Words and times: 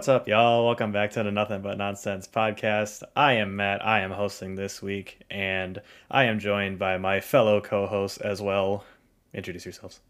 What's 0.00 0.08
up, 0.08 0.26
y'all? 0.26 0.64
Welcome 0.64 0.92
back 0.92 1.10
to 1.10 1.22
the 1.22 1.30
Nothing 1.30 1.60
But 1.60 1.76
Nonsense 1.76 2.26
podcast. 2.26 3.02
I 3.14 3.34
am 3.34 3.54
Matt. 3.54 3.84
I 3.84 4.00
am 4.00 4.10
hosting 4.10 4.54
this 4.54 4.80
week, 4.80 5.20
and 5.30 5.78
I 6.10 6.24
am 6.24 6.38
joined 6.38 6.78
by 6.78 6.96
my 6.96 7.20
fellow 7.20 7.60
co 7.60 7.86
hosts 7.86 8.16
as 8.16 8.40
well. 8.40 8.86
Introduce 9.34 9.66
yourselves. 9.66 10.00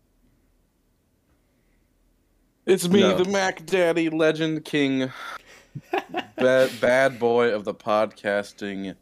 It's 2.66 2.88
me, 2.88 3.00
No. 3.00 3.16
the 3.20 3.28
Mac 3.28 3.66
Daddy, 3.66 4.10
Legend 4.10 4.64
King, 4.64 5.10
bad, 6.36 6.70
bad 6.80 7.18
boy 7.18 7.52
of 7.52 7.64
the 7.64 7.74
podcasting 7.74 8.94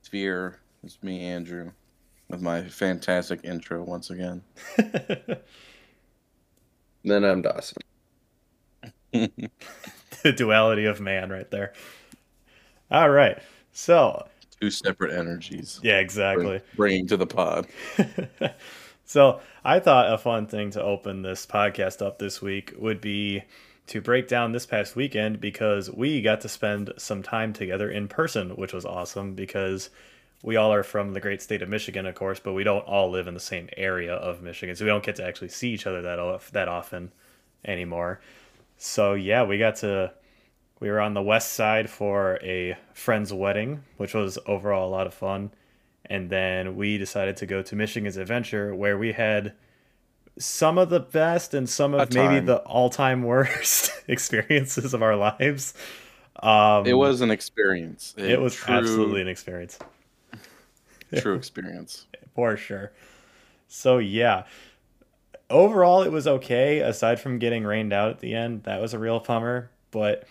sphere. 0.00 0.58
It's 0.82 1.02
me, 1.02 1.20
Andrew, 1.20 1.72
with 2.30 2.40
my 2.40 2.62
fantastic 2.64 3.40
intro 3.44 3.82
once 3.82 4.08
again. 4.08 4.42
Then 7.02 7.24
I'm 7.24 7.40
Dawson. 7.40 7.78
the 10.22 10.32
duality 10.34 10.84
of 10.84 11.00
man, 11.00 11.30
right 11.30 11.50
there. 11.50 11.72
All 12.90 13.10
right. 13.10 13.38
So, 13.72 14.26
Two 14.60 14.70
separate 14.70 15.12
energies. 15.12 15.80
yeah, 15.82 15.98
exactly. 15.98 16.60
Bringing 16.76 17.06
to 17.08 17.16
the 17.16 17.26
pod. 17.26 17.66
so 19.04 19.40
I 19.64 19.80
thought 19.80 20.12
a 20.12 20.18
fun 20.18 20.46
thing 20.46 20.70
to 20.72 20.82
open 20.82 21.22
this 21.22 21.46
podcast 21.46 22.04
up 22.04 22.18
this 22.18 22.42
week 22.42 22.74
would 22.76 23.00
be 23.00 23.42
to 23.86 24.00
break 24.00 24.28
down 24.28 24.52
this 24.52 24.66
past 24.66 24.94
weekend 24.94 25.40
because 25.40 25.90
we 25.90 26.22
got 26.22 26.40
to 26.42 26.48
spend 26.48 26.92
some 26.96 27.22
time 27.22 27.52
together 27.52 27.90
in 27.90 28.06
person, 28.06 28.50
which 28.50 28.72
was 28.72 28.84
awesome 28.84 29.34
because 29.34 29.90
we 30.42 30.56
all 30.56 30.72
are 30.72 30.82
from 30.82 31.12
the 31.12 31.20
great 31.20 31.42
state 31.42 31.60
of 31.62 31.68
Michigan, 31.68 32.06
of 32.06 32.14
course, 32.14 32.40
but 32.40 32.52
we 32.52 32.64
don't 32.64 32.86
all 32.86 33.10
live 33.10 33.26
in 33.26 33.34
the 33.34 33.40
same 33.40 33.68
area 33.76 34.14
of 34.14 34.42
Michigan, 34.42 34.76
so 34.76 34.84
we 34.84 34.90
don't 34.90 35.04
get 35.04 35.16
to 35.16 35.24
actually 35.24 35.48
see 35.48 35.70
each 35.70 35.86
other 35.86 36.02
that 36.02 36.40
that 36.52 36.68
often 36.68 37.12
anymore. 37.64 38.20
So 38.82 39.14
yeah, 39.14 39.42
we 39.42 39.58
got 39.58 39.76
to 39.76 40.12
we 40.80 40.88
were 40.90 41.00
on 41.00 41.12
the 41.14 41.22
west 41.22 41.52
side 41.52 41.90
for 41.90 42.38
a 42.42 42.76
friend's 42.94 43.32
wedding, 43.32 43.84
which 43.98 44.14
was 44.14 44.38
overall 44.46 44.88
a 44.88 44.90
lot 44.90 45.06
of 45.06 45.12
fun. 45.12 45.50
And 46.06 46.30
then 46.30 46.76
we 46.76 46.96
decided 46.96 47.36
to 47.36 47.46
go 47.46 47.62
to 47.62 47.76
Michigan's 47.76 48.16
Adventure, 48.16 48.74
where 48.74 48.96
we 48.96 49.12
had 49.12 49.52
some 50.38 50.78
of 50.78 50.88
the 50.88 50.98
best 50.98 51.52
and 51.52 51.68
some 51.68 51.92
of 51.92 52.12
maybe 52.14 52.40
the 52.40 52.56
all-time 52.62 53.22
worst 53.24 53.92
experiences 54.08 54.94
of 54.94 55.02
our 55.02 55.14
lives. 55.14 55.74
Um, 56.42 56.86
It 56.86 56.94
was 56.94 57.20
an 57.20 57.30
experience. 57.30 58.14
A 58.16 58.32
it 58.32 58.40
was 58.40 58.54
true, 58.54 58.74
absolutely 58.74 59.20
an 59.20 59.28
experience 59.28 59.78
true 61.18 61.34
experience. 61.36 62.06
for 62.34 62.56
sure. 62.56 62.92
So 63.68 63.98
yeah, 63.98 64.44
overall 65.50 66.02
it 66.02 66.12
was 66.12 66.26
okay. 66.26 66.80
Aside 66.80 67.20
from 67.20 67.38
getting 67.38 67.64
rained 67.64 67.92
out 67.92 68.10
at 68.10 68.20
the 68.20 68.34
end, 68.34 68.64
that 68.64 68.80
was 68.80 68.94
a 68.94 68.98
real 68.98 69.20
bummer. 69.20 69.70
But 69.90 70.24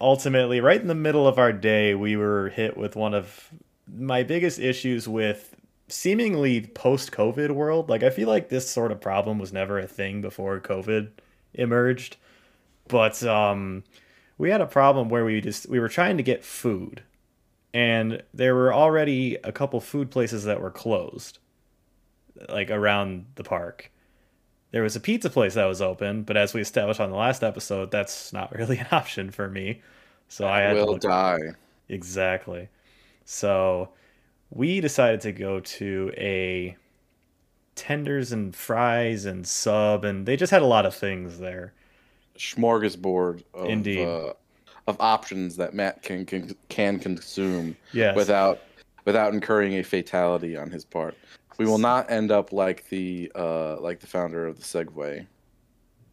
ultimately, 0.00 0.60
right 0.60 0.80
in 0.80 0.86
the 0.88 0.94
middle 0.94 1.26
of 1.26 1.38
our 1.38 1.52
day, 1.52 1.94
we 1.94 2.16
were 2.16 2.50
hit 2.50 2.76
with 2.76 2.96
one 2.96 3.14
of 3.14 3.50
my 3.92 4.22
biggest 4.22 4.58
issues 4.58 5.08
with 5.08 5.56
seemingly 5.88 6.60
post-COVID 6.60 7.50
world. 7.50 7.88
Like 7.88 8.02
I 8.02 8.10
feel 8.10 8.28
like 8.28 8.48
this 8.48 8.70
sort 8.70 8.92
of 8.92 9.00
problem 9.00 9.38
was 9.38 9.52
never 9.52 9.78
a 9.78 9.86
thing 9.86 10.20
before 10.20 10.60
COVID 10.60 11.08
emerged, 11.54 12.16
but 12.86 13.22
um, 13.24 13.82
we 14.38 14.50
had 14.50 14.60
a 14.60 14.66
problem 14.66 15.08
where 15.08 15.24
we 15.24 15.40
just 15.40 15.68
we 15.68 15.80
were 15.80 15.88
trying 15.88 16.16
to 16.16 16.22
get 16.22 16.44
food 16.44 17.02
and 17.72 18.22
there 18.34 18.54
were 18.54 18.74
already 18.74 19.36
a 19.44 19.52
couple 19.52 19.80
food 19.80 20.10
places 20.10 20.44
that 20.44 20.60
were 20.60 20.70
closed 20.70 21.38
like 22.48 22.70
around 22.70 23.26
the 23.36 23.44
park 23.44 23.90
there 24.72 24.82
was 24.82 24.96
a 24.96 25.00
pizza 25.00 25.30
place 25.30 25.54
that 25.54 25.64
was 25.64 25.82
open 25.82 26.22
but 26.22 26.36
as 26.36 26.54
we 26.54 26.60
established 26.60 27.00
on 27.00 27.10
the 27.10 27.16
last 27.16 27.42
episode 27.42 27.90
that's 27.90 28.32
not 28.32 28.52
really 28.56 28.78
an 28.78 28.86
option 28.92 29.30
for 29.30 29.48
me 29.48 29.80
so 30.28 30.46
i 30.46 30.60
had 30.60 30.74
Will 30.74 30.96
die. 30.96 31.38
exactly 31.88 32.68
so 33.24 33.88
we 34.50 34.80
decided 34.80 35.20
to 35.20 35.32
go 35.32 35.60
to 35.60 36.12
a 36.16 36.76
tenders 37.76 38.32
and 38.32 38.54
fries 38.54 39.24
and 39.24 39.46
sub 39.46 40.04
and 40.04 40.26
they 40.26 40.36
just 40.36 40.50
had 40.50 40.62
a 40.62 40.66
lot 40.66 40.84
of 40.84 40.94
things 40.94 41.38
there 41.38 41.72
Smorgasbord 42.40 43.44
of, 43.52 43.68
Indeed. 43.68 44.08
Uh, 44.08 44.32
of 44.86 44.96
options 44.98 45.56
that 45.56 45.74
Matt 45.74 46.02
can 46.02 46.24
can, 46.24 46.56
can 46.68 46.98
consume 46.98 47.76
yes 47.92 48.16
without 48.16 48.60
without 49.04 49.32
incurring 49.32 49.74
a 49.74 49.82
fatality 49.82 50.56
on 50.56 50.70
his 50.70 50.84
part. 50.84 51.16
We 51.58 51.66
will 51.66 51.78
not 51.78 52.10
end 52.10 52.30
up 52.30 52.52
like 52.52 52.88
the 52.88 53.30
uh, 53.34 53.80
like 53.80 54.00
the 54.00 54.06
founder 54.06 54.46
of 54.46 54.56
the 54.58 54.62
Segway. 54.64 55.26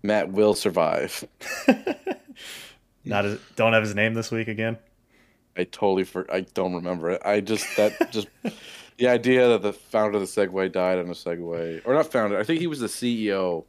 Matt 0.04 0.32
will 0.32 0.54
survive. 0.54 1.24
not 3.06 3.26
as, 3.26 3.40
don't 3.56 3.74
have 3.74 3.84
his 3.84 3.96
name 3.96 4.14
this 4.14 4.32
week 4.32 4.48
again 4.48 4.78
I 5.58 5.64
totally 5.64 6.04
for 6.04 6.32
I 6.32 6.42
don't 6.42 6.76
remember 6.76 7.10
it. 7.12 7.22
I 7.26 7.40
just 7.42 7.66
that 7.78 8.12
just 8.12 8.28
the 8.98 9.08
idea 9.08 9.48
that 9.50 9.62
the 9.64 9.74
founder 9.74 10.18
of 10.18 10.22
the 10.22 10.28
Segway 10.28 10.72
died 10.72 11.00
on 11.00 11.08
a 11.08 11.14
Segway 11.14 11.82
or 11.86 11.94
not 11.96 12.12
founder. 12.12 12.38
I 12.38 12.44
think 12.44 12.60
he 12.60 12.68
was 12.68 12.80
the 12.80 12.88
CEO. 12.88 13.66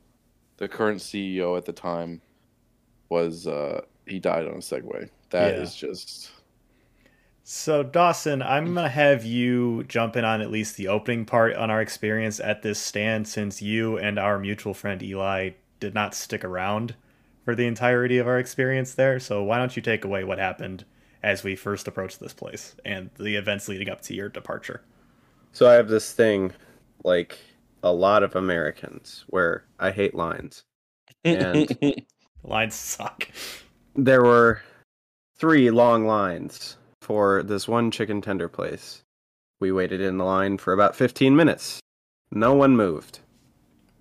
The 0.58 0.68
current 0.68 1.00
CEO 1.00 1.56
at 1.56 1.64
the 1.64 1.72
time 1.72 2.20
was 3.08 3.46
uh 3.46 3.80
he 4.06 4.18
died 4.18 4.44
on 4.46 4.54
a 4.54 4.56
Segway. 4.58 5.08
That 5.30 5.54
is 5.54 5.80
Yeah. 5.82 5.88
just 5.88 6.30
So, 7.50 7.82
Dawson, 7.82 8.42
I'm 8.42 8.74
going 8.74 8.84
to 8.84 8.90
have 8.90 9.24
you 9.24 9.82
jump 9.84 10.16
in 10.16 10.24
on 10.26 10.42
at 10.42 10.50
least 10.50 10.76
the 10.76 10.88
opening 10.88 11.24
part 11.24 11.56
on 11.56 11.70
our 11.70 11.80
experience 11.80 12.40
at 12.40 12.60
this 12.60 12.78
stand 12.78 13.26
since 13.26 13.62
you 13.62 13.96
and 13.96 14.18
our 14.18 14.38
mutual 14.38 14.74
friend 14.74 15.02
Eli 15.02 15.52
did 15.80 15.94
not 15.94 16.14
stick 16.14 16.44
around 16.44 16.94
for 17.46 17.54
the 17.54 17.64
entirety 17.66 18.18
of 18.18 18.28
our 18.28 18.38
experience 18.38 18.92
there. 18.92 19.18
So, 19.18 19.42
why 19.42 19.56
don't 19.56 19.74
you 19.74 19.80
take 19.80 20.04
away 20.04 20.24
what 20.24 20.38
happened 20.38 20.84
as 21.22 21.42
we 21.42 21.56
first 21.56 21.88
approached 21.88 22.20
this 22.20 22.34
place 22.34 22.76
and 22.84 23.08
the 23.18 23.36
events 23.36 23.66
leading 23.66 23.88
up 23.88 24.02
to 24.02 24.14
your 24.14 24.28
departure? 24.28 24.82
So 25.52 25.70
I 25.70 25.72
have 25.72 25.88
this 25.88 26.12
thing, 26.12 26.52
like 27.02 27.38
a 27.82 27.90
lot 27.90 28.22
of 28.22 28.36
Americans, 28.36 29.24
where 29.28 29.64
I 29.78 29.90
hate 29.90 30.14
lines. 30.14 30.64
And 31.24 31.66
Lines 32.44 32.74
suck. 32.74 33.26
there 33.94 34.22
were 34.22 34.60
three 35.38 35.70
long 35.70 36.06
lines 36.06 36.76
for 37.08 37.42
this 37.42 37.66
one 37.66 37.90
chicken 37.90 38.20
tender 38.20 38.50
place. 38.50 39.02
We 39.60 39.72
waited 39.72 40.02
in 40.02 40.18
the 40.18 40.24
line 40.24 40.58
for 40.58 40.74
about 40.74 40.94
15 40.94 41.34
minutes. 41.34 41.80
No 42.30 42.52
one 42.52 42.76
moved. 42.76 43.20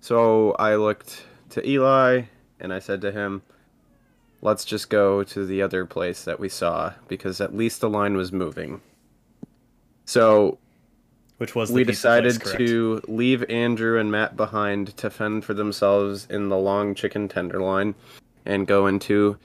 So 0.00 0.52
I 0.58 0.74
looked 0.74 1.24
to 1.50 1.66
Eli 1.66 2.24
and 2.60 2.70
I 2.70 2.80
said 2.80 3.00
to 3.00 3.10
him, 3.10 3.40
let's 4.42 4.62
just 4.62 4.90
go 4.90 5.24
to 5.24 5.46
the 5.46 5.62
other 5.62 5.86
place 5.86 6.24
that 6.24 6.38
we 6.38 6.50
saw 6.50 6.92
because 7.08 7.40
at 7.40 7.56
least 7.56 7.80
the 7.80 7.88
line 7.88 8.14
was 8.14 8.30
moving. 8.30 8.82
So 10.04 10.58
Which 11.38 11.54
was 11.54 11.72
we 11.72 11.86
pizza 11.86 12.08
place, 12.08 12.34
decided 12.34 12.58
to 12.58 13.00
leave 13.08 13.42
Andrew 13.48 13.98
and 13.98 14.12
Matt 14.12 14.36
behind 14.36 14.94
to 14.98 15.08
fend 15.08 15.46
for 15.46 15.54
themselves 15.54 16.26
in 16.28 16.50
the 16.50 16.58
long 16.58 16.94
chicken 16.94 17.26
tender 17.26 17.62
line 17.62 17.94
and 18.44 18.66
go 18.66 18.86
into 18.86 19.38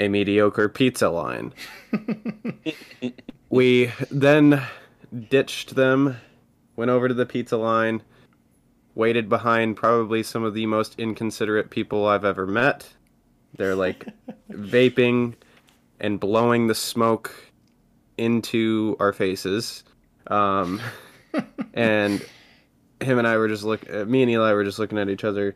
a 0.00 0.08
mediocre 0.08 0.68
pizza 0.68 1.10
line. 1.10 1.52
we 3.50 3.92
then 4.10 4.62
ditched 5.28 5.74
them, 5.74 6.16
went 6.74 6.90
over 6.90 7.06
to 7.06 7.14
the 7.14 7.26
pizza 7.26 7.58
line, 7.58 8.02
waited 8.94 9.28
behind 9.28 9.76
probably 9.76 10.22
some 10.22 10.42
of 10.42 10.54
the 10.54 10.66
most 10.66 10.98
inconsiderate 10.98 11.70
people 11.70 12.06
I've 12.06 12.24
ever 12.24 12.46
met. 12.46 12.88
They're 13.56 13.76
like 13.76 14.06
vaping 14.50 15.34
and 16.00 16.18
blowing 16.18 16.66
the 16.66 16.74
smoke 16.74 17.34
into 18.16 18.96
our 18.98 19.12
faces. 19.12 19.84
Um, 20.28 20.80
and 21.74 22.24
him 23.00 23.18
and 23.18 23.26
I 23.26 23.36
were 23.36 23.48
just 23.48 23.64
look. 23.64 23.88
Me 24.06 24.22
and 24.22 24.30
Eli 24.30 24.52
were 24.52 24.64
just 24.64 24.78
looking 24.78 24.98
at 24.98 25.10
each 25.10 25.24
other, 25.24 25.54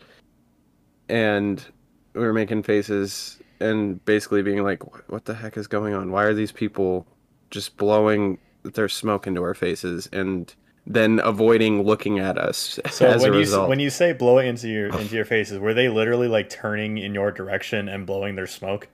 and 1.09 1.65
we 2.15 2.21
were 2.21 2.33
making 2.33 2.63
faces 2.63 3.39
and 3.61 4.05
basically 4.05 4.43
being 4.43 4.63
like, 4.63 4.85
"What- 4.93 5.11
"What 5.11 5.25
the 5.25 5.35
heck 5.35 5.57
is 5.57 5.67
going 5.67 5.95
on? 5.95 6.11
Why 6.11 6.25
are 6.25 6.35
these 6.35 6.53
people 6.53 7.07
just 7.51 7.77
blowing 7.77 8.39
their 8.63 8.89
smoke 8.89 9.27
into 9.27 9.43
our 9.43 9.55
faces 9.55 10.09
and 10.13 10.53
then 10.87 11.21
avoiding 11.25 11.83
looking 11.83 12.19
at 12.19 12.37
us 12.37 12.79
So 12.91 13.07
as 13.11 13.23
when 13.23 13.31
a 13.31 13.35
you 13.35 13.41
result?" 13.41 13.69
when 13.69 13.81
you 13.81 13.91
say 13.91 14.13
blow 14.13 14.39
it 14.39 14.47
into 14.47 14.69
your 14.69 14.89
into 14.99 15.15
your 15.17 15.25
faces, 15.25 15.59
were 15.59 15.75
they 15.75 15.89
literally 15.89 16.29
like 16.29 16.49
turning 16.51 16.99
in 16.99 17.15
your 17.15 17.31
direction 17.31 17.89
and 17.89 18.07
blowing 18.07 18.35
their 18.37 18.47
smoke? 18.47 18.89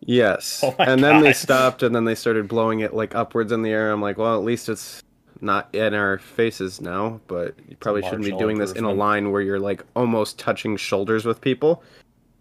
Yes. 0.00 0.60
Oh 0.64 0.74
my 0.78 0.84
and 0.86 1.02
then 1.02 1.22
they 1.22 1.32
stopped 1.32 1.82
and 1.82 1.94
then 1.94 2.04
they 2.04 2.14
started 2.14 2.46
blowing 2.48 2.80
it 2.80 2.92
like 2.94 3.14
upwards 3.14 3.52
in 3.52 3.62
the 3.62 3.70
air. 3.70 3.90
I'm 3.90 4.02
like, 4.02 4.18
well, 4.18 4.36
at 4.36 4.44
least 4.44 4.68
it's 4.68 5.02
not 5.40 5.68
in 5.74 5.94
our 5.94 6.18
faces 6.18 6.80
now, 6.80 7.20
but 7.26 7.54
you 7.68 7.76
probably 7.76 8.02
shouldn't 8.02 8.24
be 8.24 8.32
doing 8.32 8.58
this 8.58 8.72
in 8.72 8.84
a 8.84 8.92
line 8.92 9.30
where 9.32 9.42
you're 9.42 9.58
like 9.60 9.82
almost 9.96 10.38
touching 10.38 10.76
shoulders 10.76 11.24
with 11.24 11.40
people 11.40 11.82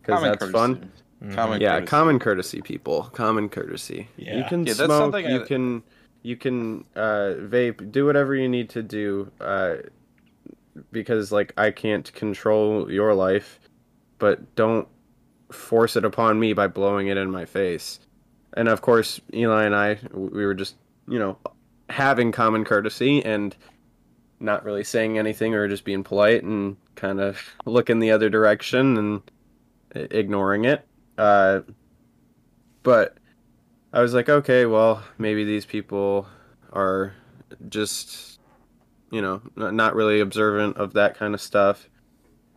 because 0.01 0.21
that's 0.21 0.51
fun. 0.51 0.91
Mhm. 1.23 1.33
Common 1.33 1.61
Yeah, 1.61 1.71
courtesy. 1.75 1.87
common 1.89 2.19
courtesy, 2.19 2.61
people. 2.61 3.03
Common 3.13 3.49
courtesy. 3.49 4.09
Yeah. 4.17 4.37
You 4.37 4.43
can 4.45 4.65
Yeah, 4.65 4.73
smoke. 4.73 5.15
You 5.21 5.41
I- 5.41 5.45
can 5.45 5.83
you 6.21 6.35
can 6.37 6.85
uh, 6.95 7.35
vape. 7.39 7.91
Do 7.91 8.05
whatever 8.05 8.33
you 8.35 8.47
need 8.49 8.69
to 8.71 8.83
do. 8.83 9.31
Uh, 9.41 9.75
because 10.91 11.31
like 11.31 11.53
I 11.57 11.71
can't 11.71 12.11
control 12.13 12.91
your 12.91 13.13
life, 13.13 13.59
but 14.19 14.55
don't 14.55 14.87
force 15.51 15.95
it 15.95 16.03
upon 16.05 16.39
me 16.39 16.53
by 16.53 16.67
blowing 16.67 17.07
it 17.07 17.17
in 17.17 17.29
my 17.29 17.45
face. 17.45 17.99
And 18.55 18.67
of 18.67 18.81
course, 18.81 19.19
Eli 19.33 19.63
and 19.65 19.75
I, 19.75 19.99
we 20.13 20.45
were 20.45 20.53
just, 20.55 20.75
you 21.07 21.19
know, 21.19 21.37
having 21.89 22.31
common 22.31 22.63
courtesy 22.65 23.23
and 23.23 23.55
not 24.39 24.63
really 24.65 24.83
saying 24.83 25.17
anything 25.19 25.53
or 25.53 25.67
just 25.67 25.85
being 25.85 26.03
polite 26.03 26.43
and 26.43 26.75
kind 26.95 27.19
of 27.19 27.39
looking 27.65 27.99
the 27.99 28.11
other 28.11 28.29
direction 28.29 28.97
and 28.97 29.21
ignoring 30.11 30.65
it. 30.65 30.85
Uh, 31.17 31.61
but 32.83 33.17
I 33.91 34.01
was 34.01 34.13
like, 34.13 34.29
okay, 34.29 34.65
well, 34.65 35.03
maybe 35.17 35.43
these 35.43 35.65
people 35.65 36.27
are 36.71 37.13
just, 37.69 38.39
you 39.11 39.21
know, 39.21 39.41
not 39.55 39.95
really 39.95 40.19
observant 40.19 40.77
of 40.77 40.93
that 40.93 41.17
kind 41.17 41.33
of 41.33 41.41
stuff. 41.41 41.89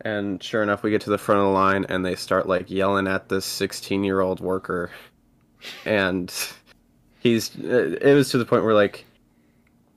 And 0.01 0.41
sure 0.41 0.63
enough, 0.63 0.83
we 0.83 0.91
get 0.91 1.01
to 1.01 1.09
the 1.09 1.17
front 1.17 1.39
of 1.39 1.45
the 1.47 1.51
line 1.51 1.85
and 1.89 2.05
they 2.05 2.15
start 2.15 2.47
like 2.47 2.69
yelling 2.69 3.07
at 3.07 3.29
this 3.29 3.45
16 3.45 4.03
year 4.03 4.19
old 4.19 4.39
worker. 4.39 4.91
And 5.85 6.33
he's, 7.19 7.55
it 7.55 8.13
was 8.13 8.29
to 8.29 8.37
the 8.37 8.45
point 8.45 8.63
where 8.63 8.73
like 8.73 9.05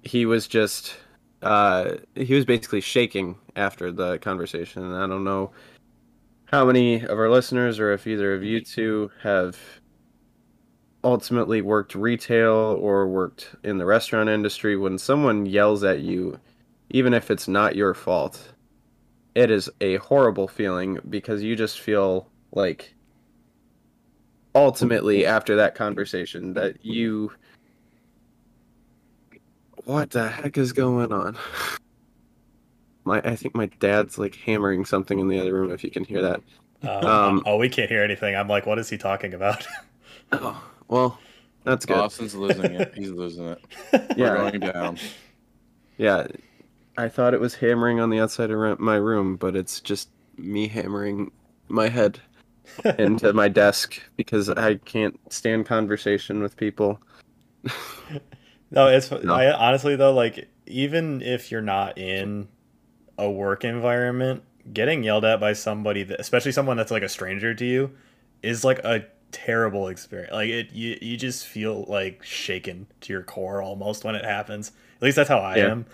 he 0.02 0.26
was 0.26 0.46
just, 0.46 0.94
uh, 1.42 1.92
he 2.14 2.34
was 2.34 2.44
basically 2.44 2.80
shaking 2.80 3.36
after 3.56 3.92
the 3.92 4.18
conversation. 4.18 4.84
And 4.84 4.94
I 4.94 5.06
don't 5.06 5.24
know 5.24 5.52
how 6.50 6.64
many 6.64 7.02
of 7.02 7.18
our 7.18 7.30
listeners 7.30 7.78
or 7.78 7.92
if 7.92 8.06
either 8.06 8.34
of 8.34 8.42
you 8.42 8.60
two 8.60 9.10
have 9.22 9.58
ultimately 11.02 11.62
worked 11.62 11.94
retail 11.94 12.76
or 12.78 13.08
worked 13.08 13.54
in 13.64 13.78
the 13.78 13.86
restaurant 13.86 14.28
industry? 14.28 14.76
When 14.76 14.98
someone 14.98 15.46
yells 15.46 15.84
at 15.84 16.00
you 16.00 16.40
even 16.90 17.14
if 17.14 17.30
it's 17.30 17.48
not 17.48 17.76
your 17.76 17.94
fault 17.94 18.52
it 19.34 19.50
is 19.50 19.70
a 19.80 19.96
horrible 19.96 20.48
feeling 20.48 20.98
because 21.08 21.42
you 21.42 21.56
just 21.56 21.80
feel 21.80 22.26
like 22.52 22.94
ultimately 24.54 25.24
after 25.24 25.56
that 25.56 25.74
conversation 25.74 26.54
that 26.54 26.84
you 26.84 27.32
what 29.84 30.10
the 30.10 30.28
heck 30.28 30.58
is 30.58 30.72
going 30.72 31.12
on 31.12 31.36
my 33.10 33.20
i 33.24 33.36
think 33.36 33.54
my 33.54 33.66
dad's 33.80 34.18
like 34.18 34.36
hammering 34.36 34.84
something 34.84 35.18
in 35.18 35.28
the 35.28 35.38
other 35.40 35.52
room 35.52 35.70
if 35.70 35.84
you 35.84 35.90
can 35.90 36.04
hear 36.04 36.22
that. 36.22 36.40
Uh, 36.82 37.06
um, 37.06 37.42
oh 37.44 37.56
we 37.56 37.68
can't 37.68 37.90
hear 37.90 38.02
anything. 38.02 38.34
I'm 38.34 38.48
like 38.48 38.66
what 38.66 38.78
is 38.78 38.88
he 38.88 38.98
talking 38.98 39.34
about? 39.34 39.66
Oh 40.32 40.62
well 40.86 41.18
that's 41.64 41.84
good. 41.84 41.94
Dawson's 41.94 42.36
losing 42.36 42.72
it. 42.72 42.94
He's 42.94 43.10
losing 43.10 43.48
it. 43.48 43.58
Yeah. 44.16 44.44
We're 44.44 44.50
going 44.50 44.60
down. 44.60 44.98
Yeah. 45.98 46.28
I 46.96 47.08
thought 47.08 47.34
it 47.34 47.40
was 47.40 47.54
hammering 47.54 47.98
on 47.98 48.10
the 48.10 48.20
outside 48.20 48.52
of 48.52 48.78
my 48.78 48.94
room, 48.94 49.36
but 49.36 49.56
it's 49.56 49.80
just 49.80 50.08
me 50.36 50.68
hammering 50.68 51.32
my 51.68 51.88
head 51.88 52.20
into 52.98 53.32
my 53.32 53.48
desk 53.48 54.00
because 54.16 54.48
I 54.48 54.76
can't 54.76 55.18
stand 55.32 55.66
conversation 55.66 56.42
with 56.42 56.56
people. 56.56 57.00
no, 58.70 58.86
it's 58.86 59.10
no. 59.10 59.34
I, 59.34 59.52
honestly 59.52 59.96
though, 59.96 60.14
like 60.14 60.48
even 60.66 61.22
if 61.22 61.50
you're 61.50 61.60
not 61.60 61.98
in 61.98 62.48
a 63.20 63.30
work 63.30 63.64
environment, 63.64 64.42
getting 64.72 65.04
yelled 65.04 65.24
at 65.24 65.38
by 65.38 65.52
somebody, 65.52 66.02
that, 66.04 66.18
especially 66.18 66.52
someone 66.52 66.76
that's 66.76 66.90
like 66.90 67.02
a 67.02 67.08
stranger 67.08 67.54
to 67.54 67.64
you, 67.64 67.90
is 68.42 68.64
like 68.64 68.78
a 68.80 69.04
terrible 69.32 69.88
experience. 69.88 70.32
Like 70.32 70.48
it, 70.48 70.72
you 70.72 70.98
you 71.00 71.16
just 71.16 71.46
feel 71.46 71.84
like 71.88 72.22
shaken 72.24 72.86
to 73.02 73.12
your 73.12 73.22
core 73.22 73.62
almost 73.62 74.04
when 74.04 74.14
it 74.14 74.24
happens. 74.24 74.72
At 74.96 75.02
least 75.02 75.16
that's 75.16 75.28
how 75.28 75.38
I 75.38 75.56
yeah. 75.56 75.70
am. 75.70 75.86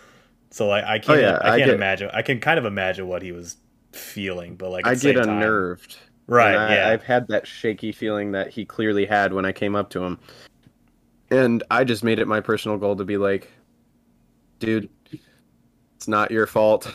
So 0.51 0.67
like 0.67 0.85
I 0.85 0.97
oh, 0.97 1.01
can't 1.01 1.19
oh, 1.19 1.21
yeah, 1.21 1.39
I 1.39 1.43
can't 1.43 1.53
I 1.53 1.59
get, 1.59 1.69
imagine 1.71 2.11
I 2.13 2.23
can 2.23 2.41
kind 2.41 2.59
of 2.59 2.65
imagine 2.65 3.09
what 3.09 3.23
he 3.23 3.33
was 3.33 3.57
feeling, 3.93 4.57
but 4.57 4.71
like 4.71 4.87
I 4.87 4.95
get 4.95 5.17
unnerved. 5.17 5.93
Time, 5.93 6.01
right. 6.29 6.57
I, 6.57 6.77
yeah. 6.77 6.89
I've 6.91 7.03
had 7.03 7.29
that 7.29 7.47
shaky 7.47 7.93
feeling 7.93 8.33
that 8.33 8.51
he 8.51 8.65
clearly 8.65 9.07
had 9.07 9.33
when 9.33 9.45
I 9.45 9.53
came 9.53 9.75
up 9.75 9.91
to 9.91 10.03
him. 10.03 10.19
And 11.31 11.63
I 11.71 11.83
just 11.83 12.05
made 12.05 12.21
it 12.21 12.29
my 12.29 12.41
personal 12.41 12.79
goal 12.79 12.95
to 12.97 13.05
be 13.05 13.17
like, 13.17 13.51
dude, 14.61 14.89
it's 15.97 16.07
not 16.07 16.31
your 16.31 16.47
fault. 16.47 16.95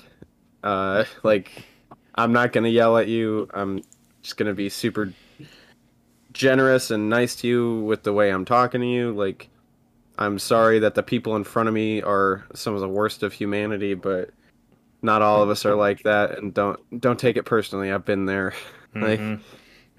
Uh 0.64 1.06
like 1.24 1.52
I'm 2.16 2.34
not 2.34 2.54
gonna 2.54 2.70
yell 2.70 2.98
at 2.98 3.08
you. 3.08 3.50
I'm 3.54 3.82
just 4.22 4.38
gonna 4.38 4.54
be 4.54 4.70
super 4.70 5.14
generous 6.34 6.92
and 6.92 7.10
nice 7.10 7.36
to 7.38 7.48
you 7.48 7.80
with 7.82 8.04
the 8.04 8.14
way 8.14 8.30
I'm 8.30 8.46
talking 8.46 8.82
to 8.82 8.88
you. 8.88 9.12
Like 9.12 9.50
I'm 10.18 10.40
sorry 10.40 10.80
that 10.80 10.96
the 10.96 11.04
people 11.04 11.36
in 11.36 11.44
front 11.44 11.68
of 11.68 11.74
me 11.74 12.02
are 12.02 12.46
some 12.54 12.76
of 12.76 12.82
the 12.82 12.88
worst 12.88 13.24
of 13.24 13.34
humanity, 13.34 13.94
but 13.94 14.30
not 15.02 15.22
all 15.22 15.42
of 15.42 15.50
us 15.50 15.66
are 15.66 15.76
like 15.76 16.04
that 16.04 16.38
and 16.38 16.54
don't 16.54 17.02
don't 17.02 17.20
take 17.20 17.38
it 17.38 17.46
personally. 17.46 17.92
I've 17.92 18.06
been 18.06 18.26
there. 18.26 18.54
Mm-hmm. 18.94 19.32
like 19.32 19.40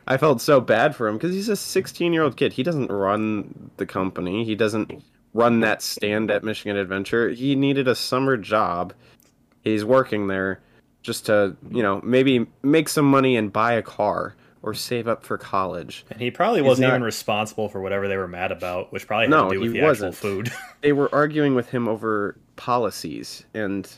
I 0.06 0.18
felt 0.18 0.42
so 0.42 0.60
bad 0.60 0.94
for 0.94 1.08
him 1.08 1.16
because 1.16 1.34
he's 1.34 1.48
a 1.48 1.56
16 1.56 2.12
year 2.12 2.22
old 2.22 2.36
kid. 2.36 2.52
He 2.52 2.62
doesn't 2.62 2.90
run 2.92 3.70
the 3.78 3.86
company. 3.86 4.44
He 4.44 4.54
doesn't 4.54 5.02
run 5.32 5.60
that 5.60 5.80
stand 5.80 6.30
at 6.30 6.44
Michigan 6.44 6.76
Adventure. 6.76 7.30
He 7.30 7.54
needed 7.54 7.88
a 7.88 7.94
summer 7.94 8.36
job. 8.36 8.92
He's 9.62 9.84
working 9.84 10.26
there 10.28 10.60
just 11.02 11.26
to, 11.26 11.56
you 11.70 11.82
know, 11.82 12.00
maybe 12.02 12.46
make 12.62 12.88
some 12.88 13.04
money 13.04 13.36
and 13.36 13.52
buy 13.52 13.72
a 13.72 13.82
car 13.82 14.34
or 14.62 14.74
save 14.74 15.08
up 15.08 15.24
for 15.24 15.36
college. 15.36 16.04
And 16.10 16.20
he 16.20 16.30
probably 16.30 16.60
He's 16.60 16.68
wasn't 16.68 16.88
not... 16.88 16.94
even 16.94 17.02
responsible 17.02 17.68
for 17.68 17.80
whatever 17.80 18.08
they 18.08 18.16
were 18.16 18.28
mad 18.28 18.52
about, 18.52 18.92
which 18.92 19.06
probably 19.06 19.24
had 19.24 19.30
no, 19.30 19.48
to 19.48 19.54
do 19.54 19.60
with 19.60 19.72
the 19.72 19.82
wasn't. 19.82 20.14
actual 20.14 20.30
food. 20.30 20.52
they 20.80 20.92
were 20.92 21.12
arguing 21.12 21.54
with 21.54 21.68
him 21.68 21.88
over 21.88 22.38
policies, 22.56 23.44
and 23.54 23.90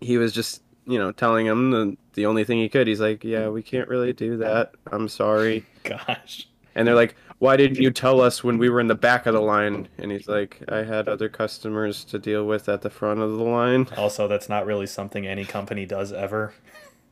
he 0.00 0.18
was 0.18 0.32
just, 0.32 0.62
you 0.86 0.98
know, 0.98 1.12
telling 1.12 1.46
him 1.46 1.70
the 1.70 1.96
the 2.14 2.26
only 2.26 2.44
thing 2.44 2.58
he 2.58 2.68
could. 2.68 2.86
He's 2.86 3.00
like, 3.00 3.24
"Yeah, 3.24 3.48
we 3.48 3.62
can't 3.62 3.88
really 3.88 4.12
do 4.12 4.36
that. 4.38 4.74
I'm 4.92 5.08
sorry." 5.08 5.64
Gosh. 5.84 6.46
And 6.74 6.86
they're 6.86 6.94
like, 6.94 7.16
"Why 7.40 7.56
didn't 7.56 7.78
you 7.78 7.90
tell 7.90 8.20
us 8.20 8.44
when 8.44 8.58
we 8.58 8.68
were 8.68 8.80
in 8.80 8.86
the 8.86 8.94
back 8.94 9.26
of 9.26 9.34
the 9.34 9.40
line?" 9.40 9.88
And 9.98 10.12
he's 10.12 10.28
like, 10.28 10.62
"I 10.68 10.84
had 10.84 11.08
other 11.08 11.28
customers 11.28 12.04
to 12.04 12.18
deal 12.18 12.44
with 12.46 12.68
at 12.68 12.82
the 12.82 12.90
front 12.90 13.20
of 13.20 13.30
the 13.30 13.42
line." 13.42 13.88
Also, 13.96 14.28
that's 14.28 14.48
not 14.48 14.66
really 14.66 14.86
something 14.86 15.26
any 15.26 15.44
company 15.44 15.86
does 15.86 16.12
ever. 16.12 16.52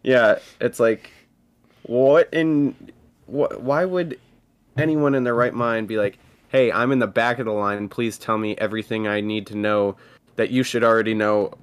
Yeah, 0.03 0.39
it's 0.61 0.79
like 0.79 1.11
what 1.83 2.29
in 2.33 2.75
what? 3.27 3.63
Why 3.63 3.85
would 3.87 4.21
anyone 4.77 5.15
in 5.15 5.25
their 5.25 5.35
right 5.35 5.55
mind 5.55 5.89
be 5.89 5.97
like, 5.97 6.19
"Hey, 6.49 6.71
I'm 6.71 6.93
in 6.93 6.99
the 6.99 7.07
back 7.07 7.39
of 7.39 7.47
the 7.47 7.53
line. 7.53 7.89
Please 7.89 8.19
tell 8.19 8.37
me 8.39 8.55
everything 8.57 9.09
I 9.09 9.23
need 9.23 9.47
to 9.49 9.57
know 9.57 9.97
that 10.37 10.51
you 10.51 10.63
should 10.63 10.85
already 10.85 11.15
know." 11.15 11.55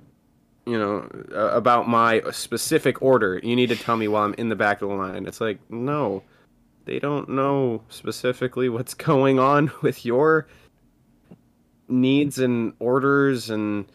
You 0.65 0.79
know 0.79 1.07
uh, 1.31 1.55
about 1.55 1.87
my 1.87 2.23
specific 2.31 2.99
order. 2.99 3.39
You 3.43 3.55
need 3.55 3.69
to 3.69 3.75
tell 3.75 3.97
me 3.97 4.07
while 4.07 4.23
I'm 4.23 4.33
in 4.33 4.49
the 4.49 4.55
back 4.55 4.81
of 4.81 4.89
the 4.89 4.95
line. 4.95 5.27
It's 5.27 5.39
like 5.39 5.59
no, 5.69 6.23
they 6.85 6.99
don't 6.99 7.29
know 7.29 7.83
specifically 7.89 8.69
what's 8.69 8.93
going 8.93 9.39
on 9.39 9.71
with 9.81 10.05
your 10.05 10.47
needs 11.87 12.39
and 12.39 12.73
orders 12.79 13.49
and 13.49 13.85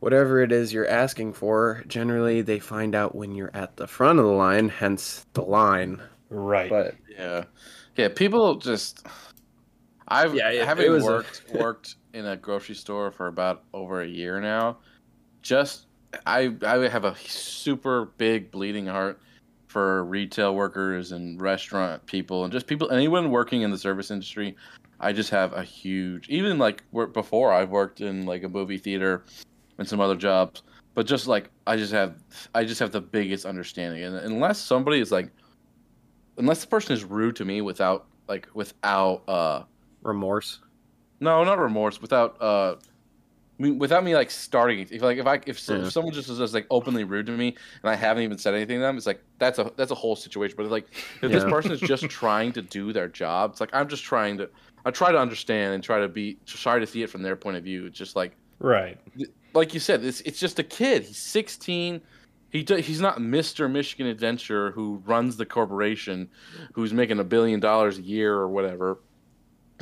whatever 0.00 0.42
it 0.42 0.52
is 0.52 0.72
you're 0.72 0.88
asking 0.88 1.32
for, 1.32 1.82
generally 1.86 2.42
they 2.42 2.58
find 2.58 2.94
out 2.94 3.14
when 3.14 3.34
you're 3.34 3.50
at 3.54 3.76
the 3.76 3.86
front 3.86 4.18
of 4.18 4.24
the 4.24 4.30
line, 4.30 4.68
hence 4.68 5.24
the 5.32 5.42
line. 5.42 6.00
Right. 6.28 6.68
But 6.68 6.94
yeah, 7.10 7.44
yeah, 7.96 8.08
people 8.08 8.56
just. 8.56 9.06
I've 10.06 10.34
yeah, 10.34 10.50
it, 10.50 10.66
having 10.66 10.92
it 10.92 11.02
worked 11.02 11.42
a... 11.54 11.58
worked 11.62 11.94
in 12.12 12.26
a 12.26 12.36
grocery 12.36 12.74
store 12.74 13.10
for 13.10 13.28
about 13.28 13.62
over 13.72 14.02
a 14.02 14.06
year 14.06 14.40
now. 14.40 14.76
Just 15.40 15.86
I 16.26 16.54
I 16.62 16.88
have 16.88 17.04
a 17.04 17.16
super 17.16 18.06
big 18.18 18.50
bleeding 18.50 18.86
heart 18.86 19.18
for 19.74 20.04
retail 20.04 20.54
workers 20.54 21.10
and 21.10 21.42
restaurant 21.42 22.06
people 22.06 22.44
and 22.44 22.52
just 22.52 22.68
people 22.68 22.88
anyone 22.92 23.32
working 23.32 23.62
in 23.62 23.72
the 23.72 23.76
service 23.76 24.12
industry. 24.12 24.54
I 25.00 25.12
just 25.12 25.30
have 25.30 25.52
a 25.52 25.64
huge 25.64 26.28
even 26.28 26.58
like 26.58 26.84
before 27.12 27.52
I've 27.52 27.70
worked 27.70 28.00
in 28.00 28.24
like 28.24 28.44
a 28.44 28.48
movie 28.48 28.78
theater 28.78 29.24
and 29.78 29.88
some 29.88 29.98
other 29.98 30.14
jobs. 30.14 30.62
But 30.94 31.06
just 31.08 31.26
like 31.26 31.50
I 31.66 31.76
just 31.76 31.92
have, 31.92 32.14
I 32.54 32.64
just 32.64 32.78
have 32.78 32.92
the 32.92 33.00
biggest 33.00 33.44
understanding, 33.44 34.04
and 34.04 34.14
unless 34.14 34.60
somebody 34.60 35.00
is 35.00 35.10
like, 35.10 35.28
unless 36.38 36.60
the 36.60 36.68
person 36.68 36.92
is 36.92 37.02
rude 37.02 37.34
to 37.34 37.44
me 37.44 37.60
without 37.60 38.06
like 38.28 38.46
without 38.54 39.28
uh 39.28 39.64
remorse. 40.04 40.60
No, 41.18 41.42
not 41.42 41.58
remorse. 41.58 42.00
Without 42.00 42.40
uh, 42.40 42.76
I 43.58 43.62
mean, 43.62 43.78
without 43.78 44.02
me 44.02 44.14
like 44.14 44.30
starting. 44.30 44.80
If 44.80 45.02
like 45.02 45.18
if 45.18 45.26
I 45.26 45.40
if, 45.46 45.68
yeah. 45.68 45.76
if 45.76 45.92
someone 45.92 46.12
just 46.12 46.28
is 46.28 46.38
just 46.38 46.54
like 46.54 46.66
openly 46.70 47.04
rude 47.04 47.26
to 47.26 47.32
me 47.32 47.48
and 47.82 47.90
I 47.90 47.94
haven't 47.94 48.24
even 48.24 48.38
said 48.38 48.54
anything 48.54 48.78
to 48.78 48.82
them, 48.82 48.96
it's 48.96 49.06
like 49.06 49.22
that's 49.38 49.58
a 49.58 49.70
that's 49.76 49.92
a 49.92 49.94
whole 49.94 50.16
situation. 50.16 50.56
But 50.56 50.66
like 50.66 50.88
if 51.22 51.22
yeah. 51.22 51.28
this 51.28 51.44
person 51.44 51.70
is 51.70 51.80
just 51.80 52.04
trying 52.08 52.52
to 52.52 52.62
do 52.62 52.92
their 52.92 53.08
job, 53.08 53.52
it's 53.52 53.60
like 53.60 53.70
I'm 53.72 53.88
just 53.88 54.02
trying 54.02 54.38
to 54.38 54.50
I 54.84 54.90
try 54.90 55.12
to 55.12 55.18
understand 55.18 55.74
and 55.74 55.84
try 55.84 56.00
to 56.00 56.08
be 56.08 56.38
try 56.46 56.78
to 56.78 56.86
see 56.86 57.02
it 57.02 57.10
from 57.10 57.22
their 57.22 57.36
point 57.36 57.56
of 57.56 57.64
view. 57.64 57.86
It's 57.86 57.98
just 57.98 58.16
like 58.16 58.36
right 58.58 58.98
like 59.54 59.72
you 59.72 59.80
said, 59.80 60.04
it's 60.04 60.20
it's 60.22 60.38
just 60.38 60.58
a 60.58 60.62
kid. 60.62 61.04
He's 61.04 61.18
16. 61.18 62.00
He 62.50 62.62
he's 62.62 63.00
not 63.00 63.18
Mr. 63.18 63.70
Michigan 63.70 64.06
Adventure 64.06 64.72
who 64.72 65.02
runs 65.06 65.36
the 65.36 65.46
corporation, 65.46 66.28
who's 66.72 66.92
making 66.92 67.18
a 67.18 67.24
billion 67.24 67.60
dollars 67.60 67.98
a 67.98 68.02
year 68.02 68.34
or 68.34 68.48
whatever. 68.48 68.98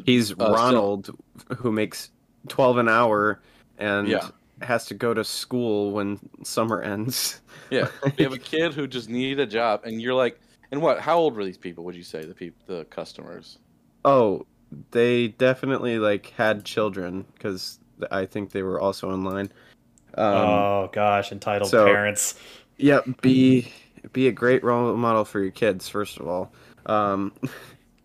He's 0.04 0.32
uh, 0.32 0.36
Ronald, 0.36 1.06
so, 1.06 1.54
who 1.56 1.72
makes 1.72 2.10
12 2.48 2.78
an 2.78 2.88
hour 2.88 3.42
and 3.82 4.08
yeah. 4.08 4.28
has 4.62 4.86
to 4.86 4.94
go 4.94 5.12
to 5.12 5.24
school 5.24 5.90
when 5.90 6.18
summer 6.42 6.80
ends. 6.80 7.40
yeah, 7.70 7.88
you 8.16 8.24
have 8.24 8.32
a 8.32 8.38
kid 8.38 8.72
who 8.72 8.86
just 8.86 9.08
needed 9.08 9.40
a 9.40 9.46
job, 9.46 9.82
and 9.84 10.00
you're 10.00 10.14
like, 10.14 10.40
And 10.70 10.80
what? 10.80 11.00
How 11.00 11.18
old 11.18 11.34
were 11.34 11.44
these 11.44 11.58
people? 11.58 11.84
Would 11.84 11.96
you 11.96 12.04
say 12.04 12.24
the 12.24 12.34
people, 12.34 12.62
the 12.66 12.84
customers? 12.86 13.58
Oh, 14.04 14.46
they 14.92 15.28
definitely 15.28 15.98
like 15.98 16.32
had 16.36 16.64
children 16.64 17.26
because 17.34 17.80
I 18.10 18.24
think 18.24 18.52
they 18.52 18.62
were 18.62 18.80
also 18.80 19.10
online. 19.10 19.52
Um, 20.14 20.24
oh 20.24 20.90
gosh, 20.92 21.32
entitled 21.32 21.70
so- 21.70 21.84
parents. 21.84 22.38
yeah, 22.76 23.00
be 23.20 23.72
be 24.12 24.28
a 24.28 24.32
great 24.32 24.62
role 24.64 24.96
model 24.96 25.24
for 25.24 25.40
your 25.40 25.50
kids 25.50 25.88
first 25.88 26.18
of 26.18 26.28
all. 26.28 26.52
Um, 26.86 27.32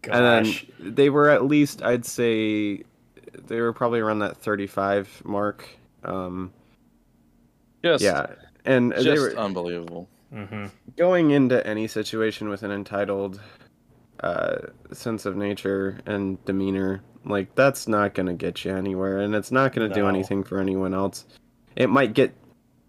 Gosh. 0.01 0.11
and 0.11 0.25
then 0.25 0.93
they 0.95 1.09
were 1.09 1.29
at 1.29 1.45
least 1.45 1.81
I'd 1.81 2.05
say 2.05 2.83
they 3.45 3.59
were 3.61 3.73
probably 3.73 3.99
around 3.99 4.19
that 4.19 4.37
35 4.37 5.21
mark. 5.25 5.67
Um, 6.03 6.51
Just, 7.83 8.03
yeah, 8.03 8.27
and 8.65 8.91
just 8.93 9.05
they 9.05 9.19
were 9.19 9.35
unbelievable. 9.37 10.07
hmm 10.33 10.65
going 10.95 11.31
into 11.31 11.65
any 11.65 11.87
situation 11.87 12.49
with 12.49 12.63
an 12.63 12.71
entitled 12.71 13.39
uh, 14.21 14.57
sense 14.91 15.25
of 15.25 15.35
nature 15.35 15.99
and 16.05 16.43
demeanor, 16.45 17.01
like 17.23 17.53
that's 17.55 17.87
not 17.87 18.13
going 18.15 18.25
to 18.25 18.33
get 18.33 18.65
you 18.65 18.75
anywhere, 18.75 19.19
and 19.19 19.35
it's 19.35 19.51
not 19.51 19.73
going 19.73 19.87
to 19.87 19.93
do 19.93 20.07
anything 20.07 20.43
for 20.43 20.59
anyone 20.59 20.93
else. 20.93 21.25
It 21.75 21.89
might 21.89 22.13
get 22.13 22.33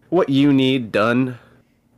what 0.09 0.31
you 0.31 0.52
need 0.55 0.90
done, 0.90 1.38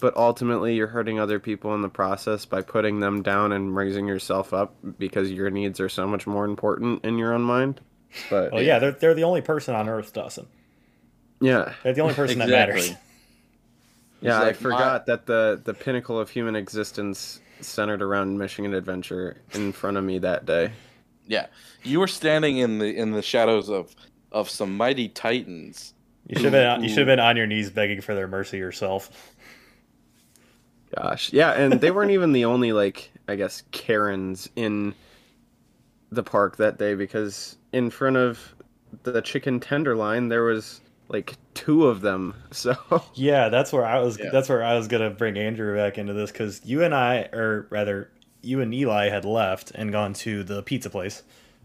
but 0.00 0.16
ultimately 0.16 0.74
you're 0.74 0.88
hurting 0.88 1.20
other 1.20 1.38
people 1.38 1.74
in 1.74 1.82
the 1.82 1.88
process 1.88 2.44
by 2.44 2.62
putting 2.62 2.98
them 2.98 3.22
down 3.22 3.52
and 3.52 3.76
raising 3.76 4.08
yourself 4.08 4.52
up 4.52 4.74
because 4.98 5.30
your 5.30 5.50
needs 5.50 5.78
are 5.78 5.88
so 5.88 6.08
much 6.08 6.26
more 6.26 6.44
important 6.44 7.04
in 7.04 7.18
your 7.18 7.32
own 7.32 7.42
mind. 7.42 7.80
But 8.28 8.52
Well, 8.52 8.62
yeah, 8.62 8.78
they're 8.78 8.92
they're 8.92 9.14
the 9.14 9.24
only 9.24 9.40
person 9.40 9.74
on 9.74 9.88
Earth, 9.88 10.12
Dawson. 10.12 10.46
yeah, 11.40 11.74
They're 11.82 11.92
the 11.94 12.00
only 12.00 12.14
person 12.14 12.38
that 12.40 12.48
matters. 12.48 12.92
Yeah, 14.22 14.32
It's 14.36 14.42
I 14.42 14.46
like 14.48 14.56
forgot 14.56 15.06
that 15.06 15.24
the 15.24 15.62
the 15.64 15.72
pinnacle 15.72 16.20
of 16.20 16.28
human 16.28 16.54
existence 16.54 17.40
centered 17.62 18.02
around 18.02 18.36
Michigan 18.36 18.74
Adventure 18.74 19.38
in 19.54 19.72
front 19.72 19.96
of 19.96 20.04
me 20.04 20.18
that 20.18 20.44
day. 20.44 20.72
Yeah, 21.26 21.46
you 21.84 22.00
were 22.00 22.06
standing 22.06 22.58
in 22.58 22.78
the 22.78 22.94
in 22.94 23.12
the 23.12 23.22
shadows 23.22 23.70
of 23.70 23.94
of 24.30 24.50
some 24.50 24.76
mighty 24.76 25.08
titans. 25.08 25.94
You 26.26 26.36
should 26.36 26.52
have 26.52 26.52
been 26.52 26.82
you 26.82 26.90
should 26.90 26.98
have 26.98 27.06
been 27.06 27.18
on 27.18 27.36
your 27.38 27.46
knees 27.46 27.70
begging 27.70 28.02
for 28.02 28.14
their 28.14 28.28
mercy 28.28 28.58
yourself. 28.58 29.10
Gosh, 30.94 31.32
yeah, 31.32 31.52
and 31.52 31.80
they 31.80 31.90
weren't 31.90 32.10
even 32.10 32.32
the 32.32 32.44
only 32.44 32.72
like 32.72 33.10
I 33.26 33.36
guess 33.36 33.62
Karens 33.70 34.50
in 34.54 34.94
the 36.10 36.22
park 36.22 36.56
that 36.56 36.78
day 36.78 36.94
because 36.94 37.56
in 37.72 37.90
front 37.90 38.16
of 38.16 38.54
the 39.04 39.22
chicken 39.22 39.60
tender 39.60 39.94
line 39.94 40.28
there 40.28 40.42
was 40.42 40.80
like 41.10 41.36
two 41.54 41.86
of 41.86 42.00
them. 42.00 42.34
So 42.52 42.74
Yeah, 43.14 43.48
that's 43.48 43.72
where 43.72 43.84
I 43.84 44.00
was. 44.00 44.18
Yeah. 44.18 44.30
That's 44.32 44.48
where 44.48 44.64
I 44.64 44.74
was 44.76 44.88
gonna 44.88 45.10
bring 45.10 45.36
Andrew 45.36 45.76
back 45.76 45.98
into 45.98 46.12
this 46.12 46.30
because 46.30 46.60
you 46.64 46.82
and 46.82 46.94
I, 46.94 47.28
or 47.32 47.66
rather, 47.70 48.10
you 48.42 48.60
and 48.60 48.72
Eli 48.74 49.08
had 49.08 49.24
left 49.24 49.70
and 49.72 49.92
gone 49.92 50.14
to 50.14 50.42
the 50.42 50.62
pizza 50.62 50.88
place, 50.88 51.22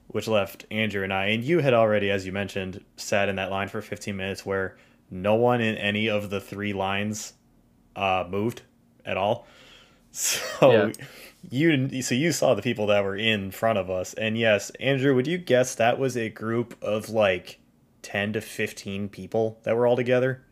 which 0.07 0.27
left 0.27 0.65
Andrew 0.71 1.03
and 1.03 1.13
I. 1.13 1.27
And 1.27 1.43
you 1.43 1.59
had 1.59 1.73
already, 1.73 2.11
as 2.11 2.25
you 2.25 2.31
mentioned, 2.31 2.83
sat 2.97 3.29
in 3.29 3.37
that 3.37 3.49
line 3.51 3.67
for 3.67 3.81
15 3.81 4.15
minutes 4.15 4.45
where 4.45 4.77
no 5.09 5.35
one 5.35 5.61
in 5.61 5.75
any 5.77 6.09
of 6.09 6.29
the 6.29 6.41
three 6.41 6.73
lines 6.73 7.33
uh, 7.95 8.25
moved 8.29 8.63
at 9.05 9.17
all. 9.17 9.47
So 10.17 10.71
Yeah. 10.71 11.05
You, 11.51 12.01
so 12.01 12.15
you 12.15 12.31
saw 12.31 12.53
the 12.53 12.61
people 12.61 12.87
that 12.87 13.03
were 13.03 13.15
in 13.15 13.51
front 13.51 13.77
of 13.79 13.89
us, 13.89 14.13
and 14.15 14.37
yes, 14.37 14.69
Andrew, 14.79 15.15
would 15.15 15.27
you 15.27 15.37
guess 15.37 15.75
that 15.75 15.99
was 15.99 16.15
a 16.17 16.29
group 16.29 16.75
of 16.83 17.09
like 17.09 17.59
10 18.01 18.33
to 18.33 18.41
15 18.41 19.09
people 19.09 19.59
that 19.63 19.75
were 19.75 19.87
all 19.87 19.95
together? 19.95 20.45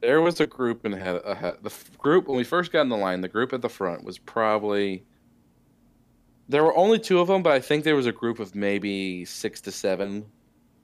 There 0.00 0.20
was 0.20 0.40
a 0.40 0.46
group 0.46 0.84
and 0.84 0.94
had 0.94 1.16
ahead. 1.24 1.58
The 1.62 1.72
group 1.98 2.26
when 2.26 2.36
we 2.36 2.44
first 2.44 2.72
got 2.72 2.80
in 2.82 2.88
the 2.88 2.96
line, 2.96 3.20
the 3.20 3.28
group 3.28 3.52
at 3.52 3.62
the 3.62 3.68
front 3.68 4.04
was 4.04 4.18
probably. 4.18 5.04
There 6.48 6.64
were 6.64 6.76
only 6.76 6.98
two 6.98 7.20
of 7.20 7.28
them, 7.28 7.42
but 7.42 7.52
I 7.52 7.60
think 7.60 7.84
there 7.84 7.94
was 7.96 8.06
a 8.06 8.12
group 8.12 8.40
of 8.40 8.54
maybe 8.54 9.24
six 9.24 9.60
to 9.62 9.70
seven, 9.72 10.26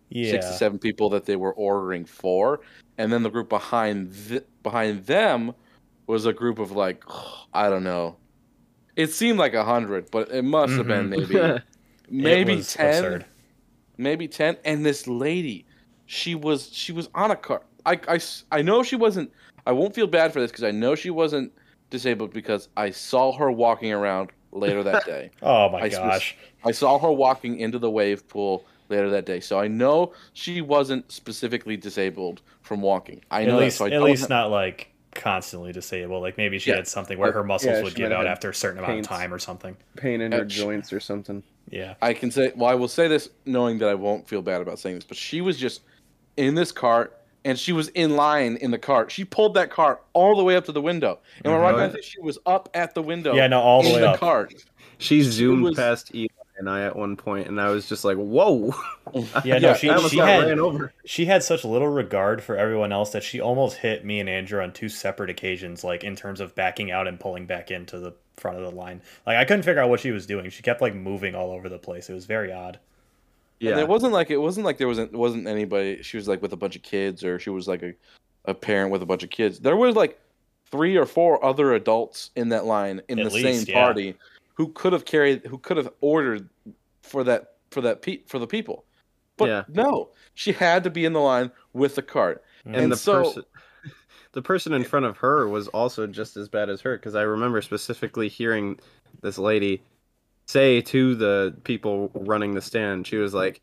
Yeah. 0.08 0.30
six 0.30 0.46
to 0.46 0.52
seven 0.52 0.78
people 0.78 1.10
that 1.10 1.26
they 1.26 1.34
were 1.36 1.52
ordering 1.52 2.04
for, 2.04 2.60
and 2.96 3.12
then 3.12 3.22
the 3.24 3.28
group 3.30 3.48
behind 3.48 4.14
th- 4.28 4.44
behind 4.62 5.04
them 5.06 5.52
was 6.06 6.24
a 6.26 6.32
group 6.32 6.58
of 6.60 6.70
like 6.72 7.02
I 7.52 7.68
don't 7.68 7.84
know. 7.84 8.16
It 8.98 9.12
seemed 9.12 9.38
like 9.38 9.54
a 9.54 9.64
hundred, 9.64 10.10
but 10.10 10.30
it 10.30 10.42
must 10.42 10.72
have 10.74 10.88
been 10.88 11.08
mm-hmm. 11.08 11.32
maybe 11.32 11.62
maybe 12.10 12.62
ten, 12.62 13.04
absurd. 13.04 13.24
maybe 13.96 14.26
10 14.28 14.56
and 14.64 14.84
this 14.84 15.06
lady 15.06 15.64
she 16.06 16.34
was 16.34 16.68
she 16.72 16.90
was 16.92 17.08
on 17.14 17.30
a 17.30 17.36
car. 17.36 17.62
I, 17.86 18.00
I, 18.08 18.18
I 18.50 18.62
know 18.62 18.82
she 18.82 18.96
wasn't 18.96 19.30
i 19.66 19.72
won't 19.72 19.94
feel 19.94 20.06
bad 20.06 20.32
for 20.32 20.40
this 20.40 20.50
because 20.50 20.64
i 20.64 20.70
know 20.70 20.94
she 20.94 21.10
wasn't 21.10 21.52
disabled 21.90 22.32
because 22.32 22.68
i 22.76 22.90
saw 22.90 23.32
her 23.32 23.50
walking 23.52 23.92
around 23.92 24.30
later 24.52 24.82
that 24.82 25.04
day. 25.06 25.30
Oh 25.42 25.68
my 25.68 25.80
I- 25.82 25.88
gosh. 25.90 26.36
i 26.64 26.72
saw 26.72 26.98
her 26.98 27.12
walking 27.12 27.58
into 27.60 27.78
the 27.78 27.90
wave 27.90 28.26
pool 28.28 28.64
later 28.88 29.10
that 29.10 29.26
day. 29.26 29.40
So 29.40 29.60
i 29.60 29.68
know 29.68 30.12
she 30.32 30.60
wasn't 30.62 31.12
specifically 31.12 31.76
disabled 31.76 32.40
from 32.62 32.80
walking. 32.80 33.22
I 33.30 33.42
At 33.42 33.48
know 33.48 33.58
least 33.58 33.76
so 33.78 33.84
I 33.86 33.90
at 33.90 34.02
least 34.02 34.28
not 34.28 34.50
like 34.50 34.88
constantly 35.14 35.72
disabled. 35.72 36.22
Like 36.22 36.36
maybe 36.36 36.58
she 36.58 36.70
Yeah. 36.70 36.76
had 36.76 36.88
something 36.88 37.18
where 37.18 37.32
her 37.32 37.42
muscles 37.44 37.76
yeah, 37.76 37.82
would 37.82 37.94
give 37.94 38.12
out 38.12 38.26
after 38.26 38.50
a 38.50 38.54
certain 38.54 38.78
amount 38.82 39.00
of 39.00 39.06
time 39.06 39.32
or 39.32 39.38
something. 39.38 39.76
pain 39.96 40.20
in 40.20 40.32
her 40.32 40.42
Ouch. 40.42 40.48
joints 40.48 40.92
or 40.92 41.00
something. 41.00 41.42
Yeah. 41.70 41.94
I 42.00 42.14
can 42.14 42.30
say, 42.30 42.52
well, 42.56 42.68
I 42.70 42.74
will 42.74 42.88
say 42.88 43.08
this 43.08 43.28
knowing 43.44 43.78
that 43.78 43.88
I 43.88 43.94
won't 43.94 44.28
feel 44.28 44.42
bad 44.42 44.60
about 44.60 44.78
saying 44.78 44.96
this, 44.96 45.04
but 45.04 45.16
she 45.16 45.40
was 45.40 45.56
just 45.58 45.82
in 46.36 46.54
this 46.54 46.72
cart 46.72 47.14
and 47.44 47.58
she 47.58 47.72
was 47.72 47.88
in 47.88 48.16
line 48.16 48.56
in 48.56 48.70
the 48.70 48.78
cart. 48.78 49.10
She 49.10 49.24
pulled 49.24 49.54
that 49.54 49.70
cart 49.70 50.02
all 50.12 50.36
the 50.36 50.44
way 50.44 50.56
up 50.56 50.64
to 50.66 50.72
the 50.72 50.80
window. 50.82 51.18
And 51.44 51.52
when 51.52 51.62
Mhm. 51.62 51.78
I 51.80 51.88
think 51.88 52.04
she 52.04 52.20
was 52.20 52.38
up 52.46 52.68
at 52.74 52.94
the 52.94 53.02
window 53.02 53.34
Yeah, 53.34 53.46
no, 53.48 53.60
all 53.60 53.82
the 53.82 53.88
in 53.90 53.94
way 53.96 54.00
the 54.00 54.10
up. 54.10 54.20
cart. 54.20 54.54
She 54.98 55.22
zoomed 55.22 55.62
was- 55.62 55.76
past 55.76 56.14
Eli 56.14 56.28
and 56.58 56.68
I 56.68 56.82
at 56.82 56.96
one 56.96 57.16
point, 57.16 57.48
and 57.48 57.60
I 57.60 57.70
was 57.70 57.88
just 57.88 58.04
like, 58.04 58.16
"Whoa!" 58.16 58.74
Yeah, 59.44 59.58
no, 59.58 59.74
she 59.74 59.88
I 59.88 59.98
she 60.08 60.18
had 60.18 60.44
ran 60.44 60.60
over. 60.60 60.92
she 61.04 61.24
had 61.24 61.42
such 61.42 61.64
little 61.64 61.88
regard 61.88 62.42
for 62.42 62.56
everyone 62.56 62.92
else 62.92 63.10
that 63.10 63.22
she 63.22 63.40
almost 63.40 63.78
hit 63.78 64.04
me 64.04 64.20
and 64.20 64.28
Andrew 64.28 64.60
on 64.62 64.72
two 64.72 64.88
separate 64.88 65.30
occasions, 65.30 65.84
like 65.84 66.04
in 66.04 66.14
terms 66.16 66.40
of 66.40 66.54
backing 66.54 66.90
out 66.90 67.08
and 67.08 67.18
pulling 67.18 67.46
back 67.46 67.70
into 67.70 67.98
the 67.98 68.12
front 68.36 68.58
of 68.58 68.64
the 68.64 68.70
line. 68.70 69.00
Like 69.26 69.36
I 69.36 69.44
couldn't 69.44 69.62
figure 69.62 69.80
out 69.80 69.88
what 69.88 70.00
she 70.00 70.10
was 70.10 70.26
doing. 70.26 70.50
She 70.50 70.62
kept 70.62 70.82
like 70.82 70.94
moving 70.94 71.34
all 71.34 71.50
over 71.50 71.68
the 71.68 71.78
place. 71.78 72.10
It 72.10 72.14
was 72.14 72.26
very 72.26 72.52
odd. 72.52 72.78
Yeah. 73.60 73.70
Yeah, 73.70 73.80
it 73.80 73.88
wasn't 73.88 74.12
like 74.12 74.30
it 74.30 74.36
wasn't 74.38 74.66
like 74.66 74.78
there 74.78 74.88
wasn't 74.88 75.12
wasn't 75.12 75.46
anybody 75.46 76.02
she 76.02 76.16
was 76.16 76.28
like 76.28 76.42
with 76.42 76.52
a 76.52 76.56
bunch 76.56 76.76
of 76.76 76.82
kids 76.82 77.24
or 77.24 77.38
she 77.38 77.50
was 77.50 77.66
like 77.66 77.82
a, 77.82 77.94
a 78.44 78.54
parent 78.54 78.90
with 78.92 79.02
a 79.02 79.06
bunch 79.06 79.22
of 79.22 79.30
kids. 79.30 79.58
There 79.58 79.76
was 79.76 79.96
like 79.96 80.18
three 80.70 80.96
or 80.96 81.06
four 81.06 81.42
other 81.44 81.74
adults 81.74 82.30
in 82.36 82.50
that 82.50 82.66
line 82.66 83.00
in 83.08 83.18
At 83.18 83.28
the 83.28 83.34
least, 83.34 83.66
same 83.66 83.74
yeah. 83.74 83.84
party 83.84 84.14
who 84.58 84.68
could 84.72 84.92
have 84.92 85.04
carried 85.04 85.46
who 85.46 85.56
could 85.56 85.76
have 85.76 85.88
ordered 86.00 86.48
for 87.02 87.22
that 87.24 87.54
for 87.70 87.80
that 87.80 88.02
pe- 88.02 88.24
for 88.26 88.38
the 88.40 88.46
people. 88.46 88.84
But 89.36 89.48
Yeah. 89.48 89.62
no, 89.68 90.10
she 90.34 90.50
had 90.52 90.82
to 90.84 90.90
be 90.90 91.04
in 91.04 91.12
the 91.12 91.20
line 91.20 91.52
with 91.72 91.94
the 91.94 92.02
cart. 92.02 92.44
and, 92.66 92.74
And 92.76 92.92
the 92.92 92.96
so- 92.96 93.22
person, 93.22 93.44
the 94.32 94.42
person 94.42 94.72
in 94.72 94.82
front 94.82 95.06
of 95.06 95.16
her 95.18 95.48
was 95.48 95.68
also 95.68 96.06
just 96.08 96.36
as 96.36 96.48
bad 96.48 96.68
as 96.68 96.80
her 96.80 96.96
because 96.96 97.14
I 97.14 97.22
remember 97.22 97.62
specifically 97.62 98.28
hearing 98.28 98.80
this 99.22 99.38
lady 99.38 99.80
say 100.46 100.80
to 100.80 101.14
the 101.14 101.54
people 101.62 102.10
running 102.14 102.54
the 102.54 102.60
stand, 102.62 103.06
she 103.06 103.16
was 103.16 103.32
like, 103.34 103.60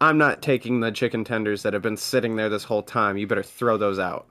"I'm 0.00 0.16
not 0.18 0.42
taking 0.42 0.78
the 0.78 0.92
chicken 0.92 1.24
tenders 1.24 1.64
that 1.64 1.72
have 1.72 1.82
been 1.82 1.96
sitting 1.96 2.36
there 2.36 2.48
this 2.48 2.62
whole 2.64 2.82
time. 2.84 3.16
You 3.16 3.26
better 3.26 3.42
throw 3.42 3.76
those 3.76 3.98
out." 3.98 4.30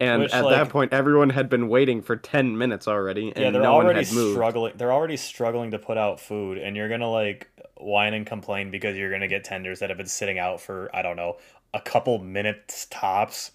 And 0.00 0.22
Which, 0.22 0.32
at 0.32 0.44
like- 0.44 0.54
that 0.56 0.68
point, 0.68 0.92
everyone 0.92 1.30
had 1.30 1.48
been 1.48 1.68
waiting 1.68 2.02
for 2.02 2.14
ten 2.16 2.56
minutes 2.56 2.86
already, 2.86 3.28
and 3.34 3.38
yeah, 3.38 3.50
they're 3.50 3.62
no 3.62 3.74
one 3.74 3.86
already 3.86 4.04
had 4.04 4.14
moved. 4.14 4.34
struggling. 4.34 4.72
They're 4.76 4.92
already 4.92 5.16
struggling 5.16 5.72
to 5.72 5.78
put 5.78 5.98
out 5.98 6.20
food, 6.20 6.58
and 6.58 6.76
you're 6.76 6.88
gonna 6.88 7.10
like 7.10 7.48
whine 7.76 8.14
and 8.14 8.24
complain 8.26 8.70
because 8.70 8.96
you're 8.96 9.10
gonna 9.10 9.26
get 9.28 9.42
tenders 9.44 9.80
that 9.80 9.88
have 9.90 9.98
been 9.98 10.06
sitting 10.06 10.38
out 10.38 10.60
for 10.60 10.88
I 10.94 11.02
don't 11.02 11.16
know 11.16 11.36
a 11.74 11.80
couple 11.80 12.18
minutes 12.18 12.86
tops. 12.90 13.50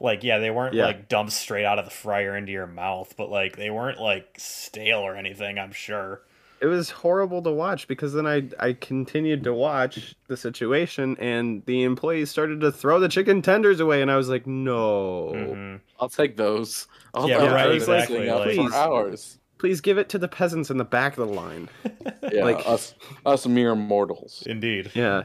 Like, 0.00 0.22
yeah, 0.22 0.38
they 0.38 0.50
weren't 0.50 0.74
Yeah. 0.74 0.86
like 0.86 1.08
dumped 1.08 1.32
straight 1.32 1.64
out 1.64 1.80
of 1.80 1.84
the 1.84 1.90
fryer 1.90 2.36
into 2.36 2.52
your 2.52 2.68
mouth, 2.68 3.14
but 3.16 3.28
like 3.30 3.56
they 3.56 3.68
weren't 3.70 4.00
like 4.00 4.36
stale 4.38 5.00
or 5.00 5.16
anything. 5.16 5.58
I'm 5.58 5.72
sure. 5.72 6.22
It 6.60 6.66
was 6.66 6.90
horrible 6.90 7.42
to 7.42 7.50
watch 7.50 7.86
because 7.88 8.12
then 8.12 8.26
I 8.26 8.48
I 8.58 8.72
continued 8.74 9.44
to 9.44 9.54
watch 9.54 10.14
the 10.26 10.36
situation 10.36 11.16
and 11.18 11.62
the 11.66 11.82
employees 11.84 12.30
started 12.30 12.60
to 12.62 12.72
throw 12.72 12.98
the 13.00 13.08
chicken 13.08 13.42
tenders 13.42 13.80
away 13.80 14.02
and 14.02 14.10
I 14.10 14.16
was 14.16 14.28
like, 14.28 14.46
no, 14.46 15.32
Mhm. 15.34 15.80
I'll 16.00 16.08
take 16.08 16.36
those. 16.36 16.86
I'll 17.14 17.28
Yeah, 17.28 17.52
right, 17.52 17.70
exactly, 17.72 18.26
those 18.26 18.28
out 18.28 18.46
like- 18.46 18.70
for 18.70 18.74
hours. 18.74 19.38
please 19.58 19.80
give 19.80 19.98
it 19.98 20.08
to 20.10 20.18
the 20.18 20.28
peasants 20.28 20.70
in 20.70 20.76
the 20.78 20.84
back 20.84 21.16
of 21.18 21.26
the 21.28 21.34
line. 21.34 21.68
Yeah, 22.32 22.44
like- 22.44 22.66
us 22.66 22.94
us 23.24 23.46
mere 23.46 23.74
mortals 23.74 24.42
Indeed. 24.46 24.90
Yeah, 24.94 25.22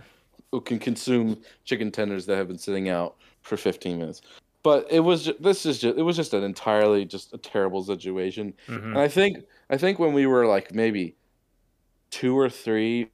who 0.51 0.61
can 0.61 0.79
consume 0.79 1.41
chicken 1.65 1.91
tenders 1.91 2.25
that 2.27 2.37
have 2.37 2.47
been 2.47 2.57
sitting 2.57 2.87
out 2.89 3.15
for 3.41 3.57
15 3.57 3.97
minutes. 3.97 4.21
But 4.63 4.87
it 4.89 5.01
was 5.01 5.25
just, 5.25 5.43
this 5.43 5.65
is 5.65 5.79
just 5.79 5.97
it 5.97 6.03
was 6.03 6.15
just 6.15 6.33
an 6.33 6.43
entirely 6.43 7.03
just 7.03 7.33
a 7.33 7.37
terrible 7.37 7.83
situation. 7.83 8.53
Mhm. 8.69 8.83
And 8.91 8.97
I 8.97 9.09
think 9.09 9.39
I 9.69 9.75
think 9.77 9.99
when 9.99 10.13
we 10.13 10.25
were 10.27 10.45
like 10.45 10.73
maybe 10.73 11.15
two 12.13 12.37
or 12.37 12.47
three, 12.47 13.09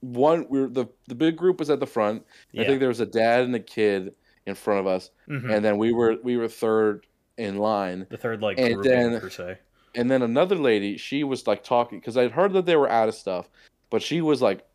one 0.00 0.46
we 0.48 0.60
were 0.62 0.68
the 0.68 0.86
the 1.06 1.14
big 1.14 1.36
group 1.36 1.58
was 1.58 1.68
at 1.68 1.80
the 1.80 1.86
front. 1.86 2.24
Yeah. 2.52 2.62
I 2.62 2.66
think 2.66 2.80
there 2.80 2.88
was 2.88 3.00
a 3.00 3.06
dad 3.06 3.44
and 3.44 3.54
a 3.54 3.60
kid 3.60 4.14
in 4.46 4.54
front 4.54 4.80
of 4.80 4.86
us, 4.86 5.10
Mhm. 5.28 5.54
and 5.54 5.62
then 5.64 5.76
we 5.76 5.92
were 5.92 6.16
we 6.22 6.38
were 6.38 6.48
third 6.48 7.06
in 7.36 7.58
line. 7.58 8.06
the 8.08 8.16
third 8.16 8.40
like 8.40 8.58
and 8.58 8.82
then- 8.82 9.20
per 9.20 9.28
se. 9.28 9.58
and 9.94 10.10
then 10.10 10.22
another 10.22 10.56
lady, 10.56 10.96
she 10.96 11.24
was 11.24 11.46
like 11.46 11.62
talking 11.62 12.00
because 12.00 12.16
I'd 12.16 12.30
heard 12.32 12.54
that 12.54 12.64
they 12.64 12.76
were 12.76 12.88
out 12.88 13.08
of 13.08 13.14
stuff, 13.14 13.50
but 13.90 14.02
she 14.02 14.22
was 14.22 14.40
like, 14.40 14.66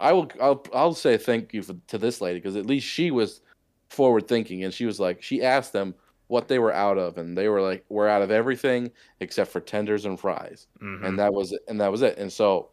I 0.00 0.12
will, 0.12 0.28
I'll, 0.40 0.64
I'll 0.74 0.94
say 0.94 1.16
thank 1.16 1.54
you 1.54 1.62
for, 1.62 1.76
to 1.86 1.98
this 1.98 2.20
lady 2.20 2.38
because 2.40 2.56
at 2.56 2.66
least 2.66 2.86
she 2.86 3.10
was 3.12 3.42
forward 3.90 4.26
thinking, 4.26 4.64
and 4.64 4.74
she 4.74 4.86
was 4.86 4.98
like, 4.98 5.22
she 5.22 5.42
asked 5.42 5.72
them 5.72 5.94
what 6.28 6.48
they 6.48 6.58
were 6.58 6.72
out 6.72 6.98
of, 6.98 7.18
and 7.18 7.36
they 7.38 7.48
were 7.48 7.62
like, 7.62 7.84
we're 7.88 8.08
out 8.08 8.22
of 8.22 8.30
everything 8.30 8.90
except 9.20 9.50
for 9.50 9.60
tenders 9.60 10.04
and 10.04 10.18
fries, 10.18 10.66
Mhm. 10.82 11.04
and 11.06 11.18
that 11.18 11.32
was 11.32 11.52
it, 11.52 11.62
and 11.68 11.80
that 11.80 11.90
was 11.92 12.02
it, 12.02 12.18
and 12.18 12.32
so. 12.32 12.70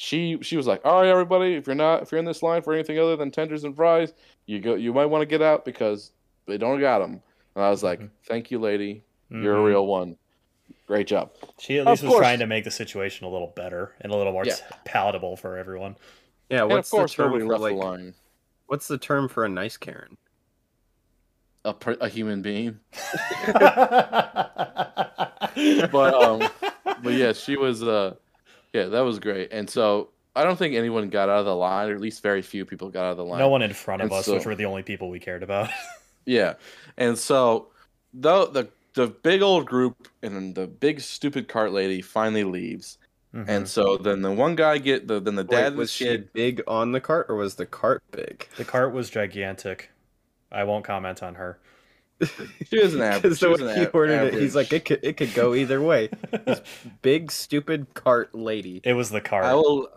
She 0.00 0.38
she 0.42 0.56
was 0.56 0.68
like, 0.68 0.80
all 0.86 1.00
right, 1.00 1.08
everybody, 1.08 1.54
if 1.54 1.66
you're 1.66 1.74
not 1.74 2.02
if 2.02 2.12
you're 2.12 2.20
in 2.20 2.24
this 2.24 2.40
line 2.40 2.62
for 2.62 2.72
anything 2.72 3.00
other 3.00 3.16
than 3.16 3.32
tenders 3.32 3.64
and 3.64 3.74
fries, 3.74 4.14
you 4.46 4.60
go 4.60 4.76
you 4.76 4.92
might 4.92 5.06
want 5.06 5.22
to 5.22 5.26
get 5.26 5.42
out 5.42 5.64
because 5.64 6.12
they 6.46 6.56
don't 6.56 6.78
got 6.78 7.00
them. 7.00 7.20
And 7.56 7.64
I 7.64 7.68
was 7.70 7.82
like, 7.82 7.98
Mhm. 7.98 8.10
thank 8.24 8.52
you, 8.52 8.60
lady, 8.60 9.02
you're 9.28 9.56
a 9.56 9.58
Mhm. 9.58 9.64
real 9.66 9.86
one. 9.88 10.16
Great 10.86 11.08
job. 11.08 11.32
She 11.58 11.78
at 11.80 11.88
Of 11.88 11.90
least 11.90 12.02
was 12.04 12.10
course. 12.12 12.20
trying 12.20 12.38
to 12.38 12.46
make 12.46 12.62
the 12.62 12.70
situation 12.70 13.26
a 13.26 13.28
little 13.28 13.52
better 13.56 13.96
and 14.00 14.12
a 14.12 14.16
little 14.16 14.32
more 14.32 14.44
Yeah. 14.44 14.54
palatable 14.84 15.36
for 15.36 15.56
everyone. 15.56 15.96
Yeah, 16.48 16.62
And 16.62 16.70
of 16.70 16.76
what's 16.76 16.90
course, 16.90 17.16
the 17.16 17.24
term 17.24 17.32
for 17.32 17.58
like? 17.58 17.72
the 17.74 17.78
line. 17.84 18.14
What's 18.68 18.86
the 18.86 18.98
term 18.98 19.26
for 19.28 19.44
a 19.44 19.48
nice 19.48 19.76
Karen? 19.76 20.16
A, 21.68 21.74
per, 21.74 21.96
a 22.00 22.08
human 22.08 22.40
being. 22.42 22.78
but 23.46 25.12
But 25.92 26.14
um, 26.14 26.48
but 27.02 27.12
yeah, 27.14 27.32
she 27.32 27.56
was. 27.56 27.82
Uh, 27.82 28.14
yeah, 28.72 28.84
that 28.86 29.00
was 29.00 29.18
great. 29.18 29.52
And 29.52 29.68
so 29.68 30.08
I 30.36 30.44
don't 30.44 30.56
think 30.56 30.74
anyone 30.74 31.08
got 31.08 31.28
out 31.28 31.40
of 31.40 31.46
the 31.46 31.54
line, 31.56 31.90
or 31.90 31.94
at 31.94 32.00
least 32.00 32.22
very 32.22 32.42
few 32.42 32.64
people 32.64 32.90
got 32.90 33.04
out 33.04 33.10
of 33.12 33.16
the 33.16 33.24
line. 33.24 33.38
no 33.38 33.48
one 33.48 33.62
in 33.62 33.72
front 33.72 34.02
of 34.02 34.10
And 34.10 34.18
us, 34.18 34.26
so- 34.26 34.34
which 34.34 34.46
were 34.46 34.54
the 34.54 34.66
only 34.66 34.82
people 34.82 35.08
we 35.10 35.18
cared 35.20 35.42
about. 35.42 35.70
Yeah, 36.26 36.54
and 36.98 37.16
so 37.18 37.68
the 38.12 38.46
the 38.48 38.68
the 38.92 39.06
big 39.06 39.40
old 39.40 39.64
group 39.64 40.08
and 40.22 40.54
the 40.54 40.66
big 40.66 41.00
stupid 41.00 41.48
cart 41.48 41.72
lady 41.72 42.02
finally 42.02 42.44
leaves, 42.44 42.98
Mhm. 43.34 43.44
and 43.48 43.66
so 43.68 43.96
then 43.96 44.20
the 44.20 44.30
one 44.30 44.54
guy 44.54 44.76
get 44.76 45.08
the 45.08 45.20
then 45.20 45.36
the 45.36 45.44
Wait, 45.44 45.56
dad 45.56 45.72
the 45.72 45.78
was 45.78 45.90
she 45.90 46.04
kid. 46.04 46.30
big 46.34 46.60
on 46.68 46.92
the 46.92 47.00
cart 47.00 47.26
or 47.30 47.36
was 47.36 47.54
the 47.54 47.64
cart 47.64 48.02
big? 48.10 48.46
the 48.58 48.64
cart 48.66 48.92
was 48.92 49.08
gigantic. 49.08 49.88
I 50.50 50.64
won't 50.64 50.84
comment 50.84 51.22
on 51.22 51.34
her. 51.36 51.58
She 52.68 52.78
was 52.82 52.94
an 52.94 53.02
average. 53.02 53.34
She 53.38 53.44
the 53.44 53.50
was 53.50 53.62
way 53.62 53.72
an 53.72 53.78
he 53.78 53.84
a- 53.84 53.88
ordered 53.90 54.34
it, 54.34 54.40
he's 54.40 54.54
like, 54.56 54.72
it 54.72 54.84
could, 54.84 55.00
it 55.04 55.16
could 55.16 55.32
go 55.34 55.54
either 55.54 55.80
way. 55.80 56.08
this 56.46 56.60
Big, 57.02 57.30
stupid 57.30 57.94
cart 57.94 58.34
lady. 58.34 58.80
It 58.84 58.94
was 58.94 59.10
the 59.10 59.20
cart. 59.20 59.44
I 59.44 59.54
will. 59.54 59.88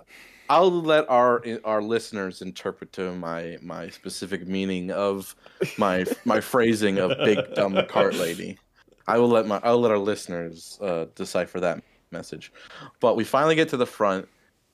I'll 0.50 0.70
let 0.70 1.10
our 1.10 1.42
our 1.64 1.82
listeners 1.82 2.42
interpret 2.42 2.92
to 2.94 3.14
my 3.16 3.58
my 3.62 3.90
specific 3.90 4.46
meaning 4.48 4.92
of 4.92 5.34
my 5.78 6.06
my 6.26 6.42
phrasing 6.42 6.98
of 7.00 7.14
big 7.24 7.40
dumb 7.56 7.80
cart 7.88 8.16
lady. 8.16 8.60
I 9.08 9.18
will 9.18 9.30
let 9.30 9.48
my 9.48 9.62
I'll 9.64 9.80
let 9.80 9.92
our 9.92 9.98
listeners 9.98 10.78
uh, 10.82 11.06
decipher 11.16 11.62
that 11.62 11.82
message. 12.12 12.52
But 13.00 13.16
we 13.16 13.24
finally 13.24 13.56
get 13.56 13.70
to 13.70 13.78
the 13.78 13.86
front 13.86 14.28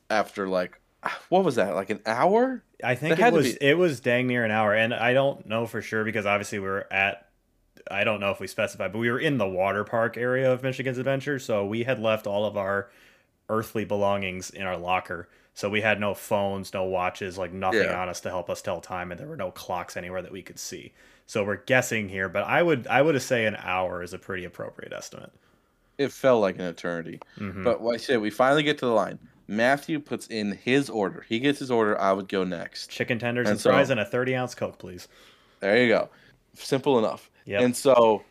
after 0.10 0.48
like 0.48 0.82
what 1.30 1.44
was 1.44 1.56
that 1.56 1.76
like 1.76 1.90
an 1.90 2.02
hour? 2.06 2.64
I 2.84 2.96
think 2.96 3.20
it 3.20 3.34
was 3.34 3.54
be- 3.56 3.66
it 3.66 3.78
was 3.78 4.00
dang 4.00 4.28
near 4.28 4.44
an 4.46 4.52
hour, 4.52 4.74
and 4.74 4.94
I 4.94 5.14
don't 5.14 5.46
know 5.48 5.66
for 5.66 5.82
sure 5.82 6.04
because 6.04 6.26
obviously 6.26 6.60
we 6.60 6.68
were 6.68 6.92
at. 6.92 7.24
I 7.90 8.04
don't 8.04 8.20
know 8.20 8.32
if 8.32 8.40
we 8.42 8.48
specified, 8.48 8.92
but 8.92 9.00
we 9.00 9.10
were 9.10 9.20
in 9.20 9.38
the 9.38 9.48
water 9.48 9.84
park 9.86 10.18
area 10.18 10.52
of 10.52 10.62
Michigan's 10.62 10.98
Adventure, 10.98 11.40
so 11.40 11.66
we 11.66 11.84
had 11.84 12.00
left 12.00 12.28
all 12.28 12.46
of 12.46 12.58
our 12.58 12.90
earthly 13.50 13.86
belongings 13.86 14.50
in 14.50 14.64
our 14.64 14.76
locker. 14.76 15.30
So 15.54 15.70
we 15.70 15.80
had 15.82 16.00
no 16.00 16.14
phones, 16.14 16.74
no 16.74 16.84
watches, 16.84 17.38
like 17.38 17.54
nothing 17.54 17.84
Yeah. 17.84 18.00
on 18.02 18.10
us 18.10 18.20
to 18.22 18.30
help 18.30 18.50
us 18.50 18.62
tell 18.62 18.82
time, 18.82 19.10
and 19.12 19.20
there 19.20 19.28
were 19.28 19.38
no 19.38 19.52
clocks 19.52 19.96
anywhere 19.96 20.22
that 20.22 20.32
we 20.34 20.42
could 20.42 20.60
see. 20.60 20.92
So 21.28 21.44
we're 21.46 21.56
guessing 21.64 22.10
here, 22.10 22.28
but 22.30 22.44
I 22.44 22.62
would 22.62 22.88
I 22.88 23.02
would 23.02 23.20
say 23.22 23.46
an 23.46 23.56
hour 23.56 24.04
is 24.04 24.14
a 24.14 24.20
pretty 24.20 24.44
appropriate 24.44 24.92
estimate. 24.92 25.32
It 25.98 26.12
felt 26.12 26.42
like 26.42 26.56
an 26.56 26.66
eternity. 26.66 27.20
Mhm. 27.40 27.64
But 27.64 27.82
like 27.82 27.96
I 27.96 27.98
said, 27.98 28.20
we 28.22 28.30
finally 28.30 28.64
get 28.64 28.78
to 28.80 28.86
the 28.86 28.92
line. 28.92 29.18
Matthew 29.48 30.00
puts 30.00 30.28
in 30.28 30.52
his 30.54 30.90
order. 30.90 31.26
He 31.28 31.40
gets 31.40 31.60
his 31.60 31.72
order. 31.72 32.00
I 32.00 32.12
would 32.12 32.28
go 32.28 32.44
next. 32.44 32.90
Chicken 32.90 33.18
tenders 33.20 33.46
And 33.48 33.54
and, 33.54 33.60
so- 33.62 33.70
fries 33.72 33.90
and 33.90 34.00
a 34.00 34.06
thirty 34.06 34.36
ounce 34.36 34.54
Coke, 34.56 34.78
please. 34.78 35.08
There 35.62 35.82
you 35.82 35.88
go. 35.88 36.10
Simple 36.56 37.00
enough. 37.00 37.30
Yep. 37.46 37.62
And 37.62 37.76
so 37.76 38.24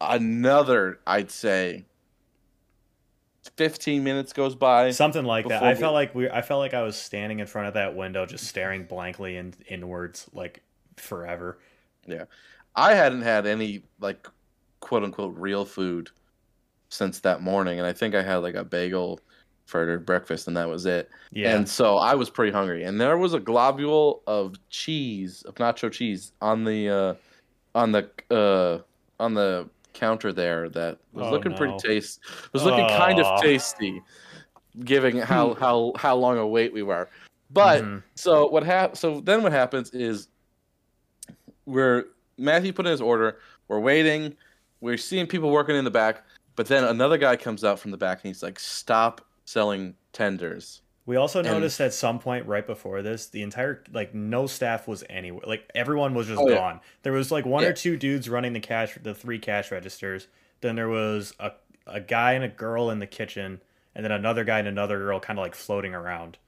another, 0.00 0.98
I'd 1.06 1.30
say, 1.30 1.84
15 3.56 4.04
minutes 4.04 4.32
goes 4.32 4.54
by. 4.54 4.90
Something 4.92 5.24
like 5.24 5.48
that. 5.48 5.62
I 5.62 5.72
we- 5.72 5.78
felt 5.80 5.94
like 5.94 6.14
we. 6.14 6.28
I 6.30 6.42
felt 6.42 6.60
like 6.60 6.74
I 6.74 6.82
was 6.82 6.96
standing 6.96 7.40
in 7.40 7.46
front 7.46 7.68
of 7.68 7.74
that 7.74 7.96
window, 7.96 8.26
just 8.26 8.46
staring 8.46 8.84
blankly 8.84 9.36
and 9.36 9.56
inwards, 9.68 10.28
like 10.32 10.62
forever. 10.96 11.58
Yeah. 12.06 12.24
I 12.76 12.94
hadn't 12.94 13.22
had 13.22 13.46
any, 13.46 13.82
like, 14.00 14.26
quote 14.80 15.02
unquote, 15.04 15.34
real 15.36 15.64
food 15.64 16.10
since 16.88 17.20
that 17.20 17.42
morning. 17.42 17.78
And 17.78 17.86
I 17.86 17.92
think 17.92 18.14
I 18.14 18.22
had, 18.22 18.36
like, 18.36 18.54
a 18.54 18.64
bagel 18.64 19.20
for 19.66 19.98
breakfast, 19.98 20.48
and 20.48 20.56
that 20.56 20.68
was 20.68 20.84
it. 20.86 21.10
Yeah. 21.30 21.54
And 21.56 21.68
so 21.68 21.96
I 21.96 22.14
was 22.14 22.28
pretty 22.28 22.52
hungry. 22.52 22.84
And 22.84 23.00
there 23.00 23.16
was 23.16 23.32
a 23.34 23.40
globule 23.40 24.22
of 24.26 24.56
cheese, 24.68 25.42
of 25.42 25.54
nacho 25.54 25.90
cheese, 25.90 26.32
on 26.42 26.64
the, 26.64 26.88
uh, 26.88 27.14
on 27.74 27.92
the, 27.92 28.10
uh, 28.30 28.78
on 29.22 29.34
the 29.34 29.68
counter 29.94 30.32
there 30.32 30.68
that 30.70 30.98
was 31.12 31.26
Oh, 31.26 31.30
looking 31.30 31.54
pretty 31.54 31.72
no. 31.74 31.78
taste 31.78 32.20
was 32.54 32.64
looking 32.64 32.88
kind 32.88 33.20
of 33.20 33.40
tasty 33.42 34.02
given 34.86 35.18
how 35.32 35.52
how 35.54 35.92
how 35.96 36.16
long 36.16 36.38
a 36.38 36.46
wait 36.46 36.72
we 36.72 36.82
were 36.82 37.10
but 37.50 37.82
Mhm. 37.82 38.02
so 38.14 38.48
what 38.48 38.62
hap- 38.64 38.96
so 38.96 39.20
then 39.20 39.42
what 39.42 39.52
happens 39.52 39.90
is 39.90 40.28
we're 41.66 42.04
matthew 42.38 42.72
put 42.72 42.86
in 42.86 42.90
his 42.92 43.02
order 43.02 43.38
we're 43.68 43.80
waiting 43.80 44.34
we're 44.80 44.96
seeing 44.96 45.26
people 45.26 45.50
working 45.50 45.76
in 45.76 45.84
the 45.84 45.90
back 45.90 46.24
but 46.56 46.66
then 46.66 46.84
another 46.84 47.18
guy 47.18 47.36
comes 47.36 47.62
out 47.62 47.78
from 47.78 47.90
the 47.90 47.96
back 47.98 48.20
and 48.24 48.28
he's 48.30 48.42
like 48.42 48.58
stop 48.58 49.20
selling 49.44 49.94
tenders 50.12 50.80
we 51.04 51.16
also 51.16 51.40
and- 51.40 51.48
noticed 51.48 51.80
at 51.80 51.92
some 51.92 52.20
point 52.20 52.46
right 52.46 52.64
before 52.64 53.02
this, 53.02 53.26
the 53.26 53.42
entire 53.42 53.82
like 53.92 54.14
no 54.14 54.46
staff 54.46 54.86
was 54.86 55.02
anywhere. 55.10 55.42
Like 55.44 55.68
everyone 55.74 56.14
was 56.14 56.28
just 56.28 56.40
Oh, 56.40 56.48
yeah. 56.48 56.54
gone. 56.54 56.80
There 57.02 57.12
was 57.12 57.32
like 57.32 57.44
one 57.44 57.64
Yeah. 57.64 57.70
or 57.70 57.72
two 57.72 57.96
dudes 57.96 58.28
running 58.28 58.52
the 58.52 58.60
cash, 58.60 58.96
the 59.02 59.12
three 59.12 59.40
cash 59.40 59.72
registers. 59.72 60.28
Then 60.60 60.76
there 60.76 60.88
was 60.88 61.34
a 61.40 61.50
a 61.88 61.98
guy 62.00 62.34
and 62.34 62.44
a 62.44 62.48
girl 62.48 62.90
in 62.90 63.00
the 63.00 63.08
kitchen, 63.08 63.60
and 63.96 64.04
then 64.04 64.12
another 64.12 64.44
guy 64.44 64.60
and 64.60 64.68
another 64.68 64.96
girl 64.98 65.18
kind 65.18 65.40
of 65.40 65.42
like 65.42 65.56
floating 65.56 65.92
around, 65.92 66.38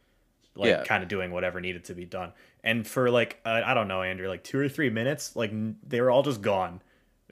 like 0.55 0.69
Yeah. 0.69 0.85
kind 0.85 1.03
of 1.03 1.09
doing 1.09 1.33
whatever 1.33 1.61
needed 1.61 1.83
to 1.87 1.95
be 1.95 2.05
done. 2.05 2.33
And 2.63 2.87
for 2.87 3.11
like 3.11 3.41
uh, 3.45 3.63
I 3.67 3.75
don't 3.75 3.89
know, 3.89 4.03
Andrew, 4.03 4.29
like 4.29 4.45
two 4.45 4.61
or 4.61 4.69
three 4.69 4.89
minutes, 4.89 5.35
like 5.35 5.51
n- 5.51 5.79
they 5.85 6.01
were 6.01 6.13
all 6.13 6.23
just 6.23 6.43
gone. 6.43 6.81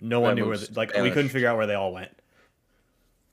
No 0.00 0.18
one 0.18 0.30
That 0.30 0.34
knew 0.40 0.42
where. 0.46 0.50
was 0.50 0.66
The, 0.70 0.76
like 0.76 0.92
we 0.96 1.12
couldn't 1.12 1.28
figure 1.30 1.46
out 1.48 1.56
where 1.56 1.68
they 1.68 1.74
all 1.76 1.92
went. 1.92 2.10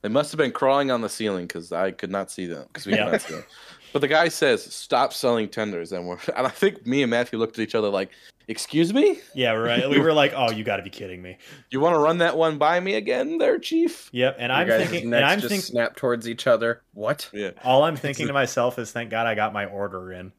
They 0.02 0.08
must 0.08 0.32
have 0.32 0.38
been 0.38 0.52
crawling 0.52 0.90
on 0.90 1.00
the 1.00 1.08
ceiling 1.08 1.46
because 1.46 1.72
i 1.72 1.90
could 1.90 2.10
not 2.10 2.30
see 2.30 2.46
them 2.46 2.64
because 2.68 2.86
we 2.86 2.92
Yeah. 2.94 3.04
could 3.04 3.12
not 3.12 3.20
see 3.22 3.34
them 3.34 3.44
but 3.92 4.00
the 4.00 4.08
guy 4.08 4.28
says 4.28 4.62
stop 4.62 5.12
selling 5.12 5.48
tenders 5.48 5.92
and 5.92 6.06
we're 6.06 6.18
and 6.36 6.46
i 6.46 6.50
think 6.50 6.86
me 6.86 7.02
and 7.02 7.10
matthew 7.10 7.38
looked 7.38 7.58
at 7.58 7.62
each 7.62 7.74
other 7.74 7.88
like 7.88 8.10
excuse 8.48 8.92
me 8.92 9.20
Yeah, 9.32 9.52
right. 9.52 9.88
we 9.88 10.00
were 10.00 10.12
like, 10.12 10.32
oh, 10.34 10.50
you 10.50 10.64
got 10.64 10.78
to 10.78 10.82
be 10.82 10.90
kidding 10.90 11.22
me. 11.22 11.38
you 11.70 11.78
want 11.78 11.94
to 11.94 12.00
run 12.00 12.18
that 12.18 12.36
one 12.36 12.58
by 12.58 12.80
me 12.80 12.94
again 12.94 13.38
there 13.38 13.60
chief 13.60 14.08
Yep. 14.12 14.36
And 14.40 14.50
You 14.50 14.56
I'm 14.58 14.66
guys' 14.66 14.88
thinking, 14.88 15.14
and 15.14 15.24
I'm 15.24 15.38
just 15.38 15.50
thinking. 15.50 15.66
snap 15.66 15.94
towards 15.94 16.28
each 16.28 16.48
other. 16.48 16.82
What? 16.92 17.30
yeah 17.32 17.50
All 17.62 17.84
I'm 17.84 17.94
thinking 17.94 18.26
to 18.26 18.32
myself 18.32 18.76
is, 18.80 18.90
thank 18.90 19.08
God 19.10 19.28
I 19.28 19.36
got 19.36 19.52
my 19.52 19.66
order 19.66 20.12
in. 20.12 20.32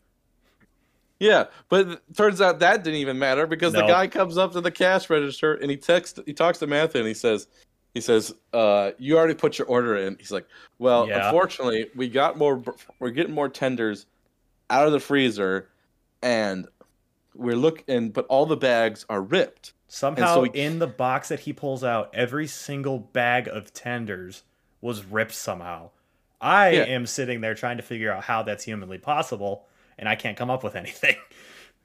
Yeah, 1.22 1.46
but 1.70 1.88
it 1.88 2.00
turns 2.18 2.42
out 2.42 2.60
that 2.60 2.84
didn't 2.84 3.00
even 3.00 3.18
matter 3.20 3.48
because 3.48 3.72
the 3.74 3.84
guy 3.88 4.08
comes 4.08 4.38
up 4.38 4.52
to 4.54 4.62
the 4.62 4.72
cash 4.72 5.10
register 5.10 5.54
and 5.54 5.70
he 5.72 5.78
texts, 5.78 6.20
he 6.26 6.34
talks 6.34 6.58
to 6.60 6.68
Matthew 6.68 7.00
and 7.00 7.08
he 7.08 7.14
says, 7.14 7.48
he 7.94 8.02
says, 8.02 8.34
uh, 8.54 8.92
"You 8.98 9.18
already 9.18 9.34
put 9.34 9.58
your 9.58 9.68
order 9.68 9.96
in." 9.98 10.16
He's 10.20 10.32
like, 10.32 10.48
"Well, 10.80 11.08
Yeah. 11.08 11.26
unfortunately, 11.28 11.90
we 11.96 12.08
got 12.10 12.38
more. 12.38 12.64
We're 13.00 13.10
getting 13.12 13.34
more 13.34 13.50
tenders 13.50 14.06
out 14.70 14.86
of 14.88 14.94
the 14.94 15.00
freezer, 15.00 15.70
and 16.22 16.68
we're 17.36 17.56
looking, 17.56 18.10
but 18.12 18.26
all 18.28 18.46
the 18.46 18.58
bags 18.58 19.06
are 19.10 19.22
ripped." 19.22 19.74
Somehow, 19.88 20.36
so 20.36 20.42
we- 20.42 20.50
in 20.52 20.80
the 20.80 20.88
box 20.88 21.28
that 21.30 21.42
he 21.42 21.52
pulls 21.52 21.84
out, 21.84 22.10
every 22.14 22.48
single 22.48 22.98
bag 23.00 23.48
of 23.50 23.74
tenders 23.74 24.44
was 24.80 25.04
ripped 25.04 25.34
somehow. 25.34 25.90
I 26.40 26.70
Yeah. 26.70 26.84
am 26.84 27.06
sitting 27.06 27.42
there 27.42 27.54
trying 27.56 27.76
to 27.78 27.84
figure 27.84 28.12
out 28.12 28.24
how 28.24 28.42
that's 28.42 28.64
humanly 28.64 28.98
possible, 28.98 29.68
and 30.00 30.08
I 30.08 30.16
can't 30.16 30.38
come 30.38 30.50
up 30.50 30.64
with 30.64 30.76
anything. 30.78 31.18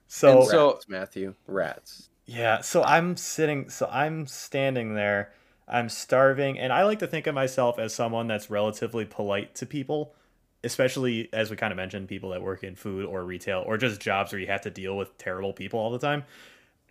So, 0.07 0.39
And 0.43 0.49
so- 0.49 0.73
Rats, 0.75 0.89
Matthew. 0.89 1.35
Rats. 1.49 2.09
yeah, 2.27 2.61
so 2.61 2.85
I'm 2.85 3.17
sitting, 3.17 3.69
so 3.71 3.89
I'm 3.91 4.27
standing 4.29 4.95
there, 4.95 5.33
I'm 5.69 5.89
starving, 5.89 6.59
and 6.59 6.73
I 6.73 6.85
like 6.85 7.01
to 7.01 7.07
think 7.07 7.27
of 7.27 7.35
myself 7.35 7.79
as 7.79 7.93
someone 7.93 8.29
that's 8.29 8.51
relatively 8.51 9.05
polite 9.05 9.55
to 9.57 9.67
people, 9.67 10.15
especially 10.63 11.29
as 11.33 11.51
we 11.51 11.57
kind 11.57 11.73
of 11.73 11.77
mentioned, 11.77 12.09
people 12.09 12.31
that 12.31 12.43
work 12.43 12.63
in 12.63 12.77
food 12.77 13.05
or 13.05 13.25
retail 13.25 13.65
or 13.67 13.77
just 13.77 14.01
jobs 14.01 14.33
where 14.33 14.41
you 14.41 14.47
have 14.47 14.63
to 14.63 14.71
deal 14.71 14.97
with 14.97 15.17
terrible 15.19 15.53
people 15.53 15.81
all 15.81 15.91
the 15.91 15.99
time. 15.99 16.25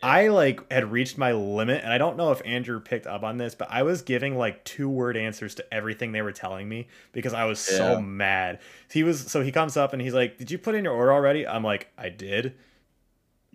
I 0.03 0.27
like 0.27 0.69
had 0.71 0.91
reached 0.91 1.17
my 1.17 1.31
limit, 1.31 1.83
and 1.83 1.91
I 1.91 1.97
don't 1.97 2.17
know 2.17 2.31
if 2.31 2.41
Andrew 2.43 2.81
picked 2.81 3.07
up 3.07 3.23
on 3.23 3.37
this, 3.37 3.55
but 3.55 3.69
I 3.71 3.83
was 3.83 4.01
giving 4.01 4.37
like 4.37 4.63
two 4.65 4.89
word 4.89 5.15
answers 5.15 5.55
to 5.55 5.73
everything 5.73 6.11
they 6.11 6.21
were 6.21 6.33
telling 6.33 6.67
me 6.67 6.87
because 7.13 7.33
I 7.33 7.45
was 7.45 7.59
so 7.59 8.01
mad. 8.01 8.59
He 8.91 9.03
was 9.03 9.31
so 9.31 9.41
he 9.41 9.53
comes 9.53 9.77
up 9.77 9.93
and 9.93 10.01
he's 10.01 10.13
like, 10.13 10.37
"Did 10.37 10.51
you 10.51 10.57
put 10.57 10.75
in 10.75 10.83
your 10.83 10.93
order 10.93 11.13
already?" 11.13 11.47
I'm 11.47 11.63
like, 11.63 11.87
"I 11.97 12.09
did," 12.09 12.55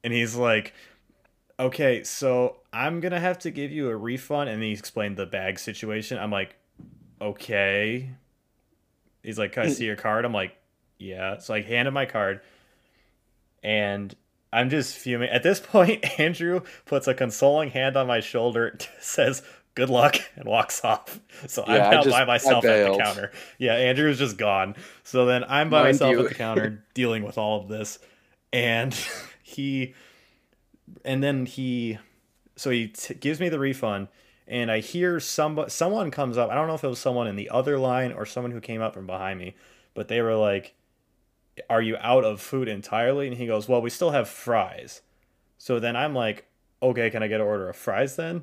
and 0.02 0.14
he's 0.14 0.34
like, 0.34 0.72
"Okay, 1.60 2.02
so 2.04 2.56
I'm 2.72 3.00
gonna 3.00 3.20
have 3.20 3.38
to 3.40 3.50
give 3.50 3.70
you 3.70 3.88
a 3.88 3.96
refund." 3.96 4.48
And 4.50 4.62
he 4.62 4.72
explained 4.72 5.16
the 5.16 5.26
bag 5.26 5.58
situation. 5.58 6.18
I'm 6.18 6.30
like, 6.32 6.56
okay. 7.20 8.10
He's 9.22 9.38
like, 9.38 9.52
Can 9.52 9.64
I 9.64 9.66
mm. 9.66 9.72
see 9.72 9.84
your 9.84 9.96
card? 9.96 10.24
I'm 10.24 10.32
like, 10.32 10.56
Yeah. 10.98 11.38
So 11.38 11.54
I 11.54 11.60
handed 11.62 11.92
my 11.92 12.06
card 12.06 12.40
and 13.62 14.14
I'm 14.52 14.70
just 14.70 14.96
fuming. 14.96 15.28
At 15.28 15.42
this 15.42 15.60
point, 15.64 16.18
Andrew 16.18 16.62
puts 16.86 17.06
a 17.06 17.14
consoling 17.14 17.70
hand 17.70 17.96
on 17.96 18.06
my 18.06 18.20
shoulder, 18.20 18.78
says, 19.00 19.42
Good 19.76 19.90
luck, 19.90 20.16
and 20.36 20.46
walks 20.46 20.84
off. 20.84 21.20
So 21.46 21.64
Yeah, 21.66 21.86
I'm 21.86 21.90
now 21.92 22.02
just- 22.02 22.16
by 22.16 22.24
myself 22.24 22.64
at 22.64 22.92
the 22.92 22.98
counter. 22.98 23.30
Yeah, 23.58 23.74
Andrew's 23.74 24.18
just 24.18 24.36
gone. 24.36 24.74
So 25.04 25.26
then 25.26 25.44
I'm 25.44 25.70
by 25.70 25.82
Mind 25.82 25.94
myself 25.96 26.12
you- 26.12 26.20
at 26.20 26.28
the 26.28 26.34
counter 26.34 26.84
dealing 26.94 27.22
with 27.22 27.38
all 27.38 27.60
of 27.60 27.68
this. 27.68 27.98
And 28.52 28.96
he, 29.42 29.94
and 31.04 31.22
then 31.22 31.46
he, 31.46 31.98
so 32.56 32.70
he 32.70 32.88
t- 32.88 33.14
gives 33.14 33.40
me 33.40 33.48
the 33.48 33.58
refund. 33.58 34.08
And 34.46 34.70
I 34.70 34.80
hear 34.80 35.20
some 35.20 35.64
someone 35.68 36.10
comes 36.10 36.36
up. 36.36 36.50
I 36.50 36.54
don't 36.54 36.66
know 36.66 36.74
if 36.74 36.82
it 36.82 36.88
was 36.88 36.98
someone 36.98 37.28
in 37.28 37.36
the 37.36 37.50
other 37.50 37.78
line 37.78 38.12
or 38.12 38.26
someone 38.26 38.50
who 38.50 38.60
came 38.60 38.82
up 38.82 38.94
from 38.94 39.06
behind 39.06 39.38
me, 39.38 39.54
but 39.94 40.08
they 40.08 40.20
were 40.20 40.34
like, 40.34 40.74
"Are 41.68 41.80
you 41.80 41.96
out 42.00 42.24
of 42.24 42.40
food 42.40 42.66
entirely?" 42.66 43.28
And 43.28 43.36
he 43.36 43.46
goes, 43.46 43.68
"Well, 43.68 43.80
we 43.80 43.90
still 43.90 44.10
have 44.10 44.28
fries." 44.28 45.02
So 45.56 45.78
then 45.78 45.94
I'm 45.94 46.16
like, 46.16 46.46
"Okay, 46.82 47.10
can 47.10 47.22
I 47.22 47.28
get 47.28 47.40
an 47.40 47.46
order 47.46 47.68
of 47.68 47.76
fries 47.76 48.16
then?" 48.16 48.42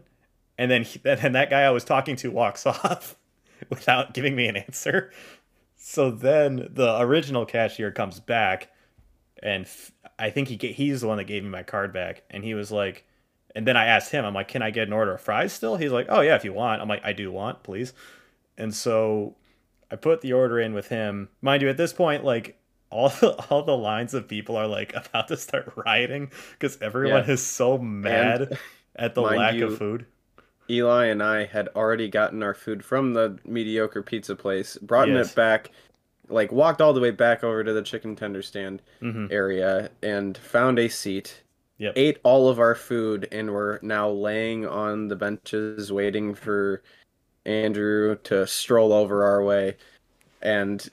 And 0.58 0.72
then 0.72 0.84
he, 0.84 1.00
then 1.04 1.34
that 1.34 1.50
guy 1.50 1.64
I 1.64 1.72
was 1.72 1.84
talking 1.84 2.16
to 2.18 2.32
walks 2.32 2.66
off 2.66 3.18
without 3.70 4.14
giving 4.14 4.36
me 4.36 4.48
an 4.48 4.56
answer. 4.56 5.12
So 5.76 6.10
then 6.10 6.70
the 6.72 7.00
original 7.00 7.46
cashier 7.46 7.92
comes 7.92 8.20
back, 8.20 8.70
and 9.44 9.66
f- 9.66 9.92
I 10.20 10.30
think 10.30 10.48
he 10.48 10.56
ga- 10.56 10.74
he's 10.74 11.02
the 11.02 11.08
one 11.08 11.18
that 11.18 11.26
gave 11.26 11.44
me 11.44 11.50
my 11.50 11.64
card 11.64 11.94
back, 11.94 12.24
and 12.30 12.44
he 12.44 12.54
was 12.54 12.72
like, 12.72 13.06
and 13.56 13.66
then 13.66 13.78
I 13.78 13.86
asked 13.86 14.12
him, 14.12 14.26
I'm 14.26 14.34
like, 14.34 14.48
can 14.48 14.62
I 14.62 14.70
get 14.72 14.88
an 14.88 14.94
order 14.94 15.14
of 15.14 15.22
fries 15.22 15.54
still? 15.54 15.78
He's 15.78 15.92
like, 15.92 16.08
oh 16.10 16.22
yeah, 16.22 16.36
if 16.36 16.44
you 16.44 16.54
want. 16.54 16.82
I'm 16.82 16.88
like, 16.88 17.02
I 17.04 17.14
do 17.14 17.32
want, 17.32 17.64
please. 17.64 17.94
And 18.58 18.74
so 18.74 19.36
I 19.92 19.96
put 19.96 20.22
the 20.22 20.34
order 20.34 20.60
in 20.60 20.74
with 20.74 20.88
him. 20.90 21.30
Mind 21.42 21.62
you, 21.62 21.70
at 21.70 21.78
this 21.78 21.94
point, 21.94 22.24
like 22.24 22.60
all 22.90 23.12
all 23.50 23.64
the 23.64 23.76
lines 23.78 24.14
of 24.14 24.28
people 24.28 24.56
are 24.56 24.68
like 24.68 24.94
about 25.08 25.28
to 25.30 25.38
start 25.38 25.74
rioting 25.76 26.32
because 26.54 26.78
everyone 26.82 27.26
Yeah. 27.26 27.34
is 27.34 27.46
so 27.46 27.78
mad 27.78 28.58
at 28.96 29.16
the 29.16 29.22
lack 29.22 29.56
you- 29.56 29.68
of 29.68 29.78
food. 29.78 30.06
Eli 30.70 31.06
and 31.06 31.24
I 31.24 31.46
had 31.46 31.70
already 31.78 32.10
gotten 32.10 32.44
our 32.44 32.54
food 32.54 32.84
from 32.84 33.14
the 33.14 33.40
mediocre 33.46 34.04
pizza 34.04 34.36
place, 34.36 34.76
brought 34.78 35.08
Yes. 35.08 35.32
it 35.32 35.36
back, 35.36 35.72
like 36.30 36.52
walked 36.52 36.82
all 36.82 36.94
the 36.94 37.00
way 37.00 37.12
back 37.12 37.44
over 37.44 37.64
to 37.64 37.74
the 37.74 37.82
chicken 37.82 38.16
tender 38.16 38.42
stand 38.42 38.82
hmm 39.00 39.28
area 39.32 39.90
and 40.04 40.38
found 40.38 40.80
a 40.80 40.88
seat. 40.88 41.42
Yep. 41.80 41.94
Ate 41.96 42.18
all 42.24 42.50
of 42.50 42.60
our 42.60 42.74
food 42.74 43.28
and 43.32 43.52
were 43.52 43.80
now 43.84 44.10
laying 44.10 44.66
on 44.66 45.08
the 45.08 45.16
benches 45.16 45.92
waiting 45.92 46.34
for 46.34 46.82
Andrew 47.46 48.16
to 48.24 48.48
stroll 48.48 48.92
over 48.92 49.24
our 49.24 49.44
way. 49.44 49.78
And 50.42 50.90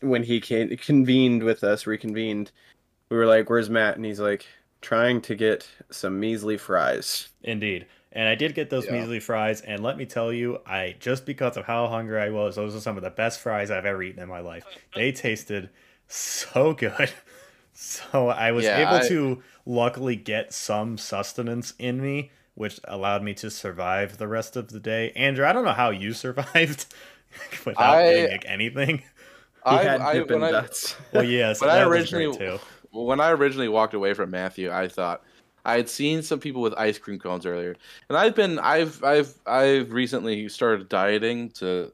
when 0.00 0.24
he 0.24 0.40
came, 0.40 0.76
convened 0.76 1.42
with 1.44 1.62
us, 1.62 1.86
reconvened, 1.86 2.50
we 3.10 3.16
were 3.16 3.26
like, 3.26 3.48
"Where's 3.48 3.70
Matt?" 3.70 3.96
And 3.96 4.04
he's 4.04 4.20
like, 4.20 4.46
"Trying 4.80 5.20
to 5.22 5.34
get 5.34 5.68
some 5.90 6.18
measly 6.18 6.56
fries." 6.56 7.28
Indeed. 7.42 7.86
And 8.12 8.26
I 8.28 8.34
did 8.34 8.54
get 8.54 8.70
those 8.70 8.86
Yeah. 8.86 8.92
measly 8.92 9.20
fries, 9.20 9.60
and 9.60 9.82
let 9.82 9.96
me 9.98 10.06
tell 10.06 10.32
you, 10.32 10.60
I 10.66 10.96
just 10.98 11.26
because 11.26 11.56
of 11.58 11.66
how 11.66 11.88
hungry 11.88 12.20
I 12.20 12.30
was, 12.30 12.56
those 12.56 12.74
are 12.74 12.80
some 12.80 12.96
of 12.96 13.02
the 13.02 13.10
best 13.10 13.38
fries 13.40 13.70
I've 13.70 13.84
ever 13.84 14.02
eaten 14.02 14.22
in 14.22 14.28
my 14.28 14.40
life. 14.40 14.64
They 14.94 15.12
tasted 15.12 15.70
so 16.06 16.72
good. 16.74 17.10
So 17.80 18.26
I 18.28 18.50
was 18.50 18.64
Yeah, 18.64 18.78
able 18.88 19.04
I- 19.04 19.08
to 19.08 19.42
luckily 19.64 20.16
get 20.16 20.52
some 20.52 20.98
sustenance 20.98 21.74
in 21.78 22.00
me, 22.02 22.32
which 22.56 22.80
allowed 22.82 23.22
me 23.22 23.34
to 23.34 23.52
survive 23.52 24.18
the 24.18 24.26
rest 24.26 24.56
of 24.56 24.70
the 24.70 24.80
day. 24.80 25.12
Andrew, 25.14 25.46
I 25.46 25.52
don't 25.52 25.64
know 25.64 25.70
how 25.72 25.90
you 25.90 26.12
survived 26.26 26.86
without 27.64 27.98
I- 27.98 28.02
getting 28.02 28.30
like, 28.32 28.44
anything. 28.48 29.02
I, 29.64 29.82
had 29.84 30.00
I, 30.00 30.14
Dippin' 30.14 30.40
when 30.40 30.48
I, 30.48 30.60
Dots. 30.60 30.96
Well, 31.12 31.22
yes, 31.22 31.60
When 31.60 31.70
I 31.70 31.82
originally- 31.82 32.58
when 32.90 33.20
I 33.20 33.30
originally 33.30 33.68
walked 33.68 33.94
away 33.94 34.12
from 34.12 34.32
Matthew, 34.32 34.72
I 34.72 34.88
thought 34.88 35.22
I 35.64 35.76
had 35.76 35.88
seen 35.88 36.22
some 36.22 36.40
people 36.40 36.62
with 36.62 36.74
ice 36.74 36.98
cream 36.98 37.18
cones 37.18 37.46
earlier, 37.46 37.76
and 38.08 38.16
I've 38.16 38.34
been 38.34 38.58
I've 38.58 39.02
I've 39.04 39.34
I've 39.46 39.92
recently 39.92 40.48
started 40.48 40.88
dieting 40.88 41.50
to 41.50 41.92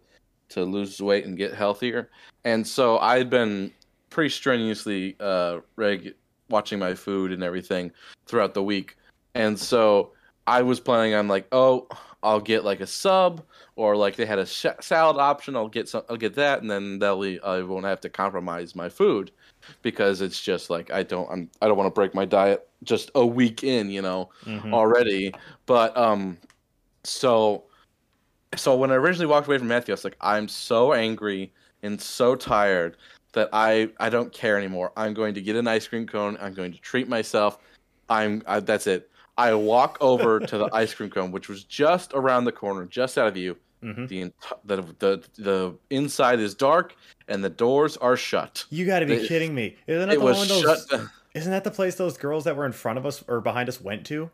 to 0.50 0.64
lose 0.64 1.00
weight 1.00 1.24
and 1.24 1.36
get 1.36 1.54
healthier, 1.54 2.10
and 2.44 2.66
so 2.66 2.98
I'd 2.98 3.30
been 3.30 3.72
pretty 4.10 4.30
strenuously 4.30 5.16
uh 5.20 5.60
reg 5.76 6.14
watching 6.48 6.78
my 6.78 6.94
food 6.94 7.32
and 7.32 7.42
everything 7.42 7.90
throughout 8.26 8.54
the 8.54 8.62
week, 8.62 8.96
and 9.34 9.58
so 9.58 10.12
I 10.46 10.62
was 10.62 10.80
planning 10.80 11.14
on 11.14 11.28
like 11.28 11.46
oh 11.52 11.88
I'll 12.22 12.40
get 12.40 12.64
like 12.64 12.80
a 12.80 12.86
sub 12.86 13.42
or 13.76 13.96
like 13.96 14.16
they 14.16 14.24
had 14.24 14.38
a 14.38 14.46
sh- 14.46 14.66
salad 14.80 15.18
option. 15.18 15.56
I'll 15.56 15.68
get 15.68 15.88
some 15.88 16.02
I'll 16.08 16.16
get 16.16 16.34
that 16.36 16.62
and 16.62 16.70
then 16.70 16.98
that'll 16.98 17.24
I 17.44 17.62
won't 17.62 17.84
have 17.84 18.00
to 18.02 18.08
compromise 18.08 18.74
my 18.74 18.88
food 18.88 19.30
because 19.82 20.20
it's 20.20 20.40
just 20.40 20.70
like 20.70 20.90
I 20.92 21.02
don't 21.02 21.30
I'm 21.30 21.50
I 21.60 21.66
don't 21.66 21.76
want 21.76 21.86
to 21.86 21.94
break 21.94 22.14
my 22.14 22.24
diet 22.24 22.68
just 22.82 23.10
a 23.14 23.24
week 23.24 23.64
in, 23.64 23.90
you 23.90 24.02
know, 24.02 24.30
Mhm. 24.46 24.72
already. 24.72 25.34
But 25.66 25.96
um 25.96 26.38
so 27.04 27.64
so 28.56 28.76
when 28.76 28.90
I 28.90 28.94
originally 28.94 29.26
walked 29.26 29.46
away 29.46 29.58
from 29.58 29.68
Matthew, 29.68 29.92
I 29.92 29.96
was 29.96 30.04
like, 30.04 30.16
I'm 30.20 30.48
so 30.48 30.92
angry 30.92 31.52
and 31.82 32.00
so 32.00 32.34
tired 32.36 32.96
that 33.32 33.48
I 33.52 33.90
I 33.98 34.10
don't 34.10 34.32
care 34.32 34.56
anymore. 34.56 34.92
I'm 34.96 35.14
going 35.14 35.34
to 35.34 35.42
get 35.42 35.56
an 35.56 35.66
ice 35.66 35.86
cream 35.86 36.06
cone. 36.06 36.36
I'm 36.40 36.54
going 36.54 36.72
to 36.72 36.80
treat 36.80 37.08
myself. 37.08 37.58
I'm 38.08 38.42
I, 38.46 38.60
that's 38.60 38.86
it. 38.86 39.10
I 39.36 39.52
walk 39.54 39.98
over 40.00 40.38
to 40.40 40.58
the 40.58 40.68
ice 40.72 40.94
cream 40.94 41.10
cone, 41.10 41.32
which 41.32 41.48
was 41.48 41.64
just 41.64 42.12
around 42.14 42.44
the 42.44 42.52
corner, 42.52 42.84
just 42.86 43.18
out 43.18 43.26
of 43.26 43.34
view. 43.34 43.56
Mhm. 43.84 44.08
The, 44.08 44.32
the 44.76 44.82
the 44.98 45.22
the 45.36 45.74
inside 45.90 46.40
is 46.40 46.54
dark 46.54 46.96
and 47.28 47.44
the 47.44 47.50
doors 47.50 47.96
are 47.98 48.16
shut. 48.16 48.64
You 48.70 48.86
got 48.86 49.00
to 49.00 49.06
be 49.06 49.16
They- 49.16 49.26
kidding 49.28 49.54
me! 49.54 49.76
Isn't 49.86 50.08
that 50.08 50.18
the 50.18 50.24
one 50.24 50.34
shut. 50.46 50.78
Isn't 51.34 51.50
that 51.50 51.64
the 51.64 51.70
place 51.70 51.96
those 51.96 52.16
girls 52.16 52.44
that 52.44 52.56
were 52.56 52.64
in 52.66 52.72
front 52.72 52.96
of 52.98 53.04
us 53.04 53.22
or 53.28 53.40
behind 53.40 53.68
us 53.68 53.80
went 53.80 54.06
to? 54.06 54.30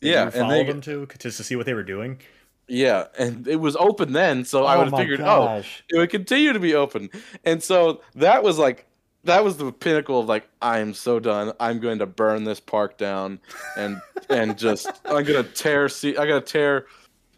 Did 0.00 0.10
Yeah, 0.10 0.22
and 0.24 0.32
follow 0.34 0.48
they- 0.50 0.64
them 0.64 0.80
to 0.82 1.08
just 1.18 1.36
to 1.38 1.44
see 1.44 1.56
what 1.56 1.66
they 1.66 1.74
were 1.74 1.82
doing. 1.82 2.20
Yeah, 2.68 3.06
and 3.18 3.46
it 3.48 3.56
was 3.56 3.74
open 3.76 4.12
then, 4.12 4.44
so 4.44 4.64
I 4.66 4.76
would 4.78 4.88
have 4.90 4.98
figured, 4.98 5.20
oh, 5.20 5.62
it 5.90 5.98
would 5.98 6.10
continue 6.10 6.52
to 6.52 6.60
be 6.60 6.74
open. 6.74 7.10
And 7.44 7.60
so 7.62 8.02
that 8.14 8.42
was 8.44 8.56
like 8.58 8.86
that 9.24 9.44
was 9.44 9.56
the 9.56 9.72
pinnacle 9.72 10.20
of 10.20 10.26
like 10.26 10.48
I'm 10.60 10.94
so 10.94 11.18
done. 11.20 11.52
I'm 11.60 11.80
going 11.80 11.98
to 12.00 12.06
burn 12.06 12.44
this 12.44 12.60
park 12.60 12.98
down 12.98 13.40
and 13.76 14.00
and 14.30 14.56
just 14.58 14.88
I'm 15.04 15.24
gonna 15.24 15.42
tear 15.42 15.88
see 15.88 16.16
I 16.16 16.26
gotta 16.26 16.40
tear 16.40 16.86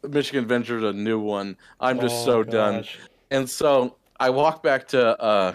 Michigan 0.09 0.43
Adventures 0.43 0.83
a 0.83 0.93
new 0.93 1.19
one. 1.19 1.57
I'm 1.81 2.01
just 2.01 2.17
Oh, 2.23 2.25
so 2.25 2.43
done. 2.43 2.85
And 3.31 3.49
so 3.49 3.97
I 4.21 4.31
walk 4.31 4.63
back 4.63 4.87
to 4.89 5.21
uh 5.21 5.55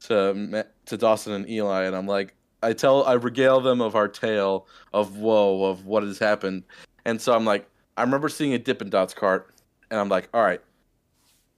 to 0.00 0.66
to 0.86 0.96
Dawson 0.96 1.32
and 1.32 1.48
Eli 1.48 1.84
and 1.84 1.94
I'm 1.94 2.06
like 2.06 2.34
I 2.62 2.72
tell 2.72 3.04
I 3.04 3.14
regale 3.14 3.60
them 3.60 3.80
of 3.80 3.94
our 3.94 4.08
tale 4.08 4.66
of 4.92 5.16
woe 5.18 5.64
of 5.64 5.86
what 5.86 6.02
has 6.02 6.18
happened. 6.18 6.64
And 7.04 7.20
so 7.20 7.34
I'm 7.34 7.44
like 7.44 7.68
I 7.96 8.02
remember 8.02 8.28
seeing 8.28 8.54
a 8.54 8.58
Dippin' 8.58 8.90
Dots 8.90 9.14
cart 9.14 9.54
and 9.90 9.98
I'm 10.00 10.08
like, 10.08 10.28
all 10.32 10.42
right, 10.42 10.60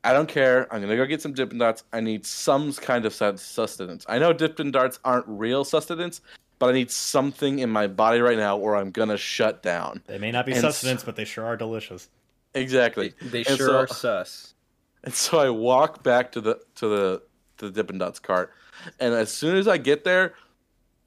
I 0.05 0.13
don't 0.13 0.29
care. 0.29 0.73
I'm 0.73 0.81
gonna 0.81 0.97
go 0.97 1.07
get 1.07 1.23
some 1.23 1.33
Dippin' 1.33 1.59
Dots. 1.59 1.85
I 1.93 2.01
need 2.01 2.27
some 2.27 2.73
kind 2.73 3.05
of 3.07 3.15
sustenance. 3.15 4.05
I 4.09 4.19
know 4.19 4.33
Dippin' 4.33 4.71
Dots 4.71 4.99
aren't 5.05 5.27
real 5.29 5.65
sustenance, 5.65 6.21
but 6.63 6.69
I 6.69 6.75
need 6.75 6.93
something 6.93 7.59
in 7.59 7.71
my 7.71 7.89
body 7.89 8.21
right 8.21 8.39
now, 8.39 8.57
or 8.57 8.77
I'm 8.77 8.93
gonna 8.93 9.17
shut 9.17 9.65
down. 9.65 10.01
They 10.07 10.17
may 10.17 10.31
not 10.31 10.47
be 10.47 10.53
And 10.53 10.61
sustenance, 10.61 11.03
but 11.03 11.17
they 11.17 11.25
sure 11.25 11.45
are 11.45 11.57
delicious. 11.57 12.09
Exactly. 12.55 13.15
They 13.21 13.39
And 13.39 13.57
sure 13.57 13.67
so- 13.67 13.79
are 13.79 13.87
sus. 13.89 14.55
And 15.03 15.13
so 15.13 15.41
I 15.41 15.51
walk 15.51 16.05
back 16.05 16.31
to 16.31 16.41
the 16.41 16.61
to 16.77 16.87
the 16.87 17.23
to 17.59 17.65
the 17.65 17.73
Dippin' 17.73 17.99
Dots 17.99 18.21
cart, 18.21 18.53
and 19.01 19.13
as 19.13 19.33
soon 19.33 19.57
as 19.57 19.67
I 19.67 19.77
get 19.77 20.05
there, 20.05 20.35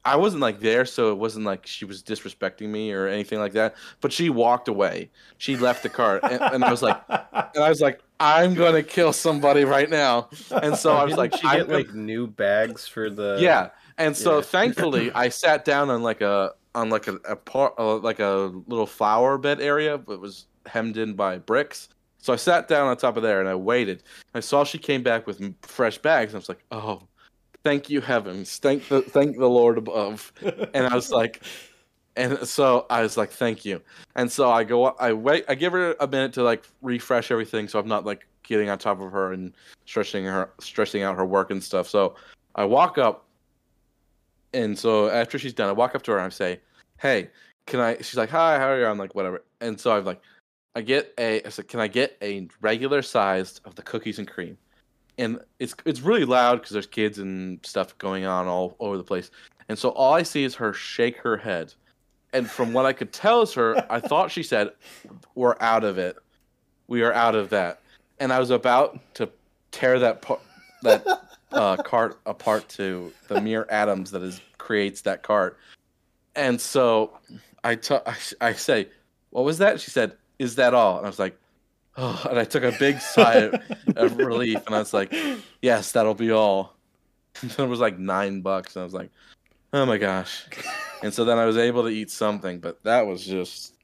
I 0.04 0.16
wasn't 0.16 0.42
like 0.42 0.60
there, 0.60 0.84
so 0.84 1.10
it 1.10 1.16
wasn't 1.16 1.46
like 1.46 1.66
she 1.66 1.86
was 1.86 2.02
disrespecting 2.02 2.68
me 2.68 2.92
or 2.92 3.06
anything 3.06 3.38
like 3.38 3.54
that. 3.54 3.76
But 4.02 4.12
she 4.12 4.28
walked 4.28 4.68
away. 4.68 5.08
She 5.38 5.56
left 5.56 5.82
the 5.82 5.88
cart, 5.88 6.22
and, 6.22 6.38
and 6.42 6.64
I 6.66 6.70
was 6.70 6.82
like, 6.82 7.00
and 7.08 7.64
I 7.64 7.70
was 7.70 7.80
like, 7.80 8.00
I'm 8.20 8.52
gonna 8.52 8.82
kill 8.82 9.14
somebody 9.14 9.64
right 9.64 9.88
now. 9.88 10.28
And 10.50 10.76
so 10.76 10.92
I 10.92 11.02
was 11.04 11.12
Didn't 11.14 11.18
like, 11.18 11.36
she 11.40 11.46
I'm 11.46 11.60
get 11.60 11.68
like 11.70 11.94
new 11.94 12.26
bags 12.26 12.86
for 12.86 13.08
the 13.08 13.38
yeah. 13.40 13.70
And 13.98 14.16
so 14.16 14.36
Yeah. 14.36 14.42
thankfully, 14.42 15.10
I 15.14 15.28
sat 15.28 15.64
down 15.64 15.90
on 15.90 16.02
like 16.02 16.20
a 16.20 16.52
on 16.74 16.90
like 16.90 17.08
a, 17.08 17.14
a 17.26 17.36
par, 17.36 17.72
uh, 17.78 17.96
like 17.96 18.20
a 18.20 18.52
little 18.66 18.86
flower 18.86 19.38
bed 19.38 19.60
area, 19.60 19.96
but 19.96 20.14
it 20.14 20.20
was 20.20 20.46
hemmed 20.66 20.98
in 20.98 21.14
by 21.14 21.38
bricks. 21.38 21.88
So 22.18 22.32
I 22.32 22.36
sat 22.36 22.68
down 22.68 22.88
on 22.88 22.96
top 22.96 23.16
of 23.16 23.22
there 23.22 23.40
and 23.40 23.48
I 23.48 23.54
waited. 23.54 24.02
I 24.34 24.40
saw 24.40 24.64
she 24.64 24.78
came 24.78 25.02
back 25.02 25.26
with 25.26 25.40
fresh 25.62 25.96
bags, 25.98 26.32
and 26.32 26.36
I 26.36 26.40
was 26.40 26.48
like, 26.48 26.64
"Oh, 26.70 27.02
thank 27.64 27.88
you 27.88 28.00
heavens, 28.00 28.58
thank 28.58 28.88
the 28.88 29.02
thank 29.02 29.38
the 29.38 29.48
Lord 29.48 29.78
above." 29.78 30.32
And 30.74 30.86
I 30.86 30.94
was 30.94 31.10
like, 31.10 31.42
and 32.16 32.38
so 32.46 32.84
I 32.90 33.02
was 33.02 33.16
like, 33.16 33.30
"Thank 33.30 33.64
you." 33.64 33.80
And 34.16 34.30
so 34.30 34.50
I 34.50 34.64
go, 34.64 34.86
I 34.86 35.12
wait, 35.12 35.44
I 35.48 35.54
give 35.54 35.72
her 35.72 35.94
a 36.00 36.06
minute 36.06 36.32
to 36.34 36.42
like 36.42 36.64
refresh 36.82 37.30
everything, 37.30 37.68
so 37.68 37.78
I'm 37.78 37.88
not 37.88 38.04
like 38.04 38.26
getting 38.42 38.68
on 38.70 38.78
top 38.78 39.00
of 39.00 39.12
her 39.12 39.32
and 39.32 39.54
stretching 39.86 40.24
her, 40.24 40.50
stretching 40.60 41.02
out 41.02 41.16
her 41.16 41.24
work 41.24 41.50
and 41.50 41.62
stuff. 41.62 41.88
So 41.88 42.16
I 42.54 42.64
walk 42.64 42.98
up, 42.98 43.25
and 44.56 44.78
so 44.78 45.08
after 45.08 45.38
she's 45.38 45.54
done, 45.54 45.68
I 45.68 45.72
walk 45.72 45.94
up 45.94 46.02
to 46.02 46.12
her 46.12 46.18
and 46.18 46.26
I 46.26 46.30
say, 46.30 46.60
"Hey, 46.98 47.30
can 47.66 47.80
I?" 47.80 47.96
She's 47.98 48.16
like, 48.16 48.30
"Hi, 48.30 48.58
how 48.58 48.68
are 48.68 48.78
you?" 48.78 48.86
I'm 48.86 48.98
like, 48.98 49.14
"Whatever." 49.14 49.44
And 49.60 49.78
so 49.80 49.92
I'm 49.92 50.04
like, 50.04 50.20
I 50.76 50.82
get 50.82 51.14
a. 51.16 51.42
I 51.42 51.48
said, 51.48 51.68
can 51.68 51.80
I 51.80 51.88
get 51.88 52.18
a 52.20 52.46
regular 52.60 53.00
sized 53.00 53.62
of 53.64 53.74
the 53.76 53.82
cookies 53.82 54.18
and 54.18 54.28
cream? 54.28 54.58
And 55.16 55.40
it's 55.58 55.74
it's 55.86 56.02
really 56.02 56.26
loud 56.26 56.56
because 56.56 56.72
there's 56.72 56.86
kids 56.86 57.18
and 57.18 57.64
stuff 57.64 57.96
going 57.96 58.26
on 58.26 58.46
all 58.46 58.76
over 58.78 58.98
the 58.98 59.02
place. 59.02 59.30
And 59.70 59.78
so 59.78 59.88
all 59.90 60.12
I 60.12 60.22
see 60.22 60.44
is 60.44 60.54
her 60.56 60.74
shake 60.74 61.16
her 61.16 61.38
head. 61.38 61.72
And 62.34 62.48
from 62.50 62.74
what 62.74 62.84
I 62.84 62.92
could 62.92 63.10
tell 63.10 63.40
is 63.40 63.54
her, 63.54 63.74
I 63.90 64.00
thought 64.00 64.30
she 64.30 64.42
said, 64.42 64.70
"We're 65.34 65.56
out 65.60 65.82
of 65.82 65.96
it. 65.96 66.18
We 66.88 67.02
are 67.02 67.14
out 67.14 67.34
of 67.34 67.48
that." 67.48 67.80
And 68.20 68.30
I 68.30 68.38
was 68.38 68.50
about 68.50 69.00
to 69.14 69.30
tear 69.70 69.98
that 69.98 70.20
part 70.20 70.40
that 70.82 71.06
uh, 71.52 71.76
cart 71.76 72.20
apart 72.26 72.68
to 72.70 73.12
the 73.28 73.40
mere 73.40 73.66
atoms 73.70 74.10
that 74.10 74.22
is 74.22 74.40
creates 74.58 75.02
that 75.02 75.22
cart. 75.22 75.58
And 76.34 76.60
so 76.60 77.18
I 77.64 77.76
t- 77.76 77.94
I, 77.94 78.16
I 78.40 78.52
say, 78.52 78.88
"What 79.30 79.44
was 79.44 79.58
that?" 79.58 79.80
She 79.80 79.90
said, 79.90 80.16
"Is 80.38 80.56
that 80.56 80.74
all?" 80.74 80.98
And 80.98 81.06
I 81.06 81.08
was 81.08 81.18
like, 81.18 81.38
"Oh!" 81.96 82.26
And 82.28 82.38
I 82.38 82.44
took 82.44 82.62
a 82.62 82.72
big 82.78 83.00
sigh 83.00 83.50
of 83.96 84.16
relief, 84.18 84.60
and 84.66 84.74
I 84.74 84.78
was 84.78 84.92
like, 84.92 85.14
"Yes, 85.62 85.92
that'll 85.92 86.14
be 86.14 86.32
all." 86.32 86.76
And 87.42 87.50
it 87.58 87.68
was 87.68 87.80
like 87.80 87.98
nine 87.98 88.40
bucks, 88.40 88.76
and 88.76 88.82
I 88.82 88.84
was 88.84 88.94
like, 88.94 89.10
"Oh 89.72 89.86
my 89.86 89.98
gosh!" 89.98 90.46
And 91.02 91.12
so 91.12 91.24
then 91.24 91.38
I 91.38 91.44
was 91.44 91.56
able 91.56 91.82
to 91.84 91.88
eat 91.88 92.10
something, 92.10 92.58
but 92.58 92.82
that 92.84 93.06
was 93.06 93.24
just 93.24 93.74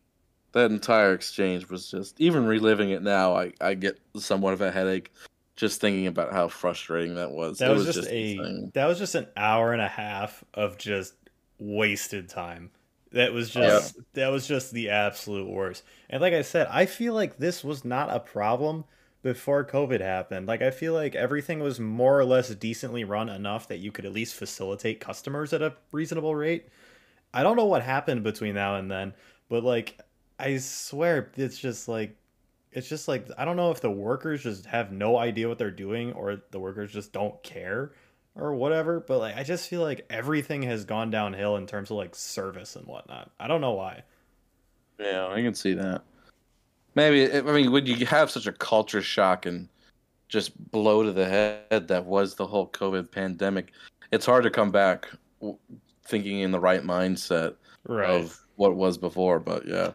that 0.53 0.70
entire 0.70 1.14
exchange 1.14 1.68
was 1.68 1.90
just 1.90 2.20
even 2.20 2.46
reliving 2.46 2.90
it 2.90 3.03
now. 3.03 3.35
I 3.35 3.53
I 3.61 3.75
get 3.75 3.98
somewhat 4.16 4.53
of 4.53 4.61
a 4.61 4.70
headache 4.70 5.12
just 5.56 5.80
thinking 5.80 6.06
about 6.06 6.32
how 6.32 6.48
frustrating 6.48 7.16
that 7.16 7.30
was. 7.30 7.58
That 7.58 7.70
It 7.70 7.74
was, 7.74 7.84
just, 7.86 8.08
a 8.08 8.32
insane. 8.38 8.70
that 8.74 8.86
was 8.86 8.98
just 8.98 9.14
an 9.14 9.26
hour 9.36 9.72
and 9.72 9.82
a 9.82 9.88
half 9.88 10.44
of 10.54 10.78
just 10.78 11.14
wasted 11.58 12.28
time. 12.28 12.70
That 13.12 13.32
was 13.34 13.50
just 13.50 13.98
that 14.14 14.28
was 14.28 14.46
just 14.46 14.72
the 14.72 14.88
absolute 14.88 15.48
worst. 15.48 15.84
And 16.08 16.22
like 16.22 16.32
I 16.32 16.42
said, 16.42 16.66
I 16.70 16.86
feel 16.86 17.12
like 17.12 17.36
this 17.36 17.62
was 17.62 17.84
not 17.84 18.10
a 18.10 18.20
problem 18.20 18.84
before 19.22 19.64
COVID 19.64 20.00
happened. 20.00 20.46
Like 20.46 20.62
I 20.62 20.70
feel 20.70 20.94
like 20.94 21.14
everything 21.14 21.60
was 21.60 21.78
more 21.78 22.18
or 22.18 22.24
less 22.24 22.48
decently 22.54 23.04
run 23.04 23.28
enough 23.28 23.68
that 23.68 23.78
you 23.78 23.92
could 23.92 24.06
at 24.06 24.12
least 24.12 24.34
facilitate 24.34 25.00
customers 25.00 25.52
at 25.52 25.60
a 25.60 25.74
reasonable 25.92 26.34
rate. 26.34 26.68
I 27.34 27.42
don't 27.42 27.56
know 27.56 27.66
what 27.66 27.82
happened 27.82 28.22
between 28.22 28.54
now 28.54 28.76
and 28.76 28.90
then, 28.90 29.12
but 29.50 29.62
like 29.62 29.98
I 30.38 30.56
swear 30.56 31.30
it's 31.36 31.58
just 31.58 31.88
like 31.88 32.16
it's 32.72 32.88
just 32.88 33.08
like 33.08 33.28
I 33.37 33.44
don't 33.44 33.56
know 33.56 33.70
if 33.70 33.80
the 33.80 33.90
workers 33.90 34.42
just 34.42 34.66
have 34.66 34.92
no 34.92 35.16
idea 35.18 35.48
what 35.48 35.58
they're 35.58 35.70
doing 35.70 36.12
or 36.12 36.42
the 36.50 36.61
workers 36.61 36.92
just 36.92 37.12
don't 37.12 37.40
care 37.42 37.92
or 38.35 38.54
whatever, 38.54 39.00
but 39.00 39.18
like 39.18 39.37
I 39.37 39.42
just 39.42 39.68
feel 39.68 39.82
like 39.82 40.06
everything 40.11 40.62
has 40.62 40.85
gone 40.85 41.11
downhill 41.11 41.56
in 41.56 41.66
terms 41.66 41.90
of 41.90 41.96
like 41.98 42.14
service 42.14 42.76
and 42.76 42.87
whatnot. 42.87 43.30
I 43.38 43.46
don't 43.46 43.61
know 43.61 43.72
why. 43.72 44.04
Yeah, 44.98 45.28
I 45.28 45.42
can 45.42 45.54
see 45.54 45.74
that. 45.74 46.02
Maybe 46.94 47.32
I 47.32 47.40
mean, 47.40 47.72
when 47.72 47.87
you 47.87 48.06
have 48.06 48.30
such 48.30 48.46
a 48.46 48.52
culture 48.52 49.02
shock 49.02 49.46
and 49.46 49.68
just 50.28 50.70
blow 50.70 51.02
to 51.02 51.12
the 51.12 51.26
head 51.26 51.88
that 51.88 52.06
was 52.06 52.35
the 52.35 52.46
whole 52.46 52.68
COVID 52.68 53.11
pandemic, 53.11 53.72
it's 54.12 54.26
hard 54.26 54.44
to 54.44 54.50
come 54.50 54.70
back 54.70 55.08
thinking 56.04 56.40
in 56.40 56.50
the 56.50 56.61
right 56.61 56.82
mindset 56.82 57.54
Right. 57.85 58.08
of 58.08 58.38
what 58.56 58.76
was 58.76 58.96
before. 58.96 59.40
But 59.40 59.66
yeah, 59.66 59.92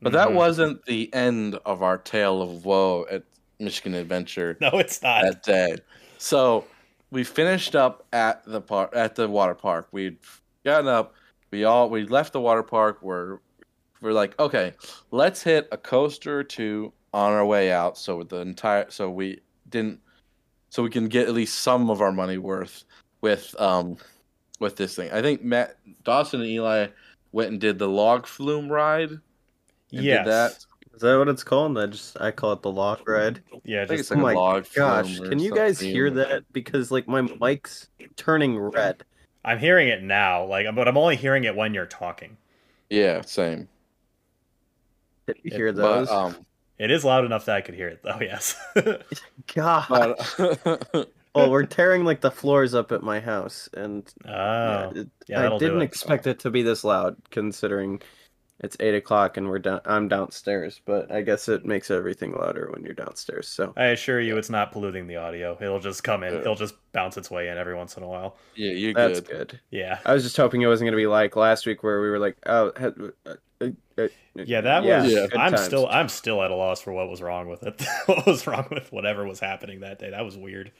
but 0.00 0.12
that 0.12 0.28
Mhm. 0.28 0.34
wasn't 0.34 0.84
the 0.84 1.12
end 1.14 1.58
of 1.66 1.82
our 1.82 1.98
tale 1.98 2.40
of 2.42 2.64
woe 2.64 3.06
at 3.10 3.24
Michigan 3.58 3.94
Adventure 3.94 4.56
No, 4.60 4.70
it's 4.74 5.02
not. 5.02 5.22
that 5.24 5.42
day. 5.42 5.76
So 6.18 6.64
we 7.10 7.24
finished 7.24 7.74
up 7.74 8.06
at 8.12 8.44
the 8.44 8.60
park 8.60 8.92
at 8.94 9.14
the 9.16 9.28
water 9.28 9.54
park. 9.54 9.88
We'd 9.92 10.18
gotten 10.64 10.88
up. 10.88 11.14
We 11.50 11.64
all 11.64 11.88
we 11.90 12.04
left 12.04 12.32
the 12.32 12.40
water 12.40 12.62
park. 12.62 12.98
We're 13.02 13.38
we're 14.00 14.12
like, 14.12 14.38
okay, 14.38 14.74
let's 15.10 15.42
hit 15.42 15.66
a 15.72 15.76
coaster 15.76 16.38
or 16.38 16.44
two 16.44 16.92
on 17.12 17.32
our 17.32 17.44
way 17.44 17.72
out. 17.72 17.98
So 17.98 18.22
the 18.22 18.36
entire 18.38 18.90
so 18.90 19.10
we 19.10 19.40
didn't 19.68 20.00
so 20.70 20.82
we 20.82 20.90
can 20.90 21.08
get 21.08 21.26
at 21.26 21.34
least 21.34 21.60
some 21.62 21.90
of 21.90 22.00
our 22.00 22.12
money 22.12 22.38
worth 22.38 22.84
with 23.22 23.54
um 23.60 23.96
with 24.60 24.76
this 24.76 24.94
thing. 24.94 25.10
I 25.12 25.22
think 25.22 25.42
Matt 25.42 25.76
Dawson 26.04 26.40
and 26.40 26.48
Eli 26.50 26.88
went 27.32 27.50
and 27.50 27.60
did 27.60 27.78
the 27.78 27.88
log 27.88 28.26
flume 28.26 28.68
ride. 28.70 29.18
And 29.92 30.02
yes. 30.02 30.24
Did 30.24 30.32
that. 30.32 30.64
Is 30.94 31.02
that 31.02 31.16
what 31.16 31.28
it's 31.28 31.44
called? 31.44 31.78
I 31.78 31.86
just 31.86 32.20
I 32.20 32.32
call 32.32 32.52
it 32.54 32.62
the 32.62 32.72
log 32.72 33.08
ride. 33.08 33.40
Yeah, 33.64 33.84
just 33.84 34.00
it's 34.00 34.10
like 34.10 34.18
oh 34.18 34.20
a 34.20 34.22
my 34.24 34.32
log 34.34 34.66
Gosh, 34.74 35.20
can 35.20 35.38
you 35.38 35.54
guys 35.54 35.78
hear 35.78 36.10
that? 36.10 36.44
Because 36.52 36.90
like 36.90 37.06
my 37.06 37.20
mic's 37.20 37.88
turning 38.16 38.58
red. 38.58 39.04
I'm 39.44 39.58
hearing 39.60 39.88
it 39.88 40.02
now, 40.02 40.44
like 40.44 40.66
but 40.74 40.88
I'm 40.88 40.96
only 40.98 41.14
hearing 41.14 41.44
it 41.44 41.54
when 41.54 41.72
you're 41.72 41.86
talking. 41.86 42.36
Yeah, 42.90 43.20
same. 43.20 43.68
Did 45.28 45.36
you 45.44 45.50
It- 45.52 45.56
hear 45.56 45.72
those? 45.72 46.08
But 46.08 46.14
um 46.14 46.46
It 46.78 46.90
is 46.90 47.04
loud 47.04 47.24
enough 47.24 47.44
that 47.44 47.56
I 47.56 47.60
could 47.60 47.74
hear 47.74 47.88
it 47.88 48.02
though, 48.02 48.18
yes. 48.20 48.56
God. 49.54 49.86
but 49.88 51.08
well, 51.34 51.50
we're 51.50 51.64
tearing 51.66 52.04
like 52.04 52.20
the 52.22 52.30
floors 52.32 52.74
up 52.74 52.90
at 52.90 53.02
my 53.04 53.20
house, 53.20 53.68
and 53.72 54.12
oh. 54.26 54.30
yeah, 54.30 54.90
it- 54.96 55.08
yeah, 55.28 55.54
I 55.54 55.58
didn't 55.58 55.82
it. 55.82 55.84
expect 55.84 56.26
it 56.26 56.40
to 56.40 56.50
be 56.50 56.62
this 56.62 56.82
loud, 56.82 57.16
considering 57.30 58.00
it's 58.60 58.76
eight 58.80 58.94
o'clock 58.94 59.36
and 59.36 59.48
we're 59.48 59.58
down. 59.60 59.80
I'm 59.84 60.08
downstairs, 60.08 60.80
but 60.84 61.10
I 61.12 61.22
guess 61.22 61.48
it 61.48 61.64
makes 61.64 61.90
everything 61.90 62.32
louder 62.32 62.70
when 62.72 62.82
you're 62.84 62.94
downstairs. 62.94 63.46
So 63.48 63.72
I 63.76 63.86
assure 63.86 64.20
you 64.20 64.36
it's 64.36 64.50
not 64.50 64.72
polluting 64.72 65.06
the 65.06 65.16
audio. 65.16 65.56
It'll 65.60 65.78
just 65.80 66.02
come 66.02 66.22
in. 66.24 66.32
Yeah. 66.34 66.40
It'll 66.40 66.54
just 66.56 66.74
bounce 66.92 67.16
its 67.16 67.30
way 67.30 67.48
in 67.48 67.56
every 67.58 67.74
once 67.76 67.96
in 67.96 68.02
a 68.02 68.08
while. 68.08 68.36
yeah, 68.56 68.72
you're 68.72 68.94
that's 68.94 69.20
good. 69.20 69.48
good. 69.50 69.60
Yeah. 69.70 69.98
I 70.04 70.12
was 70.14 70.24
just 70.24 70.36
hoping 70.36 70.62
it 70.62 70.66
wasn't 70.66 70.86
going 70.86 70.92
to 70.98 71.02
be 71.02 71.06
like 71.06 71.36
last 71.36 71.66
week 71.66 71.82
where 71.82 72.00
we 72.00 72.10
were 72.10 72.18
like, 72.18 72.36
oh, 72.46 72.68
uh, 72.70 72.90
uh, 73.60 73.66
uh, 73.96 74.08
Yeah, 74.34 74.60
that 74.62 74.82
Yeah, 74.84 75.02
was 75.02 75.12
Yeah. 75.12 75.26
I'm 75.34 75.52
times. 75.52 75.64
still 75.64 75.86
I'm 75.88 76.08
still 76.08 76.42
at 76.42 76.50
a 76.50 76.54
loss 76.56 76.80
for 76.80 76.92
what 76.92 77.08
was 77.08 77.22
wrong 77.22 77.48
with 77.48 77.62
it. 77.62 77.80
what 78.06 78.26
was 78.26 78.46
wrong 78.46 78.66
with 78.70 78.90
whatever 78.92 79.24
was 79.26 79.38
happening 79.40 79.80
that 79.80 79.98
day. 80.00 80.10
That 80.10 80.24
was 80.24 80.36
weird. 80.36 80.72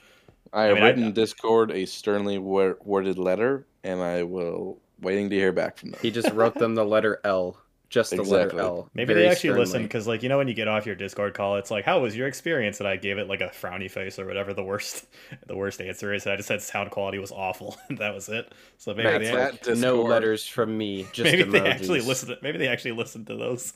I 0.51 0.63
I 0.63 0.65
have 0.65 0.75
mean, 0.75 0.83
written 0.83 1.03
in 1.03 1.13
Discord 1.13 1.71
a 1.71 1.85
sternly 1.85 2.37
worded 2.39 3.17
letter, 3.17 3.67
and 3.83 4.01
I 4.01 4.23
will 4.23 4.79
waiting 4.99 5.29
to 5.29 5.35
hear 5.35 5.51
back 5.53 5.77
from 5.77 5.91
them. 5.91 5.99
He 6.01 6.11
just 6.11 6.31
wrote 6.33 6.55
them 6.55 6.75
the 6.75 6.83
letter 6.85 7.19
L, 7.23 7.57
just 7.89 8.11
the 8.11 8.21
letter 8.21 8.59
L. 8.59 8.89
Maybe 8.93 9.13
they 9.13 9.27
actually 9.27 9.49
sternly. 9.49 9.59
listened 9.61 9.83
because, 9.85 10.07
like, 10.07 10.21
you 10.21 10.29
know, 10.29 10.37
when 10.37 10.47
you 10.47 10.53
get 10.53 10.67
off 10.67 10.85
your 10.85 10.95
Discord 10.95 11.33
call, 11.33 11.55
it's 11.55 11.71
like, 11.71 11.85
"How 11.85 11.99
was 11.99 12.15
your 12.15 12.27
experience?" 12.27 12.79
And 12.79 12.87
I 12.87 12.95
gave 12.95 13.17
it 13.17 13.27
like 13.27 13.41
a 13.41 13.49
frowny 13.49 13.89
face 13.89 14.19
or 14.19 14.25
whatever 14.25 14.53
the 14.53 14.63
worst, 14.63 15.07
the 15.47 15.55
worst 15.55 15.81
answer 15.81 16.13
is. 16.13 16.25
And 16.25 16.33
I 16.33 16.35
just 16.35 16.47
said 16.47 16.61
sound 16.61 16.91
quality 16.91 17.17
was 17.17 17.31
awful, 17.31 17.77
and 17.89 17.97
that 17.97 18.13
was 18.13 18.29
it. 18.29 18.53
So 18.77 18.93
maybe 18.93 19.09
That's 19.09 19.29
they, 19.29 19.35
that 19.35 19.51
like, 19.51 19.61
Discord. 19.61 19.79
no 19.79 20.01
letters 20.03 20.47
from 20.47 20.77
me, 20.77 21.07
just 21.11 21.31
maybe 21.31 21.43
emojis. 21.43 21.51
they 21.51 21.69
actually 21.69 22.01
listened. 22.01 22.37
Maybe 22.41 22.57
they 22.59 22.67
actually 22.67 22.93
listened 22.93 23.27
to 23.27 23.35
those. 23.35 23.73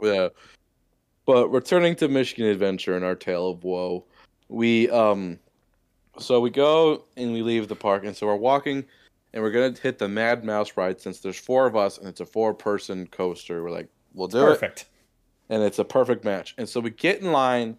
Yeah. 0.00 0.28
But 1.26 1.48
returning 1.48 1.94
to 1.96 2.08
Michigan 2.08 2.46
Adventure 2.46 2.96
and 2.96 3.04
our 3.04 3.14
tale 3.14 3.50
of 3.50 3.64
woe, 3.64 4.04
we 4.48 4.88
um, 4.90 5.38
so 6.18 6.40
we 6.40 6.50
go 6.50 7.04
and 7.16 7.32
we 7.32 7.42
leave 7.42 7.68
the 7.68 7.76
park, 7.76 8.04
and 8.04 8.16
so 8.16 8.26
we're 8.26 8.36
walking, 8.36 8.84
and 9.32 9.42
we're 9.42 9.50
gonna 9.50 9.74
hit 9.80 9.98
the 9.98 10.08
Mad 10.08 10.44
Mouse 10.44 10.76
ride 10.76 11.00
since 11.00 11.20
there's 11.20 11.38
four 11.38 11.66
of 11.66 11.76
us 11.76 11.98
and 11.98 12.08
it's 12.08 12.20
a 12.20 12.26
four-person 12.26 13.06
coaster. 13.08 13.62
We're 13.62 13.70
like, 13.70 13.88
we'll 14.14 14.28
do 14.28 14.38
it. 14.46 14.50
Perfect. 14.60 14.86
and 15.50 15.62
it's 15.62 15.78
a 15.78 15.84
perfect 15.84 16.24
match. 16.24 16.54
And 16.58 16.68
so 16.68 16.80
we 16.80 16.90
get 16.90 17.20
in 17.20 17.32
line, 17.32 17.78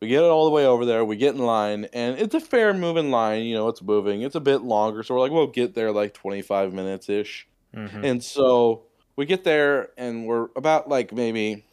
we 0.00 0.08
get 0.08 0.22
it 0.22 0.26
all 0.30 0.44
the 0.44 0.50
way 0.50 0.66
over 0.66 0.84
there, 0.84 1.04
we 1.04 1.16
get 1.16 1.34
in 1.34 1.40
line, 1.44 1.86
and 1.92 2.18
it's 2.18 2.34
a 2.34 2.40
fair 2.40 2.74
moving 2.74 3.10
line. 3.10 3.44
You 3.44 3.54
know, 3.54 3.68
it's 3.68 3.80
moving. 3.82 4.22
It's 4.22 4.34
a 4.34 4.40
bit 4.40 4.62
longer, 4.62 5.02
so 5.02 5.14
we're 5.14 5.20
like, 5.20 5.30
we'll 5.32 5.46
get 5.46 5.74
there 5.74 5.92
like 5.92 6.12
25 6.14 6.72
minutes 6.72 7.08
ish. 7.08 7.46
Mhm. 7.74 8.04
And 8.04 8.22
so 8.24 8.82
we 9.16 9.26
get 9.26 9.44
there, 9.44 9.90
and 9.96 10.26
we're 10.26 10.48
about 10.56 10.88
like 10.88 11.12
maybe 11.12 11.64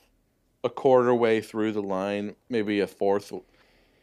a 0.64 0.70
quarter 0.70 1.14
way 1.14 1.42
through 1.42 1.72
the 1.72 1.82
line, 1.82 2.36
maybe 2.50 2.80
a 2.82 2.88
fourth, 2.88 3.34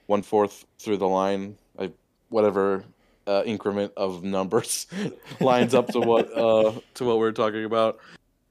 one 0.06 0.22
fourth 0.22 0.64
through 0.80 0.96
the 0.96 1.06
line, 1.08 1.56
like 1.76 1.92
whatever 2.30 2.84
uh, 3.28 3.42
increment 3.44 3.92
of 3.96 4.24
numbers 4.24 4.86
lines 5.40 5.74
up 5.74 5.86
to 5.88 6.00
what 6.00 6.32
uh, 6.36 6.72
to 6.94 7.04
what 7.04 7.18
we're 7.18 7.30
talking 7.32 7.64
about. 7.64 7.98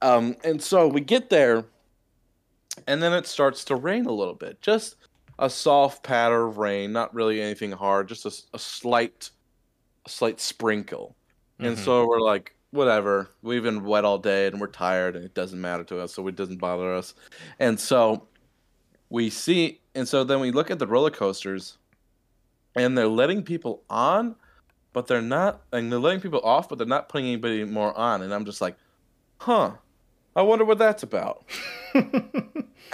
Um, 0.01 0.35
and 0.43 0.61
so 0.61 0.87
we 0.87 1.01
get 1.01 1.29
there, 1.29 1.65
and 2.85 3.01
then 3.01 3.11
it 3.13 3.25
starts 3.25 3.65
to 3.65 3.75
rain 3.75 4.05
a 4.05 4.11
little 4.11 4.35
bit, 4.35 4.61
just 4.61 4.95
a 5.39 5.49
soft 5.49 6.03
patter 6.03 6.45
of 6.45 6.57
rain, 6.57 6.91
not 6.91 7.13
really 7.13 7.41
anything 7.41 7.71
hard, 7.71 8.07
just 8.07 8.25
a, 8.25 8.55
a 8.55 8.59
slight, 8.59 9.31
a 10.05 10.09
slight 10.09 10.39
sprinkle. 10.39 11.15
And 11.59 11.75
Mhm. 11.75 11.83
so 11.83 12.07
we're 12.07 12.21
like, 12.21 12.55
whatever. 12.71 13.29
We've 13.41 13.63
been 13.63 13.83
wet 13.83 14.05
all 14.05 14.17
day 14.19 14.47
and 14.47 14.59
we're 14.59 14.67
tired 14.67 15.15
and 15.15 15.23
it 15.25 15.33
doesn't 15.33 15.59
matter 15.59 15.83
to 15.85 15.99
us, 16.01 16.13
so 16.13 16.27
it 16.27 16.35
doesn't 16.35 16.57
bother 16.57 16.93
us. 16.93 17.15
And 17.59 17.79
so 17.79 18.27
we 19.09 19.29
see, 19.29 19.79
and 19.95 20.07
so 20.07 20.23
then 20.23 20.39
we 20.39 20.51
look 20.51 20.69
at 20.69 20.79
the 20.79 20.87
roller 20.87 21.09
coasters, 21.11 21.77
and 22.75 22.95
they're 22.97 23.07
letting 23.07 23.41
people 23.41 23.83
on, 23.89 24.35
but 24.97 25.05
they're 25.05 25.21
not, 25.21 25.61
and 25.71 25.91
they're 25.91 25.99
letting 25.99 26.19
people 26.19 26.41
off, 26.41 26.67
but 26.67 26.79
they're 26.79 26.87
not 26.87 27.07
putting 27.07 27.27
anybody 27.27 27.63
more 27.63 27.95
on. 27.95 28.23
And 28.23 28.33
I'm 28.33 28.45
just 28.45 28.61
like, 28.61 28.75
huh, 29.37 29.73
I 30.35 30.41
wonder 30.41 30.65
what 30.65 30.79
that's 30.79 31.03
about. 31.03 31.45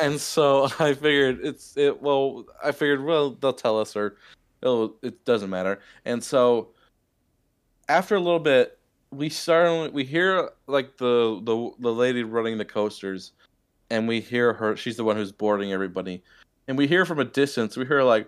And 0.02 0.20
so 0.20 0.66
I 0.80 0.96
figured 0.96 1.40
it's 1.44 1.78
it. 1.78 2.02
Well, 2.02 2.46
I 2.64 2.72
figured 2.72 3.06
well 3.06 3.32
they'll 3.32 3.54
tell 3.54 3.80
us 3.80 3.96
or 3.96 4.18
it'll, 4.62 4.96
it 5.02 5.24
doesn't 5.24 5.50
matter. 5.50 5.80
And 6.04 6.22
so 6.22 6.70
after 7.88 8.16
a 8.16 8.20
little 8.20 8.40
bit, 8.40 8.80
we 9.12 9.30
start 9.30 9.94
we 9.94 10.04
hear 10.04 10.50
like 10.68 10.98
the 10.98 11.40
the 11.44 11.72
the 11.80 11.94
lady 11.94 12.24
running 12.24 12.58
the 12.58 12.66
coasters, 12.66 13.32
and 13.92 14.08
we 14.08 14.20
hear 14.20 14.52
her. 14.54 14.76
She's 14.76 14.98
the 14.98 15.04
one 15.06 15.16
who's 15.16 15.32
boarding 15.32 15.72
everybody, 15.72 16.24
and 16.68 16.78
we 16.78 16.88
hear 16.88 17.06
from 17.06 17.20
a 17.20 17.26
distance. 17.26 17.78
We 17.78 17.86
hear 17.86 18.04
like, 18.04 18.28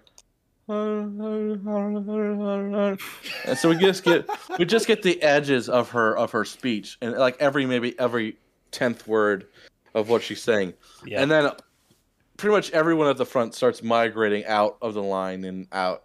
and 3.46 3.58
so 3.58 3.70
we 3.70 3.76
just 3.78 4.04
get 4.04 4.28
we 4.58 4.66
just 4.66 4.88
get 4.88 5.04
the 5.04 5.22
edges 5.22 5.70
of 5.70 5.90
her 5.92 6.18
of 6.18 6.32
her 6.32 6.46
speech, 6.46 6.98
and 7.02 7.14
like 7.14 7.38
every 7.40 7.66
maybe 7.66 7.98
every 8.00 8.38
tenth 8.72 9.08
word 9.08 9.48
of 9.94 10.10
what 10.10 10.22
she's 10.24 10.42
saying, 10.42 10.74
Yeah. 11.06 11.22
and 11.22 11.30
then 11.32 11.52
pretty 12.38 12.54
much 12.56 12.72
everyone 12.72 13.08
at 13.08 13.18
the 13.18 13.26
front 13.26 13.54
starts 13.56 13.82
migrating 13.84 14.46
out 14.46 14.78
of 14.82 14.94
the 14.94 15.04
line 15.04 15.44
and 15.46 15.68
out. 15.72 16.04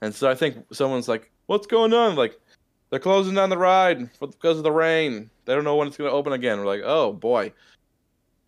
And 0.00 0.14
so 0.14 0.30
I 0.30 0.34
think 0.34 0.56
someone's 0.72 1.08
like, 1.08 1.30
"What's 1.46 1.66
going 1.66 1.92
on?" 1.92 2.14
Like, 2.16 2.38
they're 2.90 3.00
closing 3.00 3.34
down 3.34 3.50
the 3.50 3.58
ride 3.58 4.08
because 4.20 4.58
of 4.58 4.62
the 4.64 4.72
rain. 4.72 5.30
They 5.44 5.54
don't 5.54 5.64
know 5.64 5.76
when 5.76 5.88
it's 5.88 5.96
going 5.96 6.10
to 6.10 6.14
open 6.16 6.32
again. 6.34 6.58
We're 6.58 6.66
like, 6.66 6.82
"Oh 6.84 7.12
boy!" 7.12 7.52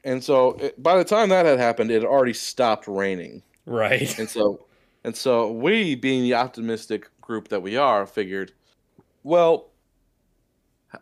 And 0.04 0.22
so 0.22 0.52
it, 0.60 0.80
by 0.82 0.96
the 0.98 1.04
time 1.04 1.30
that 1.30 1.46
had 1.46 1.58
happened, 1.58 1.90
it 1.90 1.94
had 1.94 2.04
already 2.04 2.34
stopped 2.34 2.86
raining. 2.86 3.42
right. 3.66 4.16
And 4.18 4.28
so, 4.28 4.66
and 5.04 5.16
so 5.16 5.52
we, 5.52 5.94
being 5.94 6.22
the 6.22 6.34
optimistic 6.34 7.10
group 7.20 7.48
that 7.48 7.62
we 7.62 7.76
are, 7.76 8.06
figured, 8.06 8.52
well, 9.22 9.70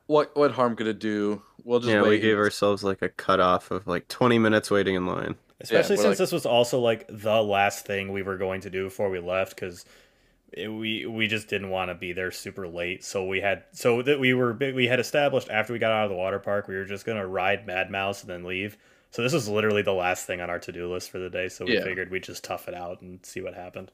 what 0.06 0.36
what 0.36 0.52
harm 0.52 0.76
could 0.76 0.86
it 0.86 0.98
do? 0.98 1.42
We'll 1.64 1.80
just 1.80 1.92
yeah, 1.92 2.02
wait. 2.02 2.08
we 2.08 2.18
gave 2.18 2.36
ourselves 2.36 2.82
like 2.82 3.02
a 3.02 3.08
cutoff 3.08 3.70
of 3.70 3.86
like 3.86 4.08
20 4.08 4.38
minutes 4.38 4.70
waiting 4.70 4.96
in 4.96 5.06
line. 5.06 5.36
Especially 5.60 5.96
we're 5.96 6.02
since 6.02 6.08
like- 6.10 6.18
this 6.18 6.32
was 6.32 6.46
also 6.46 6.80
like 6.80 7.06
the 7.08 7.40
last 7.42 7.86
thing 7.86 8.10
we 8.10 8.22
were 8.22 8.36
going 8.36 8.62
to 8.62 8.70
do 8.70 8.84
before 8.84 9.10
we 9.10 9.20
left 9.20 9.54
because 9.54 9.84
we 10.56 11.06
we 11.06 11.28
just 11.28 11.48
didn't 11.48 11.70
want 11.70 11.90
to 11.90 11.94
be 11.94 12.12
there 12.12 12.30
super 12.30 12.66
late. 12.66 13.04
So 13.04 13.24
we 13.24 13.40
had 13.40 13.64
so 13.72 14.02
that 14.02 14.18
we 14.18 14.34
were 14.34 14.52
we 14.52 14.86
had 14.86 14.98
established 14.98 15.48
after 15.48 15.72
we 15.72 15.78
got 15.78 15.92
out 15.92 16.04
of 16.04 16.10
the 16.10 16.16
water 16.16 16.40
park 16.40 16.66
we 16.66 16.74
were 16.74 16.84
just 16.84 17.06
gonna 17.06 17.26
ride 17.26 17.66
Mad 17.66 17.90
Mouse 17.90 18.22
and 18.22 18.30
then 18.30 18.44
leave. 18.44 18.76
So 19.12 19.22
this 19.22 19.32
was 19.34 19.48
literally 19.48 19.82
the 19.82 19.92
last 19.92 20.26
thing 20.26 20.40
on 20.40 20.48
our 20.50 20.58
to 20.58 20.72
do 20.72 20.90
list 20.90 21.10
for 21.10 21.18
the 21.18 21.30
day. 21.30 21.48
So 21.48 21.66
we 21.66 21.74
Yeah. 21.74 21.84
figured 21.84 22.10
we'd 22.10 22.24
just 22.24 22.42
tough 22.42 22.66
it 22.66 22.74
out 22.74 23.02
and 23.02 23.24
see 23.24 23.42
what 23.42 23.54
happened. 23.54 23.90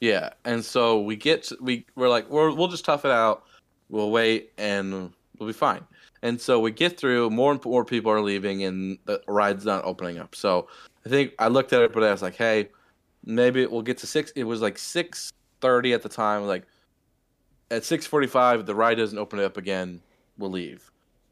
Yeah, 0.00 0.30
and 0.44 0.64
so 0.64 1.00
we 1.00 1.16
get 1.16 1.44
to, 1.44 1.58
we 1.60 1.84
we're 1.96 2.08
like 2.08 2.30
we're, 2.30 2.52
we'll 2.52 2.68
just 2.68 2.84
tough 2.84 3.04
it 3.04 3.10
out. 3.10 3.44
We'll 3.90 4.10
wait 4.10 4.52
and 4.56 5.12
we'll 5.38 5.48
be 5.48 5.52
fine. 5.52 5.84
And 6.22 6.40
so 6.40 6.60
we 6.60 6.70
get 6.70 6.98
through. 6.98 7.30
More 7.30 7.52
and 7.52 7.64
more 7.64 7.84
people 7.84 8.10
are 8.10 8.20
leaving, 8.20 8.64
and 8.64 8.98
the 9.04 9.20
ride's 9.28 9.64
not 9.64 9.84
opening 9.84 10.18
up. 10.18 10.34
So 10.34 10.68
I 11.04 11.08
think 11.08 11.34
I 11.38 11.48
looked 11.48 11.72
at 11.72 11.82
it, 11.82 11.92
but 11.92 12.02
I 12.02 12.10
was 12.10 12.22
like, 12.22 12.36
hey, 12.36 12.70
maybe 13.24 13.66
we'll 13.66 13.82
get 13.82 13.98
to 13.98 14.06
six. 14.06 14.30
It 14.32 14.44
was 14.44 14.60
like 14.62 14.78
six 14.78 15.32
thirty 15.60 15.92
at 15.92 16.02
the 16.02 16.08
time. 16.08 16.46
Like 16.46 16.64
at 17.70 17.84
six 17.84 18.06
forty 18.06 18.26
five, 18.26 18.66
the 18.66 18.74
ride 18.74 18.96
doesn't 18.96 19.18
open 19.18 19.40
up 19.40 19.56
again. 19.56 20.00
We'll 20.38 20.50
leave. 20.50 20.90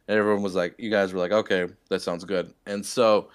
And 0.09 0.19
everyone 0.19 0.43
was 0.43 0.55
like, 0.55 0.75
you 0.79 0.91
guys 0.91 1.13
were 1.13 1.19
like, 1.19 1.33
okay, 1.33 1.67
that 1.91 2.01
sounds 2.03 2.25
good. 2.25 2.53
And 2.67 2.85
so 2.85 3.29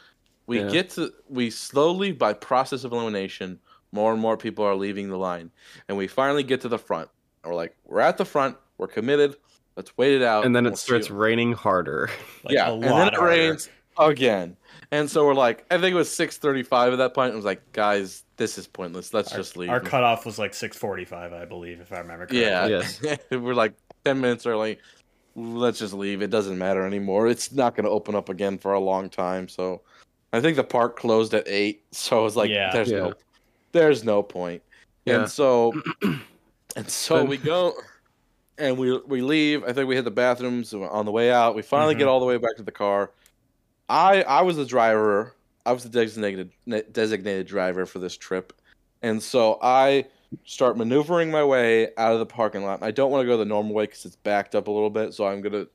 we 0.48 0.60
Yeah. 0.62 0.70
get 0.70 0.90
to 0.92 1.12
we 1.30 1.50
slowly 1.50 2.12
by 2.12 2.34
process 2.34 2.84
of 2.84 2.92
elimination 2.92 3.60
more 3.92 4.12
and 4.14 4.22
more 4.22 4.38
people 4.38 4.66
are 4.66 4.76
leaving 4.76 5.10
the 5.10 5.18
line 5.18 5.52
and 5.88 5.98
we 5.98 6.08
finally 6.08 6.44
get 6.44 6.62
to 6.62 6.68
the 6.70 6.80
front 6.80 7.10
and 7.44 7.52
we're 7.52 7.58
like 7.58 7.76
we're 7.86 8.00
at 8.00 8.18
the 8.18 8.26
front 8.26 8.58
we're 8.78 8.88
committed 8.88 9.36
let's 9.78 9.96
wait 9.98 10.14
it 10.16 10.24
out 10.24 10.44
And 10.46 10.56
then 10.56 10.64
we'll 10.64 10.74
it 10.74 10.78
starts 10.78 11.10
raining 11.10 11.54
harder. 11.54 12.10
Like 12.44 12.54
yeah 12.54 12.70
a 12.70 12.74
and 12.74 12.84
then 12.84 13.08
it 13.10 13.16
harder. 13.16 13.26
rains 13.26 13.70
again 13.98 14.58
and 14.92 15.10
so 15.10 15.26
we're 15.26 15.36
like 15.36 15.64
i 15.70 15.78
think 15.78 15.94
it 15.94 15.98
was 15.98 16.10
6.35 16.10 16.94
at 16.94 16.96
that 16.98 17.14
point 17.14 17.16
point. 17.16 17.34
it 17.34 17.36
was 17.36 17.46
like 17.46 17.72
guys 17.72 18.24
this 18.38 18.58
is 18.58 18.66
pointless 18.66 19.14
let's 19.14 19.32
Our, 19.32 19.38
just 19.38 19.56
leave 19.58 19.70
our 19.70 19.80
cutoff 19.80 20.26
was 20.26 20.40
like 20.40 20.54
six 20.54 20.76
forty 20.76 21.06
five, 21.06 21.34
I 21.34 21.46
believe, 21.46 21.80
if 21.82 21.92
I 21.94 22.00
remember 22.00 22.26
correctly. 22.26 22.42
yeah 22.42 22.66
Yes. 22.68 23.00
we're 23.32 23.54
like 23.54 23.74
10 24.06 24.20
minutes 24.20 24.46
early 24.48 24.80
let's 25.36 25.80
just 25.80 25.94
leave. 25.94 26.22
It 26.22 26.30
doesn't 26.30 26.58
matter 26.58 26.86
anymore. 26.86 27.28
It's 27.28 27.52
not 27.52 27.76
going 27.76 27.86
to 27.86 27.90
open 27.92 28.16
up 28.16 28.30
again 28.30 28.58
for 28.58 28.74
a 28.74 28.80
long 28.80 29.10
time. 29.10 29.48
So 29.48 29.82
i 30.34 30.40
think 30.40 30.56
the 30.56 30.64
park 30.64 30.98
closed 30.98 31.34
at 31.34 31.46
8 31.46 31.84
so 31.92 32.26
it's 32.26 32.36
like 32.38 32.50
Yeah. 32.50 32.72
there's 32.72 32.90
Yeah. 32.90 33.00
no 33.00 33.14
there's 33.74 34.04
no 34.04 34.24
point. 34.24 34.62
Yeah. 35.06 35.16
and 35.22 35.30
so 35.30 35.74
and 36.76 36.90
so 36.90 37.24
we 37.24 37.38
go 37.38 37.74
and 38.58 38.78
we 38.78 38.98
we 39.08 39.22
leave. 39.22 39.64
I 39.64 39.74
think 39.74 39.88
we 39.88 39.96
hit 39.96 40.06
the 40.06 40.12
bathrooms 40.12 40.74
on 40.74 41.06
the 41.06 41.12
way 41.12 41.32
out. 41.32 41.56
We 41.56 41.62
finally 41.62 41.96
Mhm. 41.96 42.00
get 42.00 42.08
all 42.08 42.20
the 42.20 42.26
way 42.26 42.38
back 42.38 42.56
to 42.58 42.64
the 42.64 42.72
car. 42.72 43.12
I 43.90 44.24
i 44.24 44.42
was 44.42 44.56
the 44.58 44.66
driver. 44.66 45.36
I 45.66 45.72
was 45.74 45.84
the 45.84 45.90
designated 45.90 46.52
designated 46.92 47.48
driver 47.48 47.86
for 47.86 48.00
this 48.00 48.18
trip. 48.18 48.54
And 49.02 49.22
so 49.22 49.58
i 49.62 50.06
start 50.46 50.78
maneuvering 50.78 51.30
my 51.32 51.44
way 51.44 51.90
out 51.98 52.14
of 52.14 52.20
the 52.20 52.26
parking 52.26 52.64
lot. 52.64 52.82
I 52.82 52.92
don't 52.92 53.12
want 53.12 53.24
to 53.24 53.28
go 53.28 53.38
the 53.38 53.46
normal 53.46 53.74
way 53.74 53.86
because 53.86 54.06
it's 54.06 54.16
backed 54.16 54.56
up 54.56 54.68
a 54.68 54.72
little 54.72 54.90
bit, 54.90 55.14
so 55.14 55.26
I'm 55.28 55.42
gonna 55.42 55.66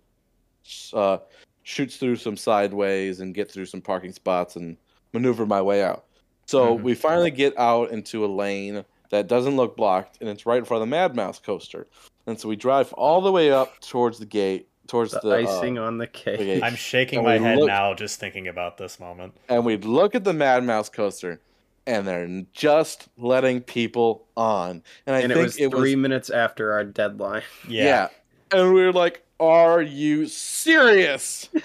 uh, 0.92 1.18
shoot 1.62 1.92
through 1.92 2.16
some 2.16 2.36
sideways 2.36 3.20
and 3.20 3.34
get 3.34 3.50
through 3.50 3.66
some 3.66 3.80
parking 3.80 4.12
spots 4.12 4.56
and 4.56 4.76
maneuver 5.12 5.46
my 5.46 5.62
way 5.62 5.82
out. 5.82 6.04
So 6.46 6.76
Mhm. 6.78 6.82
we 6.82 6.94
finally 6.94 7.30
get 7.30 7.56
out 7.58 7.90
into 7.90 8.24
a 8.24 8.26
lane 8.28 8.84
that 9.10 9.28
doesn't 9.28 9.56
look 9.56 9.76
blocked, 9.76 10.18
and 10.20 10.28
it's 10.28 10.46
right 10.46 10.58
in 10.58 10.64
front 10.64 10.82
of 10.82 10.88
the 10.88 10.90
Mad 10.90 11.14
Mouse 11.14 11.38
coaster. 11.38 11.86
And 12.26 12.38
so 12.40 12.48
we 12.48 12.56
drive 12.56 12.92
all 12.94 13.20
the 13.20 13.30
way 13.30 13.52
up 13.52 13.78
towards 13.80 14.18
the 14.18 14.26
gate, 14.26 14.68
towards 14.88 15.12
The, 15.12 15.20
the, 15.20 15.30
uh, 15.30 15.36
icing 15.38 15.78
on 15.78 15.98
the 15.98 16.06
cake. 16.08 16.40
okay. 16.40 16.60
I'm 16.62 16.74
shaking 16.74 17.18
And 17.20 17.26
my 17.26 17.38
head 17.38 17.58
look- 17.58 17.68
now 17.68 17.94
just 17.94 18.18
thinking 18.18 18.48
about 18.48 18.78
this 18.78 18.98
moment. 18.98 19.36
and 19.48 19.64
we'd 19.64 19.84
look 19.84 20.14
at 20.16 20.24
the 20.24 20.32
Mad 20.32 20.64
Mouse 20.64 20.88
coaster, 20.88 21.40
and 21.86 22.06
they're 22.06 22.44
just 22.52 23.08
letting 23.16 23.60
people 23.60 24.26
on. 24.36 24.82
And 25.06 25.16
I 25.16 25.20
and 25.20 25.32
it 25.32 25.34
think 25.34 25.46
was 25.46 25.56
it 25.56 25.70
three 25.70 25.94
was 25.94 26.02
minutes 26.02 26.30
after 26.30 26.72
our 26.72 26.84
deadline. 26.84 27.42
Yeah. 27.68 27.84
Yeah. 27.84 28.08
And 28.52 28.74
we 28.74 28.84
were 28.84 28.92
like, 28.92 29.24
Are 29.40 29.82
you 29.82 30.26
serious? 30.26 31.48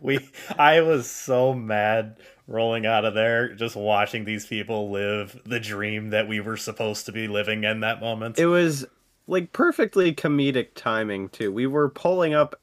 We 0.00 0.28
I 0.56 0.82
was 0.82 1.10
so 1.10 1.52
mad 1.52 2.16
rolling 2.46 2.86
out 2.86 3.04
of 3.04 3.14
there 3.14 3.54
just 3.54 3.74
watching 3.74 4.24
these 4.24 4.46
people 4.46 4.90
live 4.90 5.40
the 5.44 5.58
dream 5.58 6.10
that 6.10 6.28
we 6.28 6.38
were 6.38 6.56
supposed 6.56 7.06
to 7.06 7.12
be 7.12 7.26
living 7.26 7.64
in 7.64 7.80
that 7.80 8.00
moment. 8.00 8.38
It 8.38 8.46
was 8.46 8.86
like 9.26 9.52
perfectly 9.52 10.14
comedic 10.14 10.74
timing 10.74 11.28
too. 11.30 11.50
We 11.50 11.66
were 11.66 11.88
pulling 11.88 12.34
up 12.34 12.60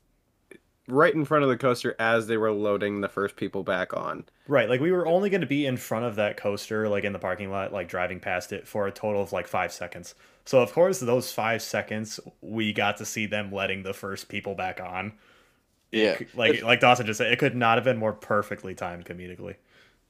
right 0.88 1.14
in 1.14 1.24
front 1.26 1.44
of 1.44 1.50
the 1.50 1.58
coaster 1.58 1.96
as 2.00 2.28
they 2.28 2.36
were 2.38 2.52
loading 2.52 3.00
the 3.02 3.08
first 3.08 3.36
people 3.38 3.64
back 3.64 3.96
on. 3.96 4.24
right, 4.48 4.68
like 4.70 4.82
we 4.82 4.92
were 4.92 5.08
only 5.08 5.30
going 5.30 5.42
to 5.42 5.48
be 5.48 5.66
in 5.66 5.78
front 5.78 6.04
of 6.06 6.16
that 6.16 6.36
coaster 6.38 6.90
like 6.90 7.04
in 7.06 7.14
the 7.14 7.20
parking 7.20 7.50
lot 7.50 7.72
like 7.72 7.88
driving 7.88 8.20
past 8.20 8.52
it 8.52 8.68
for 8.68 8.86
a 8.88 8.92
total 8.92 9.22
of 9.22 9.32
like 9.32 9.48
5 9.48 9.72
seconds. 9.72 10.14
So 10.46 10.62
of 10.62 10.74
course 10.74 11.00
those 11.00 11.32
5 11.32 11.62
seconds 11.62 12.20
we 12.42 12.74
got 12.74 12.98
to 12.98 13.06
see 13.06 13.26
them 13.26 13.52
letting 13.52 13.84
the 13.84 13.94
first 13.94 14.28
people 14.28 14.56
back 14.56 14.82
on. 14.82 15.14
Yeah. 15.92 16.18
Like 16.36 16.56
It, 16.56 16.64
like 16.64 16.80
Dawson 16.82 17.06
just 17.06 17.18
said 17.20 17.32
it 17.32 17.40
could 17.40 17.56
not 17.56 17.78
have 17.78 17.84
been 17.86 17.98
more 17.98 18.14
perfectly 18.14 18.76
timed 18.76 19.06
comedically. 19.06 19.56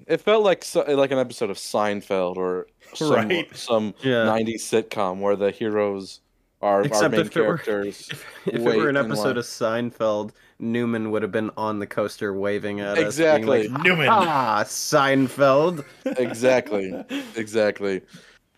it 0.07 0.21
felt 0.21 0.43
like 0.43 0.63
so, 0.63 0.81
like 0.95 1.11
an 1.11 1.19
episode 1.19 1.49
of 1.51 1.57
Seinfeld 1.57 2.37
or 2.37 2.65
some, 2.95 3.11
Right. 3.27 3.55
some 3.55 3.93
Yeah. 4.01 4.25
90s 4.25 4.61
sitcom 4.61 5.19
where 5.19 5.35
the 5.35 5.51
heroes 5.51 6.21
are 6.63 6.75
our 6.77 6.81
Except 6.83 7.11
main 7.11 7.21
if 7.21 7.27
it 7.27 7.41
were- 7.41 7.57
characters. 7.59 8.09
If 8.47 8.55
it 8.55 8.61
Wait 8.61 8.77
were 8.77 8.89
an 8.89 8.97
episode 8.97 9.37
of 9.37 9.43
Seinfeld, 9.45 10.31
Newman 10.59 11.11
would 11.11 11.21
have 11.21 11.31
been 11.31 11.51
on 11.57 11.79
the 11.79 11.87
coaster 11.87 12.33
waving 12.33 12.79
at 12.79 12.97
us. 12.97 13.03
Exactly. 13.03 13.67
like, 13.67 13.83
Newman. 13.83 14.07
ah, 14.09 14.63
Seinfeld. 14.65 15.83
exactly. 16.05 16.93
Exactly. 17.35 18.01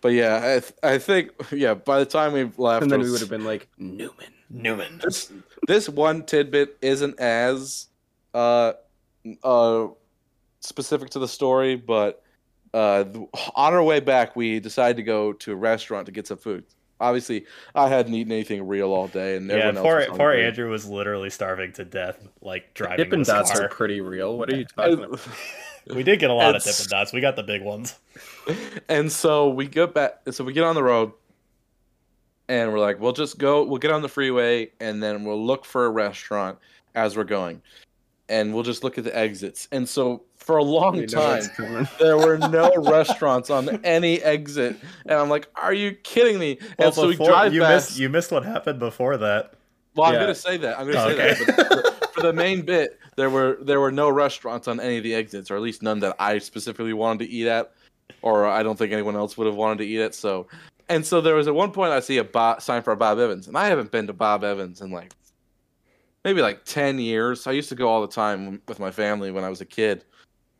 But 0.02 0.12
yeah, 0.12 0.36
I, 0.36 0.60
th- 0.60 0.72
I 0.82 0.98
think, 0.98 1.30
yeah, 1.50 1.74
by 1.74 1.98
the 1.98 2.04
time 2.06 2.32
we 2.32 2.44
left, 2.58 2.82
And 2.82 2.90
then 2.92 3.00
it 3.00 3.04
we 3.04 3.10
would 3.10 3.20
have 3.20 3.30
been 3.30 3.44
like, 3.44 3.66
Newman. 3.78 4.32
Newman. 4.48 5.00
this 5.02 5.32
this 5.66 5.88
one 5.88 6.22
tidbit 6.22 6.76
isn't 6.80 7.18
as 7.18 7.88
uh 8.34 8.74
uh 9.42 9.88
specific 10.60 11.10
to 11.10 11.18
the 11.18 11.26
story, 11.26 11.74
but 11.74 12.22
uh 12.72 13.04
on 13.56 13.74
our 13.74 13.82
way 13.82 13.98
back 13.98 14.36
we 14.36 14.60
decided 14.60 14.96
to 14.98 15.02
go 15.02 15.32
to 15.32 15.50
a 15.52 15.56
restaurant 15.56 16.06
to 16.06 16.12
get 16.12 16.28
some 16.28 16.38
food. 16.38 16.64
Obviously, 17.00 17.44
I 17.74 17.88
hadn't 17.88 18.14
eaten 18.14 18.32
anything 18.32 18.66
real 18.66 18.92
all 18.92 19.06
day, 19.08 19.36
and 19.36 19.48
Yeah, 19.50 19.56
everyone 19.56 19.82
poor 19.82 19.98
else 20.00 20.16
poor. 20.16 20.32
Andrew 20.32 20.70
was 20.70 20.86
literally 20.88 21.28
starving 21.30 21.72
to 21.74 21.84
death, 21.84 22.26
like 22.40 22.72
driving 22.74 22.96
Dippin' 23.04 23.18
this 23.20 23.28
Dots 23.28 23.52
car. 23.52 23.64
are 23.64 23.68
pretty 23.68 24.00
real. 24.00 24.36
What 24.38 24.50
are 24.52 24.56
you 24.56 24.64
talking 24.76 25.04
about? 25.04 25.20
We 25.94 26.02
did 26.02 26.18
get 26.18 26.30
a 26.30 26.34
lot 26.34 26.48
of 26.50 26.56
It's- 26.56 26.78
Dippin' 26.78 26.90
Dots. 26.90 27.12
We 27.12 27.20
got 27.20 27.36
the 27.36 27.44
big 27.44 27.62
ones. 27.62 27.96
and 28.88 29.12
so 29.12 29.50
we 29.50 29.66
get 29.68 29.94
back. 29.94 30.18
So 30.32 30.42
we 30.42 30.52
get 30.52 30.64
on 30.64 30.74
the 30.74 30.82
road, 30.82 31.12
and 32.48 32.72
we're 32.72 32.80
like, 32.80 32.98
we'll 33.00 33.12
just 33.12 33.38
go. 33.38 33.62
We'll 33.64 33.78
get 33.78 33.90
on 33.92 34.02
the 34.02 34.08
freeway, 34.08 34.70
and 34.80 35.00
then 35.02 35.24
we'll 35.24 35.44
look 35.44 35.64
for 35.64 35.86
a 35.86 35.90
restaurant 35.90 36.58
as 36.96 37.16
we're 37.16 37.22
going, 37.24 37.62
and 38.28 38.52
we'll 38.54 38.62
just 38.62 38.82
look 38.84 38.98
at 38.98 39.04
the 39.04 39.16
exits. 39.16 39.68
And 39.72 39.88
so 39.88 40.24
for 40.36 40.56
a 40.56 40.62
long 40.64 40.98
We 40.98 41.06
time, 41.06 41.42
there 41.98 42.16
were 42.16 42.38
no 42.38 42.72
restaurants 42.76 43.50
on 43.50 43.80
any 43.84 44.20
exit, 44.22 44.76
and 45.04 45.18
I'm 45.18 45.28
like, 45.28 45.48
are 45.56 45.72
you 45.74 45.92
kidding 45.92 46.38
me? 46.38 46.58
Well, 46.78 46.88
and 46.88 46.94
so 46.94 47.08
we 47.08 47.16
drive 47.16 47.52
you 47.54 47.60
past. 47.62 47.90
missed 47.90 47.98
you 48.00 48.08
missed 48.08 48.30
what 48.32 48.44
happened 48.44 48.78
before 48.78 49.16
that. 49.18 49.54
well, 49.94 50.08
I'm 50.08 50.14
gonna 50.20 50.34
say 50.34 50.56
that. 50.58 50.78
I'm 50.78 50.86
gonna 50.90 51.12
Okay. 51.12 51.34
say 51.34 51.44
that. 51.44 51.92
But 52.00 52.14
for 52.14 52.20
the 52.22 52.32
main 52.32 52.62
bit, 52.62 52.98
there 53.16 53.30
were 53.30 53.58
there 53.62 53.80
were 53.80 53.92
no 53.92 54.08
restaurants 54.10 54.68
on 54.68 54.78
any 54.80 54.98
of 54.98 55.02
the 55.04 55.14
exits, 55.14 55.50
or 55.50 55.56
at 55.56 55.62
least 55.62 55.82
none 55.82 56.00
that 56.00 56.16
I 56.18 56.38
specifically 56.38 56.92
wanted 56.92 57.26
to 57.26 57.30
eat 57.30 57.46
at, 57.48 57.72
or 58.22 58.46
I 58.46 58.62
don't 58.62 58.76
think 58.78 58.92
anyone 58.92 59.16
else 59.16 59.36
would 59.36 59.46
have 59.46 59.56
wanted 59.56 59.78
to 59.78 59.84
eat 59.86 60.00
at. 60.00 60.14
So, 60.14 60.46
and 60.88 61.04
so 61.04 61.20
there 61.20 61.34
was 61.34 61.48
at 61.48 61.54
one 61.54 61.72
point 61.72 61.92
I 61.92 62.00
see 62.00 62.18
a 62.18 62.24
Bob, 62.24 62.62
sign 62.62 62.82
for 62.82 62.94
Bob 62.96 63.18
Evans, 63.18 63.48
and 63.48 63.56
I 63.56 63.66
haven't 63.66 63.90
been 63.90 64.06
to 64.06 64.12
Bob 64.12 64.44
Evans 64.44 64.80
in 64.80 64.90
like 64.90 65.12
maybe 66.26 66.42
like 66.42 66.64
ten 66.64 66.98
years. 66.98 67.46
I 67.46 67.52
used 67.52 67.68
to 67.68 67.76
go 67.76 67.88
all 67.88 68.02
the 68.02 68.12
time 68.12 68.60
with 68.66 68.80
my 68.80 68.90
family 68.90 69.30
when 69.30 69.44
I 69.44 69.48
was 69.48 69.60
a 69.60 69.64
kid, 69.64 70.04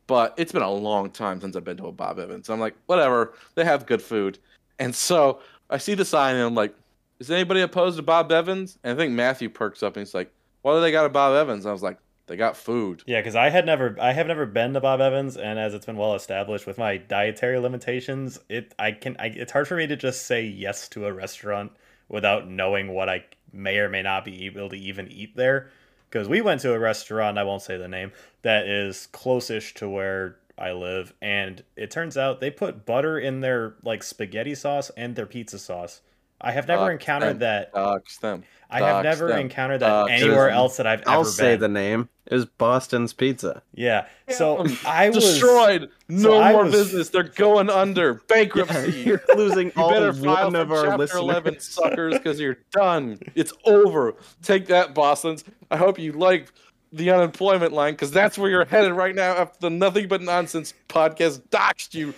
but 0.07 0.33
it's 0.37 0.53
been 0.53 0.61
a 0.61 0.71
long 0.71 1.11
time 1.11 1.41
since 1.41 1.57
I've 1.57 1.65
been 1.65 1.75
to 1.77 1.87
a 1.87 1.91
Bob 1.91 2.19
Evans. 2.19 2.49
I'm 2.49 2.61
like, 2.61 2.73
whatever, 2.85 3.33
they 3.55 3.65
have 3.65 3.85
good 3.85 4.01
food, 4.01 4.39
and 4.79 4.95
so 4.95 5.41
I 5.69 5.77
see 5.77 5.93
the 5.93 6.05
sign 6.05 6.35
and 6.35 6.45
I'm 6.45 6.55
like, 6.55 6.73
is 7.19 7.29
anybody 7.29 7.59
opposed 7.59 7.97
to 7.97 8.03
Bob 8.03 8.31
Evans? 8.31 8.79
And 8.83 8.93
I 8.93 8.95
think 8.95 9.11
Matthew 9.11 9.49
perks 9.49 9.83
up 9.83 9.97
and 9.97 10.05
he's 10.05 10.13
like, 10.13 10.31
what 10.61 10.75
do 10.75 10.81
they 10.81 10.91
got 10.91 11.03
at 11.03 11.11
Bob 11.11 11.35
Evans? 11.35 11.65
And 11.65 11.69
I 11.69 11.73
was 11.73 11.83
like, 11.83 11.97
they 12.27 12.37
got 12.37 12.55
food. 12.55 13.03
Yeah, 13.05 13.19
because 13.19 13.35
I 13.35 13.49
had 13.49 13.65
never, 13.65 13.97
I 13.99 14.13
have 14.13 14.27
never 14.27 14.45
been 14.45 14.73
to 14.73 14.79
Bob 14.79 15.01
Evans, 15.01 15.35
and 15.35 15.59
as 15.59 15.73
it's 15.73 15.85
been 15.85 15.97
well 15.97 16.15
established 16.15 16.65
with 16.65 16.77
my 16.77 16.95
dietary 16.95 17.59
limitations, 17.59 18.39
it, 18.47 18.73
I 18.79 18.93
can, 18.93 19.17
I, 19.19 19.27
it's 19.27 19.51
hard 19.51 19.67
for 19.67 19.75
me 19.75 19.87
to 19.87 19.97
just 19.97 20.27
say 20.27 20.45
yes 20.45 20.87
to 20.89 21.07
a 21.07 21.13
restaurant 21.13 21.73
without 22.09 22.47
knowing 22.47 22.89
what 22.89 23.09
I 23.09 23.25
may 23.51 23.77
or 23.77 23.89
may 23.89 24.01
not 24.01 24.25
be 24.25 24.45
able 24.45 24.69
to 24.69 24.77
even 24.77 25.11
eat 25.11 25.35
there. 25.35 25.69
Because 26.09 26.29
we 26.29 26.41
went 26.41 26.61
to 26.61 26.73
a 26.73 26.79
restaurant, 26.79 27.37
I 27.37 27.43
won't 27.43 27.61
say 27.61 27.77
the 27.77 27.87
name, 27.87 28.11
that 28.41 28.65
is 28.65 29.07
close-ish 29.07 29.73
to 29.75 29.89
where 29.89 30.37
I 30.57 30.71
live, 30.71 31.13
and 31.21 31.63
it 31.75 31.91
turns 31.91 32.17
out 32.17 32.39
they 32.39 32.49
put 32.49 32.85
butter 32.85 33.19
in 33.19 33.41
their 33.41 33.75
like 33.83 34.01
spaghetti 34.03 34.55
sauce 34.55 34.89
and 34.97 35.15
their 35.15 35.27
pizza 35.27 35.59
sauce. 35.59 36.01
I 36.39 36.51
have 36.51 36.67
never 36.67 36.83
Dox 36.91 36.91
encountered 36.93 37.39
them. 37.39 37.39
that. 37.39 37.73
Dox 37.73 38.17
them. 38.17 38.43
I 38.69 38.79
have 38.79 39.03
dox 39.03 39.19
never 39.19 39.27
them. 39.29 39.39
encountered 39.39 39.79
that 39.79 39.87
Dox 39.87 40.11
anywhere 40.11 40.45
them. 40.47 40.53
else 40.55 40.77
that 40.77 40.85
I've 40.85 40.99
ever 41.01 41.09
I'll 41.09 41.25
say 41.25 41.53
been. 41.53 41.61
the 41.61 41.67
name. 41.69 42.09
It 42.25 42.33
was 42.33 42.45
Boston's 42.45 43.13
Pizza. 43.13 43.63
Yeah. 43.73 44.07
So 44.27 44.65
I 44.85 45.09
was 45.09 45.23
destroyed. 45.23 45.89
No 46.09 46.31
so 46.31 46.51
more 46.51 46.63
was- 46.65 46.73
business. 46.73 47.09
They're 47.09 47.23
going 47.23 47.69
under. 47.69 48.15
Bankruptcy. 48.27 48.91
You're 49.05 49.21
losing 49.35 49.67
You 49.77 49.81
all 49.81 49.89
better 49.91 50.11
file 50.11 50.45
one 50.51 50.55
of 50.57 50.69
our 50.71 50.83
Chapter 50.83 50.97
listeners. 50.97 51.21
11 51.21 51.59
suckers 51.61 52.13
because 52.15 52.39
you're 52.41 52.57
done. 52.71 53.19
It's 53.35 53.53
over. 53.63 54.15
Take 54.41 54.67
that, 54.67 54.93
Boston's. 54.93 55.45
I 55.71 55.77
hope 55.77 55.97
you 55.97 56.11
like 56.11 56.51
the 56.91 57.11
unemployment 57.11 57.73
line 57.73 57.93
because 57.93 58.11
that's 58.11 58.37
where 58.37 58.49
you're 58.49 58.65
headed 58.65 58.93
right 58.93 59.15
now 59.15 59.33
after 59.35 59.57
the 59.59 59.69
Nothing 59.69 60.07
But 60.07 60.21
Nonsense 60.21 60.73
podcast 60.89 61.41
doxed 61.49 61.93
you 61.93 62.13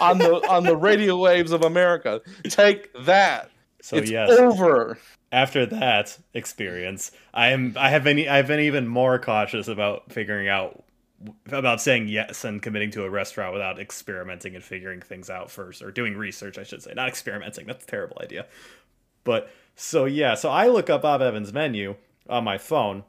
on 0.00 0.18
the 0.18 0.34
on 0.48 0.64
the 0.64 0.76
radio 0.76 1.16
waves 1.16 1.52
of 1.52 1.64
America. 1.64 2.20
Take 2.44 2.92
that. 3.04 3.50
so 3.82 3.96
it's 3.96 4.10
yes. 4.10 4.30
over. 4.30 4.98
After 5.30 5.66
that 5.66 6.18
experience, 6.32 7.12
I 7.34 7.48
am 7.48 7.74
I 7.76 7.90
have 7.90 8.04
been 8.04 8.28
I've 8.28 8.46
been 8.46 8.60
even 8.60 8.88
more 8.88 9.18
cautious 9.18 9.68
about 9.68 10.10
figuring 10.12 10.48
out 10.48 10.84
about 11.50 11.80
saying 11.80 12.08
yes 12.08 12.44
and 12.44 12.62
committing 12.62 12.90
to 12.92 13.04
a 13.04 13.10
restaurant 13.10 13.52
without 13.52 13.78
experimenting 13.78 14.54
and 14.54 14.62
figuring 14.62 15.00
things 15.00 15.28
out 15.28 15.50
first 15.50 15.82
or 15.82 15.90
doing 15.90 16.16
research, 16.16 16.58
I 16.58 16.62
should 16.62 16.82
say. 16.82 16.92
Not 16.94 17.08
experimenting. 17.08 17.66
That's 17.66 17.84
a 17.84 17.88
terrible 17.88 18.18
idea. 18.22 18.46
But 19.24 19.50
so 19.76 20.04
yeah, 20.06 20.34
so 20.34 20.48
I 20.48 20.68
look 20.68 20.88
up 20.88 21.02
Bob 21.02 21.20
Evans' 21.20 21.52
menu 21.52 21.96
on 22.28 22.44
my 22.44 22.58
phone 22.58 23.04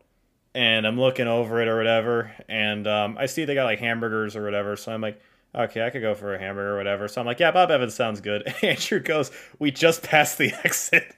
and 0.53 0.85
I'm 0.85 0.99
looking 0.99 1.27
over 1.27 1.61
it 1.61 1.67
or 1.67 1.77
whatever, 1.77 2.31
and 2.47 2.87
um, 2.87 3.17
I 3.17 3.25
see 3.27 3.45
they 3.45 3.55
got 3.55 3.65
like 3.65 3.79
hamburgers 3.79 4.35
or 4.35 4.43
whatever, 4.43 4.75
so 4.75 4.91
I'm 4.91 5.01
like, 5.01 5.21
okay, 5.53 5.85
I 5.85 5.89
could 5.89 6.01
go 6.01 6.15
for 6.15 6.35
a 6.35 6.39
hamburger 6.39 6.73
or 6.73 6.77
whatever. 6.77 7.07
So 7.07 7.21
I'm 7.21 7.27
like, 7.27 7.39
yeah, 7.39 7.51
Bob 7.51 7.71
Evans 7.71 7.93
sounds 7.93 8.21
good. 8.21 8.43
And 8.45 8.55
Andrew 8.63 8.99
goes, 8.99 9.31
we 9.59 9.71
just 9.71 10.03
passed 10.03 10.37
the 10.37 10.53
exit. 10.63 11.15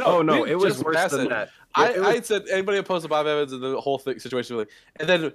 oh 0.00 0.22
no, 0.22 0.44
it 0.44 0.54
was 0.54 0.74
just 0.74 0.84
worse 0.84 1.10
than 1.10 1.26
it. 1.26 1.28
that. 1.30 1.50
I, 1.74 1.90
It, 1.90 1.96
it 1.96 2.02
I 2.02 2.20
said 2.20 2.42
anybody 2.50 2.78
opposed 2.78 3.02
to 3.04 3.08
Bob 3.08 3.26
Evans 3.26 3.52
and 3.52 3.62
the 3.62 3.80
whole 3.80 3.98
thing 3.98 4.18
situation 4.18 4.56
was 4.56 4.66
like, 4.66 4.74
and 4.96 5.08
then 5.08 5.32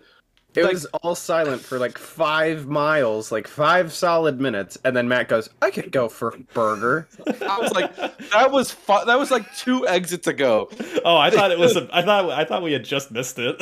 it 0.57 0.63
like- 0.63 0.73
was 0.73 0.85
all 1.01 1.15
silent 1.15 1.61
for 1.61 1.77
like 1.79 1.97
five 1.97 2.67
miles, 2.67 3.31
like 3.31 3.47
five 3.47 3.93
solid 3.93 4.39
minutes, 4.41 4.77
and 4.83 4.95
then 4.95 5.07
Matt 5.07 5.27
goes, 5.29 5.49
"I 5.61 5.71
could 5.71 5.91
go 5.91 6.09
for 6.09 6.29
a 6.29 6.37
burger." 6.53 7.07
I 7.47 7.59
was 7.59 7.71
like, 7.73 7.95
that 8.31 8.51
was 8.51 8.71
fu- 8.71 9.05
that 9.05 9.17
was 9.19 9.31
like 9.31 9.55
two 9.55 9.87
exits 9.87 10.27
ago. 10.27 10.69
Oh, 11.05 11.17
I 11.17 11.29
thought 11.29 11.51
it 11.51 11.59
was. 11.59 11.75
A, 11.75 11.87
I 11.91 12.01
thought 12.01 12.29
I 12.31 12.43
thought 12.45 12.63
we 12.63 12.73
had 12.73 12.83
just 12.83 13.11
missed 13.11 13.39
it. 13.39 13.61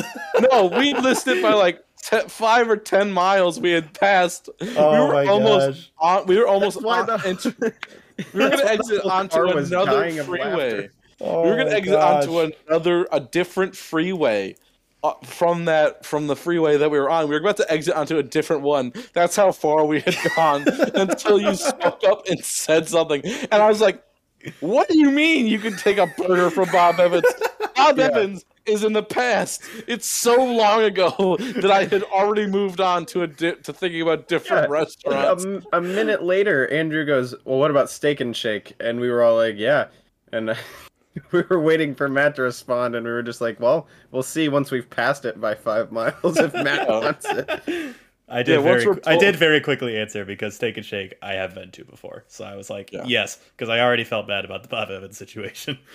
No, 0.52 0.66
we 0.66 0.94
missed 0.94 1.28
it 1.28 1.42
by 1.42 1.54
like 1.54 1.84
te- 2.02 2.28
five 2.28 2.70
or 2.70 2.78
ten 2.78 3.12
miles 3.12 3.60
we 3.60 3.72
had 3.72 3.94
passed. 3.94 4.50
Oh 4.78 4.92
we 4.94 5.00
were 5.08 5.14
my 5.14 5.26
almost 5.28 5.68
gosh. 5.68 5.92
on. 6.00 6.26
We 6.28 6.38
were 6.40 6.48
almost 6.48 6.82
why 6.82 7.00
on, 7.02 7.06
the- 7.08 7.30
into, 7.30 7.56
we 8.34 8.44
were 8.44 8.50
gonna 8.50 8.64
exit 8.70 9.04
onto 9.06 9.42
another 9.44 9.86
dying 9.92 10.20
of 10.20 10.26
freeway. 10.28 10.72
laughter. 10.74 10.92
Oh 11.22 11.44
we 11.44 11.50
were 11.50 11.56
gonna 11.58 11.70
oh 11.70 11.74
exit 11.74 11.94
gosh. 11.94 12.28
onto 12.28 12.54
another 12.68 13.08
a 13.12 13.20
different 13.20 13.76
freeway. 13.76 14.56
Uh, 15.06 15.14
from 15.26 15.66
that, 15.66 16.06
from 16.06 16.28
the 16.28 16.36
freeway 16.36 16.78
that 16.78 16.90
we 16.90 16.98
were 17.00 17.10
on, 17.10 17.28
we 17.28 17.36
were 17.36 17.42
about 17.42 17.58
to 17.58 17.72
exit 17.72 17.94
onto 17.96 18.18
a 18.18 18.24
different 18.24 18.62
one. 18.64 18.92
That's 19.14 19.36
how 19.36 19.52
far 19.52 19.86
we 19.86 20.00
had 20.02 20.16
gone 20.36 20.66
until 20.96 21.40
you 21.40 21.54
spoke 21.56 22.04
up 22.04 22.28
and 22.28 22.44
said 22.44 22.88
something, 22.88 23.22
and 23.26 23.54
I 23.54 23.68
was 23.68 23.82
like, 23.82 24.04
"What 24.62 24.88
do 24.90 24.98
you 24.98 25.12
mean 25.12 25.46
you 25.48 25.60
can 25.60 25.76
take 25.78 25.98
a 25.98 26.08
burger 26.18 26.50
from 26.50 26.70
Bob 26.72 27.00
Evans? 27.00 27.26
Bob 27.76 27.98
Yeah. 28.00 28.06
Evans 28.06 28.46
is 28.66 28.84
in 28.84 28.94
the 28.94 29.04
past. 29.04 29.62
It's 29.88 30.08
so 30.08 30.44
long 30.44 30.82
ago 30.82 31.38
that 31.62 31.70
I 31.72 31.86
had 31.86 32.02
already 32.04 32.48
moved 32.48 32.82
on 32.82 33.06
to 33.08 33.22
a 33.22 33.28
di- 33.28 33.56
to 33.56 33.74
thinking 33.74 34.02
about 34.02 34.28
different 34.28 34.70
Yeah. 34.70 34.74
restaurants. 34.80 35.46
a, 35.46 35.62
a 35.78 35.82
minute 35.82 36.24
later, 36.24 36.68
Andrew 36.72 37.06
goes, 37.06 37.36
"Well, 37.46 37.60
what 37.60 37.70
about 37.70 37.90
Steak 37.92 38.22
and 38.22 38.36
Shake?" 38.36 38.74
And 38.80 39.00
we 39.00 39.10
were 39.12 39.22
all 39.22 39.36
like, 39.36 39.56
"Yeah," 39.58 39.88
and 40.32 40.58
we 41.32 41.42
were 41.50 41.60
waiting 41.60 41.96
for 41.96 42.08
Matt 42.10 42.36
to 42.36 42.42
respond, 42.44 42.96
and 42.96 43.06
we 43.06 43.12
were 43.12 43.24
just 43.24 43.42
like, 43.42 43.60
"Well, 43.60 43.88
we'll 44.12 44.24
see 44.24 44.50
once 44.50 44.72
we've 44.72 44.90
passed 44.90 45.26
it 45.26 45.40
by 45.40 45.56
five 45.56 45.92
miles 45.92 46.38
if 46.38 46.54
Matt 46.54 46.88
wants 46.90 47.26
it." 47.26 47.96
I 48.28 48.42
did 48.42 48.54
Yeah, 48.56 48.62
very. 48.62 48.86
we're 48.88 49.00
I 49.06 49.18
did 49.18 49.36
very 49.36 49.62
quickly 49.62 49.98
answer 49.98 50.26
because 50.26 50.56
Steak 50.56 50.78
and 50.78 50.86
Shake 50.86 51.14
I 51.22 51.34
have 51.34 51.54
been 51.54 51.70
to 51.72 51.86
before, 51.86 52.26
so 52.28 52.44
I 52.44 52.56
was 52.56 52.70
like, 52.72 52.92
Yeah. 52.92 53.04
yes, 53.06 53.38
because 53.56 53.70
I 53.70 53.80
already 53.82 54.04
felt 54.04 54.28
bad 54.28 54.46
about 54.46 54.64
the 54.64 54.68
Bob 54.70 54.90
Evans 54.90 55.18
situation. 55.18 55.78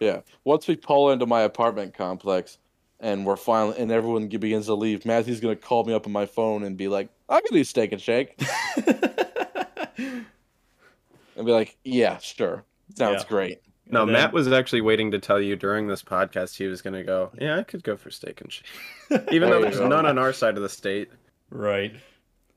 Yeah. 0.00 0.22
Once 0.42 0.66
we 0.66 0.74
pull 0.74 1.12
into 1.12 1.26
my 1.26 1.42
apartment 1.42 1.94
complex 1.94 2.58
and 2.98 3.24
we're 3.24 3.36
finally 3.36 3.78
and 3.78 3.92
everyone 3.92 4.26
begins 4.26 4.66
to 4.66 4.74
leave, 4.74 5.06
Matthew's 5.06 5.38
gonna 5.38 5.54
call 5.54 5.84
me 5.84 5.94
up 5.94 6.06
on 6.06 6.12
my 6.12 6.26
phone 6.26 6.64
and 6.64 6.76
be 6.76 6.88
like, 6.88 7.08
"I 7.28 7.40
can 7.40 7.52
do 7.54 7.62
steak 7.62 7.92
and 7.92 8.00
shake," 8.02 8.34
and 9.96 11.46
be 11.46 11.52
like, 11.52 11.76
"Yeah, 11.84 12.18
sure, 12.18 12.64
sounds 12.96 13.22
Yeah. 13.22 13.28
great." 13.28 13.58
No, 13.92 14.04
then- 14.06 14.14
Matt 14.14 14.32
was 14.32 14.50
actually 14.50 14.80
waiting 14.80 15.10
to 15.12 15.18
tell 15.18 15.40
you 15.40 15.54
during 15.54 15.86
this 15.86 16.02
podcast 16.02 16.56
he 16.56 16.66
was 16.66 16.82
going 16.82 16.94
to 16.94 17.04
go, 17.04 17.30
"Yeah, 17.40 17.58
I 17.58 17.62
could 17.62 17.84
go 17.84 17.96
for 17.96 18.10
Steak 18.10 18.40
and 18.40 18.50
Shake," 18.52 18.66
even 19.30 19.48
There 19.48 19.50
though 19.50 19.60
there's 19.62 19.78
go. 19.78 19.86
none 19.88 20.06
on 20.06 20.18
our 20.18 20.32
side 20.32 20.56
of 20.56 20.62
the 20.62 20.68
state. 20.68 21.10
right. 21.50 21.94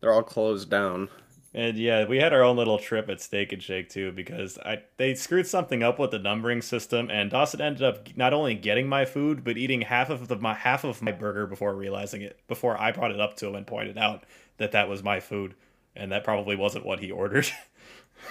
They're 0.01 0.13
all 0.13 0.23
closed 0.23 0.69
down. 0.69 1.09
And 1.53 1.77
yeah, 1.77 2.05
we 2.05 2.17
had 2.17 2.33
our 2.33 2.43
own 2.43 2.57
little 2.57 2.77
trip 2.77 3.09
at 3.09 3.21
Steak 3.21 3.53
and 3.53 3.63
Shake 3.63 3.89
too 3.89 4.11
because 4.11 4.57
I 4.59 4.83
they 4.97 5.15
screwed 5.15 5.47
something 5.47 5.81
up 5.83 5.97
with 5.99 6.11
the 6.11 6.19
numbering 6.19 6.61
system, 6.61 7.09
and 7.09 7.31
Dawson 7.31 7.61
ended 7.61 7.81
up 7.81 8.09
not 8.17 8.33
only 8.33 8.55
getting 8.55 8.87
my 8.89 9.05
food 9.05 9.43
but 9.43 9.57
eating 9.57 9.81
half 9.81 10.09
of 10.09 10.27
the 10.27 10.35
my 10.35 10.53
half 10.53 10.83
of 10.83 11.01
my 11.01 11.11
burger 11.13 11.47
before 11.47 11.73
realizing 11.73 12.21
it 12.21 12.37
before 12.47 12.79
I 12.79 12.91
brought 12.91 13.11
it 13.11 13.19
up 13.21 13.35
to 13.37 13.47
him 13.47 13.55
and 13.55 13.65
pointed 13.65 13.97
out 13.97 14.25
that 14.57 14.73
that 14.73 14.89
was 14.89 15.01
my 15.01 15.19
food, 15.21 15.55
and 15.95 16.11
that 16.11 16.23
probably 16.25 16.55
wasn't 16.57 16.85
what 16.85 16.99
he 16.99 17.09
ordered. 17.09 17.47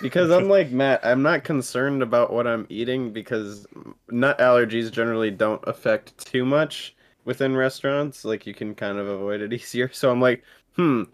Because 0.03 0.30
unlike 0.30 0.70
Matt, 0.70 1.05
I'm 1.05 1.22
not 1.22 1.45
concerned 1.45 2.03
about 2.03 2.32
what 2.32 2.47
I'm 2.47 2.66
eating 2.68 3.12
because 3.12 3.66
nut 4.11 4.38
allergies 4.38 4.90
generally 4.90 5.30
don't 5.30 5.62
affect 5.66 6.18
too 6.26 6.45
much 6.45 6.95
within 7.24 7.57
restaurants. 7.57 8.24
Like 8.24 8.47
you 8.47 8.55
can 8.55 8.74
kind 8.74 8.99
of 8.99 9.07
avoid 9.07 9.40
it 9.40 9.53
easier. 9.61 9.90
So 9.92 10.11
I'm 10.11 10.20
like, 10.20 10.42
hmm, 10.76 11.05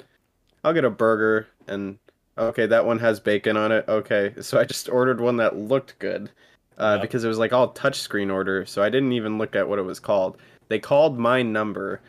I'll 0.65 0.73
get 0.73 0.85
a 0.85 0.91
burger 0.91 1.47
and 1.69 1.99
okay, 2.39 2.67
that 2.67 2.85
one 2.85 2.99
has 2.99 3.21
bacon 3.21 3.57
on 3.57 3.73
it. 3.73 3.85
Okay, 3.89 4.35
so 4.41 4.59
I 4.59 4.65
just 4.65 4.89
ordered 4.89 5.21
one 5.21 5.37
that 5.37 5.57
looked 5.57 5.99
good 5.99 6.31
uh, 6.79 6.95
Yeah. 6.97 7.03
because 7.03 7.25
it 7.25 7.29
was 7.29 7.39
like 7.39 7.53
all 7.53 7.73
touchscreen 7.73 8.33
order. 8.33 8.65
So 8.67 8.83
I 8.83 8.89
didn't 8.89 9.13
even 9.13 9.39
look 9.39 9.55
at 9.55 9.69
what 9.69 9.79
it 9.79 9.83
was 9.85 10.01
called. 10.01 10.39
They 10.69 10.79
called 10.79 11.19
my 11.19 11.43
number. 11.43 12.01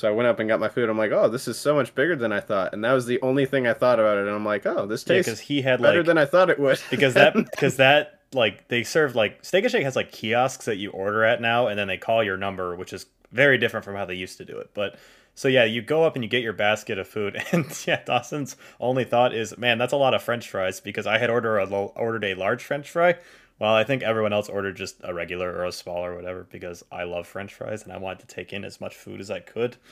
So 0.00 0.08
I 0.08 0.12
went 0.12 0.28
up 0.28 0.38
and 0.40 0.48
got 0.48 0.60
my 0.60 0.70
food. 0.70 0.88
I'm 0.88 0.96
like, 0.96 1.12
oh, 1.12 1.28
this 1.28 1.46
is 1.46 1.58
so 1.58 1.74
much 1.74 1.94
bigger 1.94 2.16
than 2.16 2.32
I 2.32 2.40
thought, 2.40 2.72
and 2.72 2.82
that 2.84 2.94
was 2.94 3.04
the 3.04 3.20
only 3.20 3.44
thing 3.44 3.66
I 3.66 3.74
thought 3.74 4.00
about 4.00 4.16
it. 4.16 4.22
And 4.26 4.30
I'm 4.30 4.46
like, 4.46 4.64
oh, 4.64 4.86
this 4.86 5.04
Yeah, 5.04 5.16
tastes 5.16 5.18
because 5.18 5.40
he 5.40 5.60
had 5.60 5.82
better 5.82 6.02
like 6.02 6.02
than 6.02 6.16
I 6.16 6.24
thought 6.24 6.48
it 6.48 6.58
would. 6.58 6.80
because 6.88 7.14
that 7.14 7.44
because 7.50 7.76
that 7.76 8.20
like 8.32 8.66
they 8.68 8.82
serve 8.82 9.14
like 9.14 9.44
Steak 9.44 9.64
and 9.64 9.70
Shake 9.70 9.84
has 9.84 9.96
like 9.96 10.10
kiosks 10.10 10.64
that 10.64 10.76
you 10.78 10.90
order 10.90 11.22
at 11.24 11.42
now, 11.42 11.66
and 11.66 11.78
then 11.78 11.86
they 11.86 11.98
call 11.98 12.24
your 12.24 12.38
number, 12.38 12.74
which 12.76 12.94
is 12.94 13.04
very 13.30 13.58
different 13.58 13.84
from 13.84 13.94
how 13.94 14.06
they 14.06 14.14
used 14.14 14.38
to 14.38 14.44
do 14.46 14.56
it. 14.58 14.70
But 14.72 14.98
so 15.34 15.48
yeah, 15.48 15.64
you 15.64 15.82
go 15.82 16.04
up 16.04 16.14
and 16.14 16.24
you 16.24 16.30
get 16.30 16.42
your 16.42 16.54
basket 16.54 16.98
of 16.98 17.06
food, 17.06 17.36
and 17.52 17.66
yeah, 17.86 18.02
Dawson's 18.02 18.56
only 18.80 19.04
thought 19.04 19.34
is, 19.34 19.58
man, 19.58 19.76
that's 19.76 19.92
a 19.92 19.98
lot 19.98 20.14
of 20.14 20.22
French 20.22 20.48
fries 20.48 20.80
because 20.80 21.06
I 21.06 21.18
had 21.18 21.28
ordered 21.28 21.58
a 21.58 21.66
ordered 21.74 22.24
a 22.24 22.34
large 22.36 22.64
French 22.64 22.90
fry. 22.90 23.16
Well, 23.60 23.74
I 23.74 23.84
think 23.84 24.02
everyone 24.02 24.32
else 24.32 24.48
ordered 24.48 24.76
just 24.76 24.96
a 25.04 25.12
regular 25.12 25.52
or 25.52 25.64
a 25.66 25.72
small 25.72 26.04
or 26.04 26.16
whatever 26.16 26.46
because 26.50 26.82
I 26.90 27.04
love 27.04 27.26
French 27.26 27.54
fries 27.54 27.84
and 27.84 27.92
I 27.92 27.98
wanted 27.98 28.20
to 28.20 28.34
take 28.34 28.52
in 28.52 28.64
as 28.64 28.80
much 28.80 28.96
food 28.96 29.20
as 29.20 29.30
I 29.30 29.40
could. 29.40 29.76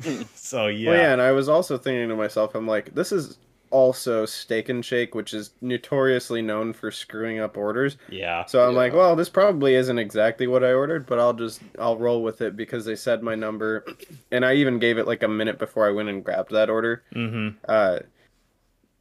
so 0.34 0.68
yeah, 0.68 0.90
Well, 0.90 0.98
yeah, 0.98 1.12
and 1.12 1.20
I 1.20 1.32
was 1.32 1.48
also 1.48 1.76
thinking 1.76 2.08
to 2.08 2.16
myself, 2.16 2.54
I'm 2.54 2.68
like, 2.68 2.94
this 2.94 3.10
is 3.10 3.38
also 3.70 4.26
Steak 4.26 4.68
and 4.68 4.84
Shake, 4.84 5.14
which 5.14 5.34
is 5.34 5.50
notoriously 5.60 6.42
known 6.42 6.72
for 6.72 6.90
screwing 6.90 7.40
up 7.40 7.56
orders. 7.56 7.96
yeah, 8.08 8.44
So 8.46 8.66
I'm 8.66 8.74
like, 8.74 8.92
well, 8.92 9.16
this 9.16 9.28
probably 9.28 9.74
isn't 9.74 9.98
exactly 9.98 10.46
what 10.46 10.64
I 10.64 10.72
ordered, 10.72 11.06
but 11.06 11.18
I'll 11.18 11.32
just 11.32 11.60
I'll 11.78 11.96
roll 11.96 12.22
with 12.22 12.40
it 12.40 12.56
because 12.56 12.84
they 12.84 12.96
said 12.96 13.22
my 13.22 13.34
number, 13.34 13.84
and 14.30 14.44
I 14.44 14.54
even 14.54 14.78
gave 14.78 14.98
it 14.98 15.06
like 15.06 15.22
a 15.22 15.28
minute 15.28 15.58
before 15.58 15.86
I 15.86 15.92
went 15.92 16.08
and 16.08 16.24
grabbed 16.24 16.52
that 16.52 16.70
order. 16.70 17.02
mm-hmm. 17.14 17.56
Uh, 17.68 18.00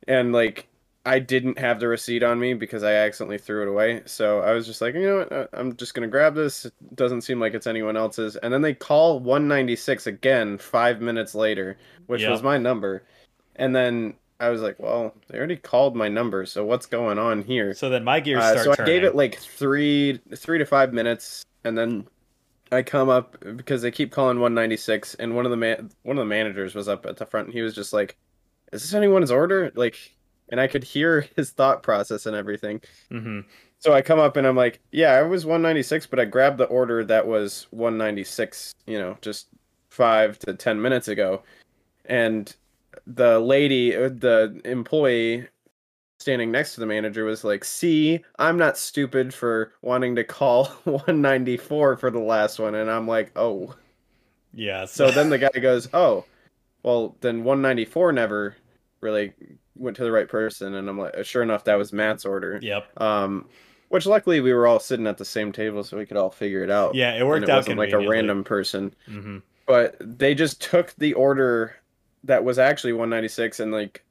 and 0.07 0.33
like 0.33 0.67
I 1.05 1.19
didn't 1.19 1.57
have 1.57 1.79
the 1.79 1.87
receipt 1.87 2.23
on 2.23 2.39
me 2.39 2.53
because 2.53 2.83
I 2.83 2.93
accidentally 2.93 3.37
threw 3.37 3.61
it 3.63 3.67
away. 3.69 4.01
So 4.05 4.41
I 4.41 4.51
was 4.51 4.65
just 4.67 4.81
like, 4.81 4.93
you 4.95 5.01
know 5.01 5.17
what? 5.19 5.31
uh, 5.31 5.47
I'm 5.53 5.75
just 5.77 5.93
gonna 5.93 6.07
grab 6.07 6.35
this. 6.35 6.65
It 6.65 6.73
doesn't 6.95 7.21
seem 7.21 7.39
like 7.39 7.53
it's 7.53 7.67
anyone 7.67 7.95
else's. 7.97 8.35
And 8.35 8.53
then 8.53 8.61
they 8.61 8.73
call 8.73 9.19
196 9.19 10.07
again 10.07 10.57
five 10.57 11.01
minutes 11.01 11.33
later, 11.33 11.77
which 12.07 12.21
Yep. 12.21 12.31
was 12.31 12.43
my 12.43 12.57
number. 12.57 13.03
And 13.55 13.75
then 13.75 14.13
I 14.41 14.49
was 14.49 14.61
like, 14.61 14.77
well, 14.79 15.13
they 15.29 15.37
already 15.37 15.57
called 15.57 15.95
my 15.95 16.07
number, 16.07 16.45
so 16.45 16.63
what's 16.65 16.85
going 16.85 17.17
on 17.17 17.43
here? 17.43 17.73
So 17.73 17.89
then 17.89 18.03
my 18.05 18.19
gears 18.21 18.41
Uh, 18.43 18.63
so 18.63 18.71
I 18.71 18.75
turning. 18.75 18.93
gave 18.93 19.03
it 19.03 19.15
like 19.15 19.37
three, 19.37 20.19
three 20.35 20.57
to 20.59 20.65
five 20.65 20.93
minutes, 20.93 21.43
and 21.65 21.77
then 21.77 22.07
I 22.71 22.83
come 22.83 23.09
up 23.09 23.35
because 23.57 23.81
they 23.81 23.91
keep 23.91 24.11
calling 24.11 24.39
196, 24.39 25.15
and 25.15 25.35
one 25.35 25.45
of 25.45 25.51
the 25.51 25.57
man, 25.57 25.89
one 26.03 26.17
of 26.17 26.21
the 26.21 26.29
managers 26.29 26.73
was 26.75 26.87
up 26.87 27.05
at 27.05 27.17
the 27.17 27.25
front, 27.25 27.47
and 27.47 27.53
he 27.53 27.61
was 27.61 27.75
just 27.75 27.91
like, 27.91 28.15
"Is 28.71 28.81
this 28.83 28.93
anyone's 28.93 29.31
order?" 29.31 29.71
Like, 29.75 30.15
and 30.49 30.59
I 30.59 30.67
could 30.67 30.83
hear 30.83 31.21
his 31.35 31.51
thought 31.51 31.83
process 31.83 32.25
and 32.25 32.35
everything. 32.35 32.81
hmm 33.09 33.41
So 33.79 33.93
I 33.93 34.01
come 34.01 34.19
up 34.19 34.37
and 34.37 34.45
I'm 34.45 34.55
like, 34.55 34.79
"Yeah, 34.91 35.13
I 35.13 35.21
was 35.23 35.45
196, 35.45 36.07
but 36.07 36.19
I 36.19 36.25
grabbed 36.25 36.57
the 36.57 36.65
order 36.65 37.03
that 37.05 37.27
was 37.27 37.67
196, 37.71 38.73
you 38.85 38.99
know, 38.99 39.17
just 39.21 39.47
five 39.89 40.37
to 40.39 40.53
ten 40.53 40.81
minutes 40.81 41.07
ago," 41.07 41.43
and 42.05 42.55
the 43.07 43.39
lady, 43.39 43.95
uh, 43.95 44.09
the 44.09 44.61
employee 44.65 45.47
standing 46.19 46.51
next 46.51 46.73
to 46.75 46.81
the 46.81 46.85
manager 46.85 47.25
was 47.25 47.43
like, 47.43 47.63
"See, 47.63 48.23
I'm 48.39 48.57
not 48.57 48.77
stupid 48.77 49.33
for 49.33 49.73
wanting 49.81 50.15
to 50.15 50.23
call 50.23 50.65
194 50.83 51.97
for 51.97 52.11
the 52.11 52.19
last 52.19 52.59
one." 52.59 52.75
And 52.75 52.89
I'm 52.91 53.07
like, 53.07 53.31
"Oh." 53.37 53.75
Yeah. 54.53 54.85
So 54.85 55.11
then 55.11 55.29
the 55.29 55.37
guy 55.39 55.49
goes, 55.61 55.87
"Oh, 55.93 56.25
well, 56.83 57.15
then 57.21 57.43
194 57.43 58.11
never 58.13 58.55
really 59.01 59.33
went 59.79 59.97
to 59.97 60.03
the 60.03 60.11
right 60.11 60.27
person." 60.27 60.75
And 60.75 60.87
I'm 60.89 60.99
like, 60.99 61.25
"Sure 61.25 61.41
enough, 61.41 61.63
that 61.63 61.75
was 61.75 61.91
Matt's 61.91 62.25
order." 62.25 62.59
Yep. 62.61 63.01
Um, 63.01 63.47
which 63.89 64.05
luckily 64.05 64.39
we 64.39 64.53
were 64.53 64.67
all 64.67 64.79
sitting 64.79 65.07
at 65.07 65.17
the 65.17 65.25
same 65.25 65.51
table, 65.51 65.83
so 65.83 65.97
we 65.97 66.05
could 66.05 66.17
all 66.17 66.29
figure 66.29 66.63
it 66.63 66.69
out. 66.69 66.93
Yeah, 66.95 67.13
it 67.13 67.19
and 67.19 67.27
worked 67.27 67.43
it 67.43 67.49
out 67.49 67.57
wasn't 67.57 67.79
like 67.79 67.91
a 67.91 68.07
random 68.07 68.43
person. 68.43 68.93
hmm 69.07 69.39
But 69.65 69.95
they 69.99 70.35
just 70.35 70.61
took 70.61 70.93
the 70.97 71.13
order 71.13 71.75
that 72.23 72.43
was 72.43 72.59
actually 72.59 72.93
196 72.93 73.59
and 73.59 73.71
like 73.71 74.03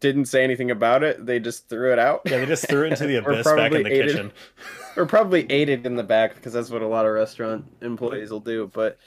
didn't 0.00 0.26
say 0.26 0.44
anything 0.44 0.70
about 0.70 1.02
it. 1.02 1.24
They 1.26 1.40
just 1.40 1.68
threw 1.68 1.92
it 1.92 1.98
out. 1.98 2.22
Yeah, 2.26 2.38
they 2.38 2.46
just 2.46 2.68
threw 2.68 2.84
it 2.84 2.92
into 2.92 3.06
the 3.06 3.16
abyss 3.24 3.44
back 3.44 3.72
in 3.72 3.82
the 3.82 3.92
ate 3.92 4.06
it. 4.06 4.12
kitchen. 4.12 4.32
or 4.96 5.06
probably 5.06 5.50
ate 5.50 5.68
it 5.68 5.84
in 5.86 5.96
the 5.96 6.02
back 6.04 6.34
because 6.34 6.52
that's 6.52 6.70
what 6.70 6.82
a 6.82 6.86
lot 6.86 7.06
of 7.06 7.12
restaurant 7.12 7.64
employees 7.80 8.30
will 8.30 8.40
do. 8.40 8.70
But 8.72 8.98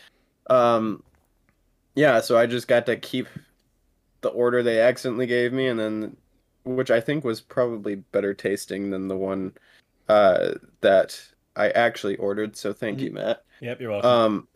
um, 0.49 1.03
yeah, 1.95 2.21
so 2.21 2.37
I 2.37 2.45
just 2.45 2.67
got 2.67 2.85
to 2.87 2.97
keep 2.97 3.27
the 4.21 4.29
order 4.29 4.63
they 4.63 4.81
accidentally 4.81 5.27
gave 5.27 5.53
me, 5.53 5.67
and 5.67 5.79
then 5.79 6.17
which 6.65 6.91
I 6.91 6.99
think 7.01 7.23
was 7.23 7.41
probably 7.41 7.95
better 7.95 8.33
tasting 8.33 8.89
than 8.91 9.07
the 9.07 9.17
one 9.17 9.53
uh, 10.07 10.51
that 10.81 11.19
I 11.55 11.69
actually 11.69 12.15
ordered. 12.17 12.55
So 12.55 12.73
thank 12.73 12.99
you, 12.99 13.11
Matt. 13.11 13.43
Yep, 13.61 13.81
you're 13.81 13.91
welcome. 13.91 14.09
Um, 14.09 14.47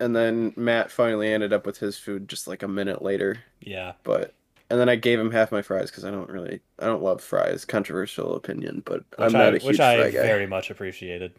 and 0.00 0.14
then 0.14 0.52
Matt 0.56 0.90
finally 0.90 1.32
ended 1.32 1.52
up 1.52 1.66
with 1.66 1.78
his 1.78 1.96
food 1.98 2.28
just 2.28 2.46
like 2.48 2.62
a 2.62 2.68
minute 2.68 3.00
later. 3.02 3.38
yeah. 3.60 3.92
But 4.02 4.34
and 4.70 4.80
then 4.80 4.88
I 4.88 4.96
gave 4.96 5.20
him 5.20 5.30
half 5.30 5.52
my 5.52 5.62
fries 5.62 5.90
because 5.90 6.04
I 6.04 6.10
don't 6.10 6.28
really 6.30 6.60
I 6.78 6.86
don't 6.86 7.02
love 7.02 7.20
fries. 7.22 7.64
Controversial 7.64 8.34
opinion, 8.34 8.82
but 8.84 9.04
I'm 9.18 9.26
Which 9.26 9.32
not 9.32 9.54
I, 9.54 9.56
a 9.56 9.58
huge 9.58 9.64
which 9.64 9.76
fry 9.76 10.04
I 10.04 10.10
guy. 10.10 10.22
very 10.22 10.46
much 10.46 10.70
appreciated. 10.70 11.32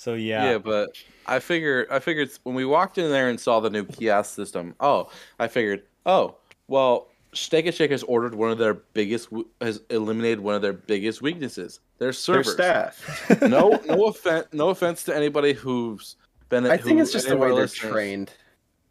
So 0.00 0.14
yeah. 0.14 0.52
Yeah, 0.52 0.58
but 0.58 0.96
I 1.26 1.40
figured 1.40 1.88
I 1.90 1.98
figured 1.98 2.30
when 2.44 2.54
we 2.54 2.64
walked 2.64 2.96
in 2.96 3.10
there 3.10 3.28
and 3.28 3.38
saw 3.38 3.60
the 3.60 3.68
new 3.68 3.84
kiosk 3.84 4.34
system. 4.34 4.74
Oh, 4.80 5.10
I 5.38 5.46
figured. 5.46 5.82
Oh, 6.06 6.36
well, 6.68 7.08
Steak 7.34 7.66
and 7.66 7.74
Shake 7.74 7.90
has 7.90 8.02
ordered 8.04 8.34
one 8.34 8.50
of 8.50 8.56
their 8.56 8.72
biggest 8.72 9.28
has 9.60 9.82
eliminated 9.90 10.40
one 10.40 10.54
of 10.54 10.62
their 10.62 10.72
biggest 10.72 11.20
weaknesses. 11.20 11.80
Their 11.98 12.14
servers. 12.14 12.56
Their 12.56 12.92
staff. 12.94 13.42
no, 13.42 13.78
no 13.86 14.06
offense. 14.08 14.46
No 14.54 14.70
offense 14.70 15.04
to 15.04 15.14
anybody 15.14 15.52
who's 15.52 16.16
been. 16.48 16.64
I 16.64 16.78
think 16.78 16.96
who- 16.96 17.02
it's 17.02 17.12
just 17.12 17.28
the 17.28 17.36
way 17.36 17.54
they're 17.54 17.66
trained. 17.66 18.30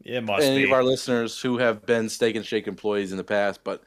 it 0.06 0.24
must 0.24 0.42
be. 0.42 0.46
Any 0.46 0.58
be. 0.58 0.64
of 0.66 0.74
our 0.74 0.84
listeners 0.84 1.42
who 1.42 1.58
have 1.58 1.88
been 1.88 2.08
Steak 2.08 2.36
and 2.36 2.46
Shake 2.46 2.68
employees 2.68 3.10
in 3.10 3.18
the 3.18 3.24
past, 3.24 3.64
but 3.64 3.82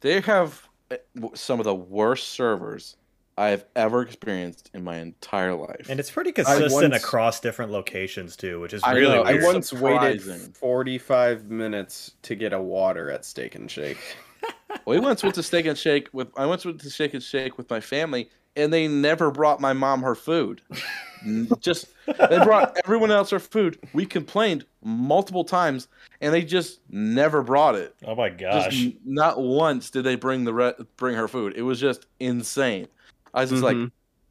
they 0.00 0.20
have 0.22 0.68
eh, 0.90 0.96
some 1.34 1.60
of 1.60 1.64
the 1.66 1.74
worst 1.74 2.30
servers 2.30 2.96
I 3.36 3.48
have 3.48 3.64
ever 3.74 4.02
experienced 4.02 4.70
in 4.74 4.84
my 4.84 4.98
entire 4.98 5.54
life. 5.54 5.86
and 5.88 5.98
it's 5.98 6.10
pretty 6.10 6.30
consistent 6.32 6.72
once- 6.92 6.96
across 6.96 7.40
different 7.40 7.72
locations 7.72 8.36
too, 8.36 8.60
which 8.60 8.72
is 8.72 8.82
I 8.84 8.92
really 8.92 9.16
know, 9.16 9.22
I 9.22 9.32
weird. 9.32 9.56
It's 9.56 9.72
once 9.72 9.82
waited 9.82 10.56
45 10.56 11.46
minutes 11.50 12.12
to 12.22 12.34
get 12.36 12.52
a 12.52 12.60
water 12.60 13.10
at 13.10 13.24
Steak 13.24 13.54
and 13.54 13.70
Shake. 13.70 13.98
We 14.86 14.98
once 14.98 15.22
went 15.22 15.36
to 15.36 15.42
Steak 15.42 15.66
and 15.66 15.78
Shake 15.78 16.08
with 16.12 16.28
I 16.36 16.46
once 16.46 16.64
went 16.64 16.80
to 16.80 16.90
Steak 16.90 17.14
and 17.14 17.22
Shake 17.22 17.56
with 17.56 17.70
my 17.70 17.80
family, 17.80 18.28
and 18.56 18.72
they 18.72 18.88
never 18.88 19.30
brought 19.30 19.60
my 19.60 19.72
mom 19.72 20.02
her 20.02 20.14
food. 20.16 20.60
Just 21.60 21.86
they 22.06 22.38
brought 22.44 22.76
everyone 22.84 23.10
else 23.10 23.30
her 23.30 23.38
food. 23.38 23.78
We 23.94 24.04
complained 24.04 24.66
multiple 24.82 25.44
times, 25.44 25.88
and 26.20 26.34
they 26.34 26.42
just 26.42 26.80
never 26.90 27.42
brought 27.42 27.76
it. 27.76 27.94
oh 28.04 28.14
my 28.14 28.28
gosh. 28.28 28.78
n- 28.84 28.98
not 29.06 29.40
once 29.40 29.88
did 29.90 30.04
they 30.04 30.16
bring 30.16 30.44
the 30.44 30.52
re- 30.52 30.74
bring 30.96 31.16
her 31.16 31.28
food. 31.28 31.54
It 31.56 31.62
was 31.62 31.80
just 31.80 32.06
insane. 32.20 32.88
I 33.34 33.42
was 33.42 33.50
just 33.50 33.62
like, 33.62 33.76
Mhm. 33.76 33.90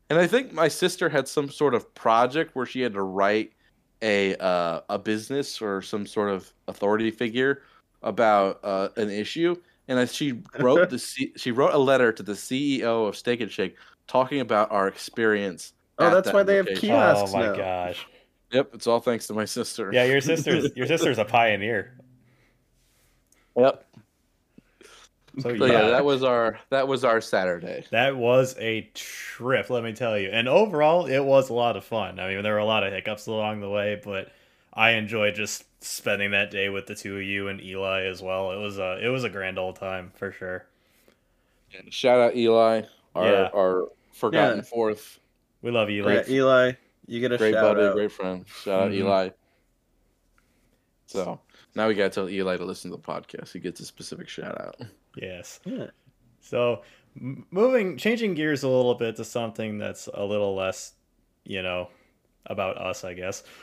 and 0.09 0.17
I 0.19 0.25
think 0.25 0.53
my 0.53 0.67
sister 0.67 1.09
had 1.09 1.27
some 1.27 1.49
sort 1.49 1.75
of 1.75 1.93
project 1.93 2.55
where 2.55 2.65
she 2.65 2.81
had 2.81 2.93
to 2.93 3.03
write 3.03 3.51
a 4.01 4.35
uh, 4.37 4.81
a 4.89 4.97
business 4.97 5.61
or 5.61 5.81
some 5.81 6.05
sort 6.07 6.29
of 6.29 6.51
authority 6.67 7.11
figure 7.11 7.61
about 8.01 8.59
uh, 8.63 8.89
an 8.97 9.09
issue, 9.09 9.55
and 9.87 9.99
as 9.99 10.13
she 10.13 10.41
wrote 10.59 10.89
the 10.89 10.99
C- 11.09 11.33
she 11.37 11.51
wrote 11.51 11.73
a 11.73 11.77
letter 11.77 12.11
to 12.11 12.23
the 12.23 12.33
CEO 12.33 13.07
of 13.07 13.15
Steak 13.15 13.41
and 13.41 13.51
Shake 13.51 13.75
talking 14.07 14.39
about 14.41 14.71
our 14.71 14.87
experience. 14.87 15.73
Oh, 15.99 16.09
that's 16.09 16.25
that 16.27 16.33
why 16.33 16.43
they 16.43 16.55
have 16.55 16.65
location. 16.65 16.89
kiosks 16.89 17.31
oh 17.33 17.37
my 17.37 17.45
now. 17.47 17.55
gosh. 17.55 18.07
Yep, 18.51 18.69
it's 18.73 18.87
all 18.87 18.99
thanks 18.99 19.27
to 19.27 19.33
my 19.33 19.45
sister. 19.45 19.89
Yeah, 19.93 20.03
your 20.05 20.21
sister's 20.21 20.71
your 20.75 20.87
sister's 20.87 21.17
a 21.17 21.25
pioneer. 21.25 21.97
Yep. 23.55 23.85
So 25.39 25.55
So 25.57 25.65
yeah, 25.65 25.71
yeah, 25.73 25.87
that 25.89 26.05
was 26.05 26.21
our 26.23 26.59
that 26.69 26.87
was 26.87 27.03
our 27.03 27.19
Saturday. 27.19 27.85
that 27.91 28.15
was 28.15 28.55
a 28.59 28.81
trip, 28.93 29.69
let 29.69 29.83
me 29.83 29.91
tell 29.93 30.17
you. 30.17 30.29
And 30.31 30.47
overall, 30.47 31.05
it 31.07 31.19
was 31.23 31.49
a 31.49 31.53
lot 31.53 31.75
of 31.75 31.83
fun. 31.83 32.19
I 32.19 32.27
mean, 32.33 32.43
there 32.43 32.53
were 32.53 32.59
a 32.59 32.65
lot 32.65 32.83
of 32.85 32.93
hiccups 32.93 33.25
along 33.27 33.61
the 33.61 33.69
way, 33.69 33.99
but 34.03 34.31
I 34.73 34.91
enjoyed 34.91 35.33
just 35.35 35.65
spending 35.83 36.31
that 36.31 36.51
day 36.51 36.69
with 36.69 36.85
the 36.85 36.95
two 36.95 37.17
of 37.17 37.23
you 37.23 37.47
and 37.47 37.59
Eli 37.61 38.03
as 38.03 38.21
well. 38.21 38.51
It 38.51 38.57
was 38.57 38.77
a 38.77 39.03
it 39.03 39.09
was 39.09 39.23
a 39.23 39.29
grand 39.29 39.57
old 39.57 39.75
time 39.77 40.11
for 40.15 40.31
sure. 40.31 40.65
Shout 41.89 42.19
out 42.19 42.35
Eli, 42.35 42.83
our 43.15 43.25
Yeah. 43.27 43.49
our 43.55 43.89
forgotten 44.11 44.57
Yeah. 44.59 44.63
fourth 44.63 45.19
We 45.63 45.71
love 45.71 45.89
you, 45.89 46.03
Eli. 46.03 46.13
Yeah, 46.13 46.23
Eli, 46.29 46.71
you 47.07 47.19
get 47.21 47.31
a 47.31 47.37
great 47.37 47.53
shout 47.53 47.75
buddy, 47.75 47.87
out. 47.87 47.95
great 47.95 48.11
friend. 48.11 48.45
Shout 48.47 48.81
out 48.83 48.91
Mhm. 48.91 48.95
Eli. 48.95 49.29
So 51.07 51.39
now 51.75 51.87
we 51.87 51.95
gotta 51.95 52.09
tell 52.09 52.29
Eli 52.29 52.57
to 52.57 52.65
listen 52.65 52.91
to 52.91 52.97
the 52.97 53.01
podcast. 53.03 53.51
He 53.53 53.59
gets 53.59 53.79
a 53.79 53.85
specific 53.85 54.27
shout 54.29 54.59
out. 54.61 54.75
Yes. 55.15 55.59
Yeah. 55.65 55.87
So, 56.41 56.81
moving, 57.15 57.97
changing 57.97 58.33
gears 58.33 58.63
a 58.63 58.67
little 58.67 58.95
bit 58.95 59.15
to 59.17 59.25
something 59.25 59.77
that's 59.77 60.07
a 60.13 60.23
little 60.23 60.55
less, 60.55 60.93
you 61.43 61.61
know, 61.61 61.89
about 62.45 62.77
us, 62.77 63.03
I 63.03 63.13
guess. 63.13 63.43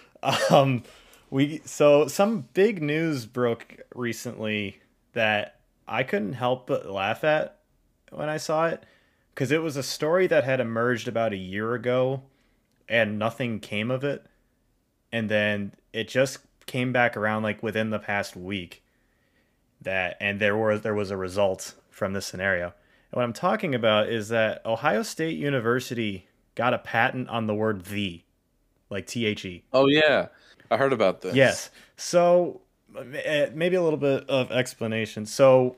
Um, 0.50 0.82
we 1.30 1.62
so 1.64 2.06
some 2.06 2.46
big 2.52 2.82
news 2.82 3.24
broke 3.24 3.78
recently 3.94 4.80
that 5.14 5.60
I 5.88 6.02
couldn't 6.02 6.34
help 6.34 6.66
but 6.66 6.90
laugh 6.90 7.24
at 7.24 7.56
when 8.10 8.28
I 8.28 8.36
saw 8.36 8.66
it 8.66 8.84
because 9.34 9.50
it 9.50 9.62
was 9.62 9.76
a 9.76 9.82
story 9.82 10.26
that 10.26 10.44
had 10.44 10.60
emerged 10.60 11.08
about 11.08 11.32
a 11.32 11.38
year 11.38 11.72
ago, 11.74 12.22
and 12.86 13.18
nothing 13.18 13.60
came 13.60 13.90
of 13.90 14.04
it, 14.04 14.26
and 15.10 15.30
then 15.30 15.72
it 15.94 16.08
just 16.08 16.40
came 16.66 16.92
back 16.92 17.16
around 17.16 17.42
like 17.42 17.62
within 17.62 17.88
the 17.88 17.98
past 17.98 18.36
week 18.36 18.82
that 19.82 20.16
and 20.20 20.40
there 20.40 20.56
was 20.56 20.82
there 20.82 20.94
was 20.94 21.10
a 21.10 21.16
result 21.16 21.74
from 21.88 22.12
this 22.12 22.26
scenario. 22.26 22.66
And 22.66 23.18
what 23.18 23.24
I'm 23.24 23.32
talking 23.32 23.74
about 23.74 24.08
is 24.08 24.28
that 24.28 24.64
Ohio 24.64 25.02
State 25.02 25.36
University 25.36 26.28
got 26.54 26.74
a 26.74 26.78
patent 26.78 27.28
on 27.28 27.46
the 27.46 27.54
word 27.54 27.86
the, 27.86 28.22
like 28.88 29.06
T 29.06 29.26
H 29.26 29.44
E. 29.44 29.64
Oh 29.72 29.86
yeah, 29.86 30.28
I 30.70 30.76
heard 30.76 30.92
about 30.92 31.22
this. 31.22 31.34
Yes. 31.34 31.70
So 31.96 32.60
uh, 32.96 33.04
maybe 33.52 33.76
a 33.76 33.82
little 33.82 33.98
bit 33.98 34.28
of 34.28 34.50
explanation. 34.52 35.26
So 35.26 35.76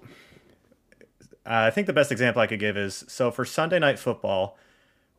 uh, 1.44 1.66
I 1.66 1.70
think 1.70 1.86
the 1.86 1.92
best 1.92 2.12
example 2.12 2.42
I 2.42 2.46
could 2.46 2.60
give 2.60 2.76
is 2.76 3.04
so 3.08 3.30
for 3.30 3.44
Sunday 3.44 3.78
night 3.78 3.98
football, 3.98 4.58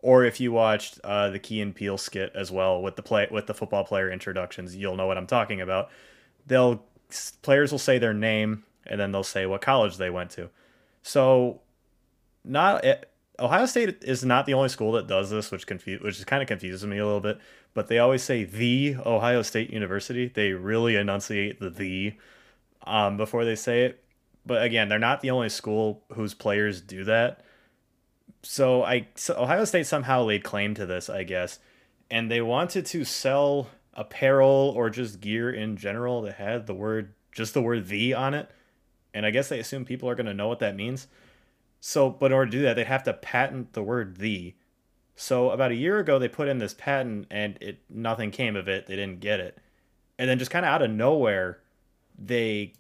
or 0.02 0.24
if 0.24 0.40
you 0.40 0.52
watched 0.52 1.00
uh, 1.04 1.30
the 1.30 1.40
Key 1.40 1.62
and 1.62 1.76
Peele 1.76 1.98
skit 1.98 2.32
as 2.36 2.52
well 2.52 2.82
with 2.82 2.96
the 2.96 3.04
play 3.04 3.28
with 3.32 3.48
the 3.48 3.54
football 3.54 3.84
player 3.84 4.12
introductions, 4.12 4.76
you'll 4.76 4.96
know 4.96 5.08
what 5.08 5.18
I'm 5.18 5.28
talking 5.28 5.62
about. 5.62 5.90
They'll 6.46 6.84
players 7.42 7.72
will 7.72 7.80
say 7.80 8.00
their 8.00 8.14
name 8.14 8.64
and 8.86 9.00
then 9.00 9.12
they'll 9.12 9.24
say 9.24 9.46
what 9.46 9.62
college 9.62 9.98
they 9.98 10.10
went 10.10 10.30
to. 10.32 10.50
So 11.02 11.62
not 12.44 12.84
it, 12.84 13.10
Ohio 13.40 13.66
State 13.66 14.04
is 14.04 14.24
not 14.24 14.46
the 14.46 14.54
only 14.54 14.70
school 14.70 14.92
that 14.94 15.08
does 15.08 15.30
this, 15.30 15.52
which 15.52 15.66
confuse 15.66 16.02
which 16.02 16.20
is 16.20 16.26
kind 16.26 16.42
of 16.42 16.48
confuses 16.48 16.86
me 16.86 16.98
a 16.98 17.06
little 17.06 17.22
bit. 17.22 17.40
But 17.74 17.88
they 17.88 18.00
always 18.00 18.24
say 18.24 18.44
the 18.44 18.96
Ohio 19.06 19.42
State 19.42 19.72
University. 19.72 20.28
They 20.28 20.52
really 20.54 20.96
enunciate 20.96 21.60
the 21.60 21.70
the 21.70 22.14
um, 22.86 23.18
before 23.18 23.46
they 23.46 23.56
say 23.56 23.86
it. 23.86 24.04
but 24.46 24.62
again, 24.64 24.90
they're 24.90 25.00
not 25.00 25.22
the 25.22 25.32
only 25.32 25.50
school 25.50 26.04
whose 26.14 26.34
players 26.34 26.82
do 26.82 27.04
that. 27.06 27.42
So 28.44 28.84
I 28.84 29.08
so 29.16 29.36
Ohio 29.36 29.66
State 29.66 29.88
somehow 29.88 30.24
laid 30.24 30.44
claim 30.44 30.76
to 30.76 30.86
this, 30.86 31.10
I 31.10 31.24
guess, 31.24 31.60
and 32.12 32.30
they 32.30 32.42
wanted 32.42 32.86
to 32.88 33.06
sell 33.06 33.70
apparel 33.94 34.74
or 34.76 34.90
just 34.90 35.22
gear 35.22 35.52
in 35.52 35.78
general 35.78 36.22
that 36.24 36.36
had 36.36 36.68
the 36.68 36.74
word 36.74 37.14
just 37.32 37.54
the 37.54 37.62
word 37.62 37.88
the 37.88 38.14
on 38.14 38.34
it. 38.34 38.50
And 39.14 39.26
I 39.26 39.32
guess 39.32 39.50
they 39.50 39.60
assume 39.60 39.86
people 39.86 40.10
are 40.10 40.16
going 40.16 40.26
to 40.26 40.34
know 40.34 40.48
what 40.48 40.60
that 40.60 40.76
means. 40.76 41.08
So, 41.80 42.10
but 42.10 42.28
in 42.28 42.34
order 42.34 42.50
to 42.50 42.58
do 42.58 42.64
that, 42.64 42.76
they 42.76 42.86
have 42.86 43.04
to 43.04 43.14
patent 43.14 43.74
the 43.74 43.84
word 43.84 44.18
the. 44.18 44.56
So 45.16 45.52
about 45.52 45.72
a 45.72 45.76
year 45.76 46.00
ago, 46.00 46.18
they 46.18 46.30
put 46.30 46.48
in 46.48 46.58
this 46.58 46.74
patent, 46.74 47.28
and 47.30 47.58
it 47.62 47.82
nothing 47.90 48.32
came 48.32 48.56
of 48.56 48.68
it. 48.68 48.88
They 48.88 48.96
didn't 48.96 49.20
get 49.20 49.40
it, 49.40 49.60
and 50.18 50.30
then 50.30 50.40
just 50.40 50.50
kind 50.50 50.66
of 50.66 50.72
out 50.72 50.82
of 50.82 50.90
nowhere, 50.90 51.60
they 52.18 52.74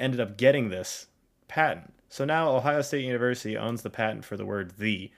ended 0.00 0.18
up 0.18 0.36
getting 0.36 0.68
this 0.68 1.06
patent. 1.46 1.92
So 2.08 2.24
now 2.24 2.50
Ohio 2.56 2.82
State 2.82 3.04
University 3.04 3.56
owns 3.56 3.82
the 3.82 3.90
patent 3.90 4.24
for 4.24 4.36
the 4.36 4.46
word 4.46 4.78
the. 4.78 5.10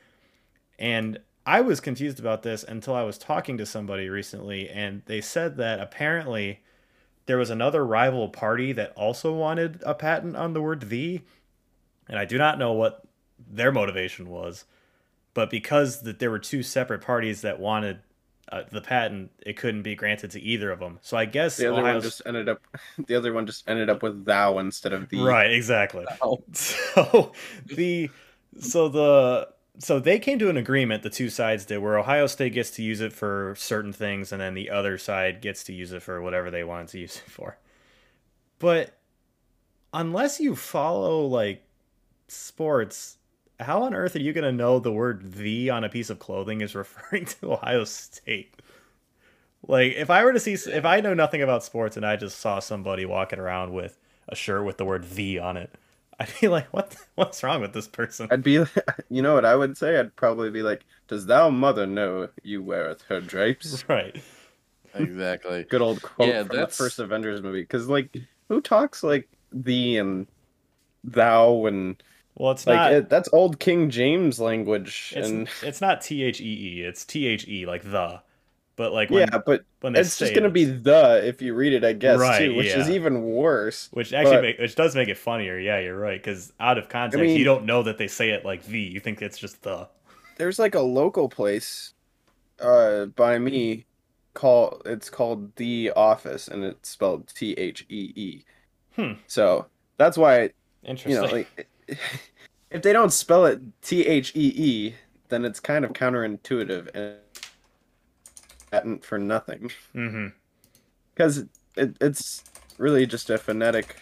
And 0.79 1.18
I 1.47 1.61
was 1.61 1.81
confused 1.81 2.20
about 2.20 2.43
this 2.43 2.62
until 2.62 2.95
I 2.95 3.03
was 3.03 3.16
talking 3.16 3.57
to 3.59 3.66
somebody 3.66 4.09
recently, 4.09 4.68
and 4.68 5.03
they 5.07 5.20
said 5.20 5.57
that 5.57 5.81
apparently 5.81 6.61
there 7.29 7.37
was 7.37 7.51
another 7.51 7.85
rival 7.85 8.31
party 8.31 8.72
that 8.72 8.95
also 8.97 9.35
wanted 9.35 9.83
a 9.85 9.95
patent 9.95 10.35
on 10.35 10.55
the 10.55 10.62
word 10.62 10.89
the. 10.89 11.20
And 12.09 12.18
I 12.18 12.24
do 12.24 12.39
not 12.39 12.59
know 12.59 12.72
what 12.72 13.03
their 13.51 13.70
motivation 13.70 14.31
was. 14.31 14.64
But 15.35 15.51
because 15.51 16.01
that 16.03 16.20
there 16.20 16.31
were 16.31 16.39
two 16.39 16.62
separate 16.62 17.03
parties 17.03 17.43
that 17.43 17.61
wanted 17.61 17.99
uh, 18.51 18.62
the 18.72 18.81
patent, 18.81 19.31
it 19.45 19.59
couldn't 19.59 19.83
be 19.83 19.95
granted 19.95 20.31
to 20.31 20.41
either 20.41 20.70
of 20.70 20.81
them. 20.81 21.01
So 21.03 21.18
I 21.18 21.26
guess 21.26 21.59
The 21.59 21.70
other 21.70 21.83
Ohio 21.83 21.93
one 21.97 22.03
just 22.03 22.22
ended 22.24 22.49
up. 22.49 22.62
The 23.07 23.14
other 23.14 23.35
one 23.35 23.45
just 23.45 23.68
ended 23.68 23.91
up 23.91 24.03
with 24.03 24.24
thou 24.24 24.59
instead 24.59 24.95
of 24.95 25.11
the. 25.11 25.20
Right, 25.20 25.53
exactly. 25.53 26.07
Thou. 26.20 26.43
So 26.55 27.33
the 27.66 28.09
so 28.59 28.89
the 28.89 29.49
so 29.79 30.01
they 30.01 30.18
came 30.18 30.39
to 30.41 30.51
an 30.51 30.57
agreement, 30.57 31.03
the 31.03 31.11
two 31.11 31.31
sides 31.31 31.64
did, 31.64 31.79
where 31.79 31.99
Ohio 31.99 32.26
State 32.26 32.53
gets 32.53 32.70
to 32.72 32.83
use 32.83 33.01
it 33.01 33.12
for 33.12 33.55
certain 33.57 33.93
things 33.93 34.33
and 34.33 34.41
then 34.41 34.55
the 34.55 34.70
other 34.70 34.99
side 34.99 35.41
gets 35.41 35.62
to 35.64 35.72
use 35.72 35.93
it 35.93 36.03
for 36.03 36.20
whatever 36.20 36.51
they 36.51 36.64
wanted 36.64 36.89
to 36.89 36.99
use 36.99 37.16
it 37.16 37.31
for. 37.31 37.59
But 38.59 38.99
unless 39.95 40.41
you 40.41 40.57
follow 40.57 41.24
like 41.26 41.62
sports, 42.26 43.18
how 43.61 43.83
on 43.85 43.95
earth 43.95 44.16
are 44.16 44.20
you 44.20 44.33
gonna 44.33 44.53
know 44.53 44.81
the 44.81 44.93
word 44.93 45.35
the 45.35 45.70
on 45.70 45.85
a 45.85 45.89
piece 45.89 46.11
of 46.11 46.18
clothing 46.18 46.61
is 46.61 46.74
referring 46.74 47.26
to 47.26 47.53
Ohio 47.53 47.85
State? 47.85 48.61
Like 49.66 49.93
if 49.93 50.11
I 50.11 50.24
were 50.24 50.33
to 50.33 50.41
see 50.41 50.55
if 50.55 50.85
I 50.85 51.01
know 51.01 51.14
nothing 51.14 51.43
about 51.43 51.62
sports 51.62 51.97
and 51.97 52.05
I 52.05 52.16
just 52.16 52.41
saw 52.41 52.59
somebody 52.59 53.05
walking 53.05 53.39
around 53.39 53.72
with 53.72 53.97
a 54.29 54.35
shirt 54.35 54.64
with 54.64 54.76
the 54.76 54.85
word 54.85 55.09
the 55.11 55.39
on 55.39 55.57
it, 55.57 55.72
I'd 56.20 56.32
be 56.40 56.48
like, 56.48 56.66
what 56.72 56.96
what's 57.14 57.42
wrong 57.42 57.60
with 57.60 57.72
this 57.72 57.86
person? 57.86 58.28
I'd 58.30 58.42
be, 58.42 58.64
you 59.08 59.22
know 59.22 59.34
what 59.34 59.44
I 59.44 59.54
would 59.54 59.76
say? 59.76 59.98
I'd 59.98 60.16
probably 60.16 60.50
be 60.50 60.62
like, 60.62 60.84
"Does 61.06 61.26
thou 61.26 61.48
mother 61.48 61.86
know 61.86 62.28
you 62.42 62.62
weareth 62.62 63.02
her 63.02 63.20
drapes?" 63.20 63.84
Right. 63.88 64.20
Exactly. 64.94 65.64
Good 65.64 65.82
old 65.82 66.02
quote 66.02 66.28
Yeah, 66.28 66.44
from 66.44 66.56
the 66.56 66.66
first 66.66 66.98
Avengers 66.98 67.42
movie. 67.42 67.60
Because 67.60 67.88
like, 67.88 68.16
who 68.48 68.60
talks 68.60 69.02
like 69.04 69.28
thee 69.52 69.98
and 69.98 70.26
thou 71.04 71.66
and 71.66 72.02
Well, 72.34 72.52
it's 72.52 72.66
like 72.66 72.76
not 72.76 72.92
it, 72.92 73.08
that's 73.08 73.28
old 73.32 73.60
King 73.60 73.90
James 73.90 74.40
language 74.40 75.12
it's, 75.16 75.28
and 75.28 75.48
it's 75.62 75.80
not 75.80 76.00
T 76.00 76.22
H 76.24 76.40
E 76.40 76.44
E, 76.80 76.82
it's 76.82 77.04
T 77.04 77.26
H 77.26 77.46
E 77.46 77.66
like 77.66 77.82
the. 77.84 78.20
But 78.79 78.93
like 78.93 79.11
when, 79.11 79.29
yeah, 79.31 79.39
but 79.45 79.64
when 79.81 79.97
it's 79.97 80.16
just 80.16 80.35
gonna 80.35 80.47
it, 80.47 80.53
be 80.53 80.64
the 80.64 81.20
if 81.26 81.43
you 81.43 81.53
read 81.53 81.72
it, 81.72 81.83
I 81.83 81.95
guess 81.95 82.18
Right, 82.20 82.39
too, 82.39 82.55
which 82.55 82.68
is 82.68 82.89
even 82.89 83.22
worse. 83.24 83.89
which 83.93 84.12
actually 84.12 84.37
but- 84.37 84.43
make, 84.43 84.59
which 84.61 84.76
does 84.76 84.95
make 84.95 85.09
it 85.09 85.18
funnier. 85.18 85.59
Yeah, 85.59 85.81
you're 85.81 85.99
right 85.99 86.22
cuz 86.22 86.53
out 86.61 86.79
of 86.79 86.89
context 86.89 87.20
mean- 87.20 87.37
you 87.37 87.45
don't 87.45 87.64
know 87.64 87.83
that 87.83 87.99
they 87.99 88.07
say 88.07 88.31
it 88.31 88.45
like 88.45 88.64
the. 88.64 88.79
You 88.79 89.01
think 89.01 89.20
it's 89.20 89.37
just 89.37 89.62
the. 89.64 89.89
There's 90.37 90.61
like 90.61 90.76
a 90.76 90.81
local 90.81 91.29
place, 91.29 91.95
uh, 92.61 93.07
by 93.07 93.41
me, 93.41 93.85
call 94.35 94.81
it's 94.85 95.11
called 95.11 95.57
the 95.57 95.91
Office, 95.97 96.47
and 96.47 96.62
it's 96.62 96.89
spelled 96.89 97.26
T 97.35 97.55
H 97.55 97.85
E 97.89 98.12
E. 98.14 98.45
Hmm. 98.95 99.14
So 99.26 99.66
that's 99.97 100.16
why 100.16 100.51
Interesting. 100.85 101.20
you 101.20 101.20
know, 101.20 101.26
like, 101.35 101.68
if 102.70 102.83
they 102.83 102.93
don't 102.93 103.12
spell 103.12 103.45
it 103.47 103.61
T 103.83 104.07
H 104.07 104.31
E 104.37 104.53
E, 104.55 104.95
then 105.31 105.45
it's 105.45 105.59
kind 105.59 105.85
of 105.85 105.93
counterintuitive 105.95 106.95
and 106.95 107.16
patent 108.70 109.04
for 109.04 109.18
nothing 109.18 109.70
mhm. 109.94 110.32
because 111.14 111.44
it, 111.76 111.96
it's 112.00 112.44
really 112.78 113.06
just 113.06 113.30
a 113.30 113.38
phonetic, 113.38 113.96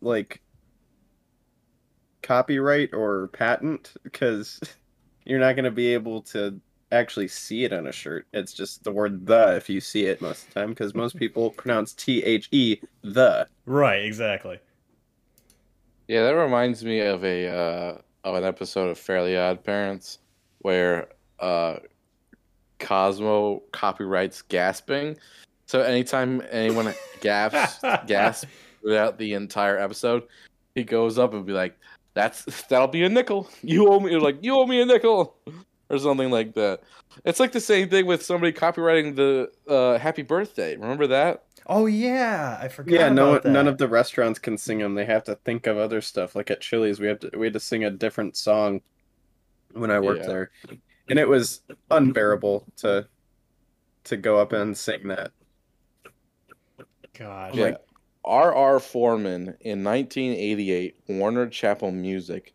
like, 0.00 0.40
copyright 2.22 2.92
or 2.92 3.28
patent 3.28 3.94
because 4.02 4.60
you're 5.24 5.40
not 5.40 5.54
going 5.54 5.64
to 5.64 5.70
be 5.70 5.92
able 5.92 6.22
to 6.22 6.60
actually 6.92 7.28
see 7.28 7.64
it 7.64 7.72
on 7.72 7.86
a 7.86 7.92
shirt. 7.92 8.26
It's 8.32 8.52
just 8.52 8.84
the 8.84 8.92
word 8.92 9.26
the 9.26 9.56
if 9.56 9.68
you 9.68 9.80
see 9.80 10.06
it 10.06 10.20
most 10.20 10.46
of 10.46 10.54
the 10.54 10.60
time 10.60 10.70
because 10.70 10.94
most 10.94 11.16
people 11.18 11.50
pronounce 11.50 11.92
T 11.92 12.22
H 12.22 12.48
E 12.52 12.80
the. 13.02 13.46
Right, 13.66 14.04
exactly. 14.04 14.58
Yeah, 16.08 16.24
that 16.24 16.34
reminds 16.34 16.84
me 16.84 17.00
of 17.00 17.24
a 17.24 17.48
uh, 17.48 17.98
of 18.24 18.34
an 18.34 18.44
episode 18.44 18.88
of 18.88 18.98
Fairly 18.98 19.36
Odd 19.36 19.62
Parents 19.62 20.18
where 20.58 21.08
uh, 21.38 21.76
Cosmo 22.80 23.62
copyrights 23.72 24.42
gasping. 24.42 25.16
So 25.66 25.80
anytime 25.82 26.42
anyone 26.50 26.92
gasps 27.20 27.78
gasps 28.06 28.46
throughout 28.82 29.18
the 29.18 29.34
entire 29.34 29.78
episode, 29.78 30.24
he 30.74 30.82
goes 30.84 31.18
up 31.18 31.32
and 31.34 31.46
be 31.46 31.52
like, 31.52 31.78
"That's 32.14 32.44
that'll 32.66 32.88
be 32.88 33.04
a 33.04 33.08
nickel. 33.08 33.48
You 33.62 33.88
owe 33.92 34.00
me 34.00 34.16
like 34.16 34.38
you 34.42 34.54
owe 34.58 34.66
me 34.66 34.80
a 34.80 34.86
nickel." 34.86 35.36
Or 35.92 35.98
something 35.98 36.30
like 36.30 36.54
that. 36.54 36.82
It's 37.24 37.40
like 37.40 37.50
the 37.50 37.58
same 37.60 37.88
thing 37.88 38.06
with 38.06 38.24
somebody 38.24 38.52
copywriting 38.52 39.16
the 39.16 39.50
uh, 39.68 39.98
"Happy 39.98 40.22
Birthday." 40.22 40.76
Remember 40.76 41.08
that? 41.08 41.44
Oh 41.66 41.86
yeah, 41.86 42.58
I 42.62 42.68
forgot 42.68 42.94
Yeah, 42.94 43.08
no, 43.08 43.34
that. 43.40 43.46
none 43.50 43.66
of 43.66 43.76
the 43.76 43.88
restaurants 43.88 44.38
can 44.38 44.56
sing 44.56 44.78
them. 44.78 44.94
They 44.94 45.04
have 45.04 45.24
to 45.24 45.34
think 45.44 45.66
of 45.66 45.78
other 45.78 46.00
stuff. 46.00 46.36
Like 46.36 46.48
at 46.50 46.60
Chili's, 46.60 47.00
we 47.00 47.08
had 47.08 47.20
to 47.22 47.30
we 47.36 47.46
had 47.46 47.54
to 47.54 47.60
sing 47.60 47.82
a 47.84 47.90
different 47.90 48.36
song 48.36 48.82
when 49.72 49.90
I 49.90 49.98
worked 49.98 50.20
Yeah. 50.22 50.26
there, 50.28 50.50
and 51.10 51.18
it 51.18 51.28
was 51.28 51.60
unbearable 51.90 52.64
to 52.76 53.06
to 54.04 54.16
go 54.16 54.38
up 54.38 54.52
and 54.52 54.76
sing 54.76 55.08
that. 55.08 55.32
Gosh. 57.18 57.54
Yeah. 57.54 57.76
R.R. 58.24 58.80
Foreman 58.80 59.56
in 59.60 59.82
1988, 59.82 60.96
Warner 61.08 61.48
Chappell 61.48 61.90
Music 61.90 62.54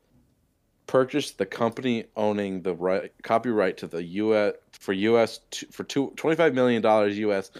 purchased 0.88 1.38
the 1.40 1.46
company 1.46 2.06
owning 2.16 2.62
the 2.62 2.74
right, 2.76 3.12
copyright 3.24 3.76
to 3.78 3.88
the 3.88 4.04
U.S. 4.04 4.54
for 4.72 4.94
U.S. 4.94 5.40
t- 5.52 5.66
for 5.72 5.84
two, 5.84 6.14
25 6.16 6.54
million 6.54 6.82
dollars 6.82 7.18
U.S. 7.18 7.52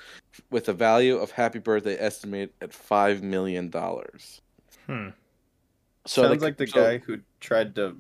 with 0.52 0.70
a 0.70 0.74
value 0.74 1.18
of 1.18 1.32
Happy 1.32 1.60
Birthday 1.60 1.98
estimated 2.00 2.52
at 2.62 2.74
five 2.74 3.24
million 3.24 3.70
dollars. 3.70 4.42
Hmm. 4.86 5.10
So 6.06 6.24
Sounds 6.24 6.44
like 6.44 6.58
the 6.58 6.68
so- 6.68 6.82
guy 6.84 6.98
who 7.00 7.20
tried 7.40 7.76
to 7.76 7.98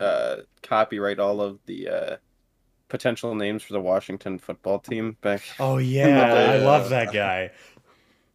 uh, 0.00 0.36
copyright 0.62 1.18
all 1.18 1.40
of 1.42 1.58
the 1.66 1.88
uh, 1.88 2.16
potential 2.94 3.34
names 3.34 3.64
for 3.64 3.72
the 3.72 3.80
Washington 3.80 4.38
football 4.38 4.78
team 4.78 5.16
back. 5.20 5.42
Oh 5.58 5.78
yeah, 5.78 6.32
I 6.32 6.58
love 6.58 6.90
that 6.90 7.12
guy. 7.12 7.50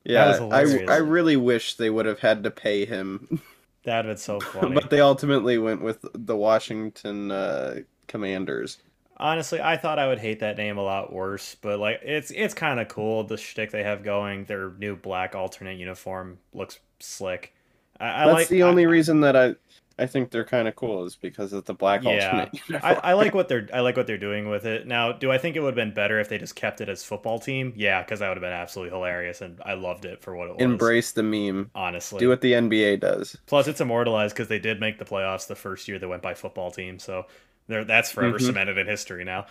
Yeah, 0.03 0.37
was 0.39 0.51
I. 0.83 0.93
I 0.93 0.97
really 0.97 1.37
wish 1.37 1.75
they 1.75 1.89
would 1.89 2.05
have 2.05 2.19
had 2.19 2.43
to 2.43 2.51
pay 2.51 2.85
him, 2.85 3.41
That'd 3.83 4.09
been 4.09 4.17
so 4.17 4.39
funny. 4.41 4.73
but 4.73 4.89
they 4.89 4.99
ultimately 4.99 5.57
went 5.57 5.81
with 5.81 6.05
the 6.13 6.35
Washington 6.35 7.31
uh, 7.31 7.75
Commanders. 8.07 8.79
Honestly, 9.15 9.61
I 9.61 9.77
thought 9.77 9.97
I 9.97 10.07
would 10.07 10.19
hate 10.19 10.39
that 10.41 10.57
name 10.57 10.77
a 10.77 10.83
lot 10.83 11.13
worse, 11.13 11.55
but 11.61 11.79
like 11.79 12.01
it's 12.03 12.31
it's 12.31 12.53
kind 12.53 12.81
of 12.81 12.89
cool 12.89 13.23
the 13.23 13.37
shtick 13.37 13.71
they 13.71 13.83
have 13.83 14.03
going. 14.03 14.43
Their 14.43 14.71
new 14.77 14.97
black 14.97 15.35
alternate 15.35 15.77
uniform 15.77 16.39
looks 16.53 16.79
slick. 16.99 17.53
I, 17.99 18.23
I 18.23 18.25
That's 18.25 18.33
like 18.33 18.47
the 18.49 18.63
I- 18.63 18.67
only 18.67 18.85
reason 18.87 19.21
that 19.21 19.35
I 19.37 19.55
I 19.99 20.07
think 20.07 20.31
they're 20.31 20.45
kind 20.45 20.67
of 20.67 20.75
cool 20.75 21.05
is 21.05 21.15
because 21.15 21.53
of 21.53 21.65
the 21.65 21.73
black 21.73 22.03
Yeah, 22.03 22.49
alternate. 22.49 22.61
I. 22.83 22.93
I 23.11 23.13
like 23.13 23.33
what 23.33 23.47
they're 23.49 23.67
I 23.73 23.81
like 23.81 23.97
what 23.97 24.07
they're 24.07 24.17
doing 24.17 24.49
with 24.49 24.65
it. 24.65 24.87
Now, 24.87 25.11
do 25.11 25.31
I 25.31 25.37
think 25.37 25.55
it 25.55 25.59
would 25.61 25.69
have 25.69 25.75
been 25.75 25.93
better 25.93 26.19
if 26.19 26.29
they 26.29 26.37
just 26.37 26.55
kept 26.55 26.81
it 26.81 26.89
as 26.89 27.03
football 27.03 27.39
team? 27.39 27.73
Yeah, 27.75 28.01
because 28.01 28.19
that 28.19 28.27
would 28.29 28.37
have 28.37 28.41
been 28.41 28.53
absolutely 28.53 28.91
hilarious, 28.95 29.41
and 29.41 29.59
I 29.65 29.73
loved 29.73 30.05
it 30.05 30.21
for 30.21 30.35
what 30.35 30.47
it 30.49 30.55
was. 30.55 30.61
Embrace 30.63 31.11
the 31.11 31.23
meme. 31.23 31.71
honestly. 31.75 32.19
Do 32.19 32.29
what 32.29 32.41
the 32.41 32.53
NBA 32.53 32.97
does. 32.97 33.37
Plus, 33.45 33.67
it's 33.67 33.81
immortalized 33.81 34.35
because 34.35 34.47
they 34.47 34.59
did 34.59 34.79
make 34.79 34.97
the 34.99 35.05
playoffs 35.05 35.47
the 35.47 35.55
first 35.55 35.87
year 35.87 35.99
they 35.99 36.07
went 36.07 36.21
by 36.23 36.33
football 36.33 36.71
team, 36.71 36.99
so 36.99 37.25
that's 37.67 38.11
forever 38.11 38.39
Mhm. 38.39 38.45
cemented 38.47 38.77
in 38.77 38.87
history 38.87 39.23
now. 39.23 39.45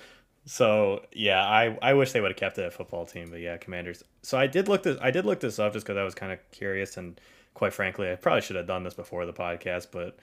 So 0.47 1.03
yeah, 1.13 1.43
I 1.45 1.77
I 1.83 1.95
wish 1.95 2.13
they 2.13 2.21
would 2.21 2.31
have 2.31 2.39
kept 2.39 2.59
it 2.59 2.67
a 2.67 2.71
football 2.71 3.05
team, 3.07 3.29
but 3.31 3.41
yeah, 3.41 3.57
Commanders. 3.59 4.03
So 4.23 4.39
I 4.39 4.47
did 4.47 4.69
look 4.69 4.83
this 4.83 4.99
I 5.01 5.11
did 5.11 5.27
look 5.27 5.41
this 5.41 5.59
up 5.59 5.73
just 5.75 5.85
because 5.87 5.99
I 5.99 6.05
was 6.05 6.15
kind 6.15 6.33
of 6.33 6.39
curious, 6.53 6.97
and 6.97 7.21
quite 7.55 7.75
frankly, 7.75 8.11
I 8.11 8.15
probably 8.15 8.41
should 8.41 8.57
have 8.57 8.67
done 8.67 8.83
this 8.85 8.95
before 8.95 9.27
the 9.27 9.33
podcast, 9.33 9.89
but 9.93 10.17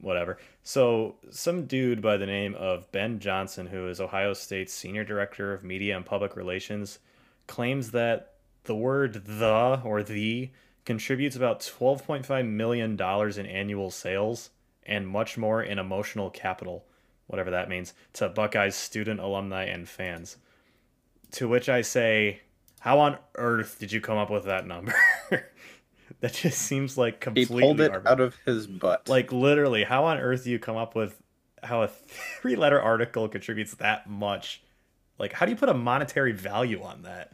whatever. 0.00 0.38
So 0.62 1.16
some 1.30 1.66
dude 1.66 2.02
by 2.02 2.16
the 2.16 2.26
name 2.26 2.54
of 2.54 2.90
Ben 2.92 3.18
Johnson, 3.18 3.66
who 3.66 3.88
is 3.88 4.00
Ohio 4.00 4.32
State's 4.32 4.72
senior 4.72 5.04
director 5.04 5.52
of 5.52 5.64
media 5.64 5.96
and 5.96 6.04
public 6.04 6.36
relations, 6.36 6.98
claims 7.46 7.90
that 7.92 8.34
the 8.64 8.76
word 8.76 9.24
the 9.26 9.80
or 9.84 10.02
the 10.02 10.50
contributes 10.84 11.36
about 11.36 11.60
$12.5 11.60 12.48
million 12.48 12.92
in 12.92 13.46
annual 13.46 13.90
sales 13.90 14.50
and 14.84 15.06
much 15.06 15.38
more 15.38 15.62
in 15.62 15.78
emotional 15.78 16.30
capital, 16.30 16.84
whatever 17.26 17.50
that 17.50 17.68
means, 17.68 17.94
to 18.14 18.28
Buckeyes 18.28 18.74
student, 18.74 19.20
alumni, 19.20 19.64
and 19.64 19.88
fans. 19.88 20.36
To 21.32 21.48
which 21.48 21.68
I 21.68 21.82
say, 21.82 22.40
how 22.80 22.98
on 22.98 23.16
earth 23.36 23.78
did 23.78 23.92
you 23.92 24.00
come 24.00 24.18
up 24.18 24.30
with 24.30 24.44
that 24.44 24.66
number? 24.66 24.94
that 26.20 26.32
just 26.34 26.58
seems 26.62 26.96
like 26.98 27.20
completely. 27.20 27.62
He 27.62 27.68
completely 27.68 27.88
pulled 27.88 28.02
it 28.02 28.04
arbi- 28.04 28.10
out 28.10 28.20
of 28.20 28.34
his 28.46 28.66
butt. 28.66 29.08
like 29.08 29.32
literally, 29.32 29.84
how 29.84 30.04
on 30.04 30.18
earth 30.18 30.44
do 30.44 30.50
you 30.50 30.58
come 30.58 30.76
up 30.76 30.94
with 30.94 31.20
how 31.62 31.82
a 31.82 31.88
three-letter 32.40 32.80
article 32.80 33.28
contributes 33.28 33.74
that 33.76 34.08
much? 34.08 34.62
Like, 35.18 35.32
how 35.32 35.46
do 35.46 35.52
you 35.52 35.56
put 35.56 35.68
a 35.68 35.74
monetary 35.74 36.32
value 36.32 36.82
on 36.82 37.02
that? 37.02 37.32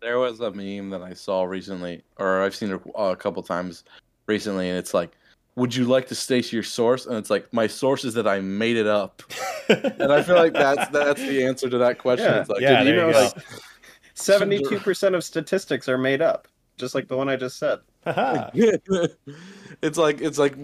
There 0.00 0.18
was 0.18 0.40
a 0.40 0.50
meme 0.50 0.90
that 0.90 1.02
I 1.02 1.14
saw 1.14 1.42
recently, 1.44 2.02
or 2.18 2.42
I've 2.42 2.54
seen 2.54 2.70
it 2.72 2.80
a 2.96 3.16
couple 3.16 3.42
times 3.42 3.84
recently, 4.26 4.68
and 4.68 4.78
it's 4.78 4.94
like, 4.94 5.10
"Would 5.56 5.74
you 5.74 5.86
like 5.86 6.06
to 6.08 6.14
state 6.14 6.52
your 6.52 6.62
source?" 6.62 7.06
And 7.06 7.16
it's 7.16 7.30
like, 7.30 7.52
"My 7.52 7.66
source 7.66 8.04
is 8.04 8.14
that 8.14 8.28
I 8.28 8.40
made 8.40 8.76
it 8.76 8.86
up." 8.86 9.22
And 9.68 10.10
I 10.10 10.22
feel 10.22 10.36
like 10.36 10.54
that's 10.54 10.88
that's 10.90 11.20
the 11.20 11.44
answer 11.44 11.68
to 11.68 11.76
that 11.78 11.98
question. 11.98 12.24
Yeah. 12.26 12.40
It's 12.40 12.48
like, 12.48 12.60
Yeah, 12.62 12.82
did 12.82 12.88
you 12.88 12.94
there 12.94 13.00
know, 13.02 13.06
you 13.08 13.12
go. 13.12 13.22
like, 13.36 13.44
Seventy-two 14.14 14.78
percent 14.80 15.14
of 15.14 15.22
statistics 15.22 15.88
are 15.88 15.98
made 15.98 16.22
up, 16.22 16.48
just 16.78 16.94
like 16.94 17.06
the 17.08 17.16
one 17.16 17.28
I 17.28 17.36
just 17.36 17.58
said. 17.58 17.80
Haha. 18.04 18.50
it's 19.82 19.98
like 19.98 20.20
it's 20.20 20.38
like 20.38 20.54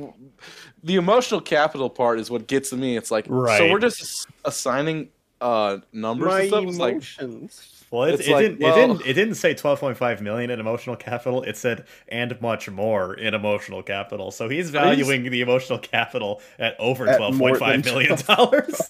the 0.82 0.96
emotional 0.96 1.40
capital 1.40 1.90
part 1.90 2.18
is 2.20 2.30
what 2.30 2.46
gets 2.46 2.70
to 2.70 2.76
me. 2.76 2.96
It's 2.96 3.10
like, 3.10 3.26
so 3.26 3.70
we're 3.70 3.80
just 3.80 4.26
assigning 4.44 5.08
uh 5.40 5.78
numbers 5.92 6.28
My 6.28 6.40
and 6.40 6.48
stuff. 6.48 6.64
It's 6.64 6.78
like, 6.78 6.92
emotions. 6.94 7.70
Well, 7.90 8.04
it, 8.04 8.14
It's 8.14 8.26
it 8.28 8.32
like, 8.32 8.40
didn't. 8.42 8.60
well- 8.60 8.72
It 8.76 8.80
didn't. 8.86 9.06
It 9.06 9.12
didn't 9.12 9.34
say 9.34 9.54
twelve 9.54 9.78
point 9.78 9.96
five 9.96 10.20
million 10.22 10.50
in 10.50 10.58
emotional 10.58 10.96
capital. 10.96 11.42
It 11.42 11.56
said 11.56 11.86
and 12.08 12.40
much 12.40 12.68
more 12.70 13.14
in 13.14 13.34
emotional 13.34 13.82
capital. 13.82 14.30
So 14.30 14.48
he's 14.48 14.70
valuing 14.70 15.30
the 15.30 15.40
emotional 15.42 15.78
capital 15.78 16.40
at 16.58 16.78
over 16.80 17.06
At 17.08 17.18
twelve 17.18 17.36
more 17.36 17.50
point 17.50 17.60
five 17.60 17.82
than 17.84 17.94
million 17.94 18.16
dollars. 18.26 18.80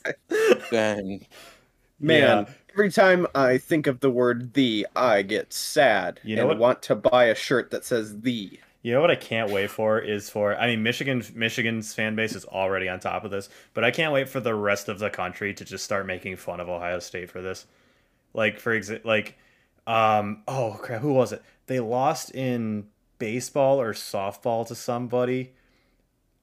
dang. 0.70 1.26
Man, 2.00 2.46
Yeah. 2.46 2.52
Every 2.74 2.90
time 2.90 3.26
I 3.34 3.58
think 3.58 3.86
of 3.86 4.00
the 4.00 4.10
word 4.10 4.54
"the," 4.54 4.86
I 4.96 5.22
get 5.22 5.52
sad 5.52 6.20
You 6.22 6.36
know 6.36 6.48
and 6.48 6.48
what? 6.48 6.58
want 6.58 6.82
to 6.82 6.94
buy 6.96 7.24
a 7.24 7.34
shirt 7.34 7.70
that 7.70 7.84
says 7.84 8.20
"the." 8.22 8.58
You 8.82 8.92
know 8.92 9.00
what 9.00 9.10
I 9.10 9.16
can't 9.16 9.50
wait 9.50 9.70
for 9.70 9.98
is 9.98 10.28
for 10.28 10.54
I 10.56 10.66
mean 10.66 10.82
Michigan 10.82 11.22
Michigan's 11.34 11.94
fan 11.94 12.14
base 12.16 12.34
is 12.34 12.44
already 12.44 12.88
on 12.88 13.00
top 13.00 13.24
of 13.24 13.30
this, 13.30 13.48
but 13.72 13.82
I 13.84 13.90
can't 13.90 14.12
wait 14.12 14.28
for 14.28 14.40
the 14.40 14.54
rest 14.54 14.88
of 14.88 14.98
the 14.98 15.08
country 15.10 15.54
to 15.54 15.64
just 15.64 15.84
start 15.84 16.06
making 16.06 16.36
fun 16.36 16.60
of 16.60 16.68
Ohio 16.68 16.98
State 16.98 17.30
for 17.30 17.40
this. 17.40 17.66
Like 18.34 18.58
for 18.60 18.72
example, 18.74 19.08
like 19.10 19.38
um 19.86 20.42
oh 20.48 20.78
crap, 20.82 21.02
who 21.02 21.12
was 21.14 21.32
it? 21.32 21.42
They 21.66 21.80
lost 21.80 22.30
in 22.32 22.88
baseball 23.18 23.80
or 23.80 23.94
softball 23.94 24.66
to 24.68 24.74
somebody. 24.74 25.52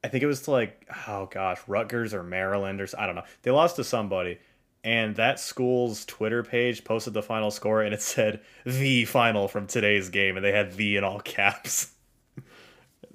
I 0.04 0.08
think 0.08 0.24
it 0.24 0.28
was 0.28 0.42
to 0.44 0.52
like 0.52 0.88
oh 1.08 1.28
gosh, 1.28 1.60
Rutgers 1.68 2.14
or 2.14 2.24
Maryland 2.24 2.82
or 2.82 2.88
I 2.98 3.06
don't 3.06 3.16
know. 3.16 3.24
They 3.44 3.52
lost 3.52 3.76
to 3.78 3.84
somebody 3.84 4.40
and 4.84 5.16
that 5.18 5.40
school's 5.40 6.06
Twitter 6.06 6.44
page 6.44 6.84
posted 6.84 7.14
the 7.14 7.22
final 7.22 7.52
score 7.52 7.82
and 7.82 7.94
it 7.94 8.02
said 8.02 8.42
the 8.66 9.06
final 9.06 9.48
from 9.48 9.68
today's 9.68 10.10
game 10.10 10.36
and 10.38 10.46
they 10.46 10.52
had 10.52 10.74
the 10.74 10.98
in 10.98 11.04
all 11.04 11.20
caps. 11.20 11.92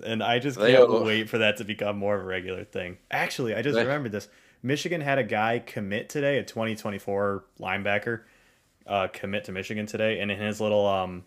and 0.05 0.23
I 0.23 0.39
just 0.39 0.59
They- 0.59 0.75
can't 0.75 0.91
wait 1.05 1.29
for 1.29 1.39
that 1.39 1.57
to 1.59 1.65
become 1.65 1.97
more 1.97 2.15
of 2.17 2.23
a 2.23 2.25
regular 2.27 2.65
thing. 2.65 2.99
Actually, 3.11 3.55
I 3.55 3.63
just 3.63 3.75
They- 3.75 3.83
remembered 3.85 4.13
this. 4.13 4.29
Michigan 4.63 5.01
had 5.01 5.19
a 5.19 5.25
guy 5.25 5.59
commit 5.65 6.09
today, 6.09 6.39
a 6.39 6.43
2024 6.45 7.45
linebacker, 7.61 8.23
uh, 8.87 9.07
commit 9.09 9.45
to 9.45 9.53
Michigan 9.53 9.87
today, 9.87 10.19
and 10.21 10.31
in 10.31 10.39
his 10.41 10.61
little 10.61 10.87
um, 10.87 11.25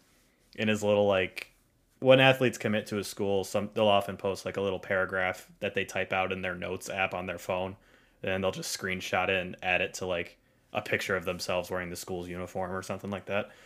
in 0.56 0.68
his 0.68 0.84
little 0.84 1.06
like, 1.08 1.52
when 2.00 2.20
athletes 2.20 2.58
commit 2.58 2.88
to 2.88 2.98
a 2.98 3.04
school, 3.04 3.44
some 3.44 3.70
they'll 3.76 3.88
often 3.88 4.18
post 4.18 4.46
like 4.46 4.58
a 4.58 4.62
little 4.62 4.80
paragraph 4.80 5.48
that 5.60 5.74
they 5.76 5.86
type 5.86 6.12
out 6.12 6.32
in 6.32 6.42
their 6.42 6.56
notes 6.56 6.90
app 6.90 7.14
on 7.14 7.28
their 7.28 7.38
phone, 7.38 7.76
and 8.24 8.44
they'll 8.44 8.52
just 8.52 8.78
screenshot 8.78 9.30
it 9.30 9.42
and 9.42 9.56
add 9.62 9.82
it 9.82 9.96
to 9.96 10.06
like 10.06 10.38
a 10.74 10.82
picture 10.82 11.16
of 11.16 11.26
themselves 11.26 11.70
wearing 11.70 11.90
the 11.90 11.96
school's 11.96 12.28
uniform 12.28 12.72
or 12.72 12.82
something 12.82 13.10
like 13.10 13.26
that. 13.26 13.50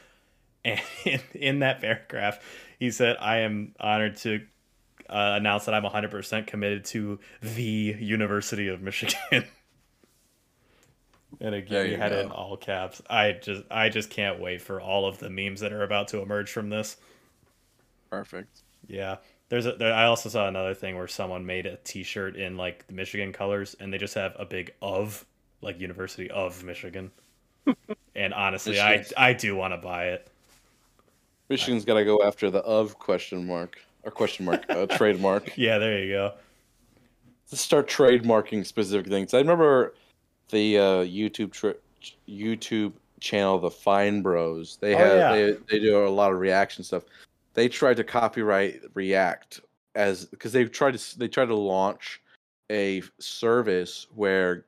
And 0.66 0.80
in, 1.04 1.20
in 1.34 1.60
that 1.60 1.82
paragraph, 1.82 2.40
he 2.80 2.90
said, 2.90 3.18
"I 3.20 3.40
am 3.40 3.76
honored 3.82 4.16
to 4.20 4.46
uh, 5.10 5.34
announce 5.36 5.66
that 5.66 5.74
I'm 5.74 5.84
100% 5.84 6.48
committed 6.48 6.86
to 6.86 7.20
the 7.42 7.98
University 8.00 8.70
of 8.70 8.82
Michigan." 8.82 9.18
and 11.42 11.54
again, 11.54 11.88
he 11.88 11.92
you 11.92 11.98
had 11.98 12.14
it 12.14 12.24
in 12.24 12.32
all 12.32 12.56
caps. 12.56 13.02
I 13.10 13.34
just, 13.34 13.64
I 13.70 13.90
just 13.90 14.10
can't 14.10 14.40
wait 14.40 14.62
for 14.62 14.80
all 14.80 15.06
of 15.06 15.20
the 15.20 15.30
memes 15.30 15.60
that 15.60 15.74
are 15.74 15.84
about 15.84 16.08
to 16.10 16.22
emerge 16.22 16.50
from 16.50 16.70
this. 16.70 16.96
Perfect. 18.10 18.62
Yeah, 18.88 19.18
there's 19.50 19.66
a. 19.66 19.74
There, 19.74 19.94
I 19.94 20.06
also 20.06 20.30
saw 20.30 20.48
another 20.48 20.74
thing 20.74 20.98
where 20.98 21.08
someone 21.08 21.46
made 21.46 21.66
a 21.66 21.78
T-shirt 21.78 22.36
in 22.36 22.58
like 22.58 22.88
the 22.88 22.94
Michigan 22.94 23.32
colors, 23.34 23.76
and 23.80 23.94
they 23.94 23.98
just 23.98 24.16
have 24.16 24.36
a 24.40 24.46
big 24.46 24.74
of 24.82 25.26
like 25.62 25.80
University 25.80 26.30
of 26.32 26.64
Michigan. 26.64 27.12
and 28.16 28.34
honestly, 28.34 28.80
I, 28.80 29.06
I 29.16 29.34
do 29.34 29.56
want 29.56 29.74
to 29.74 29.78
buy 29.78 30.08
it. 30.08 30.28
Michigan's 31.50 31.86
got 31.86 31.96
to 31.96 32.06
go 32.06 32.24
after 32.24 32.50
the 32.50 32.60
of 32.60 32.98
question 33.00 33.46
mark 33.46 33.78
or 34.04 34.12
question 34.12 34.46
mark 34.46 34.64
uh, 34.70 34.86
trademark. 34.98 35.56
Yeah, 35.58 35.78
there 35.78 36.00
you 36.04 36.12
go. 36.14 36.34
Let's 37.52 37.62
start 37.62 37.88
trademarking 37.88 38.66
specific 38.66 39.08
things. 39.08 39.34
I 39.34 39.38
remember 39.38 39.94
the 40.50 40.78
uh, 40.78 40.84
YouTube 41.06 41.52
tri- 41.52 41.76
YouTube 42.28 42.94
channel, 43.20 43.60
the 43.60 43.70
Fine 43.70 44.22
Bros. 44.22 44.78
They 44.82 44.96
Oh, 44.96 44.98
have 44.98 45.18
yeah. 45.18 45.32
they 45.32 45.52
they 45.70 45.80
do 45.80 46.06
a 46.06 46.10
lot 46.10 46.32
of 46.32 46.40
reaction 46.40 46.84
stuff. 46.84 47.04
They 47.54 47.70
tried 47.70 47.98
to 47.98 48.04
copyright 48.04 48.82
React 48.94 49.62
as 49.96 50.26
because 50.26 50.54
they 50.54 50.66
tried 50.66 50.98
to 50.98 51.20
they 51.20 51.28
tried 51.28 51.48
to 51.48 51.56
launch 51.56 52.22
a 52.72 53.04
service 53.20 54.08
where 54.16 54.66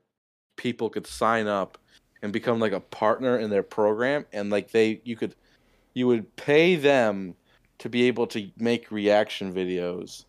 people 0.55 0.89
could 0.89 1.07
sign 1.07 1.47
up 1.47 1.77
and 2.21 2.31
become 2.31 2.59
like 2.59 2.71
a 2.71 2.79
partner 2.79 3.39
in 3.39 3.49
their 3.49 3.63
program 3.63 4.25
and 4.33 4.49
like 4.49 4.71
they 4.71 5.01
you 5.03 5.15
could 5.15 5.35
you 5.93 6.07
would 6.07 6.35
pay 6.35 6.75
them 6.75 7.35
to 7.79 7.89
be 7.89 8.03
able 8.03 8.27
to 8.27 8.49
make 8.57 8.91
reaction 8.91 9.53
videos 9.53 10.25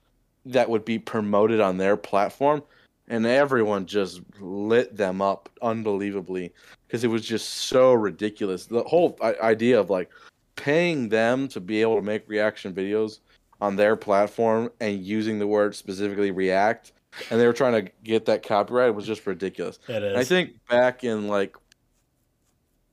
that 0.46 0.68
would 0.68 0.84
be 0.84 0.98
promoted 0.98 1.60
on 1.60 1.76
their 1.76 1.96
platform 1.96 2.62
and 3.08 3.26
everyone 3.26 3.86
just 3.86 4.20
lit 4.40 4.96
them 4.96 5.22
up 5.22 5.48
unbelievably 5.62 6.52
because 6.86 7.04
it 7.04 7.08
was 7.08 7.24
just 7.24 7.48
so 7.48 7.92
ridiculous. 7.92 8.66
The 8.66 8.82
whole 8.82 9.16
idea 9.22 9.78
of 9.78 9.90
like 9.90 10.10
paying 10.56 11.08
them 11.08 11.48
to 11.48 11.60
be 11.60 11.80
able 11.82 11.96
to 11.96 12.02
make 12.02 12.28
reaction 12.28 12.72
videos 12.74 13.20
on 13.60 13.76
their 13.76 13.96
platform 13.96 14.70
and 14.80 15.02
using 15.04 15.38
the 15.38 15.46
word 15.46 15.74
specifically 15.74 16.30
react 16.30 16.92
and 17.30 17.40
they 17.40 17.46
were 17.46 17.52
trying 17.52 17.84
to 17.84 17.92
get 18.04 18.26
that 18.26 18.42
copyright 18.42 18.94
was 18.94 19.06
just 19.06 19.26
ridiculous. 19.26 19.78
It 19.88 20.02
is. 20.02 20.16
I 20.16 20.24
think 20.24 20.54
back 20.68 21.04
in 21.04 21.28
like 21.28 21.56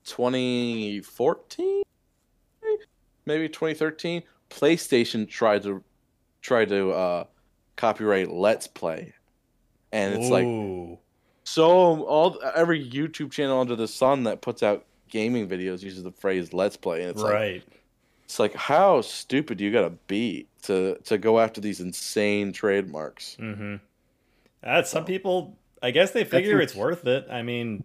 2014, 0.05 1.84
maybe 3.26 3.49
2013, 3.49 4.24
PlayStation 4.49 5.28
tried 5.28 5.64
to 5.64 5.84
try 6.41 6.66
to 6.66 6.91
uh, 6.91 7.24
copyright 7.76 8.32
Let's 8.32 8.68
Play, 8.68 9.14
and 9.91 10.14
it's 10.14 10.30
like 10.30 10.45
so 11.43 12.03
all 12.03 12.39
every 12.55 12.84
YouTube 12.88 13.32
channel 13.32 13.59
under 13.59 13.76
the 13.76 13.88
sun 13.88 14.24
that 14.24 14.41
puts 14.41 14.64
out 14.64 14.86
gaming 15.14 15.47
videos 15.47 15.84
uses 15.84 16.03
the 16.03 16.11
phrase 16.11 16.53
"Let's 16.53 16.76
Play," 16.76 17.01
and 17.03 17.11
it's 17.11 17.22
like 17.22 17.64
it's 18.26 18.39
like 18.39 18.55
how 18.55 19.01
stupid 19.01 19.61
you 19.61 19.72
gotta 19.72 19.93
be 20.07 20.47
to 20.64 20.97
to 21.05 21.18
go 21.18 21.39
after 21.39 21.61
these 21.61 21.80
insane 21.80 22.51
trademarks? 22.51 23.38
Mm-hmm. 23.39 23.76
Uh, 24.64 24.82
some 24.82 25.05
people, 25.05 25.55
I 25.82 25.91
guess 25.91 26.11
they 26.11 26.24
figure 26.24 26.59
it's 26.59 26.74
worth 26.74 27.05
it. 27.05 27.28
I 27.30 27.43
mean, 27.43 27.84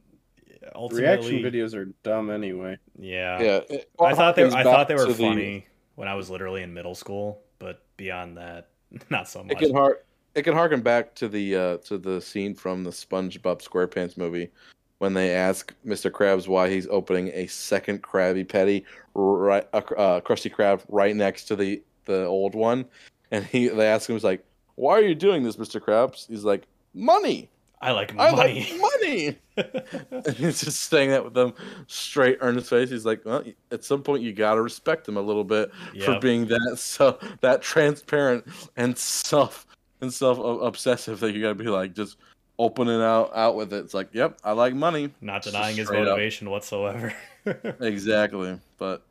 ultimately, 0.74 1.42
Reaction 1.42 1.52
videos 1.52 1.74
are 1.74 1.92
dumb 2.02 2.30
anyway. 2.30 2.78
Yeah. 2.98 3.42
Yeah, 3.42 3.60
it 3.68 3.90
I 4.00 4.14
thought 4.14 4.36
they, 4.36 4.44
I 4.46 4.62
thought 4.62 4.88
they 4.88 4.94
were 4.94 5.06
to 5.06 5.12
the- 5.12 5.22
funny 5.22 5.66
when 5.96 6.08
I 6.08 6.14
was 6.14 6.30
literally 6.30 6.62
in 6.62 6.72
middle 6.72 6.94
school, 6.94 7.42
but 7.58 7.84
beyond 7.96 8.38
that, 8.38 8.68
not 9.10 9.28
so 9.28 9.42
much. 9.42 9.52
It 9.52 9.54
much. 9.54 9.66
can 9.66 9.74
har- 9.76 9.98
it 10.34 10.42
can 10.42 10.54
harken 10.54 10.80
back 10.80 11.14
to 11.16 11.28
the 11.28 11.56
uh, 11.56 11.76
to 11.78 11.98
the 11.98 12.20
scene 12.20 12.54
from 12.54 12.84
the 12.84 12.90
SpongeBob 12.90 13.60
SquarePants 13.62 14.16
movie 14.16 14.50
when 14.98 15.14
they 15.14 15.32
ask 15.32 15.74
Mr. 15.86 16.10
Krabs 16.10 16.48
why 16.48 16.68
he's 16.68 16.86
opening 16.88 17.28
a 17.34 17.46
second 17.46 18.02
Krabby 18.02 18.46
Patty, 18.46 18.84
right, 19.14 19.66
uh, 19.72 19.78
uh, 19.96 20.20
Krusty 20.20 20.52
Krab, 20.52 20.82
right 20.88 21.14
next 21.14 21.44
to 21.44 21.56
the 21.56 21.82
the 22.04 22.24
old 22.24 22.54
one, 22.54 22.84
and 23.30 23.44
he 23.44 23.68
they 23.68 23.86
ask 23.86 24.08
him, 24.08 24.16
he's 24.16 24.24
like, 24.24 24.44
"Why 24.74 24.94
are 24.94 25.02
you 25.02 25.14
doing 25.14 25.42
this, 25.42 25.56
Mr. 25.56 25.80
Krabs?" 25.80 26.26
He's 26.26 26.44
like, 26.44 26.66
"Money, 26.94 27.48
I 27.80 27.92
like 27.92 28.14
money. 28.14 28.28
I 28.28 28.36
money. 28.36 28.68
like 28.70 28.80
money." 29.00 29.38
and 30.26 30.36
he's 30.36 30.62
just 30.62 30.80
saying 30.82 31.10
that 31.10 31.24
with 31.24 31.34
them 31.34 31.54
straight 31.86 32.38
earnest 32.40 32.70
face. 32.70 32.90
He's 32.90 33.06
like, 33.06 33.24
"Well, 33.24 33.44
at 33.70 33.84
some 33.84 34.02
point 34.02 34.22
you 34.22 34.32
gotta 34.32 34.62
respect 34.62 35.08
him 35.08 35.16
a 35.16 35.22
little 35.22 35.44
bit." 35.44 35.70
for 36.04 36.18
being 36.18 36.46
that 36.46 36.74
so 36.78 37.18
that 37.40 37.62
transparent 37.62 38.44
and 38.76 38.98
self 38.98 39.66
and 40.00 40.12
self 40.12 40.38
obsessive 40.38 41.20
that 41.20 41.32
you 41.32 41.42
gotta 41.42 41.54
be 41.54 41.64
like 41.64 41.94
just 41.94 42.16
opening 42.58 43.00
out 43.00 43.30
out 43.36 43.56
with 43.56 43.72
it. 43.72 43.84
It's 43.84 43.94
like, 43.94 44.08
yep, 44.12 44.38
I 44.44 44.52
like 44.52 44.74
money. 44.74 45.10
Not 45.20 45.42
denying 45.42 45.76
his 45.76 45.86
straight 45.86 46.00
up. 46.02 46.06
motivation 46.08 46.50
whatsoever. 46.50 47.14
Exactly. 47.80 48.58
But 48.78 49.02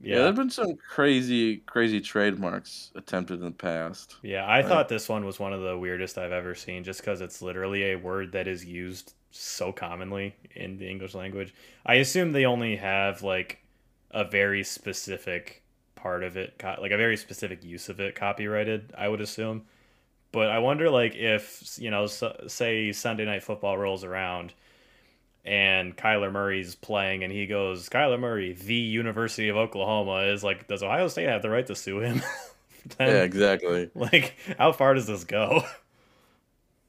Yeah, 0.00 0.16
Yeah. 0.16 0.22
there've 0.22 0.34
been 0.36 0.50
some 0.50 0.76
crazy, 0.76 1.58
crazy 1.58 2.00
trademarks 2.00 2.90
attempted 2.96 3.38
in 3.38 3.44
the 3.44 3.50
past. 3.52 4.16
Yeah, 4.22 4.44
I 4.44 4.58
Right. 4.60 4.66
thought 4.68 4.88
this 4.88 5.08
one 5.08 5.24
was 5.24 5.38
one 5.38 5.52
of 5.52 5.62
the 5.62 5.78
weirdest 5.78 6.18
I've 6.18 6.32
ever 6.32 6.54
seen 6.54 6.82
just 6.84 7.00
because 7.00 7.20
it's 7.20 7.40
literally 7.40 7.92
a 7.92 7.96
word 7.96 8.32
that 8.32 8.48
is 8.48 8.64
used 8.64 9.14
so 9.30 9.72
commonly 9.72 10.34
in 10.54 10.78
the 10.78 10.88
English 10.88 11.14
language. 11.14 11.54
I 11.86 11.94
assume 11.96 12.32
they 12.32 12.44
only 12.44 12.76
have 12.76 13.22
like 13.22 13.62
a 14.10 14.24
very 14.24 14.64
specific 14.64 15.62
part 15.94 16.22
of 16.22 16.36
it, 16.36 16.60
like 16.80 16.92
a 16.92 16.96
very 16.96 17.16
specific 17.16 17.64
use 17.64 17.88
of 17.88 18.00
it 18.00 18.14
copyrighted, 18.14 18.92
I 18.96 19.08
would 19.08 19.20
assume. 19.20 19.66
But 20.34 20.50
I 20.50 20.58
wonder, 20.58 20.90
like, 20.90 21.14
if, 21.14 21.78
you 21.78 21.92
know, 21.92 22.08
so, 22.08 22.34
say 22.48 22.90
Sunday 22.90 23.24
Night 23.24 23.44
Football 23.44 23.78
rolls 23.78 24.02
around 24.02 24.52
and 25.44 25.96
Kyler 25.96 26.32
Murray's 26.32 26.74
playing 26.74 27.22
and 27.22 27.32
he 27.32 27.46
goes, 27.46 27.88
Kyler 27.88 28.18
Murray, 28.18 28.52
the 28.52 28.74
University 28.74 29.48
of 29.48 29.56
Oklahoma, 29.56 30.22
is 30.32 30.42
like, 30.42 30.66
does 30.66 30.82
Ohio 30.82 31.06
State 31.06 31.28
have 31.28 31.40
the 31.42 31.50
right 31.50 31.64
to 31.68 31.76
sue 31.76 32.00
him? 32.00 32.20
Then- 32.98 33.08
yeah, 33.08 33.22
exactly. 33.22 33.90
like, 33.94 34.34
how 34.58 34.72
far 34.72 34.94
does 34.94 35.06
this 35.06 35.22
go? 35.22 35.62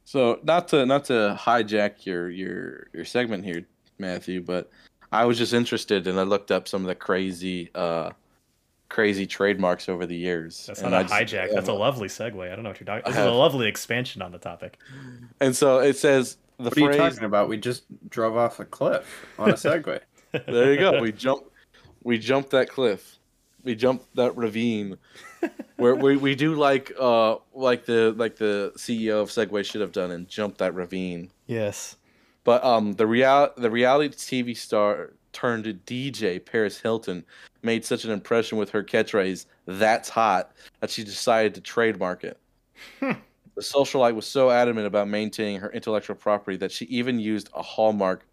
So 0.06 0.40
not 0.44 0.68
to 0.70 0.86
not 0.86 1.06
to 1.06 1.38
hijack 1.40 2.06
your 2.06 2.30
your 2.30 2.88
your 2.94 3.06
segment 3.06 3.46
here, 3.46 3.66
Matthew, 3.98 4.42
but 4.42 4.70
I 5.12 5.26
was 5.26 5.38
just 5.38 5.54
interested 5.54 6.06
and 6.08 6.20
I 6.20 6.24
looked 6.24 6.52
up 6.52 6.68
some 6.68 6.82
of 6.82 6.88
the 6.88 6.96
crazy 6.96 7.72
uh 7.74 8.12
crazy 8.90 9.26
trademarks 9.26 9.90
over 9.90 10.06
the 10.06 10.16
years. 10.16 10.66
That's 10.68 10.82
and 10.82 10.92
not 10.92 11.12
I 11.12 11.22
a 11.22 11.26
just- 11.26 11.34
hijack. 11.34 11.54
That's 11.54 11.68
a 11.70 11.74
lovely 11.74 12.08
segue. 12.08 12.52
I 12.52 12.56
don't 12.56 12.64
know 12.64 12.70
what 12.70 12.80
you're 12.80 12.86
talking. 12.86 13.04
I 13.06 13.10
This 13.10 13.20
is 13.20 13.26
a 13.26 13.32
lovely 13.32 13.68
expansion 13.68 14.22
on 14.22 14.32
the 14.32 14.38
topic. 14.38 14.78
And 15.40 15.56
so 15.56 15.80
it 15.80 15.98
says 15.98 16.38
the 16.58 16.66
What 16.70 16.78
are 16.78 16.92
you 16.92 16.98
talking 16.98 17.24
about? 17.24 17.50
We 17.50 17.58
just 17.58 17.84
drove 18.10 18.38
off 18.38 18.60
a 18.60 18.66
cliff 18.66 19.26
on 19.38 19.50
a 19.50 19.54
Segway. 19.54 20.02
There 20.48 20.74
you 20.74 20.80
go. 20.80 21.02
We 21.02 21.14
jumped. 21.14 21.50
We 22.04 22.18
jumped 22.18 22.50
that 22.50 22.68
cliff. 22.70 23.20
We 23.64 23.74
jumped 23.74 24.14
that 24.18 24.36
ravine. 24.36 24.98
Where 25.78 25.96
we, 25.96 26.18
we 26.18 26.36
do 26.36 26.56
like 26.56 26.92
uh 27.00 27.38
like 27.54 27.86
the 27.86 28.14
like 28.18 28.36
the 28.36 28.74
CEO 28.76 29.22
of 29.22 29.30
Segway 29.30 29.64
should 29.64 29.80
have 29.80 29.94
done 29.94 30.12
and 30.12 30.28
jump 30.28 30.58
that 30.58 30.74
ravine. 30.74 31.32
Yes. 31.48 31.96
But 32.44 32.64
um, 32.66 32.94
the 32.94 33.08
real 33.08 33.50
the 33.56 33.72
reality 33.72 34.14
TV 34.14 34.58
star 34.58 35.14
turned 35.36 35.66
DJ 35.86 36.44
Paris 36.44 36.80
Hilton 36.80 37.24
made 37.62 37.86
such 37.86 38.06
an 38.06 38.12
impression 38.12 38.58
with 38.58 38.72
her 38.72 38.84
catchphrase 38.84 39.46
"That's 39.66 40.10
hot" 40.10 40.54
that 40.80 40.90
she 40.90 41.04
decided 41.04 41.54
to 41.56 41.62
trademark 41.62 42.24
it. 42.24 42.40
the 43.00 43.18
socialite 43.60 44.16
was 44.16 44.26
so 44.26 44.50
adamant 44.50 44.88
about 44.88 45.08
maintaining 45.08 45.60
her 45.60 45.72
intellectual 45.72 46.16
property 46.16 46.58
that 46.58 46.72
she 46.72 46.86
even 46.86 47.20
used 47.20 47.50
a 47.54 47.62
hallmark. 47.62 48.26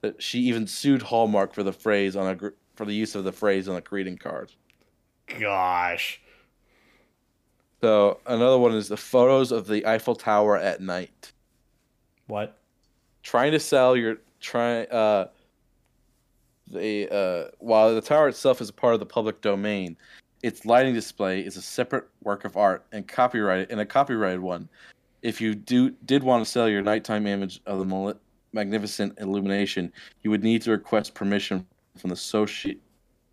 That 0.00 0.20
she 0.22 0.40
even 0.40 0.66
sued 0.66 1.02
Hallmark 1.02 1.52
for 1.52 1.62
the 1.62 1.72
phrase 1.72 2.16
on 2.16 2.26
a 2.26 2.50
for 2.76 2.84
the 2.84 2.94
use 2.94 3.14
of 3.14 3.24
the 3.24 3.32
phrase 3.32 3.68
on 3.68 3.76
a 3.76 3.80
greeting 3.80 4.16
card. 4.16 4.52
Gosh. 5.26 6.20
So 7.80 8.20
another 8.26 8.58
one 8.58 8.74
is 8.74 8.88
the 8.88 8.96
photos 8.96 9.52
of 9.52 9.66
the 9.66 9.86
Eiffel 9.86 10.14
Tower 10.14 10.56
at 10.56 10.80
night. 10.80 11.32
What? 12.26 12.58
trying 13.28 13.52
to 13.52 13.60
sell 13.60 13.94
your 13.94 14.16
try 14.40 14.84
uh 14.84 15.28
uh 16.74 17.48
while 17.58 17.94
the 17.94 18.00
tower 18.00 18.28
itself 18.28 18.60
is 18.60 18.68
a 18.68 18.72
part 18.72 18.94
of 18.94 19.00
the 19.00 19.06
public 19.06 19.40
domain 19.40 19.96
its 20.42 20.64
lighting 20.64 20.94
display 20.94 21.40
is 21.40 21.56
a 21.56 21.62
separate 21.62 22.06
work 22.22 22.44
of 22.44 22.56
art 22.56 22.84
and 22.92 23.08
copyrighted 23.08 23.70
and 23.70 23.80
a 23.80 23.86
copyrighted 23.86 24.40
one 24.40 24.68
if 25.22 25.40
you 25.40 25.54
do 25.54 25.90
did 26.04 26.22
want 26.22 26.44
to 26.44 26.50
sell 26.50 26.68
your 26.68 26.82
nighttime 26.82 27.26
image 27.26 27.60
of 27.66 27.78
the 27.78 28.16
magnificent 28.52 29.18
illumination 29.18 29.92
you 30.22 30.30
would 30.30 30.42
need 30.42 30.62
to 30.62 30.70
request 30.70 31.14
permission 31.14 31.66
from 31.96 32.10
the 32.10 32.16
soci 32.16 32.78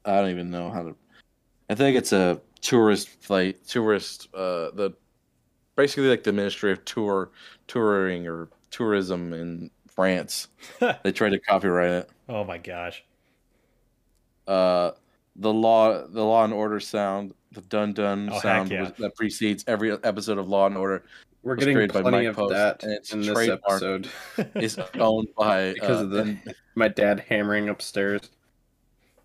i 0.05 0.15
don't 0.15 0.29
even 0.29 0.49
know 0.49 0.69
how 0.69 0.83
to 0.83 0.95
i 1.69 1.75
think 1.75 1.97
it's 1.97 2.13
a 2.13 2.39
tourist 2.61 3.09
flight 3.21 3.65
tourist 3.67 4.27
uh 4.33 4.71
the 4.71 4.91
basically 5.75 6.07
like 6.07 6.23
the 6.23 6.31
ministry 6.31 6.71
of 6.71 6.83
tour 6.85 7.31
touring 7.67 8.27
or 8.27 8.49
tourism 8.71 9.33
in 9.33 9.69
France. 9.87 10.49
they 11.03 11.11
tried 11.11 11.29
to 11.29 11.39
copyright 11.39 11.91
it. 11.91 12.09
oh 12.27 12.43
my 12.43 12.57
gosh. 12.57 13.03
Uh, 14.47 14.91
the 15.37 15.51
law, 15.53 16.05
the 16.07 16.23
Law 16.23 16.43
and 16.43 16.53
Order 16.53 16.79
sound, 16.79 17.33
the 17.51 17.61
dun 17.61 17.93
dun 17.93 18.29
Oh, 18.31 18.39
sound 18.39 18.71
yeah. 18.71 18.83
was- 18.83 18.91
that 18.99 19.15
precedes 19.15 19.63
every 19.67 19.91
episode 19.91 20.37
of 20.37 20.47
Law 20.47 20.67
and 20.67 20.77
Order 20.77 21.03
We're 21.43 21.55
getting 21.55 21.75
created 21.75 21.93
by 21.93 22.01
plenty 22.03 22.25
of 22.27 22.35
Post, 22.35 22.53
that 22.53 22.83
and 22.83 22.93
it's 22.93 23.11
in 23.13 23.21
this 23.21 23.49
episode 23.49 24.07
is 24.55 24.79
owned 24.95 25.27
by 25.37 25.73
because 25.75 26.01
uh, 26.01 26.03
of 26.05 26.09
the 26.11 26.21
and 26.21 26.55
my 26.75 26.87
dad 26.87 27.19
hammering 27.27 27.69
upstairs. 27.69 28.29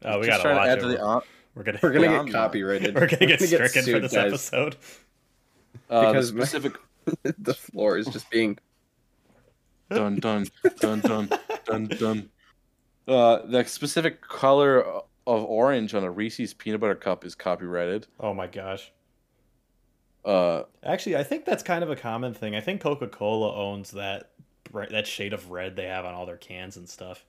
Oh, 0.04 0.18
we 0.18 0.26
got 0.26 0.42
to 0.42 0.54
watch 0.54 0.68
it 0.78 0.80
the, 0.80 0.86
we're 0.88 1.16
uh, 1.16 1.20
we're 1.54 1.62
gonna 1.64 1.78
We're 1.82 1.92
gonna 1.92 2.08
get 2.08 2.20
I'm 2.20 2.28
copyrighted. 2.32 2.94
we're 2.94 3.06
gonna 3.06 3.26
get 3.26 3.40
stricken 3.42 3.82
for 3.82 3.90
sued, 3.90 4.02
this 4.04 4.12
guys. 4.12 4.26
episode. 4.28 4.76
uh, 5.90 6.00
the 6.00 6.06
Because 6.12 6.32
my- 6.32 6.44
specific 6.44 6.72
the 7.38 7.54
floor 7.54 7.98
is 7.98 8.06
just 8.06 8.28
being 8.30 8.58
dun 9.90 10.16
dun 10.16 10.46
dun 10.80 11.00
dun 11.00 11.28
dun 11.66 11.86
dun. 11.86 12.30
Uh, 13.08 13.44
the 13.46 13.64
specific 13.64 14.20
color 14.20 14.84
of 15.38 15.44
orange 15.44 15.94
on 15.94 16.04
a 16.04 16.10
Reese's 16.10 16.52
peanut 16.54 16.80
butter 16.80 16.94
cup 16.94 17.24
is 17.24 17.34
copyrighted. 17.34 18.06
Oh 18.18 18.34
my 18.34 18.46
gosh. 18.46 18.92
Uh, 20.24 20.64
Actually, 20.84 21.16
I 21.16 21.22
think 21.22 21.44
that's 21.44 21.62
kind 21.62 21.82
of 21.82 21.90
a 21.90 21.96
common 21.96 22.34
thing. 22.34 22.54
I 22.54 22.60
think 22.60 22.80
Coca 22.80 23.08
Cola 23.08 23.54
owns 23.54 23.90
that 23.92 24.32
that 24.90 25.06
shade 25.06 25.32
of 25.32 25.50
red 25.50 25.76
they 25.76 25.86
have 25.86 26.04
on 26.04 26.14
all 26.14 26.26
their 26.26 26.36
cans 26.36 26.76
and 26.76 26.88
stuff. 26.88 27.24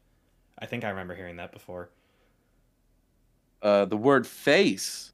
I 0.60 0.66
think 0.66 0.84
I 0.84 0.90
remember 0.90 1.16
hearing 1.16 1.38
that 1.38 1.52
before. 1.54 1.90
uh, 3.62 3.86
the 3.86 3.98
word 3.98 4.28
face 4.28 5.12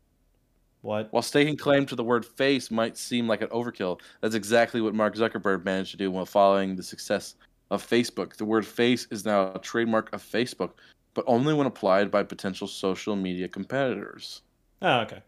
What? 0.81 1.11
While 1.11 1.21
staking 1.23 1.57
claim 1.57 1.85
to 1.87 1.95
the 1.95 2.03
word 2.03 2.25
face 2.25 2.71
might 2.71 2.97
seem 2.97 3.27
like 3.27 3.41
an 3.41 3.49
overkill, 3.49 3.99
that's 4.21 4.35
exactly 4.35 4.81
what 4.81 4.93
Mark 4.95 5.15
Zuckerberg 5.15 5.65
managed 5.65 5.91
to 5.91 5.97
do 5.97 6.11
while 6.11 6.25
following 6.25 6.75
the 6.75 6.83
success 6.83 7.35
of 7.71 7.85
Facebook. 7.85 8.35
The 8.37 8.45
word 8.45 8.65
face 8.65 9.07
is 9.11 9.25
now 9.25 9.51
a 9.53 9.59
trademark 9.59 10.13
of 10.13 10.23
Facebook, 10.23 10.71
but 11.17 11.25
only 11.27 11.51
when 11.51 11.65
applied 11.65 12.11
by 12.11 12.21
potential 12.21 12.67
social 12.67 13.15
media 13.15 13.47
competitors. 13.47 14.43
Oh, 14.83 14.99
okay. 14.99 15.23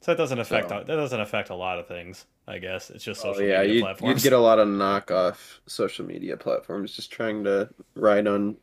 So 0.00 0.12
that 0.12 0.16
doesn't 0.16 0.38
affect 0.38 0.68
So- 0.68 0.84
that 0.86 0.94
doesn't 0.94 1.20
affect 1.20 1.50
a 1.50 1.56
lot 1.56 1.80
of 1.80 1.88
things. 1.88 2.24
I 2.46 2.58
guess 2.58 2.88
it's 2.88 3.02
just 3.02 3.24
Oh 3.26 3.36
yeah, 3.40 3.58
media 3.62 3.74
you'd, 3.74 3.80
platforms. 3.82 4.22
you'd 4.24 4.30
get 4.30 4.32
a 4.32 4.40
lot 4.40 4.60
of 4.60 4.68
knockoff 4.68 5.58
social 5.66 6.06
media 6.06 6.36
platforms 6.36 6.94
just 6.94 7.10
trying 7.10 7.42
to 7.44 7.68
ride 7.96 8.28
on 8.28 8.56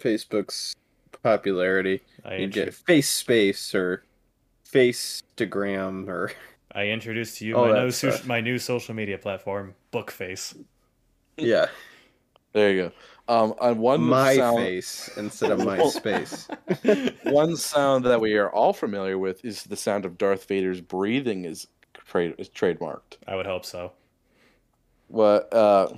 Facebook's 0.00 0.74
popularity. 1.22 2.02
I, 2.24 2.34
You'd 2.38 2.52
get 2.52 2.74
Face 2.74 3.08
Space 3.08 3.72
or 3.76 4.02
Facestagram 4.68 6.08
or 6.08 6.32
I 6.72 6.88
introduced 6.88 7.38
to 7.38 7.46
you 7.46 7.56
all 7.56 7.68
my 7.68 7.84
new 7.84 7.90
so- 7.92 8.18
my 8.26 8.40
new 8.40 8.58
social 8.58 8.92
media 8.92 9.18
platform, 9.18 9.76
Bookface. 9.92 10.56
yeah, 11.36 11.66
There 12.52 12.72
you 12.72 12.82
go. 12.88 12.92
Um, 13.28 13.54
on 13.60 13.78
one 13.78 14.08
my 14.08 14.24
sound, 14.24 14.56
face 14.56 15.08
instead 15.16 15.50
of 15.50 15.58
my 15.60 15.82
space. 15.82 16.50
one 17.22 17.56
sound 17.56 18.04
that 18.04 18.20
we 18.20 18.36
are 18.36 18.50
all 18.52 18.72
familiar 18.72 19.18
with 19.18 19.44
is 19.44 19.64
the 19.64 19.76
sound 19.76 20.04
of 20.04 20.18
Darth 20.18 20.46
Vader's 20.46 20.80
breathing 20.80 21.44
is 21.44 21.66
trade 21.94 22.34
is 22.38 22.48
trademarked. 22.48 23.18
I 23.26 23.36
would 23.36 23.46
hope 23.46 23.64
so. 23.64 23.92
What 25.08 25.52
uh, 25.52 25.96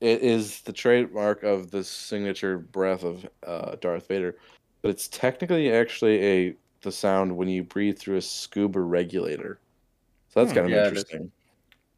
it 0.00 0.22
is 0.22 0.62
the 0.62 0.72
trademark 0.74 1.42
of 1.44 1.70
the 1.70 1.84
signature 1.84 2.58
breath 2.58 3.04
of 3.04 3.28
uh, 3.46 3.76
Darth 3.76 4.08
Vader, 4.08 4.38
but 4.82 4.90
it's 4.90 5.08
technically 5.08 5.72
actually 5.72 6.24
a 6.50 6.56
the 6.82 6.92
sound 6.92 7.36
when 7.36 7.48
you 7.48 7.64
breathe 7.64 7.98
through 7.98 8.16
a 8.18 8.22
scuba 8.22 8.80
regulator. 8.80 9.60
So 10.30 10.40
that's 10.40 10.52
Hmm. 10.52 10.54
kind 10.54 10.66
of 10.66 10.74
Yeah, 10.74 10.74
interesting. 10.74 11.32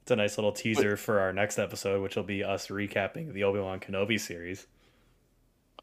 It's 0.06 0.12
a 0.12 0.14
nice 0.16 0.38
little 0.38 0.52
teaser 0.52 0.96
for 0.96 1.18
our 1.18 1.32
next 1.32 1.58
episode, 1.58 2.00
which 2.00 2.14
will 2.14 2.22
be 2.22 2.44
us 2.44 2.68
recapping 2.68 3.32
the 3.32 3.42
Obi 3.42 3.58
Wan 3.58 3.80
Kenobi 3.80 4.20
series. 4.20 4.68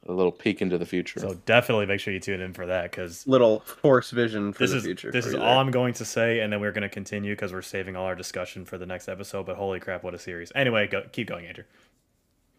A 0.07 0.13
little 0.13 0.31
peek 0.31 0.61
into 0.61 0.77
the 0.77 0.85
future. 0.85 1.19
So 1.19 1.33
definitely 1.45 1.87
make 1.87 1.99
sure 1.99 2.13
you 2.13 2.21
tune 2.21 2.39
in 2.39 2.53
for 2.53 2.65
that 2.67 2.89
because 2.89 3.27
Little 3.27 3.59
force 3.59 4.11
vision 4.11 4.53
for 4.53 4.59
this 4.59 4.71
the 4.71 4.77
is 4.77 4.83
future. 4.85 5.11
this 5.11 5.25
is 5.25 5.33
all 5.33 5.41
there. 5.41 5.49
I'm 5.49 5.71
going 5.71 5.93
to 5.95 6.05
say, 6.05 6.39
and 6.39 6.53
then 6.53 6.61
we're 6.61 6.71
going 6.71 6.83
to 6.83 6.89
continue 6.89 7.33
because 7.33 7.51
we're 7.51 7.61
saving 7.61 7.97
all 7.97 8.05
our 8.05 8.15
discussion 8.15 8.63
for 8.63 8.77
the 8.77 8.85
next 8.85 9.09
episode. 9.09 9.45
But 9.45 9.57
holy 9.57 9.81
crap, 9.81 10.05
what 10.05 10.13
a 10.13 10.19
series! 10.19 10.53
Anyway, 10.55 10.87
go 10.87 11.03
keep 11.11 11.27
going, 11.27 11.45
Andrew. 11.45 11.65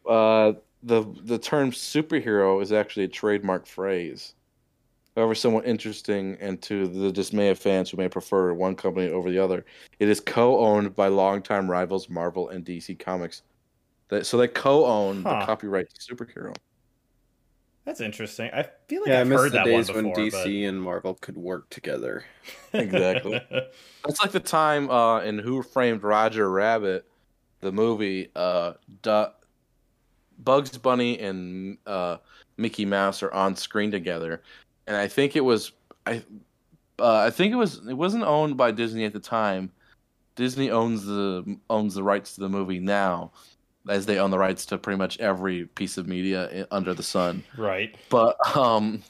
Uh, 0.07 0.53
the 0.83 1.03
the 1.23 1.39
term 1.39 1.71
superhero 1.71 2.61
is 2.61 2.73
actually 2.73 3.05
a 3.05 3.09
trademark 3.09 3.65
phrase. 3.65 4.35
However, 5.17 5.35
somewhat 5.35 5.67
interesting, 5.67 6.37
and 6.41 6.61
to 6.63 6.89
the 6.89 7.13
dismay 7.13 7.49
of 7.51 7.59
fans 7.59 7.91
who 7.91 7.97
may 7.97 8.09
prefer 8.09 8.53
one 8.53 8.75
company 8.75 9.11
over 9.11 9.31
the 9.31 9.39
other, 9.39 9.65
it 10.01 10.09
is 10.09 10.19
co-owned 10.21 10.97
by 10.97 11.07
longtime 11.09 11.71
rivals 11.71 12.09
Marvel 12.09 12.49
and 12.49 12.65
DC 12.65 12.99
Comics. 12.99 13.43
That 14.09 14.27
so 14.27 14.37
they 14.37 14.49
co-own 14.49 15.23
Huh. 15.23 15.39
the 15.41 15.47
copyright 15.47 15.87
to 15.95 16.15
superhero. 16.15 16.55
That's 17.85 18.01
interesting. 18.01 18.51
I 18.53 18.67
feel 18.89 19.03
like 19.03 19.11
Yeah, 19.11 19.19
I 19.19 19.21
I've 19.21 19.29
miss 19.29 19.41
heard 19.43 19.53
the 19.53 19.59
that 19.59 19.65
days 19.67 19.89
one 19.93 20.05
when 20.05 20.15
before. 20.15 20.25
DC 20.47 20.69
and 20.69 20.83
Marvel 20.83 21.15
could 21.15 21.37
work 21.37 21.69
together. 21.71 22.25
Exactly. 22.73 23.41
That's 24.05 24.21
like 24.21 24.33
the 24.33 24.41
time 24.41 24.91
uh, 24.91 25.21
in 25.21 25.39
Who 25.39 25.63
Framed 25.63 26.03
Roger 26.03 26.51
Rabbit, 26.51 27.07
the 27.61 27.71
movie. 27.71 28.31
Uh, 28.35 28.73
Du- 29.03 29.33
Bugs 30.39 30.77
Bunny 30.77 31.21
and 31.21 31.79
uh, 31.87 32.17
Mickey 32.57 32.85
Mouse 32.85 33.23
are 33.23 33.33
on 33.33 33.55
screen 33.55 33.93
together, 33.93 34.43
and 34.87 34.97
I 34.97 35.09
think 35.09 35.37
it 35.37 35.43
was 35.43 35.73
I 36.07 36.23
uh, 36.99 37.17
I 37.17 37.31
think 37.31 37.53
it 37.53 37.57
was 37.57 37.87
it 37.89 37.95
wasn't 37.95 38.25
owned 38.25 38.57
by 38.57 38.71
Disney 38.71 39.05
at 39.05 39.13
the 39.13 39.21
time. 39.21 39.73
Disney 40.37 40.71
owns 40.71 41.05
the 41.05 41.59
owns 41.71 41.95
the 41.95 42.03
rights 42.03 42.35
to 42.35 42.41
the 42.41 42.49
movie 42.49 42.81
now, 42.81 43.33
as 43.89 44.07
they 44.07 44.19
own 44.19 44.31
the 44.31 44.39
rights 44.39 44.67
to 44.67 44.79
pretty 44.79 44.99
much 44.99 45.19
every 45.21 45.67
piece 45.67 45.97
of 45.97 46.07
media 46.07 46.67
under 46.71 46.95
the 46.95 47.03
sun. 47.03 47.45
Right. 47.57 47.97
But 48.11 48.37
um, 48.57 49.03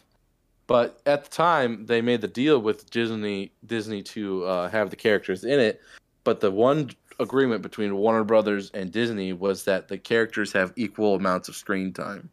but 0.66 1.00
at 1.06 1.24
the 1.24 1.30
time 1.30 1.86
they 1.86 2.00
made 2.00 2.20
the 2.20 2.28
deal 2.28 2.58
with 2.60 2.90
Disney 2.90 3.52
Disney 3.66 4.02
to 4.02 4.44
uh, 4.44 4.68
have 4.70 4.90
the 4.90 4.96
characters 4.96 5.44
in 5.44 5.60
it. 5.60 5.80
But 6.24 6.40
the 6.40 6.50
one 6.50 6.90
agreement 7.20 7.62
between 7.62 7.96
Warner 7.96 8.24
Brothers 8.24 8.70
and 8.72 8.90
Disney 8.90 9.32
was 9.32 9.64
that 9.64 9.88
the 9.88 9.98
characters 9.98 10.52
have 10.52 10.72
equal 10.76 11.14
amounts 11.14 11.48
of 11.48 11.56
screen 11.56 11.92
time. 11.92 12.30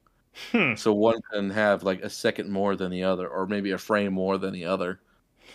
Hmm. 0.51 0.75
So 0.75 0.93
one 0.93 1.21
can 1.32 1.49
have 1.49 1.84
like 1.84 2.01
a 2.01 2.09
second 2.09 2.49
more 2.49 2.75
than 2.75 2.91
the 2.91 3.03
other, 3.03 3.27
or 3.27 3.47
maybe 3.47 3.71
a 3.71 3.77
frame 3.77 4.13
more 4.13 4.38
than 4.38 4.53
the 4.53 4.65
other. 4.65 4.99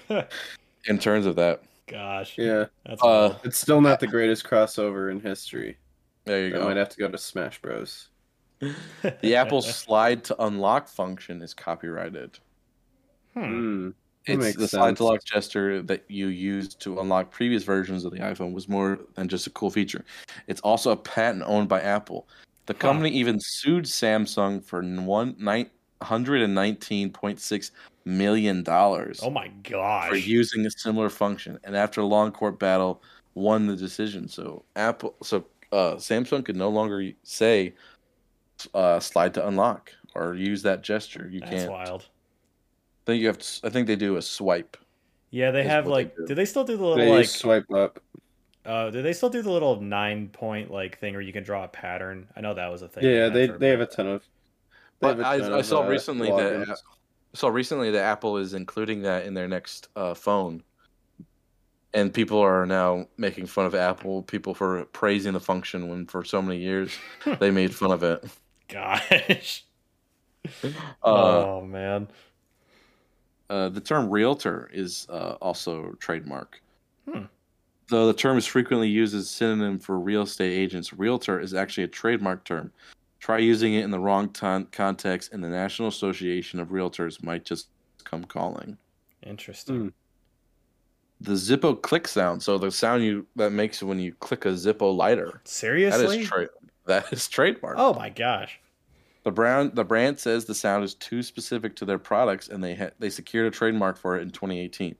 in 0.86 0.98
terms 0.98 1.26
of 1.26 1.36
that, 1.36 1.62
Gosh. 1.86 2.36
Yeah, 2.36 2.66
That's 2.84 3.02
uh, 3.02 3.06
wild. 3.06 3.36
it's 3.44 3.58
still 3.58 3.80
not 3.80 4.00
the 4.00 4.06
greatest 4.06 4.44
crossover 4.44 5.10
in 5.10 5.20
history. 5.20 5.78
there 6.24 6.46
you 6.46 6.52
go. 6.52 6.62
I 6.62 6.64
might 6.64 6.76
have 6.76 6.88
to 6.90 6.98
go 6.98 7.08
to 7.08 7.18
Smash 7.18 7.60
Bros. 7.62 8.08
The 9.20 9.36
Apple 9.36 9.60
slide 9.62 10.24
to 10.24 10.42
unlock 10.42 10.88
function 10.88 11.42
is 11.42 11.54
copyrighted. 11.54 12.38
Hmm. 13.34 13.44
Hmm. 13.44 13.90
It's 14.24 14.42
makes 14.42 14.56
the 14.56 14.66
slide 14.66 14.96
to 14.96 15.04
lock 15.04 15.22
gesture 15.24 15.82
that 15.82 16.04
you 16.08 16.26
used 16.28 16.80
to 16.80 16.98
unlock 16.98 17.30
previous 17.30 17.62
versions 17.62 18.04
of 18.04 18.10
the 18.10 18.18
iPhone 18.18 18.52
was 18.52 18.68
more 18.68 18.98
than 19.14 19.28
just 19.28 19.46
a 19.46 19.50
cool 19.50 19.70
feature. 19.70 20.04
It's 20.48 20.60
also 20.62 20.90
a 20.90 20.96
patent 20.96 21.44
owned 21.46 21.68
by 21.68 21.80
Apple. 21.82 22.26
The 22.66 22.74
Huh. 22.74 22.78
company 22.80 23.10
even 23.10 23.38
sued 23.40 23.84
Samsung 23.84 24.62
for 24.64 24.82
one 24.82 25.34
nine 25.38 25.70
hundred 26.02 26.42
and 26.42 26.54
nineteen 26.54 27.10
point 27.10 27.40
six 27.40 27.70
million 28.04 28.62
dollars 28.62 29.20
Oh 29.22 29.30
my 29.30 29.48
gosh! 29.62 30.08
for 30.08 30.14
gosh. 30.14 30.26
using 30.26 30.66
a 30.66 30.70
similar 30.70 31.08
function, 31.08 31.58
and 31.64 31.76
after 31.76 32.00
a 32.00 32.04
long 32.04 32.32
court 32.32 32.58
battle, 32.58 33.02
won 33.34 33.66
the 33.66 33.76
decision. 33.76 34.28
So 34.28 34.64
Apple, 34.76 35.14
so 35.22 35.44
uh, 35.72 35.94
Samsung 35.94 36.44
could 36.44 36.56
no 36.56 36.68
longer 36.68 37.10
say 37.22 37.74
uh, 38.74 39.00
slide 39.00 39.34
to 39.34 39.46
unlock 39.46 39.92
or 40.14 40.34
use 40.34 40.62
that 40.62 40.82
gesture. 40.82 41.28
You 41.30 41.40
That's 41.40 41.52
can't. 41.52 41.70
wild. 41.70 42.02
I 42.02 43.12
think 43.12 43.20
you 43.20 43.26
have. 43.28 43.38
To, 43.38 43.66
I 43.66 43.70
think 43.70 43.86
they 43.86 43.96
do 43.96 44.16
a 44.16 44.22
swipe. 44.22 44.76
Yeah, 45.30 45.50
they 45.50 45.64
have 45.64 45.86
what 45.86 45.90
they 45.96 46.04
like. 46.04 46.16
do. 46.16 46.26
do 46.26 46.34
they 46.34 46.44
still 46.44 46.64
do 46.64 46.76
the 46.76 46.82
little 46.82 46.96
They 46.96 47.10
like? 47.10 47.26
swipe 47.26 47.70
up. 47.72 48.00
Uh, 48.66 48.90
do 48.90 49.02
they 49.02 49.12
still 49.12 49.30
do 49.30 49.42
the 49.42 49.50
little 49.50 49.80
nine 49.80 50.28
point 50.28 50.70
like 50.70 50.98
thing 50.98 51.14
where 51.14 51.22
you 51.22 51.32
can 51.32 51.44
draw 51.44 51.64
a 51.64 51.68
pattern? 51.68 52.28
I 52.36 52.40
know 52.40 52.54
that 52.54 52.68
was 52.70 52.82
a 52.82 52.88
thing. 52.88 53.04
Yeah, 53.04 53.28
they 53.28 53.46
for 53.46 53.54
a 53.54 53.58
they 53.58 53.68
have 53.70 53.80
a 53.80 53.86
ton 53.86 54.08
of. 54.08 54.24
But 55.00 55.18
have 55.18 55.20
a 55.20 55.26
I, 55.26 55.38
ton 55.38 55.52
I 55.54 55.58
of, 55.60 55.66
saw 55.66 55.82
uh, 55.82 55.88
recently 55.88 56.30
logins. 56.30 56.66
that 56.66 56.78
so 57.34 57.48
recently 57.48 57.90
that 57.92 58.02
Apple 58.02 58.38
is 58.38 58.54
including 58.54 59.02
that 59.02 59.26
in 59.26 59.34
their 59.34 59.48
next 59.48 59.88
uh, 59.96 60.14
phone, 60.14 60.62
and 61.94 62.12
people 62.12 62.38
are 62.40 62.66
now 62.66 63.06
making 63.18 63.46
fun 63.46 63.66
of 63.66 63.74
Apple 63.74 64.22
people 64.22 64.54
for 64.54 64.84
praising 64.86 65.34
the 65.34 65.40
function 65.40 65.88
when 65.88 66.06
for 66.06 66.24
so 66.24 66.40
many 66.42 66.60
years 66.60 66.96
they 67.40 67.50
made 67.50 67.74
fun 67.74 67.92
of 67.92 68.02
it. 68.02 68.24
Gosh. 68.68 69.64
Uh, 71.02 71.02
oh 71.02 71.60
man. 71.62 72.06
uh, 73.50 73.68
the 73.68 73.80
term 73.80 74.08
realtor 74.08 74.70
is 74.72 75.04
uh, 75.10 75.36
also 75.40 75.92
trademark. 75.98 76.62
Hmm. 77.10 77.24
Though 77.88 78.06
the 78.06 78.14
term 78.14 78.36
is 78.36 78.46
frequently 78.46 78.88
used 78.88 79.14
as 79.14 79.24
a 79.24 79.28
synonym 79.28 79.78
for 79.78 79.98
real 79.98 80.22
estate 80.22 80.52
agents, 80.52 80.92
realtor 80.92 81.38
is 81.38 81.54
actually 81.54 81.84
a 81.84 81.88
trademark 81.88 82.44
term. 82.44 82.72
Try 83.20 83.38
using 83.38 83.74
it 83.74 83.84
in 83.84 83.90
the 83.90 83.98
wrong 83.98 84.28
ton- 84.30 84.66
context, 84.72 85.32
and 85.32 85.42
the 85.42 85.48
National 85.48 85.88
Association 85.88 86.60
of 86.60 86.68
Realtors 86.68 87.22
might 87.22 87.44
just 87.44 87.68
come 88.04 88.24
calling. 88.24 88.76
Interesting. 89.22 89.76
Hmm. 89.76 89.88
The 91.22 91.32
Zippo 91.32 91.80
click 91.80 92.06
sound, 92.08 92.42
so 92.42 92.58
the 92.58 92.70
sound 92.70 93.02
you 93.02 93.26
that 93.36 93.50
makes 93.50 93.82
when 93.82 93.98
you 93.98 94.12
click 94.14 94.44
a 94.44 94.48
Zippo 94.50 94.94
lighter. 94.94 95.40
Seriously, 95.44 96.20
is 96.20 96.28
tra- 96.28 96.48
that 96.84 97.10
is 97.12 97.26
trademark. 97.28 97.76
oh 97.78 97.94
my 97.94 98.10
gosh. 98.10 98.60
The 99.24 99.32
brand 99.32 99.74
the 99.74 99.82
brand 99.84 100.18
says 100.20 100.44
the 100.44 100.54
sound 100.54 100.84
is 100.84 100.94
too 100.94 101.22
specific 101.22 101.74
to 101.76 101.84
their 101.86 101.98
products, 101.98 102.48
and 102.48 102.62
they 102.62 102.74
ha- 102.74 102.90
they 102.98 103.08
secured 103.10 103.46
a 103.46 103.50
trademark 103.50 103.96
for 103.96 104.18
it 104.18 104.22
in 104.22 104.30
2018. 104.30 104.94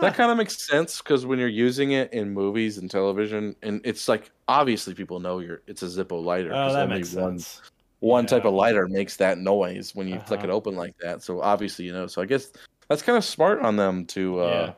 That 0.00 0.14
kind 0.14 0.30
of 0.30 0.36
makes 0.38 0.66
sense 0.66 0.98
because 1.02 1.26
when 1.26 1.38
you're 1.38 1.48
using 1.48 1.92
it 1.92 2.12
in 2.12 2.30
movies 2.30 2.78
and 2.78 2.90
television, 2.90 3.54
and 3.62 3.80
it's 3.84 4.08
like 4.08 4.30
obviously 4.48 4.94
people 4.94 5.20
know 5.20 5.40
you're 5.40 5.62
it's 5.66 5.82
a 5.82 5.86
Zippo 5.86 6.22
lighter. 6.24 6.52
Oh, 6.54 6.72
that 6.72 6.88
makes 6.88 7.12
one 7.14 7.38
sense. 7.38 7.60
one 8.00 8.24
Yeah. 8.24 8.28
type 8.28 8.44
of 8.46 8.54
lighter 8.54 8.88
makes 8.88 9.16
that 9.16 9.36
noise 9.38 9.94
when 9.94 10.08
you 10.08 10.18
flick 10.20 10.40
it 10.40 10.44
Uh-huh. 10.44 10.56
open 10.56 10.74
like 10.76 10.96
that. 11.02 11.22
So 11.22 11.40
obviously 11.42 11.84
you 11.84 11.92
know. 11.92 12.06
So 12.06 12.22
I 12.22 12.24
guess 12.24 12.50
that's 12.88 13.02
kind 13.02 13.18
of 13.18 13.24
smart 13.24 13.60
on 13.60 13.76
them 13.76 14.06
to 14.06 14.40
uh, 14.40 14.46
Yeah. 14.66 14.72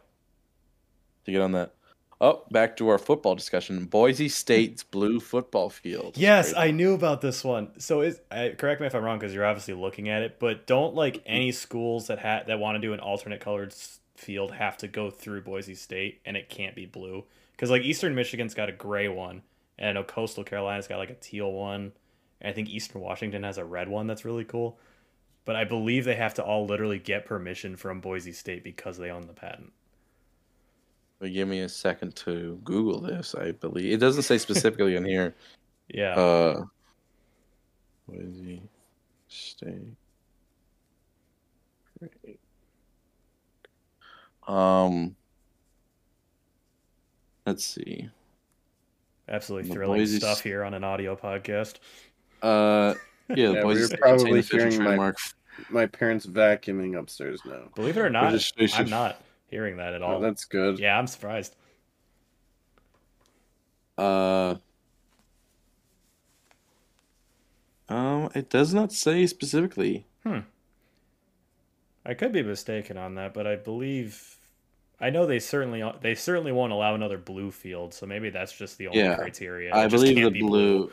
to 1.26 1.32
get 1.32 1.40
on 1.40 1.52
that. 1.52 1.74
Oh, 2.20 2.44
back 2.52 2.76
to 2.76 2.88
our 2.88 2.98
football 2.98 3.34
discussion. 3.34 3.84
Boise 3.86 4.28
State's 4.28 4.84
blue 4.84 5.18
football 5.18 5.68
field. 5.70 6.16
Yes, 6.16 6.54
I 6.56 6.70
knew 6.70 6.94
about 6.94 7.20
this 7.20 7.42
one. 7.42 7.70
So 7.80 8.02
is 8.02 8.20
I, 8.30 8.54
correct 8.56 8.80
me 8.80 8.86
if 8.86 8.94
I'm 8.94 9.02
wrong 9.02 9.18
because 9.18 9.34
you're 9.34 9.44
obviously 9.44 9.74
looking 9.74 10.08
at 10.08 10.22
it, 10.22 10.38
but 10.38 10.66
don't 10.66 10.94
like 10.94 11.22
any 11.26 11.50
schools 11.52 12.06
that 12.08 12.20
ha- 12.20 12.42
that 12.46 12.58
want 12.60 12.76
to 12.76 12.80
do 12.80 12.92
an 12.92 13.00
alternate 13.00 13.40
colored 13.40 13.74
field 14.22 14.52
have 14.52 14.76
to 14.78 14.88
go 14.88 15.10
through 15.10 15.42
Boise 15.42 15.74
State, 15.74 16.20
and 16.24 16.36
it 16.36 16.48
can't 16.48 16.74
be 16.74 16.86
blue 16.86 17.24
because 17.52 17.70
like 17.70 17.82
Eastern 17.82 18.14
Michigan's 18.14 18.54
got 18.54 18.68
a 18.68 18.72
gray 18.72 19.08
one, 19.08 19.42
and 19.78 19.88
I 19.88 19.92
know 19.92 20.04
Coastal 20.04 20.44
Carolina's 20.44 20.88
got 20.88 20.98
like 20.98 21.10
a 21.10 21.14
teal 21.14 21.52
one, 21.52 21.92
and 22.40 22.50
I 22.50 22.52
think 22.52 22.68
Eastern 22.68 23.00
Washington 23.00 23.42
has 23.42 23.58
a 23.58 23.64
red 23.64 23.88
one 23.88 24.06
that's 24.06 24.24
really 24.24 24.44
cool. 24.44 24.78
But 25.44 25.56
I 25.56 25.64
believe 25.64 26.04
they 26.04 26.14
have 26.14 26.34
to 26.34 26.44
all 26.44 26.66
literally 26.66 26.98
get 26.98 27.26
permission 27.26 27.76
from 27.76 28.00
Boise 28.00 28.32
State 28.32 28.62
because 28.62 28.96
they 28.96 29.10
own 29.10 29.26
the 29.26 29.32
patent. 29.32 29.72
But 31.18 31.32
give 31.32 31.48
me 31.48 31.60
a 31.60 31.68
second 31.68 32.16
to 32.16 32.60
Google 32.64 33.00
this. 33.00 33.34
I 33.34 33.52
believe 33.52 33.92
it 33.92 33.98
doesn't 33.98 34.22
say 34.22 34.38
specifically 34.38 34.96
in 34.96 35.04
here. 35.04 35.34
Yeah. 35.88 36.14
Uh, 36.14 36.64
Boise 38.08 38.62
State. 39.28 39.96
Um, 44.46 45.14
let's 47.46 47.64
see. 47.64 48.08
Absolutely 49.28 49.68
the 49.68 49.74
thrilling 49.74 50.00
Boise 50.00 50.18
stuff 50.18 50.40
here 50.40 50.64
on 50.64 50.74
an 50.74 50.84
audio 50.84 51.14
podcast. 51.16 51.76
Uh, 52.42 52.94
yeah, 53.28 53.48
the 53.48 53.52
Yeah, 53.54 53.62
Boise 53.62 53.64
we 53.76 53.80
were 53.82 53.86
State 53.86 54.00
probably 54.00 54.32
retained 54.32 54.60
hearing 54.62 54.78
my- 54.78 54.84
trademark. 54.86 55.16
My 55.68 55.86
parents 55.86 56.26
vacuuming 56.26 56.98
upstairs 56.98 57.40
now. 57.44 57.68
Believe 57.74 57.96
it 57.96 58.00
or 58.00 58.10
not, 58.10 58.24
Registration. 58.32 58.84
I'm 58.84 58.90
not 58.90 59.20
hearing 59.48 59.76
that 59.76 59.92
at 59.92 60.02
all. 60.02 60.16
Oh, 60.16 60.20
that's 60.20 60.46
good. 60.46 60.78
Yeah, 60.78 60.98
I'm 60.98 61.06
surprised. 61.06 61.54
Uh, 63.98 64.54
um, 67.90 68.30
it 68.34 68.48
does 68.48 68.72
not 68.72 68.92
say 68.92 69.26
specifically. 69.26 70.06
I 72.04 72.14
could 72.14 72.32
be 72.32 72.42
mistaken 72.42 72.96
on 72.96 73.14
that, 73.16 73.32
but 73.34 73.46
I 73.46 73.56
believe 73.56 74.38
I 75.00 75.10
know 75.10 75.26
they 75.26 75.40
certainly 75.40 75.82
they 76.02 76.14
certainly 76.16 76.52
won't 76.52 76.72
allow 76.72 76.94
another 76.94 77.18
blue 77.18 77.50
field, 77.52 77.94
so 77.94 78.06
maybe 78.06 78.30
that's 78.30 78.52
just 78.56 78.78
the 78.78 78.88
only 78.88 78.98
Yeah, 78.98 79.16
criteria. 79.18 79.78
I 79.78 79.84
It 79.84 79.88
just 79.88 80.04
believe 80.04 80.14
the 80.22 80.30
be 80.30 80.42
blue. 80.42 80.92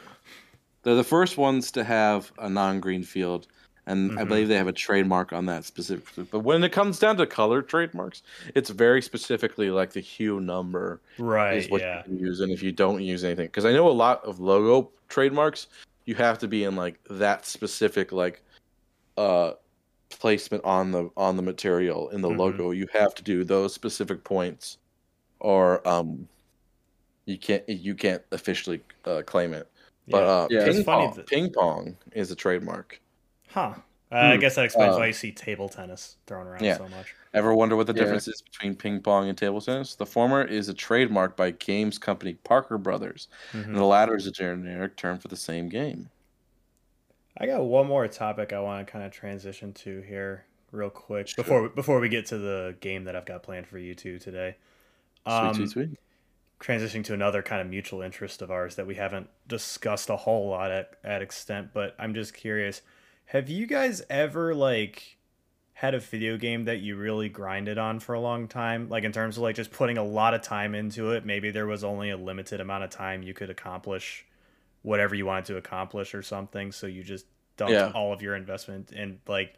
They're 0.83 0.95
the 0.95 1.03
first 1.03 1.37
ones 1.37 1.71
to 1.73 1.83
have 1.83 2.31
a 2.39 2.49
non-green 2.49 3.03
field, 3.03 3.47
and 3.87 4.13
I 4.17 4.23
Mhm. 4.23 4.25
believe 4.25 4.47
they 4.49 4.57
have 4.57 4.67
a 4.67 4.73
trademark 4.73 5.33
on 5.33 5.45
that 5.47 5.65
specifically. 5.65 6.25
But 6.25 6.41
when 6.41 6.63
it 6.63 6.71
comes 6.71 6.99
down 6.99 7.17
to 7.17 7.27
color 7.27 7.61
trademarks, 7.61 8.23
it's 8.55 8.69
very 8.71 9.01
specifically 9.01 9.71
like 9.71 9.93
the 9.93 10.01
hue 10.01 10.39
number 10.41 11.01
Right, 11.17 11.67
is 11.67 11.69
what 11.69 11.81
yeah. 11.81 12.03
you 12.05 12.17
use, 12.27 12.39
and 12.41 12.51
if 12.51 12.63
you 12.63 12.71
don't 12.71 13.01
use 13.03 13.23
anything, 13.23 13.47
because 13.47 13.65
I 13.65 13.73
know 13.73 13.89
a 13.89 13.91
lot 13.91 14.23
of 14.25 14.39
logo 14.39 14.91
trademarks, 15.09 15.67
you 16.05 16.15
have 16.15 16.39
to 16.39 16.47
be 16.47 16.63
in 16.65 16.75
like 16.75 16.99
that 17.09 17.45
specific 17.45 18.11
like 18.11 18.43
uh 19.17 19.53
placement 20.09 20.63
on 20.65 20.91
the 20.91 21.09
on 21.17 21.35
the 21.37 21.41
material 21.43 22.09
in 22.09 22.21
the 22.21 22.29
Mhm. 22.29 22.37
logo. 22.37 22.71
You 22.71 22.87
have 22.93 23.13
to 23.15 23.23
do 23.23 23.43
those 23.43 23.73
specific 23.73 24.23
points, 24.23 24.77
or 25.39 25.87
um, 25.87 26.27
you 27.25 27.37
can't 27.37 27.67
you 27.69 27.95
can't 27.95 28.23
officially 28.31 28.81
uh, 29.05 29.21
claim 29.25 29.53
it. 29.53 29.69
But 30.07 30.23
uh, 30.23 30.47
Yeah, 30.51 30.65
ping, 30.65 30.83
pong, 30.83 31.13
that- 31.15 31.27
ping 31.27 31.51
pong 31.53 31.97
is 32.13 32.31
a 32.31 32.35
trademark. 32.35 32.99
Huh. 33.49 33.75
Uh, 34.11 34.15
I 34.15 34.35
Hmm. 34.35 34.39
guess 34.41 34.55
that 34.55 34.65
explains 34.65 34.95
Uh, 34.95 34.99
why 34.99 35.05
you 35.07 35.13
see 35.13 35.31
table 35.31 35.69
tennis 35.69 36.17
thrown 36.25 36.47
around 36.47 36.63
yeah. 36.63 36.77
so 36.77 36.87
much. 36.89 37.13
Ever 37.35 37.53
wonder 37.53 37.75
what 37.75 37.85
the 37.85 37.93
Yeah. 37.93 38.01
difference 38.03 38.27
is 38.27 38.41
between 38.41 38.75
ping 38.75 39.01
pong 39.01 39.29
and 39.29 39.37
table 39.37 39.61
tennis? 39.61 39.95
The 39.95 40.05
former 40.07 40.43
is 40.43 40.67
a 40.67 40.73
trademark 40.73 41.37
by 41.37 41.51
games 41.51 41.99
company 41.99 42.33
Parker 42.33 42.79
Brothers, 42.79 43.27
Mhm. 43.53 43.65
and 43.65 43.75
the 43.75 43.83
latter 43.85 44.15
is 44.15 44.25
a 44.25 44.31
generic 44.31 44.97
term 44.97 45.19
for 45.19 45.27
the 45.27 45.37
same 45.37 45.69
game. 45.69 46.09
I 47.37 47.45
got 47.45 47.61
one 47.63 47.87
more 47.87 48.07
topic 48.07 48.51
I 48.53 48.59
want 48.59 48.85
to 48.85 48.91
kind 48.91 49.05
of 49.05 49.11
transition 49.11 49.73
to 49.73 50.01
here 50.01 50.45
real 50.71 50.89
quick 50.89 51.35
before 51.35 51.69
before 51.69 51.99
we 51.99 52.09
get 52.09 52.25
to 52.27 52.37
the 52.37 52.75
game 52.79 53.05
that 53.05 53.15
I've 53.15 53.25
got 53.25 53.43
planned 53.43 53.67
for 53.67 53.77
you 53.79 53.95
two 53.95 54.19
today. 54.19 54.55
Sweet, 55.25 55.33
Um, 55.33 55.53
sweet, 55.53 55.69
sweet. 55.69 55.89
transitioning 56.59 57.03
to 57.05 57.13
another 57.13 57.41
kind 57.41 57.61
of 57.61 57.67
mutual 57.67 58.01
interest 58.01 58.41
of 58.41 58.51
ours 58.51 58.75
that 58.75 58.85
we 58.87 58.95
haven't 58.95 59.29
discussed 59.47 60.09
a 60.09 60.15
whole 60.17 60.49
lot 60.49 60.71
at, 60.71 60.93
at 61.03 61.21
extent 61.21 61.69
but 61.73 61.95
i'm 61.99 62.13
just 62.13 62.33
curious 62.33 62.81
have 63.25 63.49
you 63.49 63.65
guys 63.65 64.01
ever 64.09 64.53
like 64.53 65.17
had 65.73 65.93
a 65.95 65.99
video 65.99 66.35
game 66.37 66.65
that 66.65 66.79
you 66.81 66.97
really 66.97 67.29
grinded 67.29 67.77
on 67.77 68.01
for 68.01 68.13
a 68.13 68.19
long 68.19 68.49
time, 68.49 68.89
like 68.89 69.05
in 69.05 69.13
terms 69.13 69.37
of 69.37 69.43
like 69.43 69.55
just 69.55 69.71
putting 69.71 69.97
a 69.97 70.03
lot 70.03 70.33
of 70.33 70.41
time 70.41 70.75
into 70.75 71.11
it, 71.11 71.25
maybe 71.25 71.51
there 71.51 71.65
was 71.67 71.85
only 71.85 72.09
a 72.09 72.17
limited 72.17 72.59
amount 72.59 72.83
of 72.83 72.89
time 72.89 73.23
you 73.23 73.33
could 73.33 73.49
accomplish 73.49 74.25
whatever 74.81 75.15
you 75.15 75.25
wanted 75.25 75.45
to 75.45 75.57
accomplish 75.57 76.13
or 76.15 76.21
something, 76.21 76.71
so 76.71 76.87
you 76.87 77.03
just 77.03 77.25
dumped 77.57 77.73
Yeah. 77.73 77.91
all 77.93 78.13
of 78.13 78.21
your 78.21 78.35
investment 78.35 78.91
and 78.91 79.19
like 79.27 79.55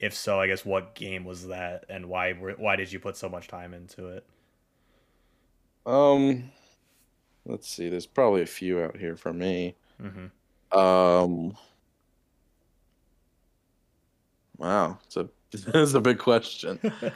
if 0.00 0.12
so, 0.14 0.40
I 0.40 0.48
guess 0.48 0.64
what 0.64 0.94
game 0.94 1.24
was 1.24 1.46
that 1.48 1.84
and 1.88 2.06
why 2.06 2.32
were- 2.32 2.54
why 2.54 2.76
did 2.76 2.92
you 2.92 2.98
put 2.98 3.16
so 3.16 3.28
much 3.28 3.46
time 3.48 3.72
into 3.72 4.08
it? 4.08 4.26
Um, 5.86 6.50
let's 7.46 7.68
see. 7.68 7.88
There's 7.88 8.06
probably 8.06 8.42
a 8.42 8.46
few 8.46 8.80
out 8.82 8.96
here 8.96 9.16
for 9.16 9.32
me. 9.32 9.76
Mhm. 10.02 10.30
Um, 10.76 11.56
wow, 14.58 14.98
it's 15.04 15.16
a 15.16 15.28
it's 15.52 15.94
a 15.94 16.00
big 16.00 16.18
question. 16.18 16.78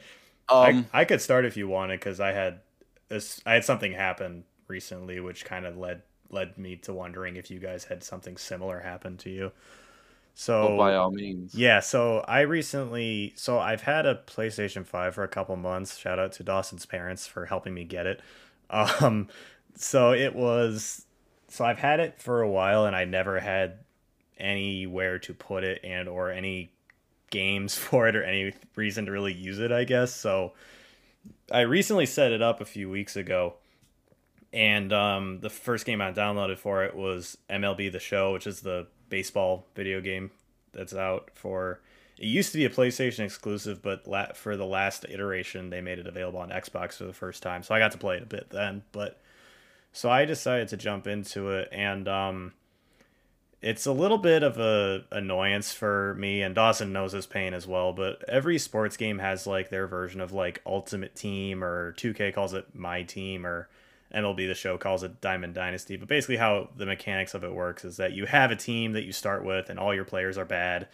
Um, 0.50 0.86
I, 0.94 1.00
I 1.02 1.04
could 1.04 1.20
start 1.20 1.44
if 1.44 1.58
you 1.58 1.68
wanted 1.68 2.00
because 2.00 2.20
I 2.20 2.32
had 2.32 2.60
this 3.08 3.38
I 3.44 3.52
had 3.52 3.66
something 3.66 3.92
happen 3.92 4.44
recently 4.66 5.20
which 5.20 5.44
kind 5.44 5.66
of 5.66 5.76
led 5.76 6.00
led 6.30 6.58
me 6.58 6.76
to 6.76 6.92
wondering 6.92 7.36
if 7.36 7.50
you 7.50 7.58
guys 7.58 7.84
had 7.84 8.02
something 8.02 8.36
similar 8.36 8.80
happen 8.80 9.16
to 9.18 9.30
you. 9.30 9.52
So 10.34 10.68
oh, 10.68 10.76
by 10.76 10.94
all 10.94 11.10
means. 11.10 11.52
yeah, 11.52 11.80
so 11.80 12.20
I 12.28 12.42
recently 12.42 13.32
so 13.36 13.58
I've 13.58 13.82
had 13.82 14.06
a 14.06 14.14
PlayStation 14.26 14.86
5 14.86 15.14
for 15.14 15.24
a 15.24 15.28
couple 15.28 15.56
months. 15.56 15.98
Shout 15.98 16.18
out 16.18 16.32
to 16.32 16.44
Dawson's 16.44 16.86
parents 16.86 17.26
for 17.26 17.46
helping 17.46 17.74
me 17.74 17.84
get 17.84 18.06
it. 18.06 18.20
Um 18.70 19.28
so 19.74 20.12
it 20.12 20.34
was 20.34 21.06
so 21.48 21.64
I've 21.64 21.78
had 21.78 22.00
it 22.00 22.20
for 22.20 22.42
a 22.42 22.48
while 22.50 22.84
and 22.84 22.94
I 22.94 23.06
never 23.06 23.40
had 23.40 23.78
anywhere 24.36 25.18
to 25.20 25.32
put 25.32 25.64
it 25.64 25.80
and 25.82 26.06
or 26.06 26.30
any 26.30 26.70
games 27.30 27.74
for 27.78 28.08
it 28.08 28.14
or 28.14 28.22
any 28.22 28.52
reason 28.76 29.06
to 29.06 29.10
really 29.12 29.32
use 29.32 29.58
it, 29.58 29.72
I 29.72 29.84
guess. 29.84 30.14
So 30.14 30.52
I 31.50 31.62
recently 31.62 32.04
set 32.04 32.30
it 32.32 32.42
up 32.42 32.60
a 32.60 32.66
few 32.66 32.90
weeks 32.90 33.16
ago 33.16 33.54
and 34.52 34.92
um, 34.92 35.40
the 35.40 35.50
first 35.50 35.84
game 35.84 36.00
I 36.00 36.12
downloaded 36.12 36.58
for 36.58 36.84
it 36.84 36.96
was 36.96 37.36
MLB 37.50 37.92
The 37.92 38.00
Show, 38.00 38.32
which 38.32 38.46
is 38.46 38.60
the 38.60 38.86
baseball 39.08 39.66
video 39.74 40.00
game 40.00 40.30
that's 40.72 40.94
out 40.94 41.30
for. 41.34 41.80
It 42.18 42.26
used 42.26 42.50
to 42.52 42.58
be 42.58 42.64
a 42.64 42.70
PlayStation 42.70 43.20
exclusive, 43.20 43.80
but 43.82 44.08
la- 44.08 44.32
for 44.32 44.56
the 44.56 44.66
last 44.66 45.04
iteration, 45.08 45.70
they 45.70 45.80
made 45.80 45.98
it 45.98 46.06
available 46.06 46.40
on 46.40 46.48
Xbox 46.50 46.94
for 46.94 47.04
the 47.04 47.12
first 47.12 47.42
time. 47.42 47.62
So 47.62 47.74
I 47.74 47.78
got 47.78 47.92
to 47.92 47.98
play 47.98 48.16
it 48.16 48.24
a 48.24 48.26
bit 48.26 48.50
then. 48.50 48.82
But 48.90 49.20
so 49.92 50.10
I 50.10 50.24
decided 50.24 50.68
to 50.68 50.76
jump 50.76 51.06
into 51.06 51.50
it, 51.50 51.68
and 51.70 52.08
um, 52.08 52.54
it's 53.60 53.86
a 53.86 53.92
little 53.92 54.18
bit 54.18 54.42
of 54.42 54.58
a 54.58 55.04
annoyance 55.12 55.72
for 55.72 56.14
me, 56.14 56.42
and 56.42 56.54
Dawson 56.54 56.92
knows 56.92 57.12
this 57.12 57.26
pain 57.26 57.54
as 57.54 57.66
well. 57.66 57.92
But 57.92 58.28
every 58.28 58.58
sports 58.58 58.96
game 58.96 59.18
has 59.18 59.46
like 59.46 59.70
their 59.70 59.86
version 59.86 60.20
of 60.20 60.32
like 60.32 60.62
Ultimate 60.66 61.14
Team, 61.14 61.62
or 61.62 61.92
2K 61.92 62.34
calls 62.34 62.54
it 62.54 62.74
My 62.74 63.02
Team, 63.02 63.46
or 63.46 63.68
MLB 64.14 64.48
the 64.48 64.54
show 64.54 64.78
calls 64.78 65.02
it 65.02 65.20
Diamond 65.20 65.54
Dynasty. 65.54 65.96
But 65.96 66.08
basically, 66.08 66.36
how 66.36 66.70
the 66.76 66.86
mechanics 66.86 67.34
of 67.34 67.44
it 67.44 67.52
works 67.52 67.84
is 67.84 67.98
that 67.98 68.12
you 68.12 68.26
have 68.26 68.50
a 68.50 68.56
team 68.56 68.92
that 68.92 69.04
you 69.04 69.12
start 69.12 69.44
with, 69.44 69.68
and 69.70 69.78
all 69.78 69.94
your 69.94 70.04
players 70.04 70.38
are 70.38 70.44
bad. 70.44 70.88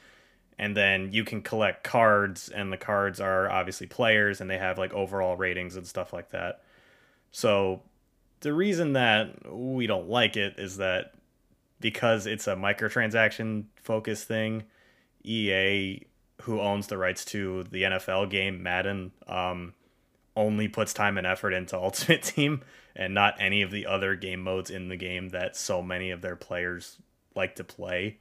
And 0.58 0.76
then 0.76 1.12
you 1.12 1.24
can 1.24 1.42
collect 1.42 1.82
cards, 1.84 2.48
and 2.48 2.72
the 2.72 2.76
cards 2.76 3.20
are 3.20 3.50
obviously 3.50 3.86
players, 3.86 4.40
and 4.40 4.48
they 4.48 4.58
have 4.58 4.78
like 4.78 4.92
overall 4.92 5.36
ratings 5.36 5.76
and 5.76 5.86
stuff 5.86 6.12
like 6.12 6.30
that. 6.30 6.62
So, 7.30 7.82
the 8.40 8.52
reason 8.52 8.92
that 8.92 9.52
we 9.52 9.86
don't 9.86 10.08
like 10.08 10.36
it 10.36 10.58
is 10.58 10.76
that 10.76 11.14
because 11.80 12.26
it's 12.26 12.46
a 12.46 12.54
microtransaction 12.54 13.64
focused 13.82 14.28
thing, 14.28 14.64
EA, 15.24 16.00
who 16.42 16.60
owns 16.60 16.88
the 16.88 16.98
rights 16.98 17.24
to 17.26 17.64
the 17.64 17.82
NFL 17.82 18.30
game 18.30 18.62
Madden, 18.62 19.12
um, 19.26 19.74
only 20.36 20.68
puts 20.68 20.92
time 20.92 21.16
and 21.18 21.26
effort 21.26 21.52
into 21.52 21.76
Ultimate 21.78 22.22
Team 22.22 22.62
and 22.96 23.14
not 23.14 23.36
any 23.38 23.62
of 23.62 23.70
the 23.70 23.86
other 23.86 24.14
game 24.14 24.40
modes 24.40 24.70
in 24.70 24.88
the 24.88 24.96
game 24.96 25.30
that 25.30 25.56
so 25.56 25.82
many 25.82 26.10
of 26.10 26.20
their 26.20 26.36
players 26.36 26.98
like 27.34 27.56
to 27.56 27.64
play. 27.64 28.18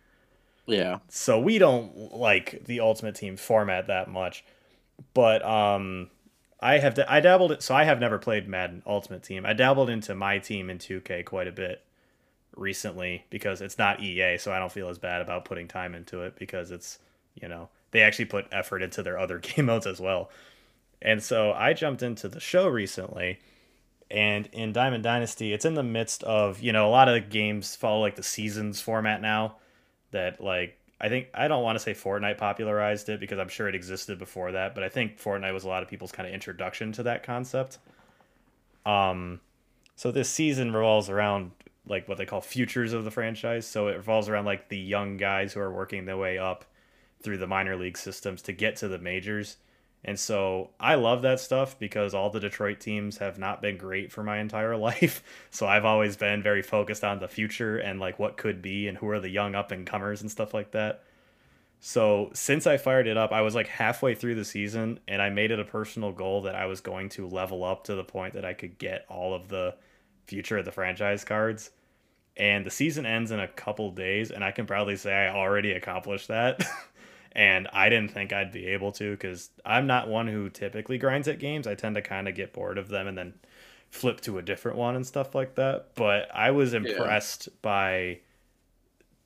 Yeah. 0.65 0.99
So 1.09 1.39
we 1.39 1.57
don't 1.57 2.13
like 2.13 2.65
the 2.65 2.80
Ultimate 2.80 3.15
Team 3.15 3.38
format 3.38 3.88
that 3.88 4.09
much. 4.09 4.43
But 5.13 5.45
um 5.45 6.09
I 6.59 6.78
have 6.80 6.97
I 7.07 7.19
dabbled 7.19 7.51
it 7.51 7.61
so 7.61 7.76
I 7.76 7.84
have 7.84 7.99
never 7.99 8.17
played 8.17 8.47
Madden 8.47 8.84
Ultimate 8.86 9.24
Team. 9.24 9.45
I 9.45 9.53
dabbled 9.53 9.89
into 9.89 10.15
my 10.15 10.39
team 10.39 10.69
in 10.69 10.78
2K 10.78 11.26
quite 11.26 11.47
a 11.47 11.51
bit 11.51 11.84
recently 12.55 13.26
because 13.30 13.61
it's 13.61 13.78
not 13.78 14.01
EA, 14.01 14.38
so 14.38 14.51
I 14.51 14.59
don't 14.59 14.71
feel 14.71 14.89
as 14.89 14.97
bad 14.97 15.21
about 15.21 15.45
putting 15.45 15.67
time 15.67 15.95
into 15.95 16.21
it 16.21 16.36
because 16.36 16.71
it's, 16.71 16.99
you 17.36 17.47
know, 17.47 17.69
they 17.91 18.01
actually 18.01 18.26
put 18.26 18.47
effort 18.51 18.82
into 18.82 19.03
their 19.03 19.17
other 19.17 19.39
game 19.39 19.65
modes 19.65 19.88
as 19.88 19.99
well. 19.99 20.30
And 21.01 21.21
so 21.21 21.51
I 21.51 21.74
jumped 21.74 22.01
into 22.01 22.30
the 22.30 22.39
show 22.39 22.67
recently, 22.67 23.39
and 24.14 24.47
in 24.51 24.74
Diamond 24.74 25.03
Dynasty, 25.03 25.53
it's 25.53 25.66
in 25.66 25.74
the 25.74 25.82
midst 25.82 26.22
of, 26.24 26.61
you 26.61 26.72
know, 26.72 26.88
a 26.88 26.91
lot 26.91 27.09
of 27.09 27.32
games 27.32 27.76
follow 27.76 27.99
like 27.99 28.16
the 28.16 28.22
seasons 28.22 28.80
format 28.80 29.22
now 29.22 29.55
that 30.11 30.39
like 30.39 30.78
I 31.01 31.09
think 31.09 31.30
I 31.34 31.47
don't 31.47 31.64
want 31.64 31.78
to 31.78 31.80
say 31.80 31.95
Fortnite 31.95 32.38
popularized 32.38 33.09
it 33.09 33.20
because 33.20 33.39
I'm 33.39 33.49
sure 33.49 33.68
it 33.68 33.74
existed 33.74 34.20
before 34.20 34.51
that, 34.51 34.76
but 34.76 34.84
I 34.84 34.89
think 34.89 35.20
Fortnite 35.20 35.51
was 35.51 35.64
a 35.64 35.68
lot 35.68 35.82
of 35.82 35.89
people's 35.89 36.11
kind 36.11 36.28
of 36.28 36.34
introduction 36.34 36.91
to 36.93 37.03
that 37.03 37.24
concept. 37.24 37.80
Um 38.86 39.41
so 39.95 40.11
this 40.11 40.30
season 40.30 40.74
revolves 40.74 41.09
around 41.09 41.49
like 41.88 42.07
what 42.07 42.20
they 42.20 42.26
call 42.28 42.39
futures 42.39 42.93
of 42.93 43.05
the 43.05 43.11
franchise. 43.11 43.66
So 43.66 43.88
it 43.88 43.97
revolves 43.97 44.30
around 44.30 44.45
like 44.45 44.70
the 44.70 44.78
young 44.78 45.18
guys 45.18 45.53
who 45.53 45.59
are 45.59 45.74
working 45.74 46.05
their 46.05 46.18
way 46.18 46.38
up 46.38 46.66
through 47.24 47.39
the 47.39 47.47
minor 47.47 47.76
league 47.76 47.97
systems 47.97 48.43
to 48.43 48.53
get 48.53 48.76
to 48.78 48.88
the 48.88 48.99
majors. 48.99 49.57
And 50.06 50.20
so 50.20 50.72
I 50.80 50.95
love 50.95 51.22
that 51.22 51.39
stuff 51.39 51.80
because 51.80 52.14
all 52.14 52.30
the 52.30 52.39
Detroit 52.39 52.80
teams 52.80 53.18
have 53.18 53.39
not 53.39 53.62
been 53.62 53.78
great 53.78 54.12
for 54.12 54.24
my 54.24 54.39
entire 54.39 54.76
life. 54.78 55.24
So 55.49 55.66
I've 55.66 55.86
always 55.86 56.18
been 56.18 56.43
very 56.43 56.62
focused 56.62 57.04
on 57.04 57.20
the 57.20 57.28
future 57.28 57.78
and 57.78 57.99
like 57.99 58.20
what 58.20 58.38
could 58.38 58.62
be 58.62 58.88
and 58.88 58.97
who 58.97 59.08
are 59.10 59.20
the 59.20 59.30
young 59.30 59.56
up 59.56 59.72
and 59.72 59.86
comers 59.86 60.22
and 60.22 60.30
stuff 60.30 60.54
like 60.54 60.72
that. 60.72 61.04
So 61.80 62.32
since 62.34 62.66
I 62.66 62.78
fired 62.78 63.08
it 63.08 63.18
up, 63.18 63.32
I 63.34 63.41
was 63.41 63.56
like 63.56 63.68
halfway 63.68 64.16
through 64.16 64.36
the 64.36 64.45
season 64.45 64.99
and 65.08 65.22
I 65.22 65.30
made 65.30 65.51
it 65.51 65.60
a 65.60 65.66
personal 65.66 66.12
goal 66.12 66.43
that 66.43 66.56
I 66.56 66.66
was 66.66 66.80
going 66.80 67.10
to 67.10 67.28
level 67.28 67.64
up 67.64 67.84
to 67.86 67.95
the 67.95 68.06
point 68.06 68.36
that 68.36 68.45
I 68.45 68.54
could 68.54 68.78
get 68.78 69.06
all 69.10 69.34
of 69.34 69.49
the 69.49 69.76
future 70.26 70.58
of 70.58 70.66
the 70.66 70.72
franchise 70.72 71.26
cards. 71.26 71.72
And 72.38 72.66
the 72.66 72.72
season 72.72 73.06
ends 73.06 73.32
in 73.32 73.39
a 73.39 73.47
couple 73.47 73.91
days 73.91 74.32
and 74.32 74.43
I 74.43 74.51
can 74.51 74.66
proudly 74.66 74.95
say 74.95 75.14
I 75.14 75.36
already 75.36 75.74
accomplished 75.74 76.30
that. 76.30 76.64
and 77.35 77.68
I 77.73 77.89
didn't 77.89 78.11
think 78.11 78.31
I'd 78.31 78.51
be 78.51 78.68
able 78.68 78.91
to 78.93 79.11
because 79.11 79.49
I'm 79.65 79.88
not 79.88 80.07
one 80.07 80.27
who 80.27 80.49
typically 80.49 80.97
grinds 80.97 81.27
at 81.27 81.39
games. 81.39 81.68
I 81.68 81.76
tend 81.76 81.95
to 81.95 82.01
kind 82.01 82.27
of 82.27 82.35
get 82.35 82.53
bored 82.53 82.77
of 82.77 82.89
them 82.89 83.07
and 83.07 83.18
then 83.18 83.34
flip 83.89 84.22
to 84.22 84.38
a 84.38 84.41
different 84.41 84.77
one 84.77 84.95
and 84.95 85.05
stuff 85.05 85.34
like 85.34 85.55
that. 85.55 85.95
But 85.95 86.30
I 86.34 86.51
was 86.51 86.73
impressed 86.73 87.49
by 87.61 88.19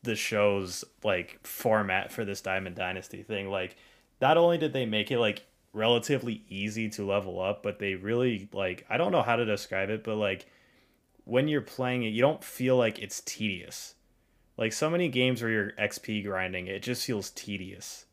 the 0.03 0.15
show's 0.15 0.85
like 1.03 1.39
format 1.45 2.11
for 2.11 2.23
this 2.23 2.41
Diamond 2.41 2.75
Dynasty 2.75 3.23
thing. 3.23 3.49
Like, 3.49 3.75
not 4.21 4.37
only 4.37 4.57
did 4.57 4.73
they 4.73 4.85
make 4.85 5.11
it 5.11 5.19
like 5.19 5.45
relatively 5.73 6.43
easy 6.49 6.89
to 6.89 7.05
level 7.05 7.41
up, 7.41 7.61
but 7.61 7.79
they 7.79 7.95
really 7.95 8.47
like 8.53 8.85
I 8.89 8.97
don't 8.97 9.11
know 9.11 9.21
how 9.21 9.35
to 9.35 9.45
describe 9.45 9.89
it, 9.89 10.03
but 10.03 10.15
like 10.15 10.47
when 11.25 11.49
you're 11.49 11.61
playing 11.61 12.03
it, 12.03 12.09
you 12.09 12.21
don't 12.21 12.43
feel 12.43 12.77
like 12.77 12.99
it's 12.99 13.21
tedious 13.21 13.95
like 14.57 14.73
so 14.73 14.89
many 14.89 15.07
games 15.07 15.41
where 15.41 15.51
you're 15.51 15.71
XP 15.73 16.25
grinding, 16.25 16.67
it 16.67 16.81
just 16.81 17.05
feels 17.05 17.29
tedious. 17.31 18.05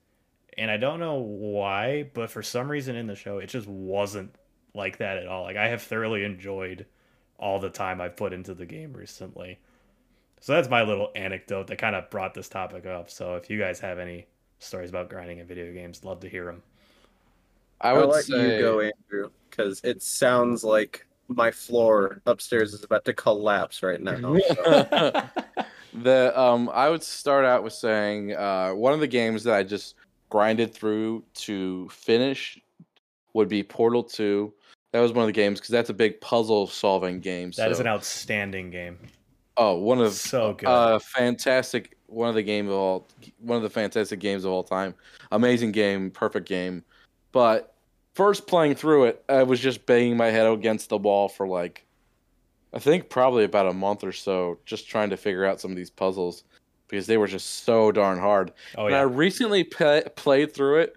And 0.56 0.70
I 0.70 0.76
don't 0.76 1.00
know 1.00 1.16
why, 1.16 2.10
but 2.14 2.30
for 2.30 2.42
some 2.42 2.70
reason 2.70 2.96
in 2.96 3.06
the 3.06 3.16
show, 3.16 3.38
it 3.38 3.48
just 3.48 3.66
wasn't 3.66 4.34
like 4.74 4.98
that 4.98 5.16
at 5.16 5.26
all. 5.26 5.42
Like 5.44 5.56
I 5.56 5.68
have 5.68 5.82
thoroughly 5.82 6.22
enjoyed 6.24 6.86
all 7.38 7.58
the 7.58 7.70
time 7.70 8.00
I've 8.00 8.16
put 8.16 8.32
into 8.32 8.54
the 8.54 8.66
game 8.66 8.92
recently. 8.92 9.58
So 10.40 10.52
that's 10.52 10.68
my 10.68 10.82
little 10.82 11.10
anecdote 11.16 11.68
that 11.68 11.78
kind 11.78 11.96
of 11.96 12.10
brought 12.10 12.34
this 12.34 12.48
topic 12.48 12.86
up. 12.86 13.10
So 13.10 13.36
if 13.36 13.48
you 13.48 13.58
guys 13.58 13.80
have 13.80 13.98
any 13.98 14.26
stories 14.58 14.90
about 14.90 15.08
grinding 15.08 15.38
in 15.38 15.46
video 15.46 15.72
games, 15.72 16.04
love 16.04 16.20
to 16.20 16.28
hear 16.28 16.44
them. 16.44 16.62
I 17.80 17.90
I'll 17.90 18.00
would 18.00 18.14
let 18.14 18.24
say 18.24 18.56
you 18.56 18.60
go, 18.60 18.80
Andrew, 18.80 19.30
because 19.50 19.80
it 19.82 20.02
sounds 20.02 20.62
like 20.62 21.06
my 21.28 21.50
floor 21.50 22.20
upstairs 22.26 22.74
is 22.74 22.84
about 22.84 23.06
to 23.06 23.14
collapse 23.14 23.82
right 23.82 24.00
now. 24.00 24.36
so. 24.54 25.22
the 26.02 26.38
um 26.38 26.68
I 26.72 26.90
would 26.90 27.02
start 27.02 27.44
out 27.44 27.62
with 27.62 27.72
saying 27.72 28.34
uh 28.34 28.70
one 28.72 28.92
of 28.92 29.00
the 29.00 29.06
games 29.06 29.44
that 29.44 29.54
I 29.54 29.62
just 29.62 29.94
grinded 30.30 30.74
through 30.74 31.22
to 31.34 31.88
finish 31.90 32.58
would 33.32 33.48
be 33.48 33.62
Portal 33.62 34.02
2. 34.02 34.52
That 34.92 35.00
was 35.00 35.12
one 35.12 35.22
of 35.22 35.26
the 35.28 35.32
games 35.32 35.60
because 35.60 35.70
that's 35.70 35.90
a 35.90 35.94
big 35.94 36.20
puzzle 36.20 36.66
solving 36.66 37.20
game. 37.20 37.50
That 37.56 37.70
is 37.70 37.78
so- 37.78 37.82
an 37.82 37.86
outstanding 37.88 38.70
game. 38.70 38.98
oh 39.56 39.76
one 39.78 40.00
of 40.00 40.12
So 40.12 40.54
good. 40.54 40.68
uh 40.68 40.98
fantastic 40.98 41.96
one 42.06 42.28
of 42.28 42.34
the 42.34 42.42
game 42.42 42.66
of 42.68 42.74
all 42.74 43.08
one 43.40 43.56
of 43.56 43.62
the 43.62 43.70
fantastic 43.70 44.20
games 44.20 44.44
of 44.44 44.52
all 44.52 44.62
time. 44.64 44.94
Amazing 45.32 45.72
game, 45.72 46.10
perfect 46.10 46.48
game. 46.48 46.84
But 47.32 47.74
first 48.14 48.46
playing 48.46 48.74
through 48.76 49.04
it, 49.06 49.24
I 49.28 49.42
was 49.42 49.58
just 49.60 49.86
banging 49.86 50.16
my 50.16 50.26
head 50.26 50.46
against 50.46 50.88
the 50.88 50.98
wall 50.98 51.28
for 51.28 51.46
like 51.48 51.84
I 52.74 52.80
think 52.80 53.09
probably 53.09 53.44
about 53.44 53.66
a 53.68 53.72
month 53.72 54.02
or 54.02 54.12
so, 54.12 54.59
just 54.66 54.88
trying 54.88 55.10
to 55.10 55.16
figure 55.16 55.44
out 55.44 55.60
some 55.60 55.70
of 55.70 55.76
these 55.76 55.90
puzzles 55.90 56.42
because 56.88 57.06
they 57.06 57.16
were 57.16 57.28
just 57.28 57.64
so 57.64 57.92
darn 57.92 58.18
hard. 58.18 58.52
oh 58.76 58.86
and 58.86 58.94
I 58.96 59.02
recently 59.02 59.64
pa 59.64 60.01
played 60.16 60.52
through 60.52 60.80
it, 60.80 60.96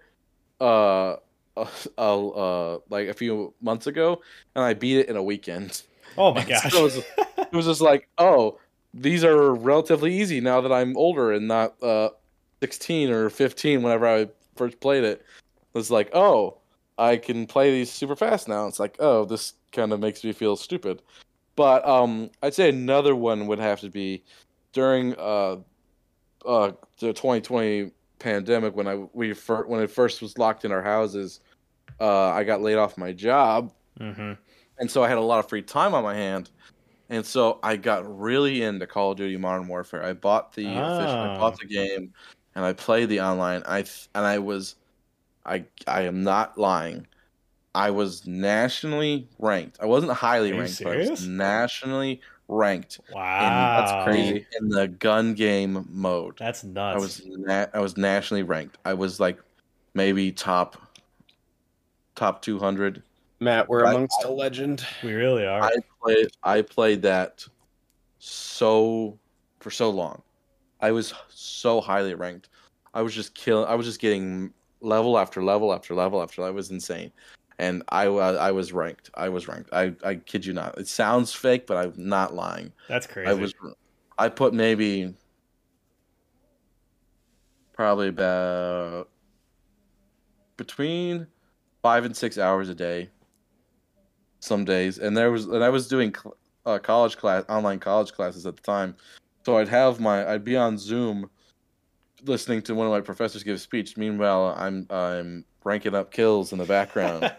uh, 0.60 1.16
uh, 1.56 1.66
uh, 1.96 2.78
like 2.90 3.08
a 3.08 3.14
few 3.14 3.54
months 3.60 3.86
ago, 3.86 4.20
and 4.54 4.64
I 4.64 4.74
beat 4.74 4.98
it 4.98 5.08
in 5.08 5.16
a 5.16 5.22
weekend. 5.22 5.82
Oh 6.16 6.34
my 6.34 6.42
So 6.44 6.48
gosh. 6.48 6.74
it, 6.74 6.82
was, 6.82 6.96
it 7.38 7.52
was 7.52 7.66
just 7.66 7.80
like, 7.80 8.08
oh, 8.18 8.58
these 8.92 9.22
are 9.22 9.54
relatively 9.54 10.18
easy 10.18 10.40
now 10.40 10.60
that 10.60 10.72
I'm 10.72 10.96
older 10.96 11.32
and 11.32 11.46
not 11.46 11.80
uh, 11.82 12.10
16 12.60 13.10
or 13.10 13.30
15 13.30 13.82
whenever 13.82 14.06
I 14.06 14.28
first 14.56 14.80
played 14.80 15.04
it. 15.04 15.20
It 15.20 15.74
was 15.78 15.90
like, 15.92 16.10
oh, 16.12 16.58
I 16.98 17.16
can 17.18 17.46
play 17.46 17.70
these 17.70 17.92
super 17.92 18.16
fast 18.16 18.48
now. 18.48 18.66
It's 18.66 18.80
like, 18.80 18.96
oh, 18.98 19.24
this 19.24 19.52
kind 19.70 19.92
of 19.92 20.00
makes 20.00 20.24
me 20.24 20.32
feel 20.32 20.56
stupid. 20.56 21.02
But 21.58 21.84
um, 21.88 22.30
I'd 22.40 22.54
say 22.54 22.68
another 22.68 23.16
one 23.16 23.48
would 23.48 23.58
have 23.58 23.80
to 23.80 23.90
be 23.90 24.22
during 24.72 25.16
uh, 25.18 25.56
uh, 26.46 26.72
the 27.00 27.12
2020 27.12 27.90
pandemic 28.20 28.76
when 28.76 28.86
I 28.86 28.94
we 28.94 29.34
fir- 29.34 29.66
when 29.66 29.82
it 29.82 29.90
first 29.90 30.22
was 30.22 30.38
locked 30.38 30.64
in 30.64 30.70
our 30.70 30.82
houses. 30.82 31.40
Uh, 32.00 32.28
I 32.30 32.44
got 32.44 32.62
laid 32.62 32.76
off 32.76 32.96
my 32.98 33.12
job, 33.12 33.74
hmm 33.98 34.34
and 34.80 34.90
so 34.90 35.02
I 35.04 35.08
had 35.08 35.18
a 35.18 35.22
lot 35.22 35.40
of 35.40 35.48
free 35.48 35.62
time 35.62 35.94
on 35.94 36.04
my 36.04 36.14
hand, 36.14 36.52
and 37.10 37.26
so 37.26 37.60
I 37.64 37.76
got 37.76 38.04
really 38.20 38.62
into 38.62 38.86
Call 38.86 39.12
of 39.12 39.18
Duty 39.18 39.36
Modern 39.38 39.68
Warfare. 39.68 40.04
I 40.04 40.14
bought 40.14 40.54
the 40.54 40.80
official, 40.80 41.18
I 41.22 41.28
Ah. 41.28 41.38
bought 41.38 41.58
the 41.60 41.66
game, 41.66 42.14
and 42.54 42.64
I 42.64 42.72
played 42.74 43.08
the 43.10 43.20
online. 43.22 43.62
I 43.66 43.82
th- 43.82 44.08
and 44.14 44.26
I 44.26 44.38
was, 44.38 44.76
I 45.46 45.66
I 45.88 46.02
am 46.02 46.22
not 46.24 46.58
lying. 46.58 47.06
I 47.74 47.90
was 47.90 48.26
nationally 48.26 49.28
ranked. 49.38 49.78
I 49.80 49.86
wasn't 49.86 50.12
highly 50.12 50.50
Are 50.50 50.54
you 50.54 50.60
ranked, 50.60 50.82
but 50.82 50.96
I 50.96 51.08
was 51.10 51.26
nationally 51.26 52.20
ranked 52.48 52.98
Wow. 53.12 53.84
that's 53.86 54.04
crazy. 54.04 54.46
in 54.58 54.68
the 54.70 54.88
gun 54.88 55.34
game 55.34 55.86
mode. 55.90 56.36
That's 56.38 56.64
nuts. 56.64 56.96
I 56.96 56.98
was 56.98 57.22
na- 57.26 57.66
I 57.74 57.80
was 57.80 57.96
nationally 57.96 58.42
ranked. 58.42 58.78
I 58.84 58.94
was 58.94 59.20
like 59.20 59.38
maybe 59.94 60.32
top 60.32 60.76
top 62.14 62.42
200 62.42 63.02
Matt, 63.40 63.68
we're 63.68 63.84
I- 63.86 63.90
amongst 63.92 64.24
a 64.24 64.30
legend. 64.30 64.84
we 65.04 65.12
really 65.12 65.46
are. 65.46 65.62
I 65.62 65.70
played 66.02 66.28
I 66.42 66.62
played 66.62 67.02
that 67.02 67.46
so 68.18 69.18
for 69.60 69.70
so 69.70 69.90
long. 69.90 70.22
I 70.80 70.90
was 70.92 71.12
so 71.28 71.80
highly 71.80 72.14
ranked. 72.14 72.48
I 72.94 73.02
was 73.02 73.14
just 73.14 73.34
killing. 73.34 73.68
I 73.68 73.74
was 73.74 73.86
just 73.86 74.00
getting 74.00 74.52
level 74.80 75.18
after 75.18 75.42
level 75.42 75.72
after 75.74 75.94
level 75.94 76.22
after. 76.22 76.42
I 76.44 76.50
was 76.50 76.70
insane, 76.70 77.12
and 77.58 77.82
I 77.88 78.08
wa- 78.08 78.36
I 78.36 78.52
was 78.52 78.72
ranked. 78.72 79.10
I 79.14 79.28
was 79.28 79.48
ranked. 79.48 79.70
I 79.72 79.94
I 80.04 80.16
kid 80.16 80.46
you 80.46 80.52
not. 80.52 80.78
It 80.78 80.88
sounds 80.88 81.32
fake, 81.32 81.66
but 81.66 81.76
I'm 81.76 81.94
not 81.96 82.34
lying. 82.34 82.72
That's 82.88 83.06
crazy. 83.06 83.28
I 83.28 83.34
was. 83.34 83.54
I 84.18 84.28
put 84.28 84.52
maybe 84.54 85.14
probably 87.72 88.08
about 88.08 89.08
between 90.56 91.26
five 91.82 92.04
and 92.04 92.16
six 92.16 92.38
hours 92.38 92.68
a 92.68 92.74
day. 92.74 93.10
Some 94.40 94.64
days, 94.64 94.98
and 94.98 95.16
there 95.16 95.32
was, 95.32 95.46
and 95.46 95.64
I 95.64 95.68
was 95.68 95.88
doing 95.88 96.14
cl- 96.14 96.36
uh, 96.64 96.78
college 96.78 97.16
class, 97.16 97.44
online 97.48 97.80
college 97.80 98.12
classes 98.12 98.46
at 98.46 98.54
the 98.54 98.62
time. 98.62 98.94
So 99.44 99.58
I'd 99.58 99.66
have 99.68 99.98
my, 99.98 100.30
I'd 100.32 100.44
be 100.44 100.56
on 100.56 100.78
Zoom, 100.78 101.28
listening 102.24 102.62
to 102.62 102.74
one 102.76 102.86
of 102.86 102.92
my 102.92 103.00
professors 103.00 103.42
give 103.42 103.56
a 103.56 103.58
speech. 103.58 103.96
Meanwhile, 103.96 104.54
I'm, 104.56 104.86
I'm 104.90 105.44
ranking 105.68 105.94
up 105.94 106.10
kills 106.10 106.52
in 106.52 106.58
the 106.58 106.64
background, 106.64 107.30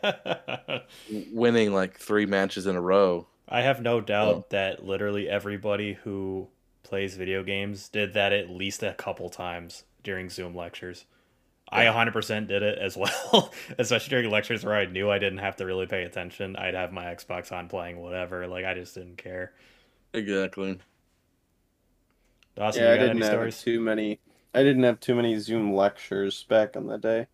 winning 1.31 1.73
like 1.73 1.97
three 1.97 2.25
matches 2.25 2.67
in 2.67 2.75
a 2.75 2.81
row. 2.81 3.27
I 3.47 3.61
have 3.61 3.81
no 3.81 3.99
doubt 3.99 4.35
Oh. 4.35 4.45
that 4.49 4.85
literally 4.85 5.27
everybody 5.27 5.93
who 5.93 6.47
plays 6.83 7.15
video 7.15 7.43
games 7.43 7.89
did 7.89 8.13
that 8.13 8.31
at 8.31 8.49
least 8.49 8.83
a 8.83 8.93
couple 8.93 9.29
times 9.29 9.83
during 10.03 10.29
Zoom 10.29 10.55
lectures. 10.55 11.05
I 11.71 11.85
100% 11.85 12.47
did 12.47 12.63
it 12.63 12.79
as 12.79 12.97
well, 13.33 13.51
especially 13.77 14.09
during 14.09 14.29
lectures 14.31 14.63
where 14.65 14.75
I 14.75 14.85
knew 14.85 15.09
I 15.09 15.19
didn't 15.19 15.37
have 15.39 15.55
to 15.57 15.65
really 15.65 15.85
pay 15.85 16.03
attention. 16.03 16.55
I'd 16.55 16.73
have 16.73 16.91
my 16.91 17.05
Xbox 17.05 17.51
on 17.51 17.67
playing 17.69 17.99
whatever. 17.99 18.47
Like, 18.47 18.65
I 18.65 18.73
just 18.73 18.95
didn't 18.95 19.17
care. 19.17 19.51
Exactly. 20.13 20.79
Dawson, 22.55 22.83
yeah, 22.83 22.89
I 22.89 22.93
you 22.93 22.97
got 22.97 23.01
didn't 23.03 23.17
any 23.17 23.25
have 23.25 23.33
stories? 23.33 23.61
too 23.61 23.79
many. 23.79 24.19
I 24.53 24.63
didn't 24.63 24.83
have 24.83 24.99
too 24.99 25.13
many 25.15 25.37
Zoom 25.37 25.73
lectures 25.75 26.43
back 26.43 26.75
in 26.75 26.87
the 26.87 26.97
day. 26.97 27.27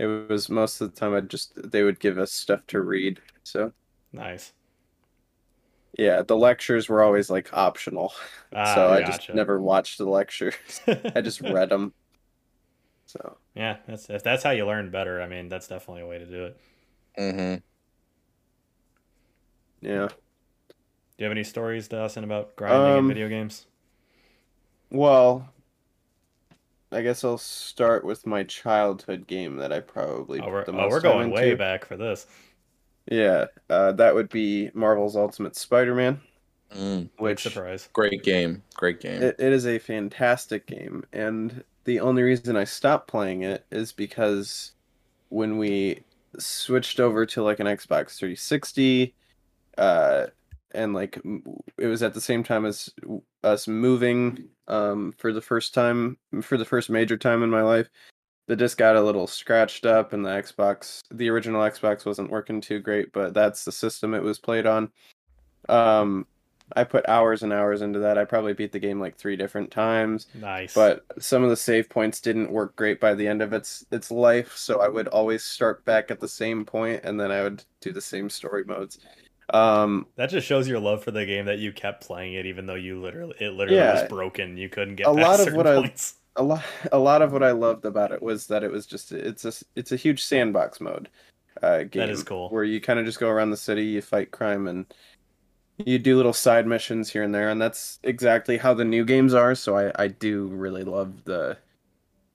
It 0.00 0.06
was 0.28 0.48
most 0.48 0.80
of 0.80 0.92
the 0.92 0.98
time 1.00 1.14
I 1.14 1.20
just 1.20 1.52
they 1.72 1.84
would 1.84 2.00
give 2.00 2.18
us 2.18 2.32
stuff 2.32 2.66
to 2.68 2.80
read. 2.80 3.20
So 3.44 3.72
Nice. 4.12 4.52
yeah, 5.98 6.22
the 6.22 6.36
lectures 6.36 6.88
were 6.88 7.02
always 7.02 7.30
like 7.30 7.52
optional. 7.52 8.12
Ah, 8.52 8.54
so 8.62 8.92
I 8.92 9.02
gotcha. 9.02 9.02
just 9.02 9.32
never 9.32 9.60
watched 9.60 9.98
the 9.98 10.06
lectures. 10.06 10.54
I 11.14 11.20
just 11.20 11.40
read 11.40 11.70
them. 11.70 11.94
So 13.06 13.38
yeah, 13.54 13.78
that's 13.86 14.08
if 14.10 14.22
that's 14.22 14.42
how 14.42 14.50
you 14.50 14.66
learn 14.66 14.90
better. 14.90 15.20
I 15.20 15.26
mean, 15.26 15.48
that's 15.48 15.68
definitely 15.68 16.02
a 16.02 16.06
way 16.06 16.18
to 16.18 16.26
do 16.26 16.44
it. 16.44 16.60
Mm-hmm. 17.18 17.60
yeah. 19.80 20.08
Do 21.16 21.22
you 21.22 21.26
have 21.26 21.32
any 21.32 21.44
stories, 21.44 21.86
Dawson, 21.86 22.24
about 22.24 22.56
grinding 22.56 22.96
in 22.96 23.06
Um, 23.06 23.06
video 23.06 23.28
games? 23.28 23.66
Well, 24.90 25.52
I 26.92 27.02
guess 27.02 27.24
I'll 27.24 27.38
start 27.38 28.04
with 28.04 28.26
my 28.26 28.42
childhood 28.44 29.26
game 29.26 29.56
that 29.56 29.72
I 29.72 29.80
probably 29.80 30.40
Oh, 30.40 30.50
put 30.50 30.50
we're, 30.50 30.64
the 30.64 30.72
oh, 30.72 30.88
most 30.88 30.90
we're 30.90 31.00
time 31.00 31.02
going 31.02 31.30
way 31.30 31.52
into. 31.52 31.56
back 31.56 31.84
for 31.84 31.96
this. 31.96 32.26
Yeah, 33.10 33.46
uh, 33.68 33.92
that 33.92 34.14
would 34.14 34.28
be 34.28 34.70
Marvel's 34.74 35.16
Ultimate 35.16 35.56
Spider-Man, 35.56 36.20
Mm. 36.72 37.10
Which 37.18 37.40
surprise. 37.40 37.88
Great 37.92 38.22
game. 38.22 38.62
Great 38.74 39.00
game. 39.00 39.22
It, 39.22 39.36
it 39.40 39.52
is 39.52 39.66
a 39.66 39.78
fantastic 39.78 40.66
game, 40.66 41.04
and 41.12 41.64
the 41.84 42.00
only 42.00 42.22
reason 42.22 42.56
I 42.56 42.64
stopped 42.64 43.08
playing 43.08 43.42
it 43.42 43.66
is 43.72 43.92
because 43.92 44.72
when 45.30 45.58
we 45.58 46.04
switched 46.38 47.00
over 47.00 47.26
to 47.26 47.42
like 47.42 47.60
an 47.60 47.66
Xbox 47.66 48.16
360, 48.18 49.14
uh, 49.78 50.26
and 50.72 50.94
like 50.94 51.20
it 51.78 51.86
was 51.86 52.02
at 52.02 52.14
the 52.14 52.20
same 52.20 52.42
time 52.42 52.64
as 52.64 52.88
us 53.42 53.66
moving 53.68 54.48
um, 54.68 55.12
for 55.18 55.32
the 55.32 55.40
first 55.40 55.74
time, 55.74 56.16
for 56.42 56.56
the 56.56 56.64
first 56.64 56.90
major 56.90 57.16
time 57.16 57.42
in 57.42 57.50
my 57.50 57.62
life. 57.62 57.88
The 58.46 58.56
disc 58.56 58.78
got 58.78 58.96
a 58.96 59.02
little 59.02 59.28
scratched 59.28 59.86
up, 59.86 60.12
and 60.12 60.24
the 60.24 60.30
Xbox, 60.30 61.00
the 61.12 61.28
original 61.28 61.62
Xbox, 61.62 62.04
wasn't 62.04 62.30
working 62.30 62.60
too 62.60 62.80
great, 62.80 63.12
but 63.12 63.32
that's 63.32 63.64
the 63.64 63.70
system 63.70 64.12
it 64.12 64.22
was 64.22 64.40
played 64.40 64.66
on. 64.66 64.90
Um, 65.68 66.26
I 66.76 66.84
put 66.84 67.08
hours 67.08 67.42
and 67.42 67.52
hours 67.52 67.82
into 67.82 67.98
that. 68.00 68.18
I 68.18 68.24
probably 68.24 68.52
beat 68.52 68.72
the 68.72 68.78
game 68.78 69.00
like 69.00 69.16
three 69.16 69.36
different 69.36 69.70
times, 69.70 70.26
Nice. 70.34 70.74
but 70.74 71.04
some 71.18 71.42
of 71.42 71.50
the 71.50 71.56
save 71.56 71.88
points 71.88 72.20
didn't 72.20 72.50
work 72.50 72.76
great 72.76 73.00
by 73.00 73.14
the 73.14 73.26
end 73.26 73.42
of 73.42 73.52
its 73.52 73.84
its 73.90 74.10
life, 74.10 74.56
so 74.56 74.80
I 74.80 74.88
would 74.88 75.08
always 75.08 75.44
start 75.44 75.84
back 75.84 76.10
at 76.10 76.20
the 76.20 76.28
same 76.28 76.64
point 76.64 77.02
and 77.04 77.18
then 77.18 77.30
I 77.30 77.42
would 77.42 77.64
do 77.80 77.92
the 77.92 78.00
same 78.00 78.30
story 78.30 78.64
modes. 78.64 78.98
Um, 79.52 80.06
That 80.16 80.30
just 80.30 80.46
shows 80.46 80.68
your 80.68 80.78
love 80.80 81.02
for 81.02 81.10
the 81.10 81.26
game 81.26 81.46
that 81.46 81.58
you 81.58 81.72
kept 81.72 82.04
playing 82.06 82.34
it, 82.34 82.46
even 82.46 82.66
though 82.66 82.74
you 82.76 83.00
literally 83.00 83.34
it 83.40 83.50
literally 83.54 83.76
Yeah. 83.80 84.00
was 84.00 84.08
broken. 84.08 84.56
You 84.56 84.68
couldn't 84.68 84.96
get 84.96 85.06
A 85.06 85.10
lot 85.10 85.40
of 85.46 85.54
what 85.54 85.66
I- 85.66 85.76
points. 85.80 86.14
a 86.36 86.42
lot 86.42 86.62
a 86.92 86.98
lot 86.98 87.22
of 87.22 87.32
what 87.32 87.42
I 87.42 87.50
loved 87.50 87.84
about 87.84 88.12
it 88.12 88.22
was 88.22 88.46
that 88.46 88.62
it 88.62 88.70
was 88.70 88.86
just 88.86 89.10
it's 89.12 89.44
a 89.44 89.52
it's 89.74 89.92
a 89.92 89.96
huge 89.96 90.22
sandbox 90.22 90.80
mode 90.80 91.08
uh, 91.62 91.82
game. 91.82 92.08
is 92.08 92.22
cool. 92.22 92.48
Where 92.50 92.64
you 92.64 92.80
kind 92.80 92.98
of 93.00 93.04
just 93.06 93.18
go 93.18 93.28
around 93.28 93.50
the 93.50 93.56
city, 93.56 93.84
you 93.84 94.00
fight 94.00 94.30
crime, 94.30 94.66
and 94.68 94.86
you 95.78 95.98
do 95.98 96.16
little 96.16 96.32
side 96.32 96.66
missions 96.66 97.10
here 97.10 97.22
and 97.22 97.34
there, 97.34 97.48
and 97.50 97.60
that's 97.60 97.98
exactly 98.04 98.58
how 98.58 98.72
the 98.74 98.84
new 98.84 99.04
games 99.04 99.34
are. 99.34 99.54
So 99.56 99.76
I 99.76 99.92
I 99.96 100.06
do 100.08 100.46
really 100.46 100.84
love 100.84 101.24
the 101.24 101.58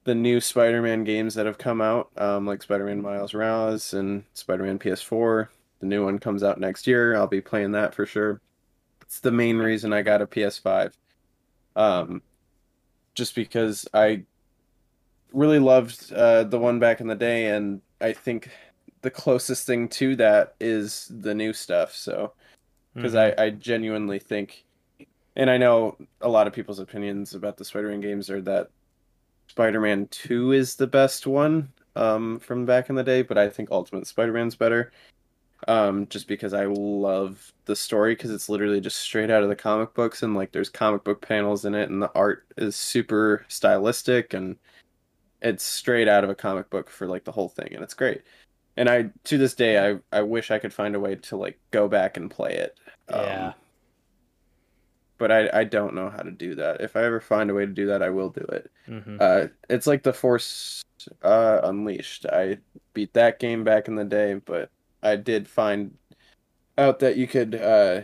the 0.04 0.14
new 0.16 0.40
Spider-Man 0.40 1.04
games 1.04 1.34
that 1.34 1.48
have 1.48 1.58
come 1.58 1.82
out, 1.82 2.12
um, 2.18 2.46
like 2.46 2.62
Spider-Man 2.62 3.02
Miles 3.02 3.34
Morales 3.34 3.92
and 3.94 4.24
Spider-Man 4.36 4.78
PS4. 4.78 5.48
The 5.80 5.86
new 5.88 6.06
one 6.06 6.20
comes 6.20 6.44
out 6.44 6.60
next 6.60 6.88
year. 6.88 7.16
I'll 7.16 7.28
be 7.28 7.42
playing 7.42 7.72
that 7.74 7.94
for 7.94 8.06
sure. 8.06 8.42
It's 9.02 9.20
the 9.20 9.32
main 9.32 9.58
reason 9.58 9.94
I 9.94 10.02
got 10.02 10.22
a 10.22 10.28
PS5. 10.28 10.94
Um, 11.76 12.22
just 13.14 13.36
because 13.36 13.88
I 13.94 14.24
really 15.34 15.60
loved 15.60 16.12
uh, 16.14 16.44
the 16.46 16.60
one 16.60 16.80
back 16.80 17.02
in 17.02 17.08
the 17.08 17.16
day, 17.16 17.48
and 17.48 17.82
I 18.02 18.14
think 18.14 18.50
the 19.02 19.12
closest 19.12 19.68
thing 19.68 19.88
to 19.90 20.16
that 20.16 20.56
is 20.60 21.12
the 21.20 21.36
new 21.36 21.54
stuff. 21.54 21.94
So, 21.94 22.34
because 22.94 23.14
Mhm. 23.14 23.38
I, 23.38 23.44
I 23.46 23.50
genuinely 23.52 24.20
think, 24.20 24.66
and 25.36 25.50
I 25.50 25.58
know 25.58 25.98
a 26.22 26.30
lot 26.30 26.48
of 26.48 26.54
people's 26.54 26.80
opinions 26.80 27.36
about 27.36 27.58
the 27.58 27.66
Spider-Man 27.66 28.02
games 28.02 28.30
are 28.30 28.42
that 28.42 28.70
Spider-Man 29.48 30.08
2 30.08 30.54
is 30.54 30.76
the 30.76 30.88
best 30.88 31.28
one 31.28 31.72
um, 31.96 32.40
from 32.40 32.66
back 32.66 32.90
in 32.90 32.96
the 32.96 33.04
day, 33.04 33.22
but 33.22 33.38
I 33.38 33.50
think 33.50 33.70
Ultimate 33.72 34.08
Spider-Man's 34.08 34.56
better. 34.56 34.92
Um, 35.68 36.08
just 36.10 36.28
because 36.28 36.54
I 36.54 36.66
love 36.66 37.52
the 37.66 37.76
story 37.76 38.14
because 38.14 38.30
it's 38.30 38.50
literally 38.50 38.82
just 38.82 38.98
straight 38.98 39.32
out 39.32 39.42
of 39.42 39.50
the 39.50 39.56
comic 39.56 39.94
books 39.94 40.22
and 40.22 40.36
like 40.36 40.52
there's 40.52 40.70
comic 40.70 41.04
book 41.04 41.26
panels 41.26 41.66
in 41.66 41.74
it 41.74 41.90
and 41.90 42.02
the 42.02 42.12
art 42.14 42.46
is 42.58 42.76
super 42.76 43.46
stylistic 43.48 44.34
and 44.34 44.58
it's 45.42 45.64
straight 45.64 46.08
out 46.08 46.24
of 46.24 46.30
a 46.30 46.36
comic 46.36 46.70
book 46.70 46.90
for 46.90 47.08
like 47.08 47.24
the 47.24 47.32
whole 47.32 47.50
thing 47.50 47.70
and 47.74 47.84
it's 47.84 47.94
great. 47.96 48.22
And 48.78 48.90
I 48.90 49.10
to 49.24 49.38
this 49.38 49.54
day 49.56 49.80
I 49.94 50.00
I 50.12 50.22
wish 50.22 50.52
I 50.52 50.60
could 50.60 50.74
find 50.74 50.96
a 50.96 51.00
way 51.00 51.16
to 51.16 51.38
like 51.38 51.58
go 51.72 51.88
back 51.88 52.18
and 52.18 52.30
play 52.30 52.54
it. 52.54 52.78
Um, 53.10 53.22
Yeah. 53.22 53.54
But 55.18 55.32
I 55.32 55.50
I 55.54 55.64
don't 55.64 55.96
know 55.96 56.10
how 56.10 56.22
to 56.24 56.32
do 56.32 56.56
that. 56.56 56.82
If 56.82 56.96
I 56.96 57.04
ever 57.06 57.22
find 57.22 57.50
a 57.50 57.54
way 57.54 57.66
to 57.66 57.72
do 57.72 57.88
that, 57.88 58.04
I 58.04 58.10
will 58.10 58.30
do 58.30 58.42
it. 58.42 58.70
Mhm. 58.88 59.18
Uh, 59.20 59.48
it's 59.70 59.88
like 59.88 60.04
the 60.04 60.14
Force 60.14 60.84
uh, 61.22 61.62
Unleashed. 61.64 62.26
I 62.26 62.58
beat 62.94 63.14
that 63.14 63.40
game 63.40 63.64
back 63.64 63.88
in 63.88 63.96
the 63.96 64.04
day, 64.04 64.34
but 64.46 64.70
I 65.06 65.16
did 65.16 65.48
find 65.48 65.96
out 66.78 67.00
that 67.00 67.16
you 67.16 67.28
could 67.28 67.56
uh, 67.56 68.02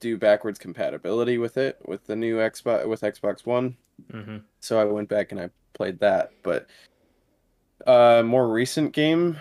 do 0.00 0.16
backwards 0.16 0.58
compatibility 0.58 1.38
with 1.38 1.56
it 1.56 1.78
with 1.84 2.06
the 2.06 2.16
new 2.16 2.36
Xbox 2.36 2.86
with 2.86 3.00
Xbox 3.00 3.44
One. 3.44 3.76
hmm 4.10 4.38
So 4.60 4.80
I 4.80 4.84
went 4.84 5.08
back 5.08 5.32
and 5.32 5.40
I 5.40 5.50
played 5.74 5.98
that. 6.00 6.30
But 6.42 6.68
uh, 7.86 8.22
more 8.24 8.48
recent 8.48 8.92
game 8.92 9.36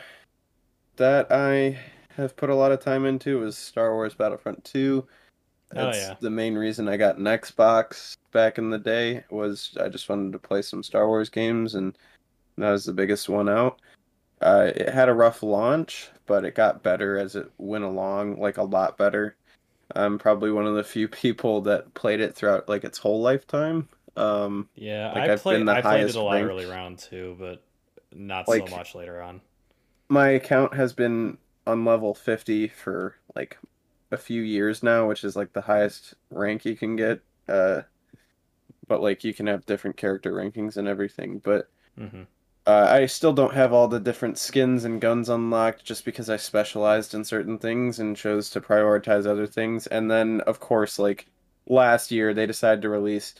that 0.97 1.31
I 1.31 1.77
have 2.15 2.35
put 2.35 2.49
a 2.49 2.55
lot 2.55 2.71
of 2.71 2.79
time 2.79 3.05
into 3.05 3.39
was 3.39 3.57
Star 3.57 3.93
Wars 3.93 4.15
Battlefront 4.15 4.63
2. 4.63 5.05
Oh, 5.07 5.75
That's 5.75 5.97
yeah. 5.97 6.15
the 6.21 6.29
main 6.29 6.55
reason 6.55 6.87
I 6.87 6.97
got 6.97 7.17
an 7.17 7.25
Xbox 7.25 8.15
back 8.31 8.57
in 8.57 8.69
the 8.69 8.77
day 8.77 9.23
was 9.29 9.75
I 9.81 9.89
just 9.89 10.07
wanted 10.07 10.31
to 10.33 10.39
play 10.39 10.61
some 10.61 10.83
Star 10.83 11.07
Wars 11.07 11.29
games 11.29 11.75
and 11.75 11.97
that 12.57 12.71
was 12.71 12.85
the 12.85 12.93
biggest 12.93 13.27
one 13.27 13.49
out. 13.49 13.81
Uh, 14.41 14.71
it 14.75 14.89
had 14.89 15.09
a 15.09 15.13
rough 15.13 15.41
launch, 15.43 16.09
but 16.25 16.45
it 16.45 16.55
got 16.55 16.83
better 16.83 17.17
as 17.17 17.35
it 17.35 17.51
went 17.57 17.83
along, 17.83 18.39
like 18.39 18.57
a 18.57 18.63
lot 18.63 18.97
better. 18.97 19.37
I'm 19.95 20.19
probably 20.19 20.51
one 20.51 20.67
of 20.67 20.75
the 20.75 20.83
few 20.85 21.07
people 21.09 21.61
that 21.63 21.93
played 21.95 22.21
it 22.21 22.35
throughout 22.35 22.69
like 22.69 22.83
its 22.85 22.99
whole 22.99 23.21
lifetime. 23.21 23.89
Um, 24.17 24.69
Yeah, 24.75 25.11
Like, 25.11 25.27
I 25.27 25.29
I've 25.29 25.41
played. 25.41 25.55
been 25.57 25.65
the 25.65 25.75
I 25.75 25.81
played 25.81 26.07
it 26.07 26.15
highest 26.15 26.15
a 26.15 26.21
lot 26.21 26.41
ranked. 26.41 26.43
early 26.43 26.65
round 26.65 26.99
too, 26.99 27.35
but 27.39 27.63
not 28.13 28.47
Like- 28.47 28.65
so 28.65 28.67
much 28.67 28.95
later 28.95 29.21
on. 29.21 29.41
my 30.09 30.29
account 30.29 30.73
has 30.75 30.93
been 30.93 31.37
on 31.67 31.85
level 31.85 32.13
50 32.13 32.67
for 32.67 33.15
like 33.35 33.57
a 34.11 34.17
few 34.17 34.41
years 34.41 34.83
now, 34.83 35.07
which 35.07 35.23
is 35.23 35.35
like 35.35 35.53
the 35.53 35.61
highest 35.61 36.13
rank 36.29 36.65
you 36.65 36.75
can 36.75 36.95
get. 36.95 37.21
Uh, 37.47 37.83
but 38.87 39.01
like 39.01 39.23
you 39.23 39.33
can 39.33 39.47
have 39.47 39.65
different 39.65 39.97
character 39.97 40.31
rankings 40.33 40.77
and 40.77 40.87
everything. 40.87 41.39
But 41.39 41.69
hmm 41.97 42.27
uh, 42.67 42.87
I 42.89 43.05
still 43.05 43.33
don't 43.33 43.53
have 43.53 43.73
all 43.73 43.87
the 43.87 43.99
different 43.99 44.37
skins 44.37 44.85
and 44.85 44.99
guns 45.01 45.29
unlocked 45.29 45.83
just 45.85 46.03
because 46.05 46.29
I 46.29 46.37
specialized 46.37 47.13
in 47.13 47.23
certain 47.23 47.59
things 47.59 47.99
and 47.99 48.15
chose 48.17 48.49
to 48.51 48.61
prioritize 48.61 49.27
other 49.27 49.45
things. 49.47 49.87
And 49.87 50.09
then, 50.09 50.41
of 50.41 50.59
course, 50.59 50.97
like 50.97 51.27
last 51.67 52.11
year, 52.11 52.33
they 52.33 52.45
decided 52.47 52.81
to 52.81 52.89
release 52.89 53.35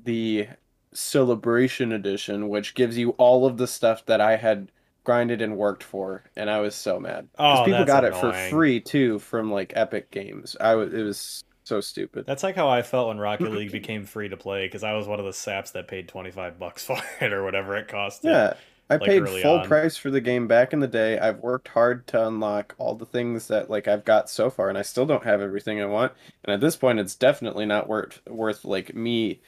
the 0.00 0.48
Celebration 0.92 1.92
Edition, 1.92 2.48
which 2.48 2.74
gives 2.74 2.98
you 2.98 3.10
all 3.12 3.46
of 3.46 3.56
the 3.56 3.66
stuff 3.66 4.04
that 4.06 4.20
I 4.20 4.36
had 4.36 4.70
grinded 5.04 5.40
and 5.40 5.56
worked 5.56 5.82
for, 5.82 6.24
and 6.36 6.50
I 6.50 6.60
was 6.60 6.74
so 6.74 7.00
mad 7.00 7.28
because 7.32 7.60
Oh, 7.60 7.64
people 7.64 7.84
got 7.86 8.04
it 8.04 8.14
for 8.14 8.32
free 8.50 8.80
too 8.80 9.18
from 9.18 9.50
like 9.50 9.72
Epic 9.76 10.10
Games. 10.10 10.56
I 10.60 10.74
was 10.74 10.92
it 10.92 11.02
was 11.02 11.44
so 11.68 11.80
stupid. 11.80 12.26
That's 12.26 12.42
like 12.42 12.56
how 12.56 12.68
I 12.68 12.82
felt 12.82 13.08
when 13.08 13.18
Rocket 13.18 13.50
League 13.52 13.70
became 13.70 14.04
free 14.04 14.28
to 14.28 14.36
play 14.36 14.66
because 14.66 14.82
I 14.82 14.94
was 14.94 15.06
one 15.06 15.20
of 15.20 15.26
the 15.26 15.32
saps 15.32 15.70
that 15.72 15.86
paid 15.86 16.08
twenty 16.08 16.30
five 16.30 16.58
bucks 16.58 16.84
for 16.86 16.98
it 17.20 17.32
or 17.32 17.44
whatever 17.44 17.76
it 17.76 17.88
cost. 17.88 18.24
Yeah, 18.24 18.54
I 18.90 18.94
like, 18.94 19.02
paid 19.02 19.28
full 19.28 19.58
on. 19.58 19.66
price 19.66 19.96
for 19.96 20.10
the 20.10 20.20
game 20.20 20.48
back 20.48 20.72
in 20.72 20.80
the 20.80 20.88
day. 20.88 21.18
I've 21.18 21.40
worked 21.40 21.68
hard 21.68 22.06
to 22.08 22.26
unlock 22.26 22.74
all 22.78 22.94
the 22.94 23.06
things 23.06 23.48
that 23.48 23.70
like 23.70 23.86
I've 23.86 24.04
got 24.04 24.30
so 24.30 24.50
far, 24.50 24.68
and 24.68 24.78
I 24.78 24.82
still 24.82 25.06
don't 25.06 25.24
have 25.24 25.40
everything 25.40 25.80
I 25.80 25.86
want. 25.86 26.12
And 26.44 26.52
at 26.52 26.60
this 26.60 26.74
point, 26.74 26.98
it's 26.98 27.14
definitely 27.14 27.66
not 27.66 27.88
worth 27.88 28.20
worth 28.26 28.64
like 28.64 28.94
me 28.94 29.40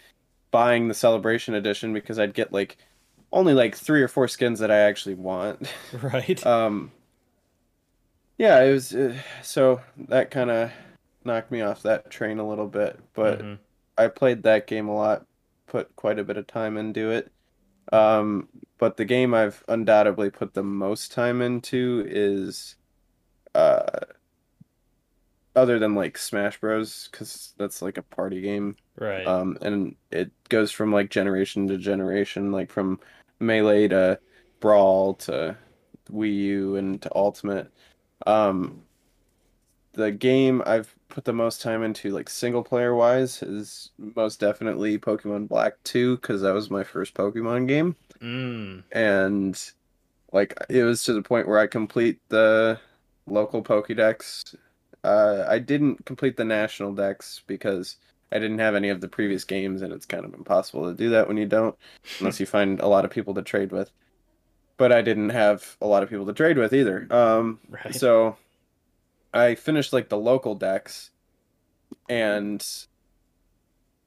buying 0.50 0.88
the 0.88 0.94
Celebration 0.94 1.54
Edition 1.54 1.94
because 1.94 2.18
I'd 2.18 2.34
get 2.34 2.52
like 2.52 2.76
only 3.32 3.54
like 3.54 3.76
three 3.76 4.02
or 4.02 4.08
four 4.08 4.28
skins 4.28 4.58
that 4.58 4.70
I 4.70 4.78
actually 4.78 5.14
want. 5.14 5.72
right. 6.02 6.44
um, 6.46 6.92
yeah, 8.36 8.62
it 8.62 8.72
was 8.72 8.94
uh, 8.94 9.14
so 9.42 9.80
that 10.08 10.30
kind 10.30 10.50
of 10.50 10.70
knocked 11.24 11.50
me 11.50 11.60
off 11.60 11.82
that 11.82 12.10
train 12.10 12.38
a 12.38 12.48
little 12.48 12.68
bit, 12.68 12.98
but. 13.14 13.40
Mhm. 13.40 13.58
I 13.98 14.08
played 14.08 14.44
that 14.44 14.66
game 14.66 14.88
a 14.88 14.94
lot, 14.94 15.26
put 15.66 15.94
quite 15.94 16.18
a 16.18 16.24
bit 16.24 16.38
of 16.38 16.46
time 16.46 16.78
into 16.78 17.10
it. 17.10 17.30
Um, 17.92 18.48
but 18.78 18.96
the 18.96 19.04
game 19.04 19.34
I've 19.34 19.62
undoubtedly 19.68 20.30
put 20.30 20.54
the 20.54 20.62
most 20.62 21.12
time 21.12 21.42
into 21.42 22.04
is, 22.08 22.76
uh, 23.54 24.00
other 25.54 25.78
than 25.78 25.94
like 25.94 26.16
Smash 26.16 26.58
Bros, 26.60 27.08
because 27.10 27.52
that's 27.58 27.82
like 27.82 27.98
a 27.98 28.02
party 28.02 28.40
game. 28.40 28.76
right. 28.96 29.26
Um, 29.26 29.58
and 29.60 29.96
it 30.10 30.30
goes 30.48 30.72
from 30.72 30.92
like 30.92 31.10
generation 31.10 31.66
to 31.68 31.76
generation, 31.76 32.52
like 32.52 32.70
from 32.70 33.00
Melee 33.38 33.88
to 33.88 34.18
Brawl 34.60 35.12
to 35.14 35.58
Wii 36.10 36.36
U 36.36 36.76
and 36.76 37.02
to 37.02 37.10
Ultimate. 37.14 37.70
Um, 38.26 38.82
the 39.92 40.10
game 40.12 40.62
I've 40.66 40.94
put 41.08 41.24
the 41.24 41.32
most 41.32 41.60
time 41.62 41.82
into, 41.82 42.10
like 42.10 42.28
single 42.28 42.62
player 42.64 42.94
wise, 42.94 43.42
is 43.42 43.90
most 43.98 44.40
definitely 44.40 44.98
Pokemon 44.98 45.48
Black 45.48 45.74
2, 45.84 46.16
because 46.16 46.42
that 46.42 46.52
was 46.54 46.70
my 46.70 46.84
first 46.84 47.14
Pokemon 47.14 47.68
game. 47.68 47.96
mm. 48.20 48.82
And 48.92 49.60
like 50.32 50.54
it 50.68 50.84
was 50.84 51.04
to 51.04 51.12
the 51.14 51.22
point 51.22 51.48
where 51.48 51.58
I 51.58 51.66
complete 51.66 52.20
the 52.28 52.80
local 53.26 53.62
Pokédex. 53.62 54.54
Uh, 55.04 55.44
I 55.48 55.58
didn't 55.58 56.04
complete 56.06 56.36
the 56.36 56.44
national 56.44 56.94
dex 56.94 57.42
because 57.46 57.96
I 58.32 58.38
didn't 58.38 58.58
have 58.60 58.74
any 58.74 58.90
of 58.90 59.00
the 59.00 59.08
previous 59.08 59.44
games, 59.44 59.82
and 59.82 59.92
it's 59.92 60.06
kind 60.06 60.24
of 60.24 60.34
impossible 60.34 60.88
to 60.90 60.94
do 60.96 61.10
that 61.10 61.28
when 61.28 61.36
you 61.36 61.46
don't, 61.46 61.76
unless 62.20 62.40
you 62.40 62.46
find 62.46 62.80
a 62.80 62.88
lot 62.88 63.04
of 63.04 63.10
people 63.10 63.34
to 63.34 63.42
trade 63.42 63.72
with. 63.72 63.90
But 64.76 64.92
I 64.92 65.02
didn't 65.02 65.30
have 65.30 65.76
a 65.80 65.86
lot 65.86 66.02
of 66.02 66.08
people 66.10 66.26
to 66.26 66.32
trade 66.32 66.58
with 66.58 66.72
either. 66.72 67.06
Um, 67.10 67.60
Right. 67.68 67.94
so 67.94 68.36
I 69.32 69.54
finished 69.54 69.92
like 69.92 70.08
the 70.08 70.18
local 70.18 70.54
dex, 70.54 71.10
and 72.08 72.64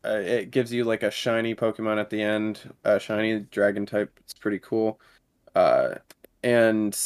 uh, 0.05 0.19
it 0.19 0.51
gives 0.51 0.73
you 0.73 0.83
like 0.83 1.03
a 1.03 1.11
shiny 1.11 1.55
Pokemon 1.55 1.99
at 1.99 2.09
the 2.09 2.21
end, 2.21 2.73
a 2.83 2.99
shiny 2.99 3.39
Dragon 3.39 3.85
type. 3.85 4.11
It's 4.21 4.33
pretty 4.33 4.59
cool. 4.59 4.99
Uh, 5.55 5.95
and 6.43 6.97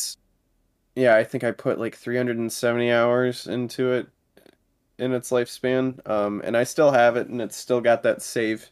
yeah, 0.96 1.16
I 1.16 1.24
think 1.24 1.44
I 1.44 1.52
put 1.52 1.80
like 1.80 1.96
370 1.96 2.92
hours 2.92 3.48
into 3.48 3.92
it 3.94 4.08
in 5.00 5.14
its 5.14 5.32
lifespan. 5.32 6.08
Um, 6.10 6.42
and 6.46 6.58
I 6.58 6.64
still 6.66 6.92
have 6.92 7.18
it, 7.18 7.28
and 7.30 7.42
it's 7.42 7.58
still 7.58 7.82
got 7.82 8.04
that 8.04 8.22
save 8.22 8.70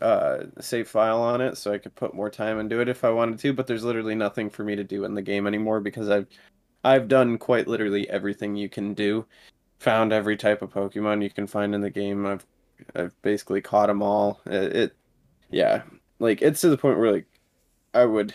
uh 0.00 0.44
save 0.60 0.88
file 0.88 1.20
on 1.20 1.40
it 1.40 1.56
so 1.56 1.72
I 1.72 1.78
could 1.78 1.94
put 1.96 2.14
more 2.14 2.30
time 2.30 2.60
into 2.60 2.80
it 2.80 2.88
if 2.88 3.04
I 3.04 3.10
wanted 3.10 3.38
to 3.40 3.52
but 3.52 3.66
there's 3.66 3.84
literally 3.84 4.14
nothing 4.14 4.50
for 4.50 4.64
me 4.64 4.76
to 4.76 4.84
do 4.84 5.04
in 5.04 5.14
the 5.14 5.22
game 5.22 5.46
anymore 5.46 5.80
because 5.80 6.08
I've 6.08 6.28
I've 6.84 7.08
done 7.08 7.38
quite 7.38 7.68
literally 7.68 8.08
everything 8.08 8.56
you 8.56 8.68
can 8.68 8.94
do. 8.94 9.26
Found 9.80 10.12
every 10.12 10.36
type 10.36 10.62
of 10.62 10.72
Pokemon 10.72 11.22
you 11.22 11.30
can 11.30 11.46
find 11.46 11.74
in 11.74 11.80
the 11.80 11.90
game. 11.90 12.26
I've 12.26 12.46
I've 12.94 13.20
basically 13.22 13.60
caught 13.60 13.88
them 13.88 14.02
all. 14.02 14.40
It, 14.46 14.76
it 14.76 14.96
yeah. 15.50 15.82
Like 16.18 16.42
it's 16.42 16.60
to 16.62 16.68
the 16.68 16.78
point 16.78 16.98
where 16.98 17.12
like 17.12 17.26
I 17.94 18.04
would 18.04 18.34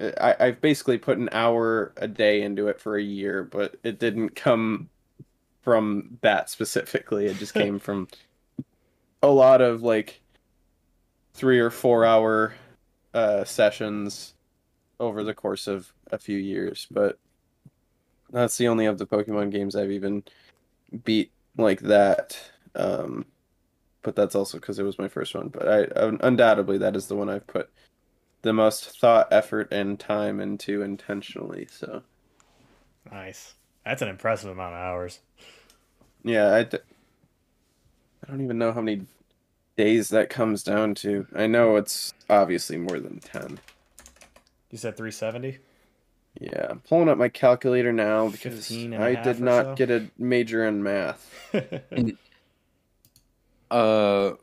I 0.00 0.36
I've 0.40 0.60
basically 0.60 0.98
put 0.98 1.18
an 1.18 1.28
hour 1.32 1.92
a 1.96 2.08
day 2.08 2.42
into 2.42 2.68
it 2.68 2.80
for 2.80 2.96
a 2.96 3.02
year 3.02 3.44
but 3.44 3.76
it 3.82 3.98
didn't 3.98 4.30
come 4.30 4.88
from 5.62 6.18
that 6.20 6.50
specifically. 6.50 7.26
It 7.26 7.38
just 7.38 7.54
came 7.54 7.78
from 7.78 8.08
a 9.22 9.28
lot 9.28 9.62
of 9.62 9.82
like 9.82 10.20
three 11.32 11.58
or 11.58 11.70
four 11.70 12.04
hour 12.04 12.54
uh, 13.14 13.44
sessions 13.44 14.34
over 15.00 15.24
the 15.24 15.34
course 15.34 15.66
of 15.66 15.92
a 16.12 16.18
few 16.18 16.38
years, 16.38 16.86
but 16.90 17.18
that's 18.34 18.58
the 18.58 18.68
only 18.68 18.86
of 18.86 18.98
the 18.98 19.06
Pokemon 19.06 19.50
games 19.52 19.76
I've 19.76 19.90
even 19.90 20.24
beat 21.04 21.32
like 21.56 21.80
that. 21.82 22.38
Um, 22.74 23.26
but 24.02 24.16
that's 24.16 24.34
also 24.34 24.58
because 24.58 24.78
it 24.78 24.84
was 24.84 24.98
my 24.98 25.08
first 25.08 25.34
one. 25.34 25.48
But 25.48 25.68
I 25.68 26.16
undoubtedly 26.22 26.78
that 26.78 26.96
is 26.96 27.08
the 27.08 27.16
one 27.16 27.30
I've 27.30 27.46
put 27.46 27.70
the 28.42 28.52
most 28.54 29.00
thought, 29.00 29.28
effort, 29.32 29.68
and 29.72 29.98
time 30.00 30.40
into 30.40 30.82
intentionally. 30.82 31.68
So 31.70 32.04
Nice. 33.10 33.54
That's 33.84 34.02
an 34.02 34.08
impressive 34.08 34.50
amount 34.50 34.74
of 34.74 34.80
hours. 34.80 35.20
yeah, 36.24 36.54
I, 36.54 36.64
d- 36.64 36.78
I 38.22 38.26
don't 38.26 38.40
even 38.42 38.58
know 38.58 38.72
how 38.72 38.80
many 38.80 39.06
days 39.76 40.10
that 40.10 40.30
comes 40.30 40.62
down 40.62 40.94
to. 40.96 41.26
I 41.34 41.46
know 41.46 41.76
it's 41.76 42.14
obviously 42.30 42.78
more 42.78 43.00
than 43.00 43.20
ten. 43.20 43.60
You 44.70 44.76
said 44.76 44.96
370? 44.98 45.58
Yeah, 46.40 46.66
I'm 46.70 46.80
pulling 46.80 47.08
up 47.08 47.16
my 47.18 47.28
calculator 47.28 47.92
now 47.92 48.28
because 48.28 48.66
15 48.66 48.92
and 48.92 49.02
a 49.02 49.06
I 49.06 49.14
half 49.14 49.24
did 49.24 49.40
not 49.40 49.64
so? 49.64 49.74
get 49.76 49.90
a 49.90 50.10
major 50.18 50.64
in 50.66 50.82
math. 50.82 51.30
Uh, 53.70 54.34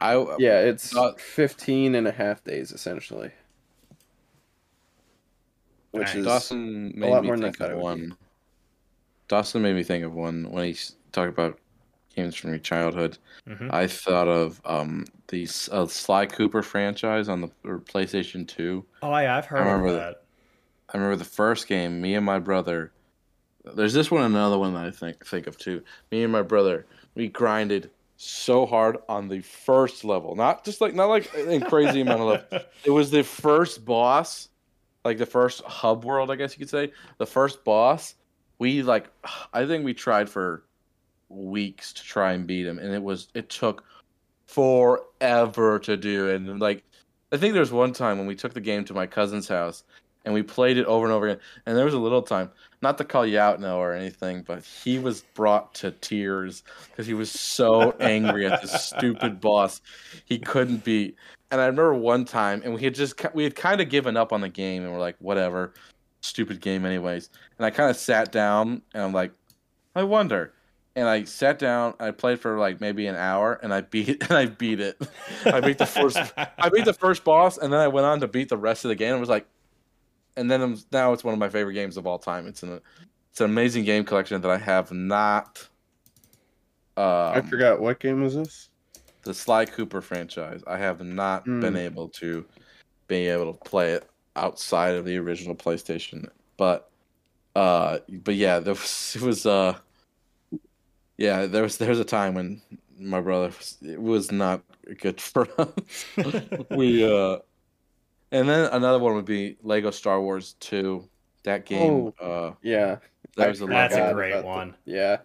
I 0.00 0.14
Yeah, 0.38 0.60
it's 0.60 0.94
Uh, 0.94 1.12
15 1.14 1.94
and 1.94 2.06
a 2.06 2.12
half 2.12 2.44
days 2.44 2.70
essentially. 2.72 3.30
Which 5.92 6.06
Dang. 6.08 6.18
is 6.20 6.26
Dawson 6.26 6.94
a 7.02 7.06
lot 7.06 7.22
me 7.22 7.28
more 7.28 7.36
than 7.36 7.44
I 7.44 7.46
think 7.48 7.56
thought 7.58 7.70
of 7.70 7.78
it 7.78 7.82
would 7.82 7.96
be. 7.96 8.02
one. 8.10 8.16
Dawson 9.28 9.62
made 9.62 9.74
me 9.74 9.82
think 9.82 10.04
of 10.04 10.12
one 10.12 10.50
when 10.50 10.64
he 10.66 10.76
talked 11.12 11.30
about 11.30 11.58
games 12.14 12.34
from 12.36 12.50
your 12.50 12.58
childhood. 12.58 13.18
Mhm. 13.48 13.72
I 13.72 13.86
thought 13.86 14.28
of 14.28 14.60
um 14.64 15.06
the 15.28 15.44
uh, 15.72 15.86
Sly 15.86 16.26
Cooper 16.26 16.62
franchise 16.62 17.28
on 17.28 17.40
the 17.40 17.50
or 17.64 17.78
PlayStation 17.80 18.46
Two. 18.46 18.84
Oh, 19.02 19.16
yeah, 19.16 19.36
I've 19.36 19.46
heard 19.46 19.60
of 19.60 19.66
remember 19.66 19.92
that. 19.92 20.23
I 20.92 20.96
remember 20.96 21.16
the 21.16 21.24
first 21.24 21.66
game. 21.66 22.00
Me 22.00 22.14
and 22.14 22.26
my 22.26 22.38
brother. 22.38 22.92
There's 23.74 23.94
this 23.94 24.10
one 24.10 24.22
and 24.22 24.34
another 24.34 24.58
one 24.58 24.74
that 24.74 24.84
I 24.84 24.90
think 24.90 25.24
think 25.24 25.46
of 25.46 25.56
too. 25.56 25.82
Me 26.10 26.22
and 26.22 26.32
my 26.32 26.42
brother, 26.42 26.86
we 27.14 27.28
grinded 27.28 27.90
so 28.16 28.66
hard 28.66 28.98
on 29.08 29.28
the 29.28 29.40
first 29.40 30.04
level. 30.04 30.36
Not 30.36 30.64
just 30.64 30.80
like 30.80 30.94
not 30.94 31.06
like 31.06 31.34
in 31.34 31.62
crazy 31.62 32.02
amount 32.02 32.20
of 32.20 32.26
levels. 32.26 32.62
It 32.84 32.90
was 32.90 33.10
the 33.10 33.24
first 33.24 33.84
boss, 33.84 34.50
like 35.04 35.18
the 35.18 35.26
first 35.26 35.62
hub 35.64 36.04
world, 36.04 36.30
I 36.30 36.36
guess 36.36 36.52
you 36.52 36.58
could 36.58 36.70
say. 36.70 36.92
The 37.18 37.26
first 37.26 37.64
boss. 37.64 38.14
We 38.58 38.82
like 38.82 39.08
I 39.52 39.66
think 39.66 39.84
we 39.84 39.94
tried 39.94 40.28
for 40.28 40.64
weeks 41.28 41.92
to 41.92 42.02
try 42.02 42.32
and 42.32 42.46
beat 42.46 42.66
him 42.66 42.78
and 42.78 42.94
it 42.94 43.02
was 43.02 43.28
it 43.34 43.48
took 43.48 43.84
forever 44.46 45.78
to 45.80 45.96
do 45.96 46.30
and 46.30 46.60
like 46.60 46.84
I 47.32 47.36
think 47.36 47.52
there 47.52 47.60
was 47.60 47.72
one 47.72 47.92
time 47.92 48.18
when 48.18 48.26
we 48.26 48.36
took 48.36 48.54
the 48.54 48.60
game 48.60 48.84
to 48.84 48.94
my 48.94 49.06
cousin's 49.06 49.48
house 49.48 49.82
and 50.24 50.32
we 50.32 50.42
played 50.42 50.78
it 50.78 50.86
over 50.86 51.04
and 51.04 51.12
over 51.12 51.28
again. 51.28 51.40
And 51.66 51.76
there 51.76 51.84
was 51.84 51.94
a 51.94 51.98
little 51.98 52.22
time, 52.22 52.50
not 52.82 52.98
to 52.98 53.04
call 53.04 53.26
you 53.26 53.38
out 53.38 53.60
now 53.60 53.78
or 53.78 53.92
anything, 53.92 54.42
but 54.42 54.64
he 54.64 54.98
was 54.98 55.22
brought 55.34 55.74
to 55.74 55.90
tears 55.90 56.62
because 56.90 57.06
he 57.06 57.14
was 57.14 57.30
so 57.30 57.92
angry 58.00 58.46
at 58.46 58.62
this 58.62 58.84
stupid 58.84 59.40
boss 59.40 59.80
he 60.24 60.38
couldn't 60.38 60.84
beat. 60.84 61.16
And 61.50 61.60
I 61.60 61.66
remember 61.66 61.94
one 61.94 62.24
time, 62.24 62.62
and 62.64 62.74
we 62.74 62.82
had 62.82 62.94
just 62.94 63.20
we 63.34 63.44
had 63.44 63.54
kind 63.54 63.80
of 63.80 63.88
given 63.88 64.16
up 64.16 64.32
on 64.32 64.40
the 64.40 64.48
game, 64.48 64.82
and 64.82 64.92
we're 64.92 64.98
like, 64.98 65.16
whatever, 65.20 65.74
stupid 66.20 66.60
game 66.60 66.84
anyways. 66.84 67.30
And 67.58 67.66
I 67.66 67.70
kind 67.70 67.90
of 67.90 67.96
sat 67.96 68.32
down, 68.32 68.82
and 68.92 69.02
I'm 69.02 69.12
like, 69.12 69.32
I 69.94 70.02
wonder. 70.02 70.52
And 70.96 71.08
I 71.08 71.24
sat 71.24 71.58
down. 71.58 71.94
I 72.00 72.12
played 72.12 72.40
for 72.40 72.58
like 72.58 72.80
maybe 72.80 73.06
an 73.06 73.16
hour, 73.16 73.60
and 73.62 73.74
I 73.74 73.82
beat 73.82 74.22
and 74.28 74.32
I 74.32 74.46
beat 74.46 74.80
it. 74.80 75.00
I 75.44 75.60
beat 75.60 75.78
the 75.78 75.86
first. 75.86 76.18
I 76.36 76.68
beat 76.70 76.86
the 76.86 76.92
first 76.92 77.24
boss, 77.24 77.58
and 77.58 77.72
then 77.72 77.80
I 77.80 77.88
went 77.88 78.06
on 78.06 78.20
to 78.20 78.28
beat 78.28 78.48
the 78.48 78.56
rest 78.56 78.84
of 78.84 78.88
the 78.88 78.94
game. 78.94 79.12
and 79.12 79.20
was 79.20 79.28
like, 79.28 79.46
and 80.36 80.50
then 80.50 80.60
I'm, 80.62 80.78
now 80.92 81.12
it's 81.12 81.24
one 81.24 81.32
of 81.34 81.40
my 81.40 81.48
favorite 81.48 81.74
games 81.74 81.96
of 81.96 82.06
all 82.06 82.18
time. 82.18 82.46
It's 82.46 82.62
an 82.62 82.80
it's 83.30 83.40
an 83.40 83.46
amazing 83.50 83.84
game 83.84 84.04
collection 84.04 84.40
that 84.40 84.50
I 84.50 84.58
have 84.58 84.92
not. 84.92 85.68
Um, 86.96 87.04
I 87.04 87.40
forgot 87.42 87.80
what 87.80 87.98
game 87.98 88.22
was 88.22 88.34
this. 88.36 88.68
the 89.22 89.34
Sly 89.34 89.64
Cooper 89.64 90.00
franchise. 90.00 90.62
I 90.66 90.76
have 90.78 91.00
not 91.02 91.44
Hmm. 91.44 91.60
been 91.60 91.76
able 91.76 92.08
to 92.10 92.44
be 93.08 93.26
able 93.28 93.52
to 93.52 93.58
play 93.68 93.92
it 93.92 94.08
outside 94.36 94.94
of 94.94 95.04
the 95.04 95.16
original 95.18 95.54
PlayStation, 95.54 96.28
but 96.56 96.90
uh, 97.56 97.98
but 98.08 98.34
yeah, 98.36 98.58
there 98.60 98.74
was 98.74 99.16
it 99.20 99.22
was 99.22 99.46
uh, 99.46 99.76
yeah, 101.18 101.46
there 101.46 101.62
was 101.62 101.78
there 101.78 101.88
was 101.90 102.00
a 102.00 102.04
time 102.04 102.34
when 102.34 102.62
my 102.98 103.20
brother 103.20 103.48
was, 103.48 103.76
it 103.82 104.00
was 104.00 104.30
not 104.30 104.62
good 105.00 105.20
for 105.20 105.48
us. 105.60 106.04
we 106.70 107.04
uh, 107.04 107.38
and 108.34 108.48
then 108.48 108.68
another 108.72 108.98
one 108.98 109.14
would 109.14 109.24
be 109.24 109.56
Lego 109.62 109.90
Star 109.90 110.20
Wars 110.20 110.54
Two. 110.60 111.08
That 111.44 111.66
game, 111.66 112.12
uh, 112.20 112.52
Yeah, 112.62 112.98
that 113.36 113.48
was 113.48 113.60
a 113.62 113.66
That's 113.66 113.94
a 113.94 114.12
great 114.14 114.32
about 114.32 114.42
the- 114.42 114.46
one. 114.48 114.76
yeah, 114.84 115.18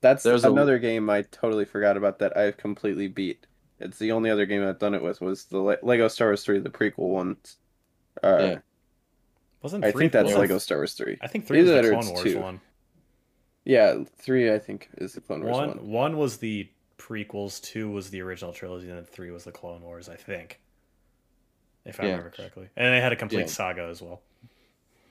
that's 0.00 0.22
There's 0.22 0.44
a- 0.44 0.50
another 0.50 0.78
game 0.78 1.08
I 1.10 1.22
totally 1.22 1.64
forgot 1.66 1.96
about 1.96 2.18
that 2.20 2.36
I've 2.36 2.56
completely 2.56 3.08
beat. 3.08 3.46
It's 3.80 3.98
the 3.98 4.12
only 4.12 4.30
other 4.30 4.46
game 4.46 4.66
I've 4.66 4.78
done 4.78 4.94
it 4.94 5.02
with 5.02 5.20
was 5.20 5.44
the 5.46 5.58
Le- 5.58 5.78
Lego 5.82 6.08
Star 6.08 6.28
Wars 6.28 6.44
Three, 6.44 6.58
the 6.58 6.70
prequel 6.70 7.08
one. 7.10 7.36
Uh, 8.22 8.38
Yeah. 8.40 8.58
Wasn't 9.62 9.84
I 9.84 9.92
think 9.92 10.12
that's 10.12 10.24
wasn't- 10.24 10.40
Lego 10.40 10.58
Star 10.58 10.78
Wars 10.78 10.94
Three. 10.94 11.18
I 11.20 11.26
think 11.28 11.46
three 11.46 11.60
was 11.62 11.70
Either 11.70 11.82
the 11.82 11.88
Clone 11.90 12.00
it's 12.00 12.10
Wars 12.10 12.22
two. 12.22 12.40
one. 12.40 12.60
Yeah, 13.64 14.02
three 14.18 14.52
I 14.52 14.58
think 14.58 14.88
is 14.98 15.12
the 15.12 15.20
Clone 15.20 15.42
Wars 15.44 15.52
One 15.56 15.68
one. 15.68 15.88
one 15.88 16.16
was 16.16 16.38
the 16.38 16.68
prequels, 16.98 17.60
two 17.62 17.90
was 17.90 18.10
the 18.10 18.20
original 18.22 18.52
trilogy, 18.52 18.88
and 18.88 18.96
then 18.98 19.04
three 19.04 19.30
was 19.30 19.44
the 19.44 19.52
Clone 19.52 19.82
Wars, 19.82 20.08
I 20.08 20.16
think. 20.16 20.60
If 21.84 22.00
I 22.00 22.04
Yeah. 22.04 22.10
remember 22.10 22.30
correctly. 22.30 22.68
And 22.76 22.94
they 22.94 23.00
had 23.00 23.12
a 23.12 23.16
complete 23.16 23.40
Yeah. 23.40 23.46
saga 23.46 23.82
as 23.84 24.00
well. 24.02 24.20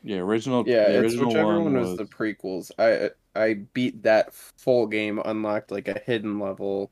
yeah 0.03 0.17
original. 0.17 0.63
Yeah, 0.67 0.89
the 0.89 0.95
it's 1.03 1.13
original 1.13 1.27
whichever 1.27 1.47
one 1.59 1.63
one 1.65 1.73
was, 1.79 1.89
was 1.89 1.97
the 1.97 2.05
prequels. 2.05 2.71
I 2.79 3.11
I 3.39 3.53
beat 3.73 4.03
that 4.03 4.33
full 4.33 4.87
game, 4.87 5.21
unlocked 5.23 5.69
like 5.71 5.87
a 5.87 5.99
hidden 5.99 6.39
level. 6.39 6.89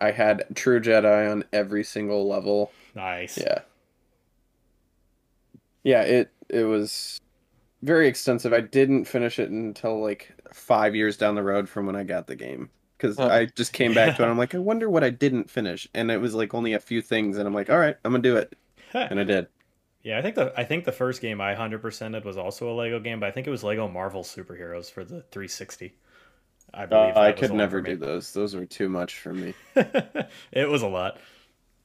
I 0.00 0.10
had 0.10 0.44
True 0.54 0.80
Jedi 0.80 1.30
on 1.30 1.44
every 1.52 1.84
single 1.84 2.28
level. 2.28 2.72
Nice. 2.94 3.38
Yeah. 3.38 3.60
Yeah, 5.84 6.02
it 6.02 6.30
it 6.48 6.64
was 6.64 7.20
very 7.82 8.08
extensive. 8.08 8.52
I 8.52 8.60
didn't 8.60 9.04
finish 9.04 9.38
it 9.38 9.50
until 9.50 10.00
like 10.02 10.34
five 10.52 10.94
years 10.94 11.16
down 11.16 11.34
the 11.34 11.42
road 11.42 11.68
from 11.68 11.86
when 11.86 11.96
I 11.96 12.04
got 12.04 12.26
the 12.26 12.36
game. 12.36 12.70
Because 12.96 13.16
Huh. 13.16 13.28
I 13.28 13.44
just 13.46 13.72
came 13.72 13.94
back 13.94 14.16
to 14.16 14.22
it. 14.22 14.24
and 14.24 14.30
I'm 14.32 14.38
like, 14.38 14.54
I 14.54 14.58
wonder 14.58 14.90
what 14.90 15.04
I 15.04 15.10
didn't 15.10 15.48
finish, 15.50 15.86
and 15.94 16.10
it 16.10 16.20
was 16.20 16.34
like 16.34 16.54
only 16.54 16.72
a 16.72 16.80
few 16.80 17.00
things, 17.00 17.38
and 17.38 17.46
I'm 17.46 17.54
like, 17.54 17.70
all 17.70 17.78
right, 17.78 17.96
I'm 18.04 18.10
gonna 18.10 18.22
do 18.22 18.36
it, 18.36 18.56
and 19.10 19.20
I 19.20 19.24
did. 19.24 19.48
Yeah, 20.02 20.18
I 20.18 20.22
think 20.22 20.36
the 20.36 20.52
I 20.56 20.64
think 20.64 20.84
the 20.84 20.92
first 20.92 21.20
game 21.20 21.40
I 21.40 21.54
hundred 21.54 21.82
percented 21.82 22.24
was 22.24 22.36
also 22.36 22.70
a 22.70 22.74
Lego 22.74 23.00
game, 23.00 23.20
but 23.20 23.26
I 23.26 23.32
think 23.32 23.46
it 23.46 23.50
was 23.50 23.64
Lego 23.64 23.88
Marvel 23.88 24.22
Superheroes 24.22 24.90
for 24.90 25.04
the 25.04 25.22
360. 25.22 25.94
I 26.72 26.86
believe 26.86 27.16
Uh, 27.16 27.20
I 27.20 27.32
could 27.32 27.52
never 27.52 27.80
do 27.80 27.96
those. 27.96 28.32
Those 28.32 28.54
were 28.54 28.66
too 28.66 28.88
much 28.88 29.18
for 29.18 29.32
me. 29.32 29.54
it 30.52 30.68
was 30.68 30.82
a 30.82 30.88
lot. 30.88 31.18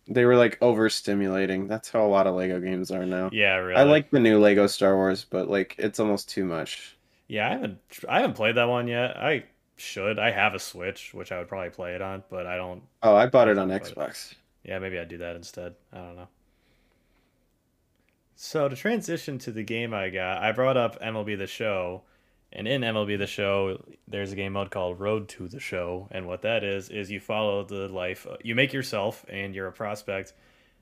They 0.07 0.23
were 0.25 0.35
like 0.37 0.59
overstimulating. 0.61 1.67
That's 1.67 1.89
how 1.89 2.05
a 2.05 2.07
lot 2.07 2.27
of 2.27 2.35
Lego 2.35 2.59
games 2.61 2.89
are 2.91 3.05
now. 3.05 3.29
Yeah, 3.31 3.55
really. 3.55 3.75
I 3.75 3.83
like 3.83 4.11
the 4.11 4.19
new 4.19 4.39
Lego 4.39 4.67
Star 4.67 4.95
Wars, 4.95 5.25
but 5.25 5.49
like 5.49 5.75
it's 5.77 5.99
almost 5.99 6.29
too 6.29 6.45
much. 6.45 6.97
Yeah, 7.27 7.47
I 7.47 7.51
haven't 7.51 7.79
I 8.07 8.19
haven't 8.21 8.35
played 8.35 8.55
that 8.55 8.69
one 8.69 8.87
yet. 8.87 9.17
I 9.17 9.45
should. 9.75 10.19
I 10.19 10.31
have 10.31 10.53
a 10.53 10.59
Switch, 10.59 11.13
which 11.13 11.31
I 11.31 11.39
would 11.39 11.47
probably 11.47 11.69
play 11.69 11.95
it 11.95 12.01
on, 12.01 12.23
but 12.29 12.45
I 12.45 12.55
don't. 12.57 12.83
Oh, 13.03 13.15
I 13.15 13.27
bought 13.27 13.49
it 13.49 13.57
on 13.59 13.69
Xbox. 13.69 14.33
Yeah, 14.63 14.79
maybe 14.79 14.97
I'd 14.99 15.09
do 15.09 15.17
that 15.19 15.35
instead. 15.35 15.75
I 15.91 15.97
don't 15.97 16.15
know. 16.15 16.27
So 18.35 18.67
to 18.67 18.75
transition 18.75 19.37
to 19.39 19.51
the 19.51 19.63
game 19.63 19.93
I 19.93 20.09
got, 20.09 20.41
I 20.41 20.51
brought 20.51 20.77
up 20.77 20.99
MLB 21.01 21.37
The 21.37 21.47
Show, 21.47 22.01
and 22.51 22.67
in 22.67 22.81
MLB 22.81 23.17
The 23.17 23.27
Show, 23.27 23.83
there's 24.07 24.31
a 24.31 24.35
game 24.35 24.53
mode 24.53 24.71
called 24.71 24.99
Road 24.99 25.29
to 25.29 25.47
the 25.47 25.59
Show, 25.59 26.07
and 26.11 26.27
what 26.27 26.41
that 26.41 26.63
is 26.63 26.89
is 26.89 27.11
you 27.11 27.19
follow 27.19 27.63
the 27.63 27.87
life 27.87 28.25
uh, 28.29 28.37
you 28.43 28.55
make 28.55 28.73
yourself, 28.73 29.23
and 29.29 29.53
you're 29.53 29.67
a 29.67 29.71
prospect, 29.71 30.33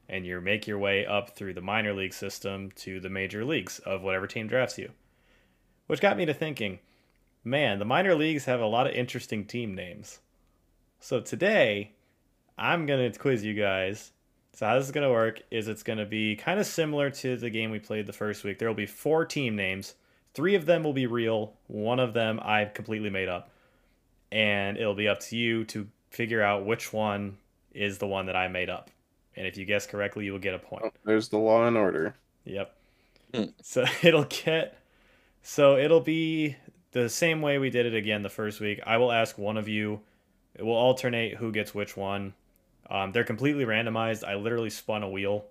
and 0.07 0.25
you 0.25 0.39
make 0.39 0.65
your 0.65 0.79
way 0.79 1.05
up 1.05 1.35
through 1.35 1.53
the 1.53 1.61
minor 1.61 1.93
league 1.93 2.13
system 2.13 2.71
to 2.75 3.01
the 3.01 3.09
major 3.09 3.43
leagues 3.43 3.79
of 3.79 4.01
whatever 4.01 4.27
team 4.27 4.47
drafts 4.47 4.77
you. 4.77 4.91
Which 5.87 6.01
got 6.01 6.17
me 6.17 6.25
to 6.25 6.33
thinking, 6.33 6.79
man, 7.43 7.79
the 7.79 7.85
minor 7.85 8.15
leagues 8.15 8.45
have 8.45 8.61
a 8.61 8.65
lot 8.65 8.87
of 8.87 8.93
interesting 8.93 9.45
team 9.45 9.75
names. 9.75 10.19
So 10.99 11.19
today, 11.19 11.91
I'm 12.57 12.85
gonna 12.85 13.11
quiz 13.11 13.43
you 13.43 13.53
guys. 13.55 14.13
So 14.61 14.67
how 14.67 14.75
this 14.75 14.85
is 14.85 14.91
gonna 14.91 15.09
work 15.09 15.41
is 15.49 15.67
it's 15.67 15.81
gonna 15.81 16.05
be 16.05 16.35
kind 16.35 16.59
of 16.59 16.67
similar 16.67 17.09
to 17.09 17.35
the 17.35 17.49
game 17.49 17.71
we 17.71 17.79
played 17.79 18.05
the 18.05 18.13
first 18.13 18.43
week. 18.43 18.59
There 18.59 18.67
will 18.67 18.75
be 18.75 18.85
four 18.85 19.25
team 19.25 19.55
names. 19.55 19.95
Three 20.35 20.53
of 20.53 20.67
them 20.67 20.83
will 20.83 20.93
be 20.93 21.07
real. 21.07 21.53
One 21.65 21.99
of 21.99 22.13
them 22.13 22.39
I've 22.43 22.75
completely 22.75 23.09
made 23.09 23.27
up, 23.27 23.49
and 24.31 24.77
it'll 24.77 24.93
be 24.93 25.07
up 25.07 25.19
to 25.21 25.35
you 25.35 25.63
to 25.65 25.87
figure 26.11 26.43
out 26.43 26.63
which 26.63 26.93
one 26.93 27.37
is 27.73 27.97
the 27.97 28.05
one 28.05 28.27
that 28.27 28.35
I 28.35 28.49
made 28.49 28.69
up. 28.69 28.91
And 29.35 29.47
if 29.47 29.57
you 29.57 29.65
guess 29.65 29.87
correctly, 29.87 30.25
you 30.25 30.31
will 30.31 30.37
get 30.37 30.53
a 30.53 30.59
point. 30.59 30.83
Oh, 30.85 30.91
there's 31.05 31.29
the 31.29 31.39
Law 31.39 31.65
and 31.65 31.75
Order. 31.75 32.13
Yep. 32.45 32.75
Hmm. 33.33 33.43
So 33.63 33.83
it'll 34.03 34.25
get 34.25 34.77
so 35.41 35.75
it'll 35.75 36.01
be 36.01 36.55
the 36.91 37.09
same 37.09 37.41
way 37.41 37.57
we 37.57 37.71
did 37.71 37.87
it 37.87 37.95
again 37.95 38.21
the 38.21 38.29
first 38.29 38.59
week. 38.59 38.79
I 38.85 38.97
will 38.97 39.11
ask 39.11 39.39
one 39.39 39.57
of 39.57 39.67
you. 39.67 40.01
It 40.53 40.61
will 40.61 40.75
alternate 40.75 41.37
who 41.37 41.51
gets 41.51 41.73
which 41.73 41.97
one. 41.97 42.35
Um, 42.91 43.11
they're 43.13 43.23
completely 43.23 43.65
randomized. 43.65 44.23
I 44.27 44.35
literally 44.35 44.69
spun 44.69 45.01
a 45.01 45.09
wheel 45.09 45.45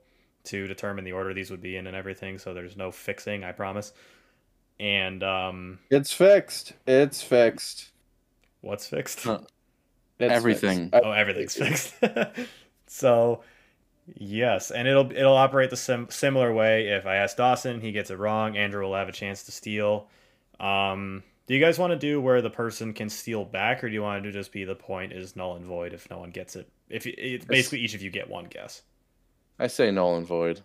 to 0.45 0.67
determine 0.67 1.05
the 1.05 1.13
order 1.13 1.33
these 1.35 1.51
would 1.51 1.63
be 1.63 1.77
in 1.77 1.87
and 1.87 1.97
everything, 1.97 2.39
so 2.39 2.53
there's 2.55 2.77
no 2.77 2.91
fixing, 2.93 3.43
I 3.45 3.53
promise. 3.53 3.93
And 4.79 5.23
um, 5.23 5.79
It's 5.91 6.13
fixed. 6.13 6.75
It's 6.87 7.23
fixed. 7.23 7.91
what's 8.61 8.87
fixed? 8.87 9.25
Huh. 9.25 9.41
It's 10.19 10.33
Everything. 10.33 10.91
fixed. 10.91 11.03
Oh, 11.05 11.13
everything's 11.13 11.55
fixed. 11.57 11.95
so, 12.87 13.43
yes, 14.17 14.71
and 14.71 14.87
it'll 14.87 15.11
it'll 15.13 15.37
operate 15.37 15.71
the 15.71 15.77
sim- 15.79 16.11
similar 16.11 16.53
way. 16.53 16.89
If 16.89 17.07
I 17.07 17.17
ask 17.17 17.39
Dawson, 17.39 17.81
he 17.81 17.91
gets 17.93 18.11
it 18.11 18.19
wrong. 18.19 18.57
Andrew 18.57 18.83
will 18.85 18.95
have 18.95 19.09
a 19.09 19.13
chance 19.13 19.45
to 19.45 19.53
steal. 19.53 20.09
Um, 20.59 21.23
do 21.47 21.55
you 21.55 21.61
guys 21.61 21.79
want 21.79 21.93
to 21.93 21.99
do 21.99 22.21
where 22.21 22.43
the 22.43 22.51
person 22.51 22.93
can 22.93 23.09
steal 23.09 23.47
back, 23.47 23.83
or 23.83 23.89
do 23.89 23.95
you 23.95 24.03
want 24.03 24.23
to 24.25 24.31
just 24.33 24.53
be 24.53 24.65
the 24.65 24.75
point 24.75 25.13
is 25.13 25.37
null 25.37 25.57
and 25.57 25.65
void 25.65 25.95
if 25.95 26.09
no 26.11 26.19
one 26.19 26.31
gets 26.31 26.55
it? 26.55 26.69
If 26.91 27.07
it, 27.07 27.19
it, 27.19 27.47
basically 27.47 27.81
each 27.81 27.95
of 27.95 28.03
you 28.03 28.11
get 28.11 28.29
one 28.29 28.47
guess. 28.47 28.83
I 29.59 29.67
say 29.67 29.91
null 29.91 30.17
and 30.17 30.27
void. 30.27 30.61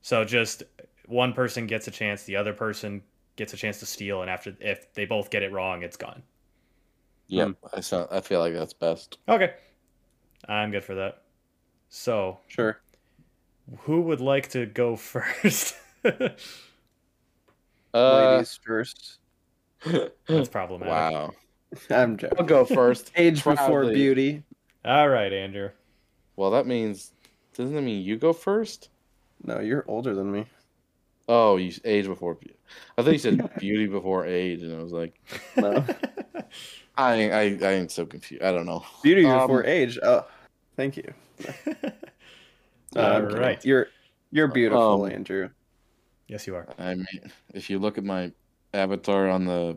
So 0.00 0.24
just 0.24 0.62
one 1.06 1.32
person 1.32 1.66
gets 1.66 1.88
a 1.88 1.90
chance, 1.90 2.24
the 2.24 2.36
other 2.36 2.52
person 2.52 3.02
gets 3.36 3.52
a 3.52 3.56
chance 3.56 3.78
to 3.80 3.86
steal, 3.86 4.22
and 4.22 4.30
after 4.30 4.56
if 4.60 4.92
they 4.94 5.04
both 5.04 5.30
get 5.30 5.42
it 5.42 5.52
wrong, 5.52 5.82
it's 5.82 5.96
gone. 5.96 6.22
Yep, 7.28 7.56
I 7.74 7.80
sound. 7.80 8.08
I 8.10 8.20
feel 8.20 8.40
like 8.40 8.54
that's 8.54 8.72
best. 8.72 9.18
Okay, 9.28 9.52
I'm 10.48 10.70
good 10.70 10.84
for 10.84 10.94
that. 10.94 11.22
So 11.88 12.38
Sure. 12.48 12.80
Who 13.80 14.00
would 14.02 14.20
like 14.20 14.48
to 14.50 14.66
go 14.66 14.96
first? 14.96 15.76
Uh, 16.04 16.30
Ladies 17.94 18.58
first. 18.64 19.18
That's 20.26 20.48
problematic. 20.48 20.90
wow. 20.92 21.30
I'm 21.90 22.16
joking. 22.16 22.38
I'll 22.38 22.46
go 22.46 22.64
first. 22.64 23.12
Age 23.16 23.44
before 23.44 23.84
beauty. 23.92 24.42
All 24.88 25.06
right, 25.10 25.30
Andrew. 25.30 25.68
Well, 26.36 26.50
that 26.52 26.66
means 26.66 27.12
doesn't 27.54 27.74
that 27.74 27.82
mean 27.82 28.02
you 28.02 28.16
go 28.16 28.32
first? 28.32 28.88
No, 29.44 29.60
you're 29.60 29.84
older 29.86 30.14
than 30.14 30.32
me. 30.32 30.46
Oh, 31.28 31.58
you 31.58 31.72
age 31.84 32.06
before 32.06 32.34
beauty. 32.34 32.56
I 32.96 33.02
thought 33.02 33.12
you 33.12 33.18
said 33.18 33.50
beauty 33.58 33.86
before 33.86 34.24
age, 34.24 34.62
and 34.62 34.74
I 34.74 34.82
was 34.82 34.92
like, 34.92 35.20
No. 35.58 35.84
I, 36.96 37.30
I, 37.30 37.58
I 37.62 37.72
ain't 37.74 37.92
so 37.92 38.06
confused. 38.06 38.42
I 38.42 38.50
don't 38.50 38.64
know. 38.64 38.82
Beauty 39.02 39.26
Um, 39.26 39.40
before 39.40 39.66
age. 39.66 39.98
Oh, 40.02 40.26
thank 40.74 40.96
you. 40.96 41.12
No, 42.94 43.02
All 43.02 43.12
I'm 43.12 43.26
right. 43.28 43.62
You're 43.62 43.88
you're 44.30 44.48
beautiful, 44.48 45.04
Um, 45.04 45.12
Andrew. 45.12 45.50
Yes, 46.28 46.46
you 46.46 46.56
are. 46.56 46.66
I 46.78 46.94
mean, 46.94 47.30
if 47.52 47.68
you 47.68 47.78
look 47.78 47.98
at 47.98 48.04
my 48.04 48.32
avatar 48.72 49.28
on 49.28 49.44
the 49.44 49.76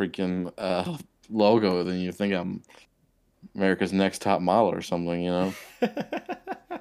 freaking 0.00 0.52
uh, 0.58 0.98
logo, 1.30 1.84
then 1.84 2.00
you 2.00 2.10
think 2.10 2.34
I'm 2.34 2.62
America's 3.58 3.92
Next 3.92 4.22
Top 4.22 4.40
Model 4.40 4.70
or 4.70 4.82
something. 4.82 5.20
You 5.20 5.30
know? 5.30 5.54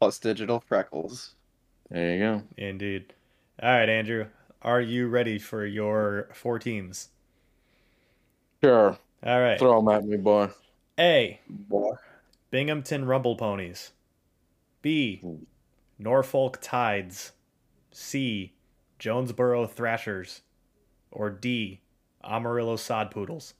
Plus 0.00 0.18
digital 0.18 0.60
freckles. 0.60 1.34
There 1.90 2.12
you 2.12 2.18
go. 2.18 2.42
Indeed. 2.56 3.14
All 3.62 3.70
right, 3.70 3.88
Andrew. 3.88 4.26
Are 4.62 4.80
you 4.80 5.06
ready 5.06 5.38
for 5.38 5.64
your 5.64 6.28
four 6.34 6.58
teams? 6.58 7.08
Sure. 8.62 8.98
All 9.24 9.40
right. 9.40 9.58
Throw 9.58 9.80
them 9.80 9.94
at 9.94 10.04
me, 10.04 10.16
boy. 10.16 10.50
A. 10.98 11.40
Boy. 11.48 11.92
Binghamton 12.50 13.04
Rumble 13.04 13.36
Ponies. 13.36 13.92
B. 14.82 15.22
Norfolk 15.98 16.58
Tides. 16.60 17.32
C. 17.92 18.54
Jonesboro 18.98 19.66
Thrashers. 19.66 20.42
Or 21.12 21.30
D. 21.30 21.80
Amarillo 22.24 22.76
Sod 22.76 23.10
Poodles. 23.10 23.54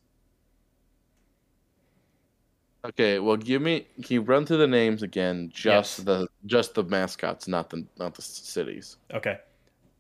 Okay, 2.85 3.19
well, 3.19 3.36
give 3.36 3.61
me. 3.61 3.86
Can 3.97 4.15
you 4.15 4.20
run 4.23 4.47
through 4.47 4.57
the 4.57 4.66
names 4.66 5.02
again? 5.02 5.51
Just 5.52 5.98
Yes. 5.98 6.05
the 6.07 6.28
just 6.47 6.74
the 6.74 6.82
mascots, 6.85 7.47
not 7.47 7.69
the 7.69 7.85
not 7.98 8.15
the 8.15 8.23
cities. 8.23 8.97
Okay. 9.12 9.39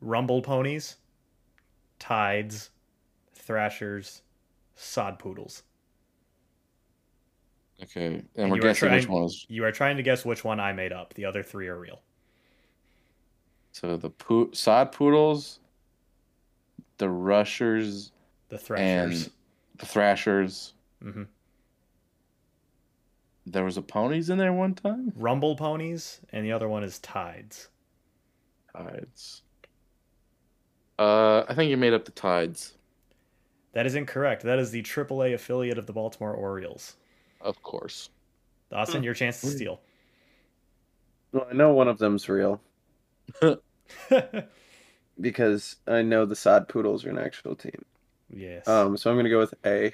Rumble 0.00 0.40
Ponies. 0.40 0.96
Tides. 1.98 2.70
Thrashers. 3.34 4.22
Sod 4.76 5.18
Poodles. 5.18 5.62
Okay, 7.82 8.06
and 8.06 8.28
And 8.36 8.50
we're 8.50 8.58
guessing 8.60 8.90
which 8.92 9.04
trying- 9.04 9.14
one 9.14 9.24
is. 9.24 9.44
You 9.48 9.64
are 9.64 9.72
trying 9.72 9.96
to 9.98 10.02
guess 10.02 10.24
which 10.24 10.42
one 10.44 10.58
I 10.60 10.72
made 10.72 10.92
up. 10.92 11.12
The 11.14 11.24
other 11.26 11.42
three 11.42 11.68
are 11.68 11.78
real. 11.78 12.00
So 13.72 13.96
the 13.96 14.10
poo- 14.10 14.52
sod 14.54 14.92
poodles, 14.92 15.60
the 16.98 17.08
rushers, 17.08 18.12
The 18.48 18.58
Thrashers. 18.58 19.26
and 19.26 19.32
the 19.78 19.86
thrashers. 19.86 20.74
hmm 21.02 21.22
There 23.50 23.64
was 23.64 23.76
a 23.76 23.82
ponies 23.82 24.30
in 24.30 24.38
there 24.38 24.52
one 24.52 24.74
time. 24.74 25.12
Rumble 25.16 25.56
Ponies, 25.56 26.20
and 26.32 26.44
the 26.44 26.52
other 26.52 26.68
one 26.68 26.84
is 26.84 27.00
Tides. 27.00 27.68
Tides. 28.72 29.42
Uh, 31.00 31.44
I 31.48 31.54
think 31.54 31.68
you 31.70 31.76
made 31.76 31.92
up 31.92 32.04
the 32.04 32.12
tides. 32.12 32.74
That 33.72 33.86
is 33.86 33.94
incorrect. 33.96 34.42
That 34.44 34.58
is 34.58 34.70
the 34.70 34.82
AAA 34.82 35.34
affiliate 35.34 35.78
of 35.78 35.86
the 35.86 35.92
Baltimore 35.92 36.32
Orioles. 36.32 36.96
Of 37.40 37.60
course. 37.62 38.10
Dawson, 38.70 39.02
your 39.02 39.14
chance 39.14 39.40
to 39.40 39.48
steal. 39.48 39.80
Well, 41.32 41.46
I 41.50 41.54
know 41.54 41.72
one 41.72 41.88
of 41.88 41.98
them's 41.98 42.28
real 42.28 42.60
because 45.20 45.76
I 45.88 46.02
know 46.02 46.24
the 46.24 46.36
Sod 46.36 46.68
Poodles 46.68 47.04
are 47.04 47.10
an 47.10 47.18
actual 47.18 47.56
team. 47.56 47.84
yes. 48.32 48.68
Um, 48.68 48.96
so 48.96 49.10
I'm 49.10 49.16
gonna 49.16 49.30
go 49.30 49.38
with 49.38 49.54
A, 49.64 49.92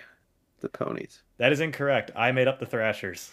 the 0.61 0.69
ponies. 0.69 1.23
that 1.39 1.53
is 1.53 1.61
incorrect. 1.61 2.11
I 2.17 2.33
made 2.33 2.49
up 2.49 2.59
the 2.61 2.67
Thrashers. 2.67 3.31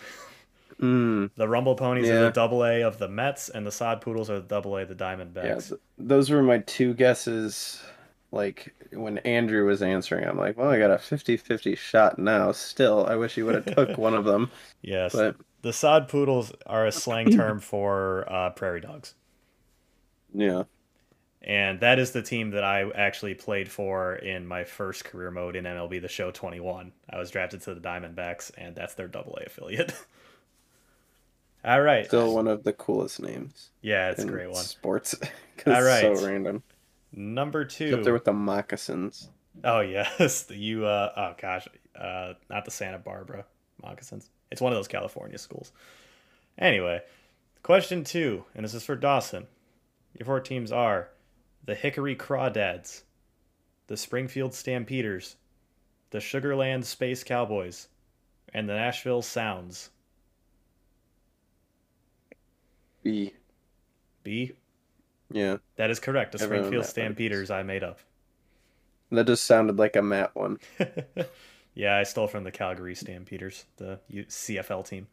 Mm, 0.81 1.29
The 1.35 1.47
Rumble 1.47 1.75
Ponies 1.75 2.09
are 2.09 2.19
the 2.19 2.31
double 2.31 2.65
A 2.65 2.81
of 2.81 2.97
the 2.97 3.07
Mets, 3.07 3.49
and 3.49 3.65
the 3.65 3.71
Sod 3.71 4.01
Poodles 4.01 4.29
are 4.29 4.39
the 4.39 4.47
double 4.47 4.75
A 4.77 4.81
of 4.81 4.89
the 4.89 4.95
yeah, 4.95 5.15
Diamondbacks. 5.15 5.69
th- 5.69 5.81
those 5.97 6.29
were 6.29 6.41
my 6.43 6.59
two 6.59 6.93
guesses. 6.93 7.81
Like 8.31 8.73
when 8.91 9.19
Andrew 9.19 9.65
was 9.67 9.83
answering, 9.83 10.25
I'm 10.27 10.37
like, 10.39 10.57
well, 10.57 10.71
I 10.71 10.79
got 10.79 10.89
a 10.89 10.95
50-50 10.95 11.77
shot 11.77 12.17
now. 12.17 12.51
Still, 12.51 13.05
I 13.05 13.15
wish 13.15 13.35
he 13.35 13.43
would 13.43 13.53
have 13.53 13.75
took 13.75 13.95
one 13.99 14.15
of 14.15 14.25
them. 14.25 14.49
yes. 14.81 15.13
But 15.13 15.35
The 15.61 15.71
Sod 15.71 16.07
Poodles 16.09 16.51
are 16.65 16.87
a 16.87 16.91
slang 16.91 17.29
term 17.37 17.59
for 17.59 18.25
uh, 18.27 18.49
prairie 18.49 18.81
dogs. 18.81 19.13
yeah, 20.33 20.63
And 21.44 21.82
that 21.82 21.99
is 21.99 22.11
the 22.11 22.22
team 22.22 22.52
that 22.52 22.64
I 22.64 22.90
actually 22.91 23.34
played 23.34 23.70
for 23.70 24.15
in 24.15 24.48
my 24.48 24.64
first 24.64 25.03
career 25.03 25.30
mode 25.30 25.57
in 25.57 25.65
MLB 25.65 26.02
The 26.02 26.07
Show 26.07 26.32
21. 26.32 26.94
I 27.10 27.18
was 27.18 27.32
drafted 27.32 27.61
to 27.64 27.74
the 27.74 27.82
Diamondbacks, 27.82 28.52
and 28.57 28.76
that's 28.76 28.94
their 28.94 29.10
double 29.10 29.38
A 29.41 29.45
affiliate. 29.45 29.94
All 31.65 31.82
right. 31.82 32.06
still 32.06 32.34
one 32.34 32.48
of 32.48 32.64
the 32.64 32.74
coolest 32.74 33.22
names. 33.22 33.72
Yeah, 33.82 34.11
it's 34.11 34.24
a 34.24 34.28
great 34.28 34.49
one. 34.49 34.64
Sports, 34.64 35.15
All 35.68 35.82
right. 35.82 36.02
so 36.02 36.26
random. 36.26 36.64
Number 37.11 37.61
It's 37.61 37.80
up 37.82 38.03
there 38.03 38.14
with 38.14 38.26
the 38.26 38.34
moccasins. 38.34 39.30
Oh, 39.64 39.82
yes. 39.82 40.44
The, 40.44 40.56
you, 40.57 40.86
uh, 40.86 41.11
oh, 41.15 41.36
gosh. 41.40 41.68
Uh, 41.95 42.34
not 42.49 42.65
the 42.65 42.72
Santa 42.72 42.98
Barbara 42.98 43.45
moccasins. 43.82 44.30
It's 44.49 44.61
one 44.61 44.72
of 44.74 44.78
those 44.78 44.88
California 44.88 45.38
schools. 45.38 45.72
Anyway, 46.57 47.02
question 47.64 48.03
two, 48.03 48.45
and 48.56 48.64
this 48.64 48.74
is 48.74 48.84
for 48.84 48.95
Dawson. 48.95 49.48
Your 50.18 50.26
four 50.26 50.40
teams 50.40 50.72
are 50.72 51.10
the 51.65 51.76
Hickory 51.76 52.15
Crawdads, 52.15 53.03
the 53.88 53.98
Springfield 53.98 54.53
Stampeders, 54.53 55.35
the 56.10 56.19
Sugarland 56.19 56.84
Space 56.85 57.23
Cowboys, 57.23 57.88
and 58.53 58.68
the 58.69 58.73
Nashville 58.73 59.22
Sounds. 59.22 59.90
B. 63.03 63.34
B. 64.23 64.53
Yeah, 65.31 65.57
That 65.77 65.90
is 65.90 65.99
correct. 65.99 66.34
The 66.34 66.44
Everyone 66.44 66.65
Springfield 66.65 66.84
that 66.85 66.90
Stampeders 66.90 67.49
I 67.49 67.64
made 67.64 67.84
up. 67.84 67.99
that 69.11 69.26
just 69.27 69.45
sounded 69.45 69.77
like 69.77 69.95
a 69.95 70.02
Matt 70.02 70.35
one. 70.35 70.60
yeah, 71.73 71.98
I 71.98 72.03
stole 72.03 72.27
from 72.27 72.44
the 72.44 72.52
Calgary 72.52 72.94
Stampeders, 72.95 73.65
the 73.77 73.99
CFL 74.11 74.88
team. 74.88 75.07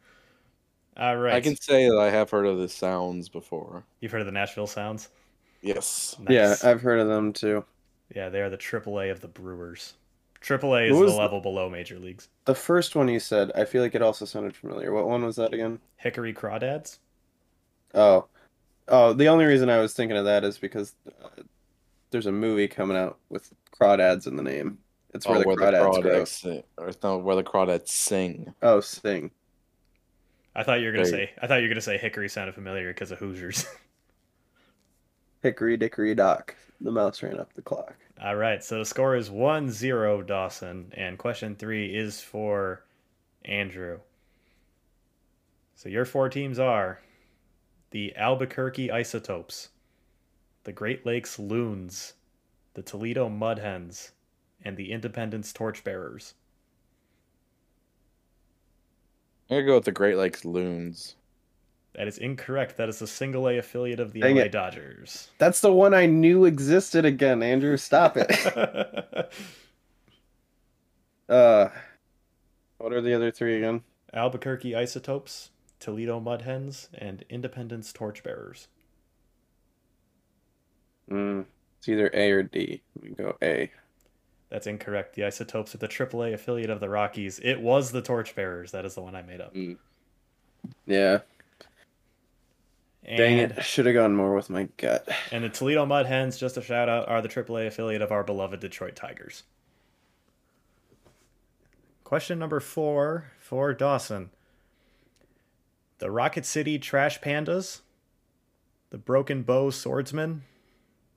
All 0.95 1.17
right. 1.17 1.33
I 1.35 1.41
can 1.41 1.55
say 1.55 1.89
that 1.89 1.97
I 1.97 2.09
have 2.11 2.29
heard 2.29 2.45
of 2.45 2.59
the 2.59 2.69
sounds 2.69 3.29
before. 3.29 3.83
You've 3.99 4.11
heard 4.11 4.21
of 4.21 4.27
the 4.27 4.31
Nashville 4.33 4.67
Sounds? 4.67 5.09
Yes. 5.61 6.15
Yeah, 6.29 6.55
I've 6.63 6.81
heard 6.81 6.99
of 6.99 7.07
them 7.07 7.33
too. 7.33 7.63
Yeah, 8.15 8.29
they 8.29 8.41
are 8.41 8.49
the 8.49 8.57
AAA 8.57 9.11
of 9.11 9.21
the 9.21 9.27
Brewers. 9.27 9.93
AAA 10.41 10.89
is 10.89 10.97
the 10.97 11.03
was 11.03 11.13
the- 11.13 11.19
level 11.19 11.39
below 11.39 11.69
major 11.69 11.99
leagues. 11.99 12.27
The 12.45 12.55
first 12.55 12.95
one 12.95 13.07
you 13.07 13.19
said, 13.19 13.51
I 13.55 13.65
feel 13.65 13.83
like 13.83 13.95
it 13.95 14.01
also 14.01 14.25
sounded 14.25 14.55
familiar. 14.55 14.91
What 14.91 15.07
one 15.07 15.23
was 15.23 15.35
that 15.35 15.53
again? 15.53 15.79
Hickory 15.97 16.33
Crawdads? 16.33 16.97
Oh, 17.93 18.25
oh, 18.87 19.13
the 19.13 19.27
only 19.27 19.45
reason 19.45 19.69
I 19.69 19.79
was 19.79 19.93
thinking 19.93 20.17
of 20.17 20.25
that 20.25 20.43
is 20.43 20.57
because 20.57 20.95
uh, 21.23 21.43
there's 22.09 22.25
a 22.25 22.31
movie 22.31 22.67
coming 22.67 22.97
out 22.97 23.17
with 23.29 23.51
crawdads 23.79 24.27
in 24.27 24.35
the 24.35 24.43
name. 24.43 24.79
It's 25.13 25.27
where 25.27 25.37
oh, 25.37 25.41
the 25.41 25.47
where 25.47 25.55
the 25.57 25.63
crawdads 25.63 26.01
grow. 26.01 26.11
crawdads 26.11 26.27
sing, 26.27 26.63
or 26.77 26.87
it's 26.87 27.03
not 27.03 27.23
where 27.23 27.35
the 27.35 27.43
crawdads 27.43 27.89
sing. 27.89 28.53
Oh, 28.61 28.79
sing. 28.79 29.29
I 30.55 30.63
thought 30.63 30.79
you 30.79 30.87
were 30.87 30.93
gonna 30.93 31.03
There 31.03 31.27
say 31.27 31.31
I 31.41 31.47
thought 31.47 31.57
you 31.57 31.63
were 31.63 31.73
gonna 31.73 31.81
say 31.81 31.97
Hickory 31.97 32.29
sounded 32.29 32.55
familiar 32.55 32.87
because 32.89 33.11
of 33.11 33.19
Hoosiers. 33.19 33.65
Hickory 35.41 35.77
dickory 35.77 36.13
dock. 36.15 36.55
The 36.79 36.91
mouse 36.91 37.21
ran 37.23 37.39
up 37.39 37.53
the 37.53 37.61
clock. 37.61 37.95
All 38.23 38.35
right, 38.35 38.63
so 38.63 38.77
the 38.77 38.85
score 38.85 39.15
is 39.15 39.29
1-0 39.29 40.27
Dawson, 40.27 40.93
and 40.95 41.17
question 41.17 41.55
three 41.55 41.95
is 41.95 42.21
for 42.21 42.83
Andrew. 43.45 43.99
So 45.75 45.89
your 45.89 46.05
four 46.05 46.29
teams 46.29 46.59
are 46.59 47.01
the 47.89 48.15
Albuquerque 48.15 48.91
Isotopes, 48.91 49.69
the 50.63 50.71
Great 50.71 51.05
Lakes 51.05 51.39
Loons, 51.39 52.13
the 52.75 52.83
Toledo 52.83 53.27
Mudhens, 53.27 54.11
and 54.63 54.77
the 54.77 54.91
Independence 54.91 55.51
Torchbearers. 55.51 56.35
I'm 59.49 59.57
gonna 59.57 59.65
go 59.65 59.75
with 59.75 59.85
the 59.85 59.91
Great 59.91 60.17
Lakes 60.17 60.45
Loons. 60.45 61.15
That 61.93 62.07
is 62.07 62.17
incorrect. 62.17 62.77
That 62.77 62.87
is 62.89 63.01
a 63.01 63.07
single 63.07 63.49
A 63.49 63.57
affiliate 63.57 63.99
of 63.99 64.13
the 64.13 64.21
Dang 64.21 64.37
LA 64.37 64.43
it. 64.43 64.51
Dodgers. 64.51 65.29
That's 65.37 65.59
the 65.59 65.73
one 65.73 65.93
I 65.93 66.05
knew 66.05 66.45
existed 66.45 67.03
again. 67.03 67.43
Andrew, 67.43 67.75
stop 67.75 68.15
it. 68.15 68.31
uh, 71.29 71.67
what 72.77 72.93
are 72.93 73.01
the 73.01 73.13
other 73.13 73.31
three 73.31 73.57
again? 73.57 73.83
Albuquerque 74.13 74.75
Isotopes, 74.75 75.51
Toledo 75.79 76.19
Mudhens, 76.19 76.87
and 76.93 77.25
Independence 77.29 77.91
Torchbearers. 77.91 78.67
Mm, 81.09 81.45
it's 81.77 81.89
either 81.89 82.09
A 82.13 82.31
or 82.31 82.43
D. 82.43 82.81
We 83.01 83.09
go 83.09 83.35
A. 83.41 83.69
That's 84.49 84.67
incorrect. 84.67 85.15
The 85.15 85.25
Isotopes 85.25 85.75
are 85.75 85.77
the 85.77 85.87
AAA 85.87 86.33
affiliate 86.33 86.69
of 86.69 86.79
the 86.79 86.89
Rockies. 86.89 87.39
It 87.43 87.61
was 87.61 87.91
the 87.91 88.01
Torchbearers. 88.01 88.71
That 88.71 88.85
is 88.85 88.95
the 88.95 89.01
one 89.01 89.15
I 89.15 89.21
made 89.21 89.41
up. 89.41 89.55
Yeah. 90.85 91.19
And, 93.03 93.17
Dang 93.17 93.37
it. 93.39 93.63
Should 93.63 93.87
have 93.87 93.95
gone 93.95 94.15
more 94.15 94.35
with 94.35 94.49
my 94.49 94.67
gut. 94.77 95.07
And 95.31 95.43
the 95.43 95.49
Toledo 95.49 95.85
Mud 95.85 96.05
Hens, 96.05 96.37
just 96.37 96.57
a 96.57 96.61
shout 96.61 96.87
out, 96.87 97.07
are 97.07 97.21
the 97.21 97.29
AAA 97.29 97.67
affiliate 97.67 98.01
of 98.01 98.11
our 98.11 98.23
beloved 98.23 98.59
Detroit 98.59 98.95
Tigers. 98.95 99.43
Question 102.03 102.37
number 102.37 102.59
four 102.59 103.31
for 103.39 103.73
Dawson. 103.73 104.29
The 105.97 106.11
Rocket 106.11 106.45
City 106.45 106.77
Trash 106.77 107.21
Pandas, 107.21 107.81
the 108.89 108.97
Broken 108.97 109.43
Bow 109.43 109.69
Swordsmen, 109.69 110.43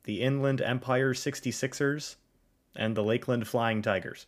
the 0.04 0.22
Inland 0.22 0.60
Empire 0.60 1.12
66ers, 1.12 2.16
and 2.76 2.96
the 2.96 3.02
Lakeland 3.02 3.48
Flying 3.48 3.82
Tigers. 3.82 4.26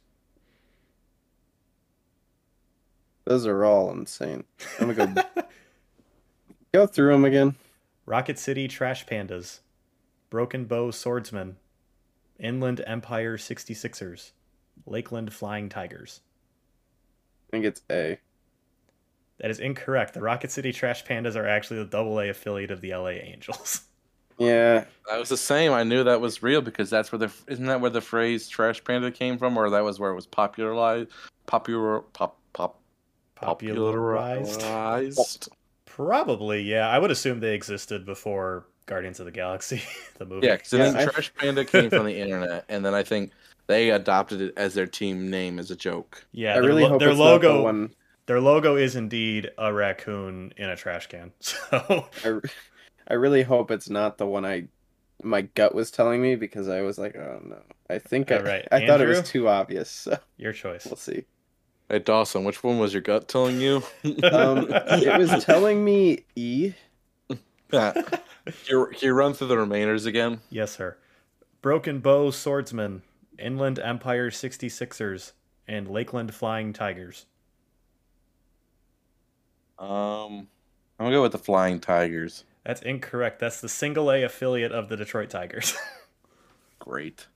Those 3.25 3.47
are 3.47 3.65
all 3.65 3.91
insane. 3.93 4.45
I'm 4.81 4.93
gonna 4.93 5.15
go 5.35 5.43
go 6.77 6.87
through 6.87 7.13
them 7.13 7.25
again. 7.25 7.57
Rocket 8.05 8.39
City 8.39 8.69
Trash 8.69 9.07
Pandas, 9.07 9.61
Broken 10.29 10.67
Bow 10.67 10.91
Swordsmen, 10.91 11.57
Inland 12.39 12.83
Empire 12.87 13.39
66ers, 13.39 14.33
Lakeland 14.85 15.33
Flying 15.33 15.71
Tigers. 15.71 16.21
I 17.49 17.51
think 17.51 17.65
it's 17.65 17.81
A. 17.91 18.19
That 19.39 19.51
is 19.51 19.59
incorrect. 19.59 20.13
The 20.13 20.21
Rocket 20.21 20.51
City 20.51 20.71
Trash 20.71 21.05
Pandas 21.07 21.35
are 21.35 21.47
actually 21.49 21.79
the 21.79 21.87
double 21.87 22.21
A 22.21 22.29
affiliate 22.29 22.71
of 22.71 22.81
the 22.83 22.95
LA 22.95 23.11
Angels. 23.11 23.83
Yeah, 24.39 24.85
That 25.09 25.19
was 25.19 25.31
the 25.31 25.37
same. 25.39 25.73
I 25.73 25.83
knew 25.83 26.05
that 26.05 26.21
was 26.21 26.43
real 26.43 26.61
because 26.61 26.91
that's 26.91 27.11
where 27.11 27.19
the 27.19 27.33
isn't 27.49 27.65
that 27.65 27.81
where 27.81 27.89
the 27.89 28.03
phrase 28.03 28.51
"trash 28.51 28.85
panda" 28.85 29.11
came 29.11 29.39
from, 29.39 29.57
or 29.57 29.71
that 29.71 29.83
was 29.83 29.99
where 29.99 30.11
it 30.11 30.15
was 30.15 30.27
popularized, 30.27 31.09
popular, 31.47 32.01
pop, 32.13 32.37
pop, 32.53 32.79
Popularized? 33.35 34.61
popularized. 34.61 35.49
Probably, 35.97 36.61
yeah. 36.61 36.87
I 36.91 36.99
would 36.99 37.11
assume 37.11 37.41
they 37.41 37.55
existed 37.55 38.05
before 38.05 38.67
Guardians 38.85 39.19
of 39.19 39.25
the 39.25 39.33
Galaxy, 39.33 39.83
the 40.19 40.27
movie. 40.27 40.47
Yeah, 40.47 40.57
because 40.57 40.73
Yeah, 40.75 40.91
then 40.91 40.97
I- 40.97 41.05
Trash 41.07 41.33
Panda 41.35 41.65
came 41.65 41.89
from 41.89 42.05
the 42.05 42.15
internet, 42.21 42.67
and 42.69 42.85
then 42.85 42.93
I 42.95 43.03
think 43.03 43.33
they 43.67 43.89
adopted 43.91 44.43
it 44.43 44.53
as 44.59 44.75
their 44.75 44.87
team 44.87 45.31
name 45.31 45.59
as 45.59 45.71
a 45.71 45.77
joke. 45.77 46.27
Yeah, 46.33 46.51
I 46.51 46.55
their, 46.61 46.65
really 46.65 46.83
lo- 46.83 46.91
hope 46.91 47.01
their 47.01 47.11
it's 47.11 47.19
logo 47.19 47.57
the 47.57 47.63
one. 47.63 47.95
their 48.27 48.41
logo 48.41 48.77
is 48.77 48.95
indeed 48.95 49.51
a 49.57 49.73
raccoon 49.73 50.53
in 50.59 50.69
a 50.69 50.77
trash 50.77 51.07
can. 51.07 51.33
So 51.41 52.07
I, 52.23 52.41
I 53.09 53.15
really 53.15 53.43
hope 53.43 53.71
it's 53.71 53.89
not 53.89 54.19
the 54.19 54.27
one 54.27 54.45
I 54.45 54.67
my 55.23 55.41
gut 55.41 55.75
was 55.75 55.91
telling 55.91 56.21
me 56.21 56.37
because 56.37 56.69
I 56.69 56.83
was 56.83 56.99
like, 56.99 57.17
oh 57.17 57.41
no. 57.43 57.63
I 57.89 58.01
think 58.01 58.31
oh, 58.31 58.35
I, 58.35 58.39
All 58.39 58.45
right, 58.45 58.69
I 58.71 58.87
thought 58.87 59.01
it 59.01 59.09
was 59.09 59.23
too 59.23 59.49
obvious. 59.49 59.89
So 59.89 60.19
your 60.37 60.53
choice. 60.53 60.85
we'll 60.85 60.97
see. 60.97 61.25
Hey 61.89 62.01
Dawson, 62.01 62.43
which 62.43 62.65
one 62.65 62.81
was 62.81 62.93
your 62.93 63.03
gut 63.03 63.29
telling 63.29 63.61
you? 63.61 63.77
Um, 64.25 64.67
it 64.71 65.19
was 65.19 65.45
telling 65.45 65.85
me 65.85 66.25
E. 66.35 66.73
can, 67.71 67.93
you, 68.69 68.87
can 68.87 68.99
you 69.01 69.13
run 69.13 69.35
through 69.35 69.47
the 69.47 69.57
remainders 69.59 70.05
again? 70.05 70.41
Yes, 70.51 70.73
sir. 70.73 70.97
Broken 71.63 72.01
Bow 72.01 72.33
Swordsman, 72.33 73.03
Inland 73.39 73.79
Empire 73.79 74.31
66ers, 74.31 75.33
and 75.69 75.89
Lakeland 75.89 76.35
Flying 76.35 76.73
Tigers. 76.73 77.27
Um, 79.79 80.49
I'm 80.99 81.07
gonna 81.07 81.13
go 81.13 81.23
with 81.23 81.33
the 81.33 81.39
Flying 81.39 81.79
Tigers. 81.79 82.45
That's 82.65 82.83
incorrect. 82.83 83.39
That's 83.39 83.61
the 83.61 83.69
single 83.69 84.11
A 84.11 84.25
affiliate 84.25 84.73
of 84.73 84.89
the 84.89 84.97
Detroit 84.97 85.31
Tigers. 85.31 85.77
Great. 86.81 87.27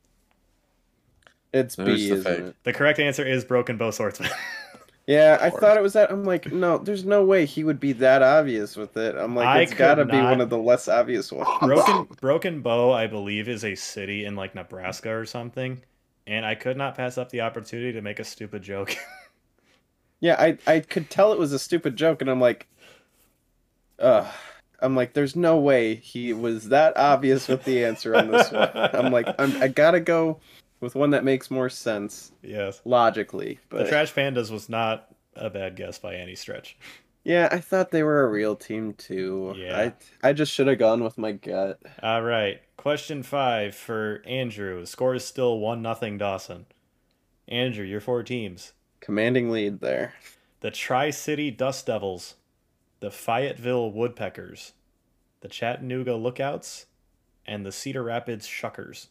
It's 1.53 1.75
There's 1.77 1.89
B, 2.01 2.09
the 2.09 2.15
isn't 2.17 2.25
fake. 2.33 2.45
it? 2.47 2.57
the 2.65 2.73
correct 2.73 2.99
answer 3.01 3.25
is 3.27 3.45
Broken 3.45 3.77
Bow 3.77 3.91
Swordsman. 3.91 4.31
Yeah, 5.07 5.39
I 5.41 5.51
thought 5.51 5.77
it 5.77 5.83
was 5.83 5.95
that. 5.95 6.13
I'm 6.13 6.23
like, 6.25 6.53
no, 6.53 6.79
there's 6.79 7.05
no 7.05 7.25
way 7.25 7.45
he 7.45 7.65
would 7.65 7.81
be 7.81 7.93
that 7.95 8.23
obvious 8.23 8.77
with 8.77 8.97
it. 8.97 9.17
I'm 9.17 9.35
like, 9.35 9.47
I 9.49 9.63
it's 9.63 9.75
got 9.75 9.97
to 9.97 10.03
could 10.05 10.13
be 10.13 10.19
not- 10.19 10.31
one 10.31 10.41
of 10.41 10.51
the 10.51 10.59
less 10.59 10.87
obvious 10.87 11.33
ones. 11.33 11.49
Broken 11.61 12.07
Broken 12.21 12.61
Bow, 12.61 12.93
I 12.93 13.09
believe, 13.09 13.49
is 13.49 13.65
a 13.65 13.75
city 13.75 14.25
in 14.25 14.37
like 14.37 14.55
Nebraska 14.55 15.11
or 15.11 15.27
something. 15.27 15.83
And 16.29 16.47
I 16.47 16.55
could 16.55 16.77
not 16.77 16.95
pass 16.97 17.19
up 17.19 17.31
the 17.31 17.41
opportunity 17.41 17.93
to 17.93 18.03
make 18.03 18.21
a 18.21 18.25
stupid 18.25 18.63
joke. 18.63 18.95
Yeah, 20.21 20.37
I 20.39 20.59
I 20.67 20.81
could 20.81 21.09
tell 21.11 21.33
it 21.33 21.39
was 21.41 21.55
a 21.55 21.59
stupid 21.59 21.97
joke, 21.97 22.21
and 22.21 22.31
I'm 22.31 22.41
like, 22.43 22.69
uh, 23.99 24.31
I'm 24.81 24.95
like, 24.95 25.15
there's 25.15 25.35
no 25.35 25.57
way 25.59 25.95
he 25.95 26.33
was 26.35 26.69
that 26.69 26.97
obvious 26.97 27.49
with 27.49 27.65
the 27.65 27.85
answer 27.85 28.15
on 28.15 28.31
this 28.31 28.53
one. 28.53 28.69
I'm 28.75 29.13
like, 29.13 29.27
I'm, 29.39 29.61
I 29.63 29.69
gotta 29.69 29.99
go 29.99 30.39
with 30.81 30.95
one 30.95 31.11
that 31.11 31.25
makes 31.25 31.51
more 31.51 31.69
sense 31.69 32.33
yes. 32.43 32.81
logically. 32.85 33.59
but 33.69 33.85
The 33.85 33.89
Trash 33.89 34.15
Pandas 34.15 34.51
was 34.51 34.69
not 34.69 35.15
a 35.37 35.51
bad 35.51 35.77
guess 35.77 35.99
by 35.99 36.17
any 36.17 36.35
stretch. 36.35 36.77
yeah, 37.25 37.49
I 37.51 37.61
thought 37.61 37.91
they 37.91 38.03
were 38.03 38.25
a 38.25 38.31
real 38.31 38.57
team 38.57 38.95
too. 38.95 39.55
Yeah. 39.57 39.93
I 40.23 40.29
I 40.29 40.33
just 40.33 40.53
should 40.53 40.67
have 40.67 40.79
gone 40.79 41.05
with 41.05 41.19
my 41.19 41.33
gut. 41.33 41.81
All 42.03 42.23
right. 42.23 42.61
Question 42.77 43.23
five 43.23 43.75
for 43.75 44.23
Andrew. 44.27 44.85
Score 44.87 45.15
is 45.15 45.25
still 45.25 45.59
1 45.59 45.83
nothing 45.83 46.17
Dawson. 46.17 46.67
Andrew, 47.47 47.85
your 47.85 48.01
four 48.01 48.23
teams. 48.23 48.73
Commanding 49.01 49.51
lead 49.51 49.81
there. 49.81 50.15
The 50.61 50.71
Tri 50.71 51.11
City 51.11 51.51
Dust 51.51 51.87
Devils, 51.87 52.35
the 53.01 53.11
Fayetteville 53.11 53.91
Woodpeckers, 53.91 54.73
the 55.41 55.49
Chattanooga 55.49 56.15
Lookouts, 56.15 56.87
and 57.47 57.65
the 57.65 57.73
Cedar 57.73 58.03
Rapids 58.03 58.47
Shuckers. 58.47 59.09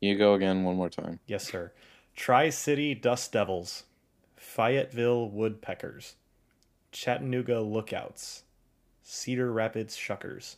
You 0.00 0.16
go 0.16 0.34
again 0.34 0.62
one 0.64 0.76
more 0.76 0.90
time. 0.90 1.20
Yes, 1.26 1.44
sir. 1.48 1.72
Tri 2.14 2.50
City 2.50 2.94
Dust 2.94 3.32
Devils, 3.32 3.84
Fayetteville 4.36 5.28
Woodpeckers, 5.30 6.16
Chattanooga 6.92 7.60
Lookouts, 7.60 8.44
Cedar 9.02 9.52
Rapids 9.52 9.96
Shuckers. 9.96 10.56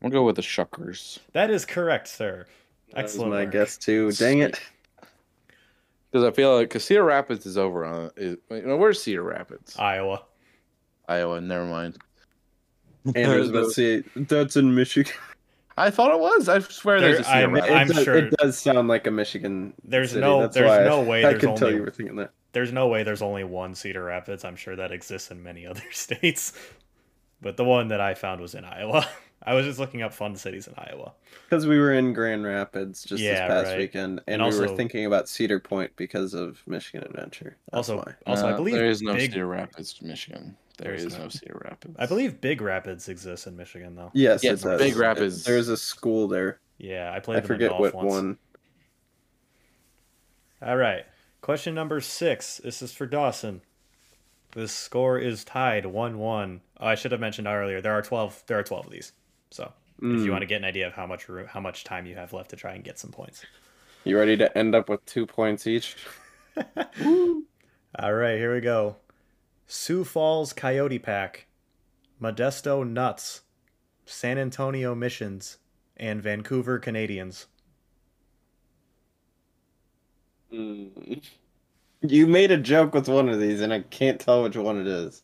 We'll 0.00 0.10
go 0.12 0.24
with 0.24 0.36
the 0.36 0.42
Shuckers 0.42 1.18
That 1.32 1.50
is 1.50 1.64
correct, 1.64 2.08
sir. 2.08 2.46
That 2.92 3.04
was 3.04 3.12
Excellent. 3.12 3.30
my 3.32 3.44
work. 3.44 3.52
guess 3.52 3.76
too. 3.78 4.12
Dang 4.12 4.40
it. 4.40 4.60
because 6.10 6.24
I 6.26 6.30
feel 6.30 6.56
like 6.56 6.68
because 6.68 6.84
Cedar 6.84 7.04
Rapids 7.04 7.46
is 7.46 7.56
over 7.56 7.84
on. 7.84 8.10
Is, 8.16 8.36
you 8.50 8.62
know, 8.62 8.76
where's 8.76 9.02
Cedar 9.02 9.22
Rapids? 9.22 9.76
Iowa. 9.78 10.22
Iowa. 11.08 11.40
Never 11.40 11.64
mind. 11.64 11.96
Andrew's 13.14 13.50
about 13.50 13.64
to 13.64 13.70
say 13.70 14.02
that's 14.16 14.56
in 14.56 14.74
Michigan. 14.74 15.12
I 15.76 15.90
thought 15.90 16.12
it 16.12 16.20
was. 16.20 16.48
I 16.48 16.60
swear 16.60 17.00
there's 17.00 17.18
a 17.18 17.22
There- 17.22 17.24
Cedar 17.24 17.36
I'm- 17.36 17.52
Rapids. 17.54 17.70
It 17.72 17.76
I'm 17.76 17.86
does, 17.88 18.04
sure- 18.04 18.16
it 18.16 18.30
does 18.38 18.58
sound 18.58 18.88
like 18.88 19.06
a 19.06 19.10
Michigan. 19.10 19.74
There's 19.84 20.10
city. 20.10 20.20
no- 20.20 20.42
That's 20.42 20.54
there's 20.54 20.68
why 20.68 20.84
no 20.84 21.00
way 21.02 21.18
I 21.24 21.30
there's 21.30 21.40
could 21.40 21.56
tell 21.56 21.66
only- 21.68 21.78
you 21.78 21.82
were 21.84 21.90
thinking 21.90 22.16
that. 22.16 22.30
There's 22.52 22.72
no 22.72 22.86
way 22.86 23.02
there's 23.02 23.22
only 23.22 23.42
one 23.42 23.74
Cedar 23.74 24.04
Rapids. 24.04 24.44
I'm 24.44 24.54
sure 24.56 24.76
that 24.76 24.92
exists 24.92 25.30
in 25.32 25.42
many 25.42 25.66
other 25.66 25.82
states. 25.90 26.52
But 27.42 27.56
the 27.56 27.64
one 27.64 27.88
that 27.88 28.00
I 28.00 28.14
found 28.14 28.40
was 28.40 28.54
in 28.54 28.64
Iowa. 28.64 29.06
I 29.46 29.52
was 29.54 29.66
just 29.66 29.78
looking 29.78 30.00
up 30.00 30.14
fun 30.14 30.36
cities 30.36 30.66
in 30.68 30.74
Iowa. 30.78 31.12
Because 31.44 31.66
we 31.66 31.78
were 31.78 31.92
in 31.92 32.14
Grand 32.14 32.44
Rapids 32.44 33.02
just 33.04 33.22
Yeah, 33.22 33.46
this 33.46 33.54
past 33.64 33.66
right. 33.72 33.78
weekend, 33.80 34.22
and, 34.26 34.40
And 34.40 34.54
we 34.54 34.58
were 34.58 34.74
thinking 34.74 35.04
about 35.04 35.28
Cedar 35.28 35.58
Point 35.60 35.90
because 35.96 36.32
of 36.32 36.62
Michigan 36.66 37.06
Adventure. 37.06 37.56
That's 37.70 37.90
Also, 37.90 37.96
why. 37.98 38.14
also 38.26 38.46
I 38.46 38.52
Uh, 38.52 38.56
believe 38.56 38.74
there 38.76 38.86
is 38.86 39.02
no 39.02 39.12
Big, 39.12 39.32
Cedar 39.32 39.46
Rapids, 39.46 39.96
in 40.00 40.08
Michigan. 40.08 40.56
There 40.78 40.90
There's 40.90 41.04
is 41.04 41.16
no. 41.16 41.24
no 41.24 41.28
Cedar 41.28 41.60
Rapids. 41.64 41.96
I 41.98 42.06
believe 42.06 42.40
Big 42.40 42.60
Rapids 42.60 43.08
exists 43.08 43.46
in 43.46 43.56
Michigan 43.56 43.94
though. 43.94 44.10
Yes, 44.12 44.42
Yes, 44.42 44.60
it 44.64 44.64
does. 44.68 44.80
Big 44.80 44.96
Rapids. 44.96 45.44
There's 45.44 45.68
a 45.68 45.76
school 45.76 46.26
there. 46.28 46.58
Yeah, 46.78 47.12
I 47.14 47.20
played 47.20 47.38
I 47.38 47.46
forget 47.46 47.70
golf 47.70 47.80
what 47.80 47.94
once. 47.94 48.10
one. 48.12 48.38
All 50.62 50.76
right. 50.76 51.04
Question 51.40 51.74
number 51.74 52.00
six. 52.00 52.56
This 52.64 52.82
is 52.82 52.92
for 52.92 53.06
Dawson. 53.06 53.60
This 54.52 54.72
score 54.72 55.18
is 55.18 55.44
tied 55.44 55.84
one-one. 55.86 56.60
Oh, 56.80 56.86
I 56.86 56.94
should 56.94 57.12
have 57.12 57.20
mentioned 57.20 57.46
earlier. 57.46 57.80
There 57.80 57.92
are 57.92 58.02
twelve. 58.02 58.42
There 58.46 58.58
are 58.58 58.62
twelve 58.62 58.86
of 58.86 58.92
these. 58.92 59.12
So 59.50 59.72
if 59.98 60.04
Mm. 60.04 60.24
you 60.24 60.30
want 60.32 60.42
to 60.42 60.46
get 60.46 60.56
an 60.56 60.64
idea 60.64 60.86
of 60.88 60.92
how 60.94 61.06
much 61.06 61.28
room, 61.28 61.46
how 61.46 61.60
much 61.60 61.84
time 61.84 62.06
you 62.06 62.16
have 62.16 62.32
left 62.32 62.50
to 62.50 62.56
try 62.56 62.74
and 62.74 62.82
get 62.82 62.98
some 62.98 63.10
points. 63.12 63.44
You 64.04 64.18
ready 64.18 64.36
to 64.38 64.58
end 64.58 64.74
up 64.74 64.88
with 64.88 65.04
two 65.06 65.24
points 65.26 65.66
each? 65.66 65.96
All 67.98 68.12
right, 68.12 68.36
here 68.38 68.52
we 68.54 68.60
go. 68.60 68.96
Sioux 69.66 70.04
Falls 70.04 70.52
Coyote 70.52 70.98
Pack, 70.98 71.46
Modesto 72.20 72.88
Nuts, 72.88 73.42
San 74.06 74.38
Antonio 74.38 74.94
Missions, 74.94 75.58
and 75.96 76.22
Vancouver 76.22 76.78
Canadians. 76.78 77.46
Mm. 80.52 81.22
You 82.02 82.26
made 82.26 82.50
a 82.50 82.58
joke 82.58 82.94
with 82.94 83.08
one 83.08 83.28
of 83.28 83.40
these, 83.40 83.60
and 83.60 83.72
I 83.72 83.80
can't 83.80 84.20
tell 84.20 84.42
which 84.42 84.56
one 84.56 84.78
it 84.80 84.86
is. 84.86 85.22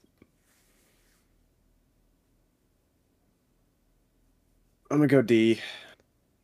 I'm 4.91 4.97
gonna 4.97 5.07
go 5.07 5.23
D. 5.23 5.61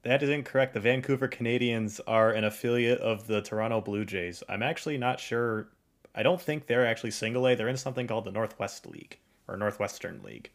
That 0.02 0.22
is 0.22 0.28
incorrect. 0.30 0.74
The 0.74 0.80
Vancouver 0.80 1.26
Canadians 1.26 2.00
are 2.06 2.30
an 2.30 2.44
affiliate 2.44 3.00
of 3.00 3.26
the 3.26 3.42
Toronto 3.42 3.80
Blue 3.80 4.04
Jays. 4.04 4.42
I'm 4.48 4.62
actually 4.62 4.98
not 4.98 5.18
sure. 5.18 5.68
I 6.16 6.22
don't 6.22 6.40
think 6.40 6.66
they're 6.66 6.86
actually 6.86 7.10
single 7.10 7.46
A. 7.46 7.54
They're 7.54 7.68
in 7.68 7.76
something 7.76 8.06
called 8.06 8.24
the 8.24 8.32
Northwest 8.32 8.86
League 8.86 9.18
or 9.46 9.56
Northwestern 9.56 10.22
League. 10.22 10.50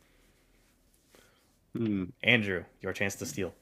Hmm. 1.73 2.05
Andrew, 2.23 2.65
your 2.81 2.93
chance 2.93 3.15
to 3.15 3.25
steal. 3.25 3.53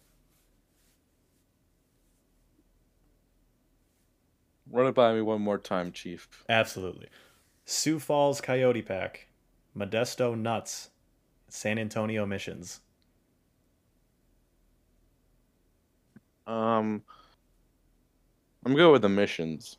Run 4.71 4.88
it 4.88 4.95
by 4.95 5.13
me 5.13 5.21
one 5.21 5.41
more 5.41 5.57
time, 5.57 5.91
Chief. 5.91 6.27
Absolutely. 6.47 7.07
Sioux 7.65 7.99
Falls 7.99 8.39
Coyote 8.39 8.81
Pack, 8.81 9.27
Modesto 9.77 10.38
Nuts, 10.38 10.89
San 11.49 11.77
Antonio 11.77 12.26
Missions. 12.26 12.81
Um, 16.47 17.03
I'm 18.65 18.76
good 18.76 18.91
with 18.91 19.01
the 19.03 19.09
missions. 19.09 19.77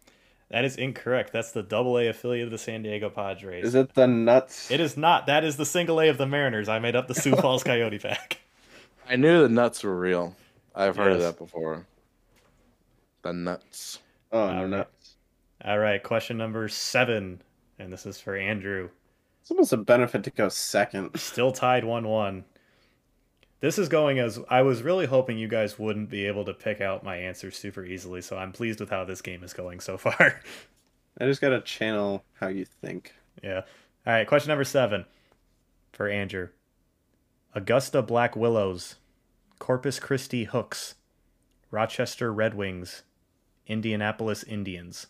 That 0.51 0.64
is 0.64 0.77
incorrect. 0.77 1.32
That's 1.32 1.52
the 1.52 1.62
double 1.62 1.97
A 1.98 2.09
affiliate 2.09 2.47
of 2.47 2.51
the 2.51 2.59
San 2.59 2.82
Diego 2.82 3.09
Padres. 3.09 3.64
Is 3.66 3.74
it 3.77 3.94
the 3.94 4.09
Nuts? 4.09 4.70
It 4.70 4.81
is 4.81 4.97
not. 4.97 5.27
That 5.27 5.44
is 5.44 5.56
the 5.56 5.64
single 5.66 6.01
A 6.01 6.09
of 6.09 6.18
the 6.18 6.27
Mariners. 6.27 6.68
I 6.68 6.81
made 6.81 6.97
up 6.97 7.06
the 7.06 7.14
Sioux 7.14 7.36
Falls 7.40 7.62
Coyote 7.62 7.98
pack. 8.01 8.40
I 9.09 9.16
knew 9.16 9.43
the 9.43 9.48
nuts 9.48 9.82
were 9.82 9.97
real. 9.98 10.36
I've 10.74 10.97
heard 10.97 11.12
of 11.12 11.20
that 11.20 11.39
before. 11.39 11.86
The 13.22 13.32
nuts. 13.32 14.01
Oh, 14.32 14.40
All 14.40 14.52
no, 14.52 14.60
right. 14.62 14.70
Nuts. 14.70 15.16
All 15.64 15.78
right, 15.78 16.02
question 16.02 16.36
number 16.36 16.68
seven, 16.68 17.43
and 17.78 17.93
this 17.93 18.06
is 18.06 18.18
for 18.18 18.35
Andrew. 18.36 18.89
It's 19.43 19.51
almost 19.51 19.72
a 19.72 19.77
benefit 19.77 20.24
to 20.24 20.31
go 20.31 20.48
second. 20.48 21.18
Still 21.18 21.52
tied 21.52 21.85
1 21.85 22.06
1. 22.06 22.44
This 23.61 23.78
is 23.78 23.89
going 23.91 24.19
as 24.19 24.39
I 24.49 24.62
was 24.62 24.82
really 24.82 25.05
hoping 25.07 25.39
you 25.39 25.47
guys 25.49 25.78
wouldn't 25.78 26.09
be 26.09 26.27
able 26.27 26.47
to 26.47 26.55
pick 26.55 26.81
out 26.81 27.05
my 27.05 27.16
answers 27.16 27.59
super 27.59 27.85
easily, 27.85 28.23
so 28.23 28.39
I'm 28.39 28.53
pleased 28.53 28.81
with 28.81 28.89
how 28.89 29.05
this 29.05 29.20
game 29.20 29.45
is 29.45 29.53
going 29.53 29.81
so 29.81 29.99
far. 29.99 30.41
I 31.20 31.27
just 31.27 31.41
gotta 31.43 31.61
channel 31.61 32.24
how 32.35 32.49
you 32.49 32.65
think. 32.65 33.15
yeah. 33.43 33.62
All 34.07 34.15
right, 34.15 34.27
question 34.27 34.49
number 34.49 34.65
seven 34.65 35.05
for 35.93 36.09
Andrew 36.09 36.49
Augusta 37.55 38.01
Black 38.01 38.35
Willows, 38.35 38.97
Corpus 39.59 39.99
Christi 39.99 40.45
Hooks, 40.45 40.95
Rochester 41.70 42.32
Red 42.32 42.55
Wings, 42.55 43.03
Indianapolis 43.66 44.43
Indians. 44.45 45.07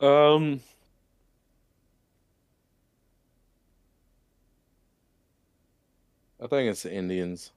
Um. 0.00 0.60
I 6.42 6.46
think 6.48 6.68
it's 6.70 6.82
the 6.82 6.92
Indians. 6.92 7.52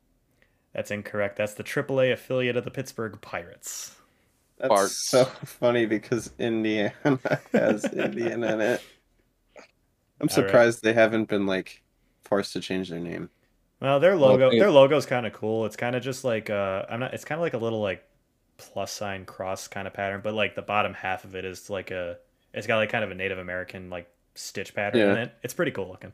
That's 0.74 0.92
incorrect. 0.92 1.38
That's 1.38 1.54
the 1.54 1.64
AAA 1.64 2.12
affiliate 2.12 2.58
of 2.58 2.64
the 2.66 2.72
Pittsburgh 2.72 3.20
Pirates. 3.22 3.96
That's 4.58 4.72
Farts. 4.72 4.90
so 4.90 5.26
funny 5.26 5.86
because 5.86 6.32
Indiana 6.40 6.94
has 7.54 7.86
Indian 7.86 8.44
in 8.44 8.62
it. 8.62 8.82
I'm 10.20 10.30
right. 10.32 10.32
surprised 10.32 10.82
they 10.84 10.94
haven't 10.94 11.26
been 11.30 11.46
like 11.46 11.84
forced 12.24 12.54
to 12.54 12.62
change 12.62 12.90
their 12.90 13.00
name. 13.00 13.30
Well, 13.80 14.00
their 14.00 14.18
Well, 14.18 14.32
I 14.32 14.36
logo, 14.38 14.50
think- 14.50 14.60
their 14.60 14.72
logo's 14.72 15.06
kind 15.06 15.26
of 15.26 15.34
cool. 15.34 15.66
It's 15.66 15.76
kind 15.76 15.96
of 15.96 16.04
just 16.04 16.24
like 16.24 16.50
uh, 16.50 16.86
I'm 16.90 17.00
not. 17.00 17.14
It's 17.14 17.26
kind 17.26 17.38
of 17.40 17.44
like 17.44 17.54
a 17.54 17.58
little 17.58 17.82
like 17.82 18.04
plus 18.58 18.92
sign 18.92 19.26
cross 19.26 19.68
kind 19.68 19.88
of 19.88 19.94
pattern, 19.94 20.22
but 20.24 20.34
like 20.34 20.56
the 20.56 20.62
bottom 20.62 20.94
half 20.94 21.26
of 21.26 21.36
it 21.36 21.46
is 21.46 21.70
like 21.70 21.92
a. 21.92 22.18
It's 22.54 22.68
got 22.68 22.78
like 22.78 22.90
kind 22.92 23.04
of 23.04 23.12
a 23.12 23.16
Native 23.16 23.40
American 23.40 23.90
like 23.90 24.10
stitch 24.36 24.74
pattern 24.76 25.04
in 25.10 25.18
it. 25.18 25.34
It's 25.44 25.54
pretty 25.54 25.72
cool 25.72 25.90
looking. 25.90 26.14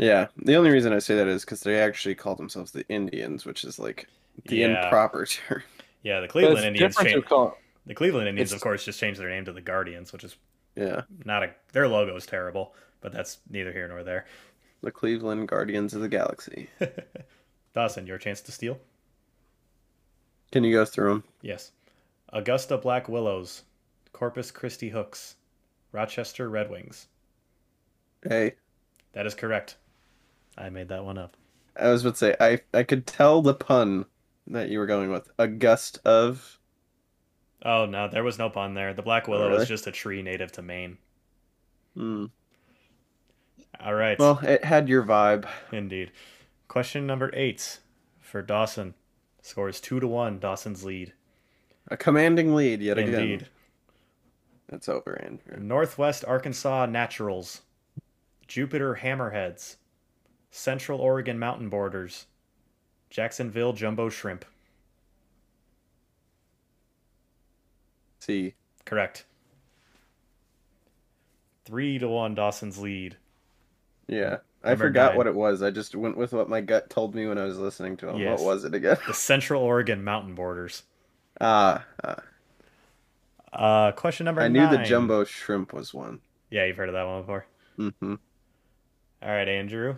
Yeah, 0.00 0.28
the 0.38 0.56
only 0.56 0.70
reason 0.70 0.92
I 0.94 0.98
say 0.98 1.14
that 1.16 1.28
is 1.28 1.44
because 1.44 1.60
they 1.60 1.78
actually 1.78 2.14
call 2.14 2.34
themselves 2.34 2.72
the 2.72 2.88
Indians, 2.88 3.44
which 3.44 3.64
is 3.64 3.78
like 3.78 4.08
the 4.46 4.56
Yeah. 4.56 4.84
improper 4.84 5.26
term. 5.26 5.62
Yeah, 6.02 6.20
the 6.20 6.28
Cleveland 6.28 6.64
Indians 6.64 6.94
different 6.96 7.10
changed. 7.14 7.28
call- 7.28 7.58
The 7.86 7.94
Cleveland 7.94 8.26
Indians, 8.28 8.50
it's- 8.50 8.56
of 8.58 8.62
course, 8.62 8.84
just 8.84 8.98
changed 8.98 9.20
their 9.20 9.28
name 9.28 9.44
to 9.44 9.52
the 9.52 9.60
Guardians, 9.60 10.12
which 10.12 10.24
is 10.24 10.36
Yeah, 10.74 11.02
not 11.26 11.42
a. 11.42 11.54
Their 11.72 11.86
logo 11.88 12.16
is 12.16 12.24
terrible, 12.24 12.74
but 13.02 13.12
that's 13.12 13.38
neither 13.50 13.72
here 13.72 13.86
nor 13.88 14.02
there. 14.02 14.26
the 14.82 14.90
Cleveland 14.90 15.46
Guardians 15.48 15.92
of 15.92 16.00
the 16.00 16.08
Galaxy. 16.08 16.70
Dawson, 17.74 18.06
your 18.06 18.16
chance 18.16 18.40
to 18.40 18.52
steal. 18.52 18.80
Can 20.52 20.64
you 20.64 20.72
go 20.72 20.84
through 20.86 21.10
them? 21.10 21.24
Yes. 21.42 21.72
Augusta 22.30 22.78
Black 22.78 23.06
Willows, 23.08 23.62
Corpus 24.12 24.50
Christi 24.50 24.88
Hooks, 24.88 25.36
Rochester 25.92 26.48
Red 26.48 26.70
Wings. 26.70 27.08
Hey, 28.26 28.54
That 29.12 29.26
is 29.26 29.34
correct. 29.34 29.76
I 30.60 30.70
made 30.70 30.88
that 30.88 31.04
one 31.04 31.18
up. 31.18 31.36
I 31.76 31.88
was 31.88 32.02
about 32.02 32.14
to 32.14 32.18
say 32.18 32.36
I 32.40 32.60
I 32.74 32.82
could 32.82 33.06
tell 33.06 33.42
the 33.42 33.54
pun 33.54 34.06
that 34.46 34.68
you 34.68 34.78
were 34.78 34.86
going 34.86 35.10
with. 35.10 35.30
A 35.38 35.48
gust 35.48 35.98
of. 36.04 36.58
Oh 37.64 37.86
no, 37.86 38.08
there 38.08 38.24
was 38.24 38.38
no 38.38 38.50
pun 38.50 38.74
there. 38.74 38.92
The 38.92 39.02
Black 39.02 39.28
Willow 39.28 39.48
really? 39.48 39.62
is 39.62 39.68
just 39.68 39.86
a 39.86 39.92
tree 39.92 40.22
native 40.22 40.52
to 40.52 40.62
Maine. 40.62 40.98
Hmm. 41.94 42.26
All 43.82 43.94
right. 43.94 44.18
Well, 44.18 44.38
it 44.42 44.64
had 44.64 44.88
your 44.88 45.02
vibe. 45.02 45.46
indeed. 45.72 46.12
Question 46.68 47.06
number 47.06 47.30
eight 47.32 47.78
for 48.20 48.42
Dawson. 48.42 48.94
Scores 49.42 49.80
two 49.80 50.00
to 50.00 50.06
one. 50.06 50.38
Dawson's 50.38 50.84
lead. 50.84 51.14
A 51.88 51.96
commanding 51.96 52.54
lead 52.54 52.82
yet 52.82 52.98
again. 52.98 53.14
Indeed. 53.14 53.48
It's 54.68 54.88
over, 54.88 55.20
Andrew. 55.20 55.58
Northwest 55.58 56.24
Arkansas 56.24 56.86
Naturals, 56.86 57.62
Jupiter 58.46 59.00
Hammerheads, 59.02 59.76
Central 60.50 61.00
Oregon 61.00 61.38
Mountain 61.38 61.68
Borders, 61.68 62.26
Jacksonville 63.08 63.72
Jumbo 63.72 64.08
Shrimp. 64.08 64.44
See, 68.20 68.54
Correct. 68.84 69.24
Three 71.64 71.98
to 71.98 72.08
one. 72.08 72.34
Dawson's 72.34 72.78
lead. 72.78 73.16
yeah, 74.08 74.38
I 74.64 74.70
Number 74.70 74.86
forgot 74.86 75.10
nine. 75.10 75.16
what 75.18 75.26
it 75.28 75.34
was. 75.34 75.62
I 75.62 75.70
just 75.70 75.94
went 75.94 76.16
with 76.16 76.32
what 76.32 76.48
my 76.48 76.60
gut 76.60 76.90
told 76.90 77.14
me 77.14 77.26
when 77.28 77.38
I 77.38 77.44
was 77.44 77.58
listening 77.58 77.96
to 77.98 78.08
him. 78.08 78.16
Yes. 78.18 78.40
What 78.40 78.46
was 78.54 78.64
it 78.64 78.74
again? 78.74 78.96
The 79.06 79.14
Central 79.14 79.62
Oregon 79.62 80.02
Mountain 80.04 80.34
Borders. 80.34 80.82
Ah, 81.42 81.86
ah. 82.04 82.16
Uh, 83.50 83.92
question 83.92 84.26
number 84.26 84.42
I 84.42 84.48
knew 84.48 84.68
the 84.68 84.76
jumbo 84.84 85.24
shrimp 85.24 85.72
was 85.72 85.94
one. 85.94 86.20
Yeah, 86.50 86.66
you've 86.66 86.76
heard 86.76 86.90
of 86.90 86.92
that 86.92 87.06
one 87.06 87.20
before. 87.22 87.46
Mm-hmm. 87.78 88.14
All 89.22 89.28
right, 89.30 89.48
Andrew. 89.48 89.96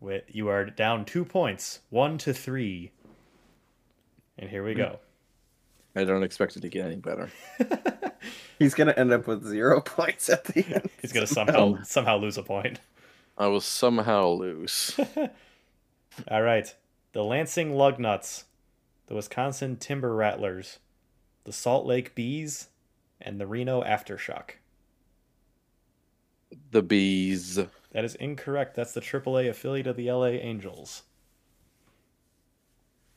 Wi- 0.00 0.22
You 0.28 0.48
are 0.48 0.64
down 0.66 1.04
two 1.04 1.24
points, 1.24 1.80
one 1.90 2.18
to 2.18 2.32
three. 2.32 2.92
And 4.38 4.48
here 4.50 4.62
we 4.64 4.74
go. 4.74 4.98
I 5.96 6.04
don't 6.04 6.22
expect 6.22 6.56
it 6.56 6.60
to 6.60 6.68
get 6.68 6.86
any 6.86 6.96
better. 6.96 7.28
He's 8.58 8.74
gonna 8.74 8.92
end 8.96 9.12
up 9.12 9.26
with 9.26 9.44
zero 9.44 9.80
points 9.84 10.28
at 10.28 10.44
the 10.44 10.64
end. 10.66 10.90
He's 11.02 11.12
gonna 11.12 11.26
somehow 11.26 11.82
somehow 11.82 12.18
lose 12.18 12.38
a 12.38 12.42
point. 12.42 12.80
I 13.36 13.46
will 13.48 13.60
somehow 13.60 14.28
lose. 14.30 14.98
All 16.28 16.42
right, 16.42 16.72
the 17.12 17.22
Lansing 17.24 17.72
Lugnuts, 17.72 18.44
the 19.06 19.14
Wisconsin 19.14 19.76
Timber 19.76 20.14
Rattlers, 20.14 20.78
the 21.44 21.52
Salt 21.52 21.86
Lake 21.86 22.14
Bees, 22.16 22.68
and 23.20 23.40
the 23.40 23.46
Reno 23.46 23.82
Aftershock. 23.82 24.50
the 26.70 26.82
bees. 26.82 27.58
That 27.92 28.04
is 28.04 28.14
incorrect. 28.16 28.74
That's 28.74 28.92
the 28.92 29.00
AAA 29.00 29.48
affiliate 29.48 29.86
of 29.86 29.96
the 29.96 30.10
LA 30.10 30.26
Angels. 30.26 31.04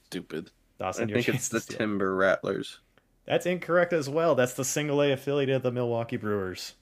Stupid. 0.06 0.52
I 0.80 0.84
Dawson, 0.85 1.10
your 1.10 1.22
think 1.22 1.30
it's 1.30 1.49
the 1.49 1.60
steal. 1.60 1.77
Timber 1.77 2.15
Rattlers. 2.15 2.80
That's 3.26 3.45
incorrect 3.45 3.93
as 3.93 4.10
well. 4.10 4.35
That's 4.35 4.53
the 4.53 4.65
single 4.65 5.02
A 5.02 5.11
affiliate 5.11 5.49
of 5.49 5.61
the 5.64 5.72
Milwaukee 5.72 6.18
Brewers. 6.18 6.73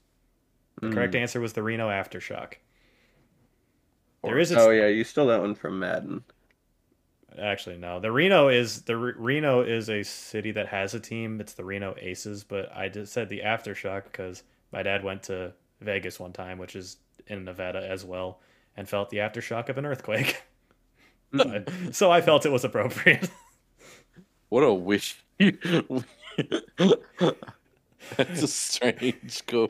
The 0.81 0.89
correct 0.89 1.13
Mm. 1.13 1.21
answer 1.21 1.41
was 1.41 1.53
the 1.53 1.63
Reno 1.63 1.89
Aftershock. 1.89 2.53
There 4.23 4.37
is 4.39 4.51
a, 4.51 4.59
Oh 4.59 4.69
yeah, 4.69 4.87
you 4.87 5.03
stole 5.03 5.27
that 5.27 5.41
one 5.41 5.55
from 5.55 5.79
Madden. 5.79 6.23
actually 7.37 7.77
no. 7.77 7.99
The 7.99 8.11
Reno 8.11 8.47
is 8.49 8.81
the 8.83 8.97
Re- 8.97 9.13
Reno 9.15 9.61
is 9.61 9.89
a 9.89 10.03
city 10.03 10.51
that 10.51 10.67
has 10.67 10.93
a 10.93 10.99
team. 10.99 11.39
It's 11.41 11.53
the 11.53 11.63
Reno 11.65 11.95
Aces, 11.99 12.43
but 12.43 12.71
I 12.75 12.89
just 12.89 13.13
said 13.13 13.29
the 13.29 13.41
Aftershock 13.41 14.05
because 14.05 14.43
my 14.71 14.81
dad 14.83 15.03
went 15.03 15.23
to 15.23 15.53
Vegas 15.81 16.19
one 16.19 16.33
time, 16.33 16.57
which 16.57 16.75
is 16.75 16.97
in 17.27 17.45
Nevada 17.45 17.85
as 17.87 18.03
well, 18.05 18.39
and 18.77 18.87
felt 18.89 19.09
the 19.09 19.17
aftershock 19.17 19.69
of 19.69 19.77
an 19.77 19.85
earthquake. 19.85 20.41
so 21.91 22.11
I 22.11 22.21
felt 22.21 22.45
it 22.45 22.51
was 22.51 22.63
appropriate. 22.63 23.29
What 24.49 24.61
a 24.63 24.73
wish. 24.73 25.23
That's 28.17 28.41
a 28.41 28.47
strange 28.47 29.45
go 29.45 29.69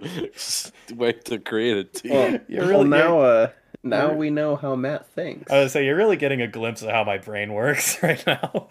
way 0.95 1.11
to 1.13 1.39
create 1.39 1.77
a 1.77 1.83
team. 1.83 2.11
Well, 2.13 2.39
You're 2.47 2.61
well, 2.61 2.69
really- 2.83 2.87
now 2.89 3.19
uh 3.19 3.49
now 3.83 4.05
you're- 4.07 4.15
we 4.17 4.29
know 4.29 4.55
how 4.55 4.75
Matt 4.75 5.07
thinks. 5.07 5.51
I 5.51 5.59
would 5.59 5.71
say 5.71 5.85
you're 5.85 5.95
really 5.97 6.15
getting 6.17 6.41
a 6.41 6.47
glimpse 6.47 6.81
of 6.81 6.89
how 6.91 7.03
my 7.03 7.17
brain 7.17 7.53
works 7.53 8.01
right 8.03 8.25
now. 8.25 8.69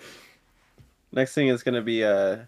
Next 1.13 1.35
thing 1.35 1.49
is 1.49 1.63
gonna 1.63 1.83
be 1.83 2.05
uh 2.05 2.39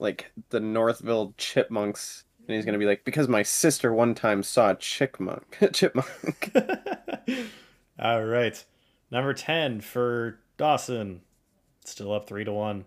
like 0.00 0.30
the 0.50 0.58
Northville 0.60 1.34
chipmunks, 1.36 2.24
and 2.48 2.56
he's 2.56 2.64
gonna 2.64 2.78
be 2.78 2.86
like, 2.86 3.04
because 3.04 3.28
my 3.28 3.42
sister 3.42 3.92
one 3.92 4.14
time 4.14 4.42
saw 4.42 4.70
a 4.70 4.76
chickmunk 4.76 5.42
chipmunk. 5.72 6.50
All 7.98 8.24
right. 8.24 8.64
Number 9.10 9.34
10 9.34 9.80
for 9.80 10.40
Dawson. 10.56 11.20
Still 11.84 12.12
up 12.12 12.26
3 12.26 12.44
to 12.44 12.52
1. 12.52 12.84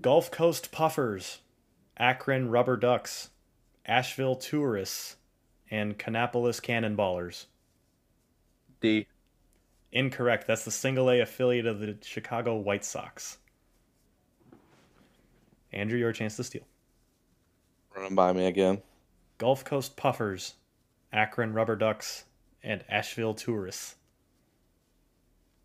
Gulf 0.00 0.30
Coast 0.30 0.72
Puffers, 0.72 1.38
Akron 1.96 2.50
Rubber 2.50 2.76
Ducks, 2.76 3.30
Asheville 3.86 4.36
Tourists, 4.36 5.16
and 5.70 5.98
Kannapolis 5.98 6.60
Cannonballers. 6.60 7.46
D. 8.80 9.06
Incorrect. 9.92 10.46
That's 10.46 10.64
the 10.64 10.70
single 10.70 11.10
A 11.10 11.20
affiliate 11.20 11.66
of 11.66 11.78
the 11.78 11.96
Chicago 12.02 12.56
White 12.56 12.84
Sox. 12.84 13.38
Andrew, 15.72 15.98
your 15.98 16.12
chance 16.12 16.36
to 16.36 16.44
steal. 16.44 16.66
Run 17.96 18.14
by 18.14 18.32
me 18.32 18.46
again. 18.46 18.82
Gulf 19.38 19.64
Coast 19.64 19.96
Puffers, 19.96 20.54
Akron 21.12 21.52
Rubber 21.52 21.76
Ducks, 21.76 22.24
and 22.62 22.84
Asheville 22.88 23.34
Tourists. 23.34 23.96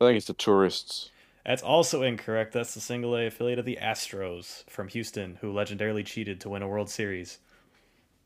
I 0.02 0.06
think 0.06 0.18
it's 0.18 0.28
the 0.28 0.34
tourists. 0.34 1.12
That's 1.46 1.64
also 1.64 2.04
incorrect. 2.04 2.54
That's 2.54 2.74
the 2.74 2.80
single 2.80 3.16
A 3.16 3.28
affiliate 3.28 3.60
of 3.60 3.66
the 3.66 3.80
Astros 3.82 4.70
from 4.70 4.88
Houston, 4.90 5.38
who 5.42 5.54
legendarily 5.54 6.06
cheated 6.06 6.40
to 6.42 6.50
win 6.50 6.62
a 6.62 6.68
World 6.68 6.90
Series. 6.90 7.40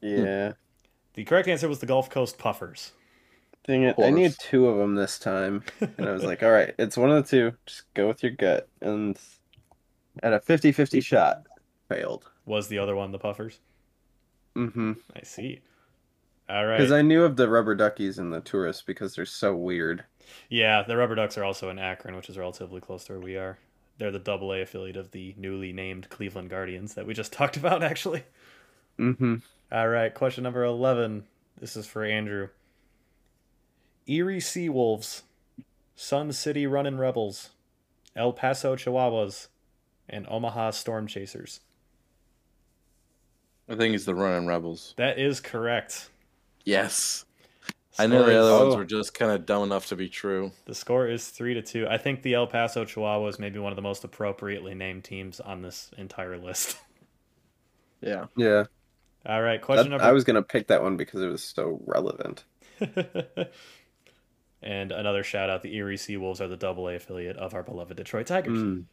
Yeah. 0.01 0.49
Hmm. 0.49 0.53
The 1.13 1.23
correct 1.23 1.47
answer 1.47 1.69
was 1.69 1.79
the 1.79 1.85
Gulf 1.85 2.09
Coast 2.09 2.37
Puffers. 2.37 2.91
Dang 3.65 3.83
it. 3.83 3.91
I 3.91 3.93
course. 3.93 4.13
need 4.13 4.35
two 4.39 4.67
of 4.67 4.77
them 4.77 4.95
this 4.95 5.17
time. 5.17 5.63
And 5.79 6.09
I 6.09 6.11
was 6.11 6.23
like, 6.23 6.43
all 6.43 6.51
right, 6.51 6.73
it's 6.77 6.97
one 6.97 7.11
of 7.11 7.23
the 7.23 7.29
two. 7.29 7.55
Just 7.65 7.83
go 7.93 8.07
with 8.07 8.21
your 8.23 8.33
gut. 8.33 8.67
And 8.81 9.17
at 10.21 10.33
a 10.33 10.39
50 10.39 10.71
50 10.71 10.99
shot, 10.99 11.43
failed. 11.87 12.29
Was 12.45 12.67
the 12.67 12.79
other 12.79 12.95
one 12.95 13.11
the 13.11 13.19
Puffers? 13.19 13.59
Mm-hmm. 14.55 14.93
I 15.15 15.21
see. 15.23 15.61
All 16.49 16.65
right. 16.65 16.77
Because 16.77 16.91
I 16.91 17.01
knew 17.01 17.23
of 17.23 17.35
the 17.37 17.49
rubber 17.49 17.75
duckies 17.75 18.19
and 18.19 18.31
the 18.31 18.41
tourists 18.41 18.81
because 18.81 19.15
they're 19.15 19.25
so 19.25 19.55
weird. 19.55 20.03
Yeah, 20.49 20.83
the 20.83 20.97
Rubber 20.97 21.15
Ducks 21.15 21.37
are 21.37 21.43
also 21.43 21.69
in 21.69 21.79
Akron, 21.79 22.15
which 22.15 22.29
is 22.29 22.37
relatively 22.37 22.81
close 22.81 23.05
to 23.05 23.13
where 23.13 23.21
we 23.21 23.37
are. 23.37 23.57
They're 23.97 24.11
the 24.11 24.19
double 24.19 24.51
A 24.53 24.61
affiliate 24.61 24.97
of 24.97 25.11
the 25.11 25.35
newly 25.37 25.71
named 25.71 26.09
Cleveland 26.09 26.49
Guardians 26.49 26.95
that 26.95 27.05
we 27.05 27.13
just 27.13 27.33
talked 27.33 27.57
about, 27.57 27.83
actually. 27.83 28.23
Mm-hmm. 28.99 29.35
All 29.71 29.87
right, 29.87 30.13
question 30.13 30.43
number 30.43 30.63
11. 30.63 31.25
This 31.59 31.75
is 31.75 31.87
for 31.87 32.03
Andrew. 32.03 32.49
Erie 34.07 34.39
Seawolves, 34.39 35.21
Sun 35.95 36.33
City 36.33 36.67
Runnin' 36.67 36.97
Rebels, 36.97 37.51
El 38.15 38.33
Paso 38.33 38.75
Chihuahuas, 38.75 39.47
and 40.09 40.27
Omaha 40.29 40.71
Storm 40.71 41.07
Chasers. 41.07 41.61
I 43.69 43.75
think 43.75 43.95
it's 43.95 44.05
the 44.05 44.15
Running 44.15 44.45
Rebels. 44.47 44.93
That 44.97 45.17
is 45.19 45.39
correct. 45.39 46.09
Yes. 46.65 47.25
I 47.99 48.07
know 48.07 48.21
Score 48.23 48.25
the 48.25 48.31
is- 48.39 48.45
other 48.45 48.63
ones 48.63 48.73
Oh. 48.73 48.77
were 48.77 48.85
just 48.85 49.13
kind 49.13 49.31
of 49.31 49.45
dumb 49.45 49.63
enough 49.63 49.85
to 49.87 49.95
be 49.95 50.09
true. 50.09 50.51
The 50.65 50.73
score 50.75 51.07
is 51.07 51.29
three 51.29 51.53
to 51.53 51.61
two. 51.61 51.87
I 51.87 51.97
think 51.97 52.23
the 52.23 52.33
El 52.33 52.47
Paso 52.47 52.85
Chihuahuas 52.85 53.37
may 53.39 53.49
be 53.49 53.59
one 53.59 53.71
of 53.71 53.75
the 53.75 53.81
most 53.83 54.03
appropriately 54.03 54.73
named 54.73 55.03
teams 55.03 55.39
on 55.39 55.61
this 55.61 55.91
entire 55.97 56.37
list. 56.37 56.77
Yeah. 58.01 58.25
Yeah. 58.35 58.65
All 59.25 59.41
right, 59.41 59.61
question 59.61 59.85
That- 59.85 59.89
number 59.91 60.03
I 60.03 60.11
was 60.11 60.25
going 60.25 60.35
to 60.35 60.41
pick 60.41 60.67
that 60.67 60.83
one 60.83 60.97
because 60.97 61.21
it 61.21 61.27
was 61.27 61.41
so 61.41 61.79
relevant. 61.85 62.43
and 64.61 64.91
another 64.91 65.23
shout 65.23 65.49
out 65.49 65.61
the 65.61 65.73
Erie 65.75 65.95
Seawolves 65.95 66.41
are 66.41 66.49
the 66.49 66.57
double 66.57 66.89
A 66.89 66.95
affiliate 66.95 67.37
of 67.37 67.53
our 67.53 67.63
beloved 67.63 67.95
Detroit 67.95 68.27
Tigers. 68.27 68.57
Mm. 68.57 68.83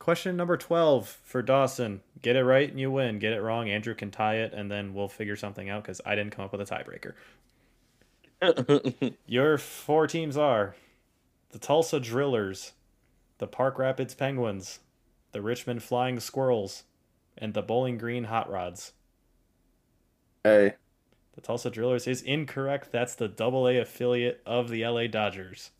Question 0.00 0.34
number 0.34 0.56
12 0.56 1.20
for 1.22 1.42
Dawson. 1.42 2.00
Get 2.22 2.34
it 2.34 2.42
right 2.42 2.68
and 2.68 2.80
you 2.80 2.90
win. 2.90 3.18
Get 3.18 3.34
it 3.34 3.42
wrong, 3.42 3.68
Andrew 3.68 3.94
can 3.94 4.10
tie 4.10 4.36
it, 4.36 4.52
and 4.54 4.70
then 4.70 4.94
we'll 4.94 5.08
figure 5.08 5.36
something 5.36 5.68
out 5.68 5.82
because 5.82 6.00
I 6.06 6.14
didn't 6.16 6.32
come 6.32 6.44
up 6.44 6.52
with 6.52 6.62
a 6.62 6.64
tiebreaker. 6.64 7.12
Your 9.26 9.58
four 9.58 10.06
teams 10.06 10.38
are 10.38 10.74
the 11.50 11.58
Tulsa 11.58 12.00
Drillers, 12.00 12.72
the 13.38 13.46
Park 13.46 13.78
Rapids 13.78 14.14
Penguins, 14.14 14.80
the 15.32 15.42
Richmond 15.42 15.82
Flying 15.82 16.18
Squirrels, 16.18 16.84
and 17.36 17.52
the 17.52 17.62
Bowling 17.62 17.98
Green 17.98 18.24
Hot 18.24 18.50
Rods. 18.50 18.92
Hey, 20.44 20.74
The 21.34 21.42
Tulsa 21.42 21.70
Drillers 21.70 22.08
is 22.08 22.22
incorrect. 22.22 22.90
That's 22.90 23.14
the 23.14 23.28
double 23.28 23.68
A 23.68 23.76
affiliate 23.78 24.42
of 24.46 24.70
the 24.70 24.86
LA 24.86 25.06
Dodgers. 25.08 25.72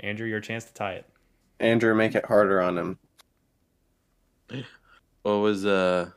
Andrew, 0.00 0.26
your 0.26 0.40
chance 0.40 0.64
to 0.64 0.74
tie 0.74 0.94
it. 0.94 1.06
Andrew, 1.60 1.94
make 1.94 2.14
it 2.16 2.26
harder 2.26 2.60
on 2.60 2.76
him. 2.76 2.98
What 5.22 5.34
was 5.34 5.66
uh 5.66 6.10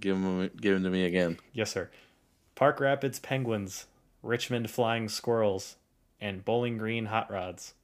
give 0.00 0.16
him 0.16 0.50
give 0.60 0.76
him 0.76 0.84
to 0.84 0.90
me 0.90 1.04
again? 1.04 1.38
Yes, 1.52 1.72
sir. 1.72 1.90
Park 2.54 2.80
Rapids 2.80 3.18
Penguins, 3.18 3.86
Richmond 4.22 4.70
Flying 4.70 5.08
Squirrels, 5.08 5.76
and 6.20 6.44
Bowling 6.44 6.78
Green 6.78 7.06
Hot 7.06 7.30
Rods. 7.30 7.74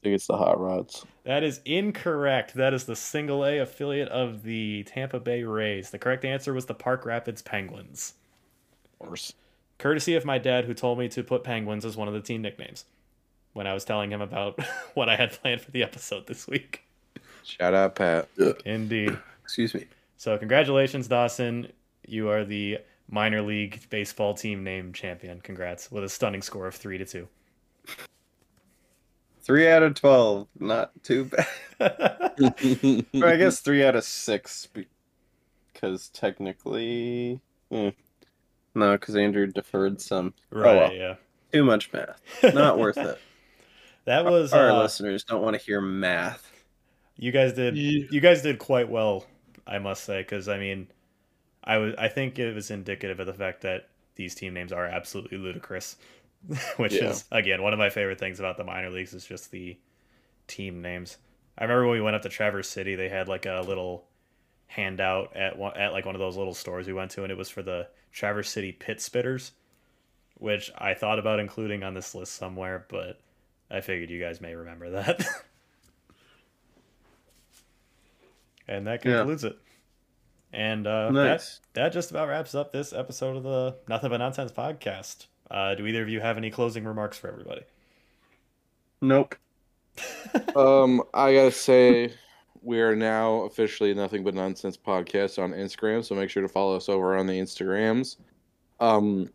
I 0.00 0.02
think 0.02 0.14
it's 0.14 0.26
the 0.26 0.36
Hot 0.36 0.60
Rods. 0.60 1.04
That 1.24 1.42
is 1.42 1.60
incorrect. 1.64 2.54
That 2.54 2.74
is 2.74 2.84
the 2.84 2.96
single 2.96 3.44
A 3.44 3.58
affiliate 3.58 4.08
of 4.08 4.42
the 4.42 4.84
Tampa 4.84 5.20
Bay 5.20 5.42
Rays. 5.44 5.90
The 5.90 5.98
correct 5.98 6.24
answer 6.24 6.52
was 6.52 6.66
the 6.66 6.74
Park 6.74 7.06
Rapids 7.06 7.42
Penguins. 7.42 8.14
Of 8.84 9.06
course. 9.06 9.32
Courtesy 9.78 10.14
of 10.14 10.24
my 10.24 10.38
dad, 10.38 10.64
who 10.64 10.74
told 10.74 10.98
me 10.98 11.08
to 11.08 11.22
put 11.22 11.44
Penguins 11.44 11.84
as 11.84 11.96
one 11.96 12.08
of 12.08 12.14
the 12.14 12.20
team 12.20 12.42
nicknames 12.42 12.84
when 13.52 13.66
I 13.66 13.74
was 13.74 13.84
telling 13.84 14.10
him 14.12 14.20
about 14.20 14.60
what 14.94 15.08
I 15.08 15.16
had 15.16 15.32
planned 15.32 15.60
for 15.60 15.70
the 15.70 15.82
episode 15.82 16.26
this 16.26 16.46
week. 16.46 16.85
Shout 17.46 17.74
out 17.74 17.94
Pat. 17.94 18.28
Indeed. 18.64 19.16
Excuse 19.44 19.74
me. 19.74 19.86
So, 20.16 20.36
congratulations, 20.36 21.06
Dawson. 21.08 21.70
You 22.06 22.28
are 22.28 22.44
the 22.44 22.78
minor 23.08 23.42
league 23.42 23.88
baseball 23.88 24.34
team 24.34 24.64
name 24.64 24.92
champion. 24.92 25.40
Congrats 25.40 25.90
with 25.90 26.02
a 26.04 26.08
stunning 26.08 26.42
score 26.42 26.66
of 26.66 26.74
three 26.74 26.98
to 26.98 27.04
two. 27.04 27.28
Three 29.42 29.68
out 29.68 29.84
of 29.84 29.94
12. 29.94 30.48
Not 30.58 30.90
too 31.04 31.26
bad. 31.26 31.46
or 33.14 33.26
I 33.28 33.36
guess 33.36 33.60
three 33.60 33.84
out 33.84 33.94
of 33.94 34.02
six 34.02 34.66
because 35.72 36.08
technically. 36.08 37.40
eh. 37.70 37.92
No, 38.74 38.92
because 38.92 39.14
Andrew 39.14 39.46
deferred 39.46 40.00
some. 40.00 40.34
right, 40.50 40.76
well. 40.76 40.92
yeah. 40.92 41.14
Too 41.52 41.64
much 41.64 41.92
math. 41.92 42.20
Not 42.54 42.78
worth 42.78 42.98
it. 42.98 43.20
That 44.04 44.24
was 44.24 44.52
Our 44.52 44.70
uh, 44.70 44.82
listeners 44.82 45.24
don't 45.24 45.42
want 45.42 45.58
to 45.58 45.60
hear 45.60 45.80
math. 45.80 46.52
You 47.16 47.32
guys 47.32 47.52
did 47.54 47.76
Yeah. 47.76 48.06
you 48.10 48.20
guys 48.20 48.42
did 48.42 48.58
quite 48.58 48.88
well, 48.88 49.26
I 49.66 49.78
must 49.78 50.04
say, 50.04 50.20
because 50.22 50.48
I 50.48 50.58
mean, 50.58 50.88
I 51.64 51.78
was 51.78 51.94
I 51.98 52.08
think 52.08 52.38
it 52.38 52.54
was 52.54 52.70
indicative 52.70 53.20
of 53.20 53.26
the 53.26 53.34
fact 53.34 53.62
that 53.62 53.88
these 54.16 54.34
team 54.34 54.54
names 54.54 54.72
are 54.72 54.86
absolutely 54.86 55.38
ludicrous, 55.38 55.96
which 56.76 56.94
Yeah. 56.94 57.10
is 57.10 57.24
again 57.30 57.62
one 57.62 57.72
of 57.72 57.78
my 57.78 57.90
favorite 57.90 58.18
things 58.18 58.38
about 58.40 58.56
the 58.56 58.64
minor 58.64 58.90
leagues 58.90 59.14
is 59.14 59.24
just 59.26 59.50
the 59.50 59.76
team 60.46 60.82
names. 60.82 61.18
I 61.58 61.64
remember 61.64 61.86
when 61.86 61.94
we 61.96 62.02
went 62.02 62.16
up 62.16 62.22
to 62.22 62.28
Traverse 62.28 62.68
City, 62.68 62.96
they 62.96 63.08
had 63.08 63.28
like 63.28 63.46
a 63.46 63.62
little 63.66 64.06
handout 64.68 65.34
at 65.36 65.56
one, 65.58 65.76
at 65.76 65.92
like 65.92 66.04
one 66.04 66.14
of 66.14 66.18
those 66.20 66.36
little 66.36 66.54
stores 66.54 66.86
we 66.86 66.92
went 66.92 67.10
to, 67.12 67.22
and 67.22 67.32
it 67.32 67.38
was 67.38 67.48
for 67.48 67.62
the 67.62 67.88
Traverse 68.12 68.50
City 68.50 68.72
Pit 68.72 68.98
Spitters, 68.98 69.52
which 70.38 70.70
I 70.76 70.94
thought 70.94 71.18
about 71.18 71.40
including 71.40 71.82
on 71.82 71.94
this 71.94 72.14
list 72.14 72.34
somewhere, 72.34 72.84
but 72.88 73.20
I 73.70 73.80
figured 73.80 74.10
you 74.10 74.20
guys 74.20 74.40
may 74.40 74.54
remember 74.54 74.90
that. 74.90 75.24
and 78.68 78.86
that 78.86 79.04
Yeah. 79.04 79.18
concludes 79.18 79.44
it. 79.44 79.56
And 80.52 80.86
uh, 80.86 81.10
Nice. 81.10 81.60
that 81.74 81.82
that 81.82 81.88
just 81.92 82.10
about 82.10 82.28
wraps 82.28 82.54
up 82.54 82.72
this 82.72 82.92
episode 82.92 83.36
of 83.36 83.42
the 83.42 83.76
Nothing 83.88 84.10
But 84.10 84.18
Nonsense 84.18 84.52
podcast. 84.52 85.26
Uh, 85.50 85.74
do 85.74 85.86
either 85.86 86.02
of 86.02 86.08
you 86.08 86.20
have 86.20 86.36
any 86.38 86.50
closing 86.50 86.84
remarks 86.84 87.16
for 87.18 87.28
everybody? 87.28 87.62
Nope. 89.00 89.34
Um, 90.56 91.02
I 91.14 91.32
gotta 91.34 91.50
say, 91.52 92.12
we 92.62 92.80
are 92.80 92.96
now 92.96 93.42
officially 93.42 93.94
nothing 93.94 94.24
but 94.24 94.34
nonsense 94.34 94.76
podcast 94.76 95.42
on 95.42 95.52
Instagram. 95.52 96.04
So 96.04 96.14
make 96.14 96.28
sure 96.30 96.42
to 96.42 96.48
follow 96.48 96.76
us 96.76 96.88
over 96.88 97.16
on 97.16 97.26
the 97.26 97.38
Instagrams. 97.38 98.16
Um, 98.80 99.30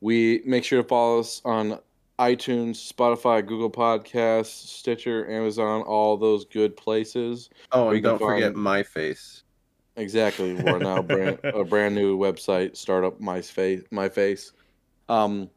we 0.00 0.42
make 0.46 0.64
sure 0.64 0.82
to 0.82 0.88
follow 0.88 1.18
us 1.20 1.42
on 1.44 1.78
iTunes, 2.18 2.92
Spotify, 2.92 3.44
Google 3.46 3.70
Podcasts, 3.70 4.46
Stitcher, 4.66 5.30
Amazon, 5.30 5.82
all 5.82 6.16
those 6.16 6.44
good 6.46 6.76
places. 6.76 7.50
Oh, 7.72 7.88
We 7.90 7.96
and 7.96 8.04
don't 8.04 8.18
forget 8.18 8.52
find- 8.52 8.56
my 8.56 8.82
face. 8.82 9.42
Exactly. 9.96 10.54
We're 10.54 10.78
now 10.78 11.02
brand, 11.02 11.38
a 11.42 11.64
brand 11.64 11.94
new 11.94 12.18
website, 12.18 12.76
startup 12.76 13.20
my 13.20 13.40
face, 13.40 13.82
my 13.90 14.08
face. 14.08 14.52
Um, 15.08 15.48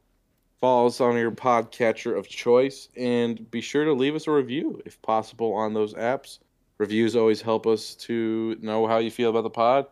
follow 0.62 0.88
us 0.88 1.02
on 1.02 1.18
your 1.18 1.32
podcatcher 1.32 2.18
of 2.18 2.28
choice, 2.28 2.88
and 2.96 3.50
be 3.52 3.60
sure 3.62 3.84
to 3.86 3.94
leave 3.94 4.16
us 4.16 4.28
a 4.28 4.32
review 4.32 4.82
if 4.86 5.02
possible 5.02 5.54
on 5.54 5.74
those 5.74 5.94
apps. 5.94 6.40
Reviews 6.78 7.16
always 7.18 7.42
help 7.42 7.68
us 7.68 7.96
to 7.96 8.58
know 8.62 8.88
how 8.88 9.00
you 9.00 9.12
feel 9.12 9.30
about 9.30 9.44
the 9.44 9.50
pod, 9.50 9.88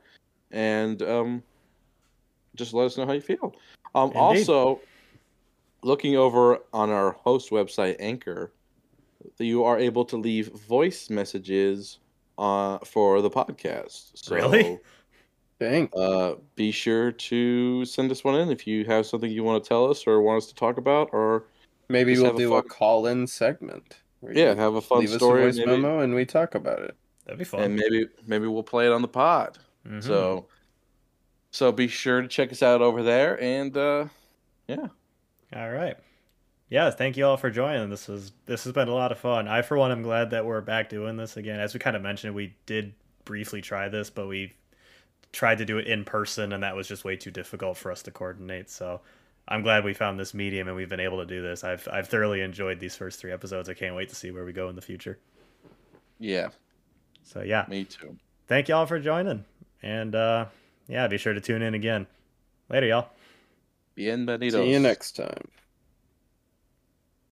and 0.52 1.02
um, 1.02 1.44
just 2.56 2.73
let 2.73 2.85
us 2.85 2.98
know 2.98 3.06
how 3.06 3.11
you 3.14 3.22
feel. 3.22 3.53
Um, 3.95 4.11
also, 4.15 4.80
looking 5.83 6.15
over 6.15 6.59
on 6.73 6.89
our 6.89 7.11
host 7.11 7.49
website, 7.51 7.95
Anchor, 7.99 8.51
you 9.39 9.63
are 9.63 9.77
able 9.79 10.05
to 10.05 10.17
leave 10.17 10.47
voice 10.67 11.09
messages 11.09 11.99
uh, 12.37 12.77
for 12.79 13.21
the 13.21 13.29
podcast. 13.29 14.11
So, 14.15 14.35
Really? 14.35 14.79
Dang. 15.59 15.89
Uh, 15.97 16.35
be 16.55 16.69
sure 16.71 17.11
to 17.11 17.83
send 17.85 18.11
us 18.11 18.23
one 18.23 18.35
in 18.35 18.51
if 18.51 18.67
you 18.67 18.85
have 18.85 19.07
something 19.07 19.31
you 19.31 19.43
want 19.43 19.63
to 19.63 19.67
tell 19.67 19.89
us 19.89 20.05
or 20.05 20.21
want 20.21 20.37
us 20.43 20.47
to 20.49 20.55
talk 20.55 20.77
about, 20.77 21.09
or 21.13 21.45
Maybe 21.89 22.13
we'll 22.13 22.25
have 22.25 22.35
a 22.35 22.37
do 22.37 22.53
a 22.53 22.61
fun- 22.61 22.69
call-in 22.69 23.25
segment. 23.27 23.97
yeah, 24.31 24.53
have 24.53 24.75
a 24.75 24.81
fun 24.81 24.99
leave 24.99 25.09
story, 25.09 25.47
us 25.47 25.55
a 25.55 25.59
voice 25.61 25.65
maybe, 25.67 25.81
memo 25.81 25.99
and 26.01 26.13
we 26.13 26.25
talk 26.25 26.53
about 26.53 26.81
it. 26.83 26.95
That'd 27.25 27.39
be 27.39 27.45
fun. 27.45 27.61
and 27.61 27.75
maybe 27.75 28.07
maybe 28.27 28.45
we'll 28.47 28.61
play 28.63 28.85
it 28.85 28.91
on 28.91 29.01
the 29.01 29.07
pod. 29.07 29.57
Mhm. 29.87 30.03
So, 30.03 30.45
so 31.51 31.71
be 31.71 31.87
sure 31.87 32.21
to 32.21 32.27
check 32.27 32.51
us 32.51 32.61
out 32.61 32.81
over 32.83 33.01
there, 33.01 33.41
and 33.41 33.75
uh, 33.75 34.05
yeah, 34.67 34.87
All 35.55 35.69
right. 35.71 35.97
Yeah, 36.69 36.89
thank 36.91 37.17
you 37.17 37.25
all 37.25 37.37
for 37.37 37.49
joining. 37.49 37.89
This 37.89 38.07
was 38.07 38.31
this 38.45 38.63
has 38.65 38.73
been 38.73 38.89
a 38.89 38.93
lot 38.93 39.11
of 39.11 39.19
fun. 39.19 39.47
I 39.47 39.61
for 39.61 39.77
one 39.77 39.91
am 39.91 40.01
glad 40.03 40.31
that 40.31 40.45
we're 40.45 40.61
back 40.61 40.89
doing 40.89 41.17
this 41.17 41.37
again. 41.37 41.59
As 41.59 41.73
we 41.73 41.79
kind 41.79 41.95
of 41.95 42.01
mentioned, 42.01 42.35
we 42.35 42.55
did 42.65 42.93
briefly 43.25 43.61
try 43.61 43.87
this, 43.89 44.09
but 44.09 44.27
we 44.27 44.53
tried 45.33 45.59
to 45.59 45.65
do 45.65 45.77
it 45.77 45.87
in 45.87 46.05
person 46.05 46.53
and 46.53 46.63
that 46.63 46.75
was 46.75 46.87
just 46.87 47.05
way 47.05 47.15
too 47.17 47.31
difficult 47.31 47.77
for 47.77 47.91
us 47.91 48.03
to 48.03 48.11
coordinate. 48.11 48.69
So 48.69 49.01
I'm 49.47 49.63
glad 49.63 49.85
we 49.85 49.93
found 49.93 50.19
this 50.19 50.33
medium 50.33 50.67
and 50.67 50.77
we've 50.77 50.89
been 50.89 50.99
able 51.01 51.19
to 51.19 51.25
do 51.25 51.41
this. 51.41 51.63
I've 51.63 51.87
I've 51.91 52.09
thoroughly 52.09 52.41
enjoyed 52.41 52.79
these 52.79 52.95
first 52.95 53.19
three 53.19 53.31
episodes. 53.33 53.69
I 53.69 53.73
can't 53.75 53.95
wait 53.95 54.09
to 54.09 54.15
see 54.15 54.31
where 54.31 54.45
we 54.45 54.53
go 54.53 54.69
in 54.69 54.75
the 54.75 54.81
future. 54.81 55.19
Yeah, 56.19 56.49
So 57.23 57.41
yeah, 57.41 57.67
me 57.67 57.85
too. 57.85 58.17
thank 58.47 58.67
y'all 58.67 58.85
for 58.85 58.99
joining, 58.99 59.45
and 59.81 60.15
uh, 60.15 60.45
yeah, 60.87 61.07
be 61.07 61.17
sure 61.17 61.33
to 61.33 61.41
tune 61.41 61.61
in 61.61 61.73
again. 61.73 62.07
Later, 62.69 62.87
y'all. 62.87 63.09
Bienvenidos. 63.97 64.61
See 64.61 64.73
you 64.73 64.79
next 64.79 65.15
time. 65.15 65.49